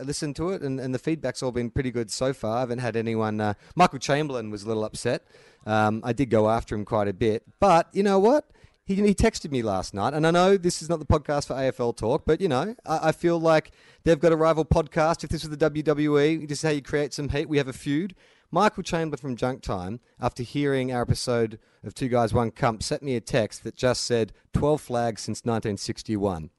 listened 0.03 0.35
to 0.37 0.49
it, 0.49 0.63
and, 0.63 0.79
and 0.79 0.95
the 0.95 0.99
feedback's 0.99 1.43
all 1.43 1.51
been 1.51 1.69
pretty 1.69 1.91
good 1.91 2.09
so 2.09 2.33
far. 2.33 2.57
I 2.57 2.59
haven't 2.61 2.79
had 2.79 2.95
anyone. 2.95 3.39
Uh, 3.39 3.53
Michael 3.75 3.99
Chamberlain 3.99 4.49
was 4.49 4.63
a 4.63 4.67
little 4.67 4.83
upset. 4.83 5.27
Um, 5.67 6.01
I 6.03 6.13
did 6.13 6.29
go 6.29 6.49
after 6.49 6.75
him 6.75 6.85
quite 6.85 7.09
a 7.09 7.13
bit, 7.13 7.43
but 7.59 7.89
you 7.91 8.01
know 8.01 8.19
what? 8.19 8.49
He, 8.85 8.95
he 8.95 9.13
texted 9.13 9.51
me 9.51 9.61
last 9.61 9.93
night, 9.93 10.13
and 10.13 10.25
I 10.25 10.31
know 10.31 10.55
this 10.55 10.81
is 10.81 10.87
not 10.87 10.99
the 10.99 11.05
podcast 11.05 11.47
for 11.47 11.55
AFL 11.55 11.97
talk, 11.97 12.23
but 12.25 12.39
you 12.39 12.47
know, 12.47 12.73
I, 12.85 13.09
I 13.09 13.11
feel 13.11 13.37
like 13.37 13.71
they've 14.05 14.19
got 14.19 14.31
a 14.31 14.37
rival 14.37 14.63
podcast. 14.63 15.25
If 15.25 15.29
this 15.29 15.45
was 15.45 15.55
the 15.55 15.69
WWE, 15.69 16.47
this 16.47 16.59
is 16.59 16.61
how 16.63 16.69
you 16.69 16.81
create 16.81 17.13
some 17.13 17.27
heat. 17.27 17.49
We 17.49 17.57
have 17.57 17.67
a 17.67 17.73
feud. 17.73 18.15
Michael 18.49 18.83
Chamberlain 18.83 19.19
from 19.19 19.35
Junk 19.35 19.61
Time, 19.61 19.99
after 20.21 20.41
hearing 20.41 20.93
our 20.93 21.01
episode 21.01 21.59
of 21.83 21.93
Two 21.93 22.07
Guys 22.07 22.33
One 22.33 22.49
Cup, 22.49 22.81
sent 22.81 23.03
me 23.03 23.17
a 23.17 23.21
text 23.21 23.65
that 23.65 23.75
just 23.75 24.05
said 24.05 24.31
12 24.53 24.79
flags 24.79 25.21
since 25.21 25.39
1961. 25.39 26.49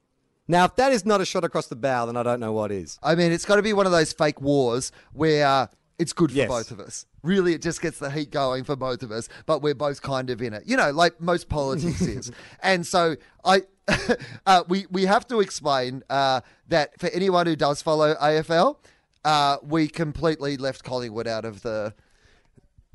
Now, 0.47 0.65
if 0.65 0.75
that 0.75 0.91
is 0.91 1.05
not 1.05 1.21
a 1.21 1.25
shot 1.25 1.43
across 1.43 1.67
the 1.67 1.75
bow, 1.75 2.05
then 2.05 2.17
I 2.17 2.23
don't 2.23 2.39
know 2.39 2.51
what 2.51 2.71
is. 2.71 2.99
I 3.01 3.15
mean, 3.15 3.31
it's 3.31 3.45
got 3.45 3.57
to 3.57 3.61
be 3.61 3.73
one 3.73 3.85
of 3.85 3.91
those 3.91 4.13
fake 4.13 4.41
wars 4.41 4.91
where 5.13 5.45
uh, 5.45 5.67
it's 5.99 6.13
good 6.13 6.31
for 6.31 6.37
Yes. 6.37 6.47
both 6.47 6.71
of 6.71 6.79
us. 6.79 7.05
Really, 7.21 7.53
it 7.53 7.61
just 7.61 7.81
gets 7.81 7.99
the 7.99 8.09
heat 8.09 8.31
going 8.31 8.63
for 8.63 8.75
both 8.75 9.03
of 9.03 9.11
us, 9.11 9.27
but 9.45 9.61
we're 9.61 9.75
both 9.75 10.01
kind 10.01 10.29
of 10.29 10.41
in 10.41 10.53
it. 10.53 10.63
You 10.65 10.77
know, 10.77 10.91
like 10.91 11.19
most 11.21 11.49
politics 11.49 12.01
is. 12.01 12.31
And 12.63 12.87
so 12.87 13.15
I. 13.45 13.63
uh, 14.45 14.63
we 14.67 14.85
we 14.91 15.05
have 15.05 15.27
to 15.27 15.39
explain 15.39 16.03
uh, 16.11 16.41
that 16.67 16.99
for 16.99 17.07
anyone 17.07 17.47
who 17.47 17.55
does 17.55 17.81
follow 17.81 18.13
AFL, 18.15 18.77
uh, 19.25 19.57
we 19.63 19.87
completely 19.87 20.57
left 20.57 20.83
Collingwood 20.83 21.27
out 21.27 21.43
of 21.43 21.63
the 21.63 21.93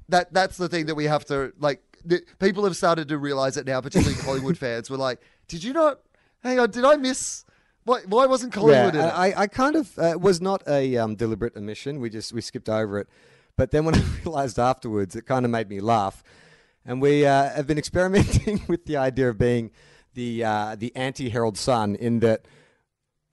that 0.09 0.33
that's 0.33 0.57
the 0.57 0.69
thing 0.69 0.87
that 0.87 0.95
we 0.95 1.05
have 1.05 1.25
to 1.27 1.53
like. 1.59 1.81
The, 2.05 2.23
people 2.39 2.65
have 2.65 2.77
started 2.77 3.09
to 3.09 3.19
realize 3.19 3.57
it 3.57 3.67
now, 3.67 3.81
particularly 3.81 4.21
Collingwood 4.23 4.57
fans. 4.59 4.89
Were 4.89 4.97
like, 4.97 5.21
"Did 5.49 5.65
you 5.65 5.73
not? 5.73 6.01
Hang 6.43 6.61
on, 6.61 6.71
did 6.71 6.85
I 6.85 6.97
miss? 6.97 7.45
Why, 7.85 8.01
why 8.07 8.27
wasn't 8.27 8.53
Collingwood 8.53 8.95
in 8.95 9.01
it?" 9.03 9.09
I, 9.09 9.43
I 9.43 9.47
kind 9.47 9.77
of 9.77 9.99
uh, 9.99 10.17
was 10.21 10.41
not 10.41 10.63
a 10.67 10.97
um, 10.97 11.17
deliberate 11.17 11.57
omission. 11.57 12.01
We 12.01 12.11
just 12.11 12.33
we 12.33 12.41
skipped 12.41 12.69
over 12.69 12.99
it, 12.99 13.09
but 13.57 13.71
then 13.71 13.85
when 13.85 13.95
I 13.99 14.03
realised 14.25 14.59
afterwards, 14.59 15.17
it 15.17 15.27
kind 15.27 15.45
of 15.45 15.51
made 15.51 15.69
me 15.69 15.81
laugh. 15.81 16.23
And 16.87 17.01
we 17.01 17.27
uh, 17.27 17.51
have 17.51 17.67
been 17.67 17.79
experimenting 17.85 18.63
with 18.69 18.87
the 18.87 18.97
idea 18.97 19.29
of 19.29 19.39
being 19.39 19.71
the 20.15 20.45
uh, 20.45 20.77
the 20.77 20.95
anti 20.97 21.29
Herald 21.29 21.59
Sun, 21.59 21.97
in 21.97 22.21
that 22.21 22.47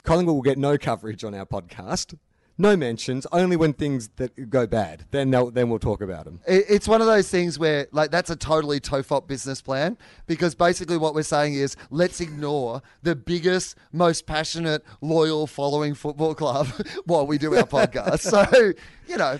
Collingwood 0.03 0.35
will 0.35 0.41
get 0.41 0.57
no 0.57 0.77
coverage 0.77 1.23
on 1.23 1.33
our 1.33 1.45
podcast, 1.45 2.17
no 2.57 2.77
mentions, 2.77 3.25
only 3.31 3.55
when 3.55 3.73
things 3.73 4.09
that 4.17 4.49
go 4.49 4.67
bad. 4.67 5.05
Then 5.11 5.31
they'll, 5.31 5.51
then 5.51 5.69
we'll 5.69 5.79
talk 5.79 6.01
about 6.01 6.25
them. 6.25 6.39
It's 6.45 6.87
one 6.87 7.01
of 7.01 7.07
those 7.07 7.29
things 7.29 7.57
where, 7.57 7.87
like, 7.91 8.11
that's 8.11 8.29
a 8.29 8.35
totally 8.35 8.79
TOFOP 8.79 9.27
business 9.27 9.61
plan 9.61 9.97
because 10.27 10.53
basically 10.55 10.97
what 10.97 11.15
we're 11.15 11.23
saying 11.23 11.55
is 11.55 11.75
let's 11.89 12.21
ignore 12.21 12.81
the 13.03 13.15
biggest, 13.15 13.77
most 13.91 14.25
passionate, 14.25 14.83
loyal 15.01 15.47
following 15.47 15.93
football 15.93 16.35
club 16.35 16.67
while 17.05 17.25
we 17.25 17.37
do 17.37 17.55
our 17.55 17.63
podcast. 17.63 18.19
So, 18.19 18.73
you 19.07 19.17
know, 19.17 19.39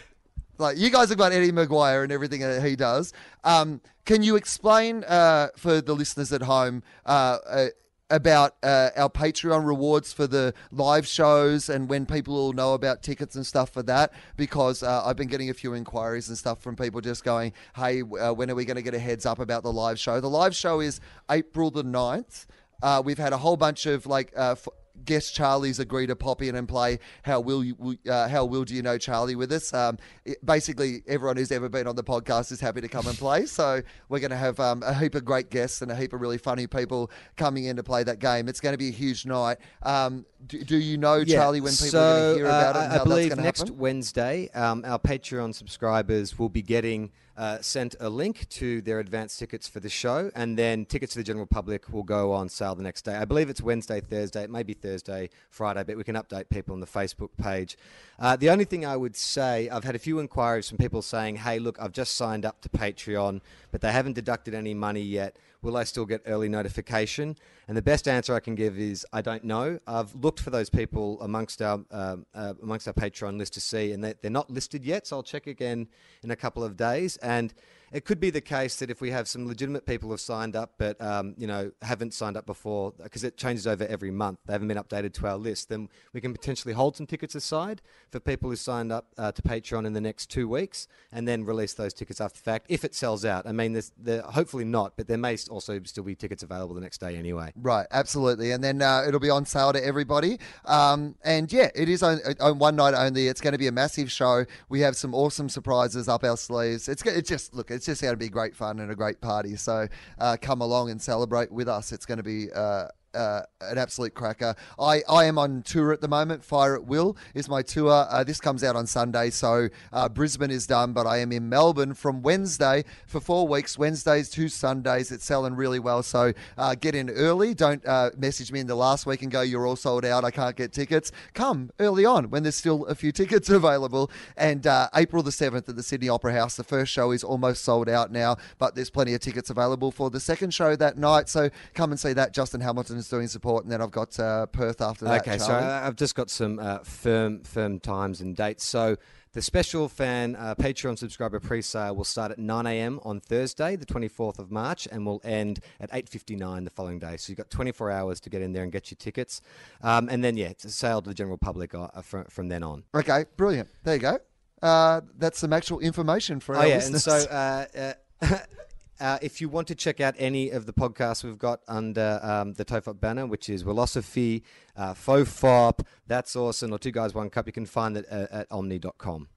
Like 0.58 0.78
you 0.78 0.90
guys 0.92 1.10
have 1.10 1.18
got 1.18 1.32
Eddie 1.32 1.52
McGuire 1.52 2.04
and 2.04 2.12
everything 2.12 2.42
that 2.42 2.64
he 2.64 2.76
does. 2.76 3.14
Um, 3.44 3.82
can 4.06 4.24
you 4.24 4.36
explain 4.36 5.04
uh, 5.06 5.48
for 5.58 5.82
the 5.82 5.94
listeners 5.96 6.32
at 6.32 6.44
home 6.44 6.84
uh, 7.06 7.38
uh, 7.48 7.66
about 8.12 8.56
uh, 8.62 8.90
our 8.96 9.10
Patreon 9.10 9.66
rewards 9.66 10.14
for 10.14 10.28
the 10.28 10.54
live 10.72 11.08
shows 11.08 11.70
and 11.70 11.90
when 11.90 12.06
people 12.06 12.36
will 12.36 12.54
know 12.54 12.74
about 12.74 13.02
tickets 13.02 13.36
and 13.36 13.46
stuff 13.46 13.72
for 13.72 13.82
that? 13.84 14.14
Because 14.38 14.84
uh, 14.84 15.04
I've 15.04 15.16
been 15.16 15.30
getting 15.30 15.50
a 15.50 15.54
few 15.54 15.74
inquiries 15.74 16.30
and 16.30 16.38
stuff 16.38 16.62
from 16.62 16.76
people 16.76 17.02
just 17.02 17.24
going, 17.24 17.54
"Hey, 17.76 18.02
uh, 18.02 18.34
when 18.34 18.52
are 18.52 18.56
we 18.56 18.66
going 18.66 18.76
to 18.76 18.84
get 18.84 18.94
a 18.94 19.00
heads 19.00 19.26
up 19.26 19.40
about 19.40 19.64
the 19.64 19.72
live 19.72 19.98
show?" 19.98 20.20
The 20.20 20.30
live 20.30 20.56
show 20.56 20.82
is 20.82 21.00
April 21.30 21.72
the 21.72 21.84
9th. 21.84 22.46
Uh, 22.84 23.02
we've 23.04 23.18
had 23.18 23.34
a 23.34 23.38
whole 23.38 23.58
bunch 23.58 23.86
of 23.86 24.06
like 24.06 24.34
uh, 24.36 24.52
f- 24.52 24.68
guest 25.06 25.34
Charlie's 25.36 25.80
agreed 25.80 26.08
to 26.08 26.16
pop 26.16 26.42
in 26.42 26.56
and 26.56 26.68
play 26.68 27.00
How 27.24 27.40
Will 27.40 27.64
You 27.64 27.98
uh, 28.10 28.28
How 28.28 28.46
Will 28.46 28.64
Do 28.64 28.76
You 28.76 28.82
Know 28.82 28.98
Charlie 28.98 29.36
with 29.36 29.52
us. 29.52 29.74
Um, 29.74 29.98
it- 30.26 30.44
basically, 30.46 31.04
everyone 31.08 31.38
who's 31.38 31.52
ever 31.52 31.70
been 31.70 31.88
on 31.88 31.96
the 31.96 32.04
podcast 32.04 32.52
is 32.52 32.60
happy 32.60 32.82
to 32.82 32.88
come 32.88 33.08
and 33.08 33.18
play. 33.18 33.46
So 33.46 33.82
we're 34.10 34.20
going 34.20 34.32
to 34.32 34.38
have 34.38 34.60
um, 34.60 34.84
a 34.84 34.94
heap 34.94 35.16
of 35.16 35.26
great 35.26 35.50
guests 35.50 35.82
and 35.82 35.92
a 35.92 35.96
heap 35.96 36.14
of 36.14 36.22
really 36.22 36.38
funny 36.38 36.68
people 36.68 37.12
coming 37.38 37.66
in 37.66 37.76
to 37.78 37.84
play 37.84 38.04
that 38.04 38.20
game. 38.20 38.48
It's 38.48 38.60
going 38.60 38.74
to 38.74 38.78
be 38.78 38.90
a 38.90 38.94
huge 38.94 39.26
night. 39.26 39.58
Um, 39.84 40.26
do, 40.48 40.64
do 40.64 40.78
you 40.78 40.98
know 40.98 41.24
Charlie 41.24 41.62
when 41.62 41.74
people 41.74 41.88
so, 41.88 42.00
are 42.00 42.20
going 42.20 42.34
to 42.34 42.38
hear 42.38 42.46
about 42.46 42.76
uh, 42.76 42.80
it? 42.80 42.84
And 42.84 42.94
I- 42.94 43.04
believe 43.04 43.38
next 43.38 43.60
happen? 43.62 43.78
Wednesday, 43.78 44.50
um, 44.54 44.84
our 44.86 45.00
Patreon 45.00 45.54
subscribers 45.54 46.38
will 46.38 46.50
be 46.50 46.62
getting 46.62 47.12
uh, 47.38 47.60
sent 47.62 47.96
a 48.00 48.10
link 48.10 48.48
to 48.50 48.82
their 48.82 49.00
advance 49.00 49.38
tickets 49.38 49.68
for 49.68 49.80
the 49.80 49.90
show, 49.90 50.32
and 50.36 50.58
then 50.58 50.86
tickets 50.86 51.14
to 51.14 51.20
the 51.20 51.24
general 51.24 51.46
public 51.46 51.92
will 51.92 52.04
go 52.04 52.32
on 52.34 52.50
sale 52.50 52.76
the 52.76 52.84
next 52.84 53.04
day. 53.04 53.16
I 53.16 53.26
believe 53.26 53.50
it's 53.50 53.62
Wednesday, 53.62 54.02
Thursday. 54.02 54.44
It 54.44 54.50
may 54.50 54.64
be 54.64 54.74
Thursday, 54.74 55.30
Friday, 55.50 55.84
but 55.84 55.98
we 55.98 56.04
can 56.04 56.16
update 56.16 56.50
people 56.50 56.74
on 56.74 56.80
the 56.80 56.88
Facebook 56.88 57.30
page. 57.42 57.78
Uh, 58.20 58.36
the 58.36 58.50
only 58.50 58.66
thing 58.66 58.86
I 58.86 58.98
would 58.98 59.16
say, 59.16 59.70
I've 59.70 59.84
had 59.84 59.96
a 59.96 60.00
few 60.00 60.20
inquiries 60.20 60.68
from 60.68 60.78
people 60.78 61.02
saying, 61.02 61.38
"Hey, 61.38 61.60
look, 61.60 61.78
I've 61.80 61.94
just 61.94 62.16
signed 62.16 62.46
up 62.46 62.62
to 62.62 62.70
Patreon, 62.70 63.42
but 63.72 63.82
they 63.82 63.92
haven't 63.92 64.14
deducted 64.14 64.54
any 64.54 64.74
money 64.74 65.02
yet. 65.02 65.36
Will 65.62 65.78
I 65.78 65.84
still 65.84 66.06
get 66.06 66.22
early 66.26 66.50
notification?" 66.50 67.36
And 67.68 67.78
the 67.78 67.82
best 67.82 68.08
answer 68.08 68.34
I 68.34 68.40
can 68.40 68.56
give 68.56 68.78
is 68.80 69.06
I 69.14 69.22
don't 69.22 69.44
know. 69.44 69.80
I've 69.88 70.14
looked 70.16 70.40
for 70.40 70.50
those 70.50 70.70
people 70.70 71.22
amongst 71.22 71.62
our 71.62 71.80
um, 71.92 72.26
uh, 72.34 72.54
amongst 72.62 72.88
our 72.88 72.94
Patreon 72.94 73.38
list 73.38 73.54
to 73.54 73.62
see, 73.62 73.92
and 73.92 74.04
they, 74.04 74.14
they're 74.22 74.32
not 74.32 74.50
listed 74.50 74.86
yet. 74.86 75.08
So 75.08 75.18
I'll 75.18 75.24
check 75.24 75.48
again 75.48 75.88
in 76.24 76.32
a 76.32 76.36
couple 76.36 76.64
of 76.64 76.76
days. 76.78 77.18
And 77.18 77.54
it 77.92 78.06
could 78.06 78.20
be 78.20 78.30
the 78.30 78.42
case 78.42 78.78
that 78.78 78.90
if 78.90 79.02
we 79.02 79.12
have 79.12 79.28
some 79.28 79.48
legitimate 79.48 79.86
people 79.86 80.08
who 80.08 80.14
have 80.14 80.22
signed 80.22 80.56
up, 80.56 80.74
but 80.78 81.00
um, 81.02 81.36
you 81.38 81.48
know 81.48 81.72
haven't 81.82 82.14
signed 82.14 82.38
up 82.38 82.46
before, 82.46 82.94
because 83.04 83.24
it 83.24 83.38
changes 83.38 83.68
over 83.68 83.86
every 83.86 84.12
month, 84.12 84.40
they 84.46 84.54
haven't 84.54 84.68
been 84.68 84.78
updated 84.78 85.14
to 85.14 85.28
our 85.28 85.38
list. 85.38 85.70
Then 85.70 85.90
we 86.14 86.22
can 86.22 86.32
potentially 86.32 86.74
hold 86.74 86.96
some 86.96 87.06
tickets 87.06 87.36
aside 87.36 87.82
for 88.10 88.20
people 88.20 88.50
who 88.50 88.56
signed 88.56 88.92
up 88.92 89.08
uh, 89.18 89.32
to 89.32 89.42
Patreon 89.42 89.86
in 89.86 89.94
the 89.94 90.02
next 90.02 90.30
two 90.30 90.48
weeks, 90.48 90.88
and 91.12 91.28
then 91.28 91.44
release 91.46 91.74
those 91.74 91.94
tickets 91.94 92.22
after 92.22 92.38
the 92.38 92.44
fact 92.44 92.66
if 92.70 92.86
it 92.86 92.96
sells 92.96 93.26
out. 93.26 93.46
I 93.46 93.52
mean, 93.52 93.74
there's, 93.74 93.92
there 93.98 94.22
hopefully 94.22 94.66
not, 94.66 94.94
but 94.96 95.08
there 95.08 95.18
may 95.18 95.38
also 95.50 95.80
still 95.84 96.04
be 96.04 96.16
tickets 96.16 96.44
available 96.44 96.76
the 96.76 96.82
next 96.82 97.00
day 97.00 97.16
anyway. 97.16 97.52
Right, 97.56 97.88
absolutely, 97.92 98.52
and 98.52 98.64
then 98.64 98.82
uh, 98.82 99.04
it'll 99.08 99.20
be 99.20 99.30
on 99.30 99.46
sale 99.46 99.74
to 99.74 99.84
everybody. 99.84 100.40
Um, 100.66 101.16
and 101.24 101.52
yeah, 101.52 101.70
it 101.76 101.90
is 101.90 102.04
on, 102.04 102.20
on 102.40 102.60
one 102.60 102.76
night 102.76 102.94
only. 102.94 103.28
It's 103.28 103.42
going 103.42 103.54
to 103.54 103.58
be 103.58 103.68
a 103.68 103.72
massive 103.72 104.12
show. 104.12 104.46
We 104.70 104.82
have 104.82 104.96
some 104.96 105.14
awesome 105.14 105.50
surprises 105.50 106.08
up 106.08 106.24
our 106.24 106.38
sleeves. 106.38 106.88
It's 106.88 107.02
it's 107.06 107.30
just 107.30 107.54
look, 107.54 107.72
it's 107.72 107.81
just 107.86 108.02
going 108.02 108.14
to 108.14 108.18
be 108.18 108.30
great 108.30 108.56
fun 108.56 108.80
and 108.80 108.92
a 108.92 108.96
great 108.96 109.22
party. 109.22 109.56
So 109.56 109.88
uh, 110.20 110.38
come 110.42 110.62
along 110.62 110.90
and 110.90 111.02
celebrate 111.02 111.52
with 111.52 111.68
us. 111.68 111.92
It's 111.92 112.06
going 112.06 112.18
to 112.18 112.24
be. 112.24 112.52
Uh, 112.52 112.88
uh, 113.14 113.42
an 113.62 113.78
absolute 113.78 114.14
cracker. 114.14 114.56
I, 114.80 115.02
I 115.10 115.26
am 115.26 115.38
on 115.38 115.62
tour 115.64 115.92
at 115.92 116.02
the 116.02 116.08
moment. 116.08 116.44
Fire 116.44 116.76
at 116.76 116.86
Will 116.86 117.18
is 117.34 117.50
my 117.50 117.62
tour. 117.62 118.08
Uh, 118.10 118.24
this 118.24 118.40
comes 118.40 118.64
out 118.64 118.76
on 118.76 118.88
Sunday, 118.88 119.30
so 119.30 119.70
uh, 119.92 120.10
Brisbane 120.10 120.52
is 120.52 120.68
done, 120.68 120.94
but 120.94 121.06
I 121.06 121.18
am 121.18 121.32
in 121.32 121.50
Melbourne 121.50 121.94
from 121.94 122.22
Wednesday 122.22 122.86
for 123.08 123.20
four 123.20 123.48
weeks, 123.48 123.78
Wednesdays 123.78 124.30
to 124.32 124.50
Sundays. 124.50 125.12
It's 125.12 125.26
selling 125.26 125.56
really 125.56 125.80
well, 125.80 126.04
so 126.04 126.34
uh, 126.58 126.76
get 126.76 126.96
in 126.96 127.10
early. 127.10 127.54
Don't 127.54 127.86
uh, 127.86 128.12
message 128.18 128.52
me 128.52 128.60
in 128.60 128.68
the 128.68 128.76
last 128.76 129.06
week 129.06 129.22
and 129.22 129.32
go, 129.32 129.42
you're 129.42 129.68
all 129.68 129.76
sold 129.76 130.06
out, 130.06 130.24
I 130.24 130.32
can't 130.32 130.56
get 130.56 130.72
tickets. 130.72 131.12
Come 131.34 131.72
early 131.80 132.06
on 132.06 132.30
when 132.30 132.44
there's 132.44 132.56
still 132.56 132.86
a 132.86 132.96
few 132.96 133.12
tickets 133.12 133.50
available. 133.62 134.10
And 134.38 134.66
uh, 134.66 134.90
April 134.96 135.24
the 135.24 135.32
7th 135.32 135.70
at 135.70 135.76
the 135.76 135.84
Sydney 135.84 136.10
Opera 136.10 136.34
House, 136.34 136.56
the 136.56 136.64
first 136.64 136.92
show 136.92 137.12
is 137.12 137.24
almost 137.24 137.64
sold 137.64 137.90
out 137.90 138.12
now, 138.12 138.38
but 138.58 138.76
there's 138.76 138.90
plenty 138.90 139.14
of 139.14 139.22
tickets 139.22 139.50
available 139.50 139.92
for 139.92 140.10
the 140.10 140.20
second 140.20 140.54
show 140.54 140.76
that 140.76 140.98
night, 140.98 141.30
so 141.30 141.50
come 141.74 141.92
and 141.92 142.00
see 142.00 142.14
that. 142.14 142.34
Justin 142.34 142.62
Hamilton 142.62 143.01
is 143.02 143.10
doing 143.10 143.28
support, 143.28 143.64
and 143.64 143.72
then 143.72 143.82
I've 143.82 143.92
got 143.92 144.18
uh, 144.20 144.46
Perth 144.48 144.82
after 144.82 145.06
that. 145.06 145.22
Okay, 145.28 145.38
so 145.38 145.48
Charlie. 145.48 145.68
I- 145.68 145.88
I've 145.88 145.96
just 145.96 146.16
got 146.16 146.30
some 146.30 146.60
uh, 146.60 146.80
firm 146.80 147.44
firm 147.44 147.80
times 147.80 148.22
and 148.22 148.36
dates. 148.36 148.64
So 148.64 148.96
the 149.34 149.42
special 149.42 149.88
fan 149.88 150.36
uh, 150.36 150.56
Patreon 150.56 150.98
subscriber 150.98 151.40
pre-sale 151.40 151.96
will 151.96 152.04
start 152.04 152.32
at 152.32 152.38
9 152.40 152.68
a.m. 152.68 153.00
on 153.04 153.22
Thursday, 153.22 153.78
the 153.78 153.86
24th 153.86 154.40
of 154.40 154.52
March, 154.52 154.88
and 154.92 155.06
will 155.06 155.22
end 155.24 155.60
at 155.80 155.90
8:59 155.92 156.64
the 156.66 156.70
following 156.70 157.00
day. 157.00 157.16
So 157.18 157.32
you've 157.32 157.38
got 157.38 157.50
24 157.50 157.92
hours 157.92 158.20
to 158.22 158.30
get 158.30 158.42
in 158.42 158.52
there 158.54 158.64
and 158.64 158.72
get 158.72 158.92
your 158.92 158.98
tickets, 158.98 159.42
um, 159.82 160.10
and 160.10 160.24
then 160.24 160.36
yeah, 160.38 160.48
it's 160.48 160.66
a 160.66 160.70
sale 160.72 161.02
to 161.02 161.10
the 161.10 161.14
general 161.16 161.38
public 161.38 161.74
uh, 161.76 161.88
from, 162.02 162.26
from 162.26 162.48
then 162.50 162.64
on. 162.64 162.84
Okay, 162.96 163.26
brilliant. 163.38 163.70
There 163.84 163.96
you 163.96 164.02
go. 164.02 164.20
Uh, 164.62 165.02
that's 165.18 165.40
some 165.40 165.54
actual 165.54 165.80
information 165.80 166.40
for 166.40 166.56
our 166.56 166.64
Oh 166.64 166.68
yeah, 166.68 166.76
listeners. 166.76 167.08
and 167.08 167.24
so 167.24 167.94
uh, 168.22 168.26
uh, 168.32 168.38
uh, 169.02 169.18
if 169.22 169.42
you 169.42 169.50
want 169.50 169.68
to 169.68 169.76
check 169.76 170.00
out 170.00 170.16
any 170.18 170.50
of 170.52 170.66
the 170.66 170.74
podcasts 170.74 171.24
we've 171.24 171.38
got 171.38 171.62
under 171.68 172.20
um, 172.24 172.54
the 172.54 172.64
Tofop 172.64 173.00
banner, 173.00 173.26
which 173.26 173.50
is 173.50 173.64
Wilosophy, 173.64 174.44
uh, 174.78 174.94
Fofop, 174.94 175.82
That's 176.08 176.36
Awesome, 176.36 176.72
or 176.72 176.78
Two 176.80 176.92
Guys 176.92 177.14
One 177.14 177.30
Cup, 177.30 177.48
you 177.48 177.54
can 177.54 177.66
find 177.66 177.98
it 177.98 178.06
at, 178.06 178.32
at 178.32 178.50
omny.com. 178.50 179.28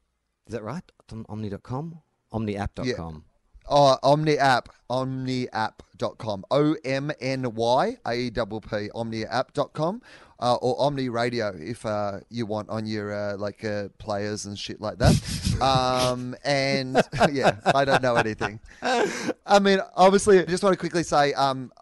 Is 0.46 0.52
that 0.52 0.62
right? 0.62 0.84
Om- 1.10 1.26
Omny.com? 1.28 2.00
Omnyapp.com. 2.32 3.24
Oh, 3.68 3.96
Omny 4.02 4.36
app, 4.38 4.68
omnyapp.com. 4.90 6.44
O 6.50 6.76
M 6.84 7.10
N 7.20 7.54
Y 7.54 7.96
A 8.06 8.14
E 8.14 8.30
P 8.30 8.40
P, 8.40 8.90
omnyapp.com. 8.94 10.02
Uh, 10.40 10.56
or 10.56 10.90
Omny 10.90 11.10
Radio 11.10 11.54
if 11.58 11.86
uh, 11.86 12.18
you 12.28 12.44
want 12.44 12.68
on 12.68 12.84
your 12.86 13.14
uh, 13.14 13.36
like 13.36 13.64
uh, 13.64 13.88
players 13.98 14.46
and 14.46 14.58
shit 14.58 14.80
like 14.80 14.98
that. 14.98 15.14
um, 15.62 16.34
and 16.44 17.00
yeah, 17.32 17.56
I 17.66 17.84
don't 17.84 18.02
know 18.02 18.16
anything. 18.16 18.60
I 18.82 19.58
mean, 19.60 19.80
obviously, 19.96 20.40
I 20.40 20.44
just 20.44 20.62
want 20.62 20.74
to 20.74 20.78
quickly 20.78 21.02
say, 21.02 21.32
um, 21.34 21.72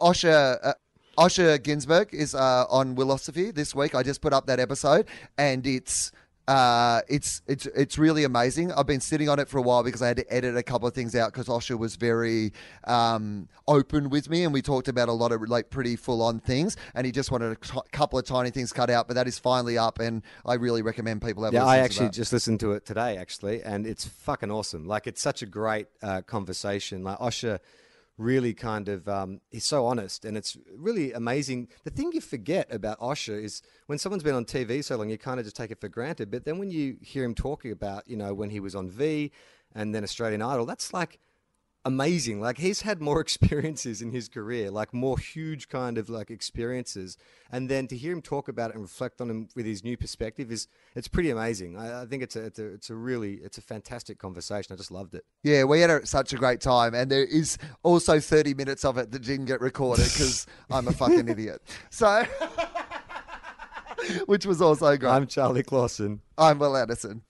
Osher. 0.00 0.58
Uh, 0.62 0.72
Osher 1.18 1.58
Günsberg 1.58 2.12
is 2.12 2.34
uh, 2.34 2.66
on 2.68 2.94
Wilosophy 2.94 3.54
this 3.54 3.74
week. 3.74 3.94
I 3.94 4.02
just 4.02 4.20
put 4.20 4.34
up 4.34 4.46
that 4.48 4.60
episode, 4.60 5.06
and 5.38 5.66
it's 5.66 6.12
uh, 6.48 7.00
it's 7.08 7.42
it's 7.46 7.66
it's 7.66 7.98
really 7.98 8.22
amazing. 8.24 8.72
I've 8.72 8.86
been 8.86 9.00
sitting 9.00 9.28
on 9.28 9.38
it 9.40 9.48
for 9.48 9.58
a 9.58 9.62
while 9.62 9.82
because 9.82 10.00
I 10.00 10.08
had 10.08 10.16
to 10.18 10.32
edit 10.32 10.56
a 10.56 10.62
couple 10.62 10.86
of 10.86 10.94
things 10.94 11.16
out 11.16 11.32
because 11.32 11.48
Osher 11.48 11.76
was 11.76 11.96
very 11.96 12.52
um, 12.84 13.48
open 13.66 14.10
with 14.10 14.30
me, 14.30 14.44
and 14.44 14.52
we 14.52 14.62
talked 14.62 14.86
about 14.86 15.08
a 15.08 15.12
lot 15.12 15.32
of 15.32 15.42
like 15.42 15.70
pretty 15.70 15.96
full 15.96 16.22
on 16.22 16.38
things, 16.38 16.76
and 16.94 17.04
he 17.04 17.10
just 17.10 17.32
wanted 17.32 17.52
a 17.52 17.56
t- 17.56 17.80
couple 17.90 18.18
of 18.18 18.24
tiny 18.24 18.50
things 18.50 18.72
cut 18.72 18.90
out. 18.90 19.08
But 19.08 19.14
that 19.14 19.26
is 19.26 19.38
finally 19.38 19.76
up, 19.76 19.98
and 19.98 20.22
I 20.44 20.54
really 20.54 20.82
recommend 20.82 21.20
people 21.22 21.42
have. 21.42 21.52
a 21.52 21.56
Yeah, 21.56 21.64
I 21.64 21.78
actually 21.78 22.10
just 22.10 22.32
listened 22.32 22.60
to 22.60 22.72
it 22.72 22.86
today, 22.86 23.16
actually, 23.16 23.62
and 23.62 23.84
it's 23.84 24.04
fucking 24.04 24.50
awesome. 24.50 24.86
Like, 24.86 25.08
it's 25.08 25.20
such 25.20 25.42
a 25.42 25.46
great 25.46 25.88
uh, 26.00 26.22
conversation. 26.22 27.02
Like, 27.02 27.18
Osher 27.18 27.58
really 28.18 28.54
kind 28.54 28.88
of, 28.88 29.08
um, 29.08 29.40
he's 29.50 29.64
so 29.64 29.84
honest, 29.86 30.24
and 30.24 30.36
it's 30.36 30.56
really 30.74 31.12
amazing. 31.12 31.68
The 31.84 31.90
thing 31.90 32.12
you 32.12 32.20
forget 32.20 32.72
about 32.72 32.98
Osher 32.98 33.42
is 33.42 33.62
when 33.86 33.98
someone's 33.98 34.22
been 34.22 34.34
on 34.34 34.44
TV 34.44 34.82
so 34.82 34.96
long, 34.96 35.10
you 35.10 35.18
kind 35.18 35.38
of 35.38 35.44
just 35.44 35.56
take 35.56 35.70
it 35.70 35.80
for 35.80 35.88
granted. 35.88 36.30
But 36.30 36.44
then 36.44 36.58
when 36.58 36.70
you 36.70 36.96
hear 37.02 37.24
him 37.24 37.34
talking 37.34 37.72
about, 37.72 38.08
you 38.08 38.16
know, 38.16 38.32
when 38.32 38.50
he 38.50 38.60
was 38.60 38.74
on 38.74 38.88
V 38.88 39.32
and 39.74 39.94
then 39.94 40.02
Australian 40.02 40.42
Idol, 40.42 40.64
that's 40.64 40.94
like, 40.94 41.18
amazing. 41.86 42.40
Like 42.40 42.58
he's 42.58 42.82
had 42.82 43.00
more 43.00 43.20
experiences 43.26 44.02
in 44.02 44.10
his 44.10 44.28
career, 44.28 44.70
like 44.70 44.92
more 44.92 45.18
huge 45.18 45.68
kind 45.68 45.96
of 45.96 46.10
like 46.10 46.30
experiences, 46.30 47.16
and 47.50 47.70
then 47.70 47.86
to 47.86 47.96
hear 47.96 48.12
him 48.12 48.20
talk 48.20 48.48
about 48.48 48.70
it 48.70 48.74
and 48.74 48.82
reflect 48.82 49.20
on 49.20 49.30
him 49.30 49.48
with 49.54 49.64
his 49.64 49.82
new 49.82 49.96
perspective 49.96 50.50
is 50.52 50.68
it's 50.94 51.08
pretty 51.08 51.30
amazing. 51.30 51.78
I, 51.78 52.02
I 52.02 52.06
think 52.06 52.22
it's 52.22 52.36
a, 52.36 52.44
it's 52.44 52.58
a 52.58 52.66
it's 52.66 52.90
a 52.90 52.94
really 52.94 53.34
it's 53.34 53.56
a 53.56 53.62
fantastic 53.62 54.18
conversation. 54.18 54.74
I 54.74 54.76
just 54.76 54.90
loved 54.90 55.14
it. 55.14 55.24
Yeah, 55.42 55.64
we 55.64 55.80
had 55.80 55.90
a, 55.90 56.04
such 56.04 56.32
a 56.32 56.36
great 56.36 56.60
time, 56.60 56.94
and 56.94 57.10
there 57.10 57.24
is 57.24 57.56
also 57.82 58.20
30 58.20 58.54
minutes 58.54 58.84
of 58.84 58.98
it 58.98 59.12
that 59.12 59.22
didn't 59.22 59.46
get 59.46 59.60
recorded 59.60 60.04
because 60.06 60.46
I'm 60.70 60.88
a 60.88 60.92
fucking 60.92 61.28
idiot. 61.28 61.62
So, 61.90 62.24
which 64.26 64.44
was 64.44 64.60
also 64.60 64.96
great. 64.96 65.10
I'm 65.10 65.26
Charlie 65.28 65.62
Clausen. 65.62 66.20
I'm 66.36 66.58
Wil 66.58 66.76
Anderson. 66.76 67.22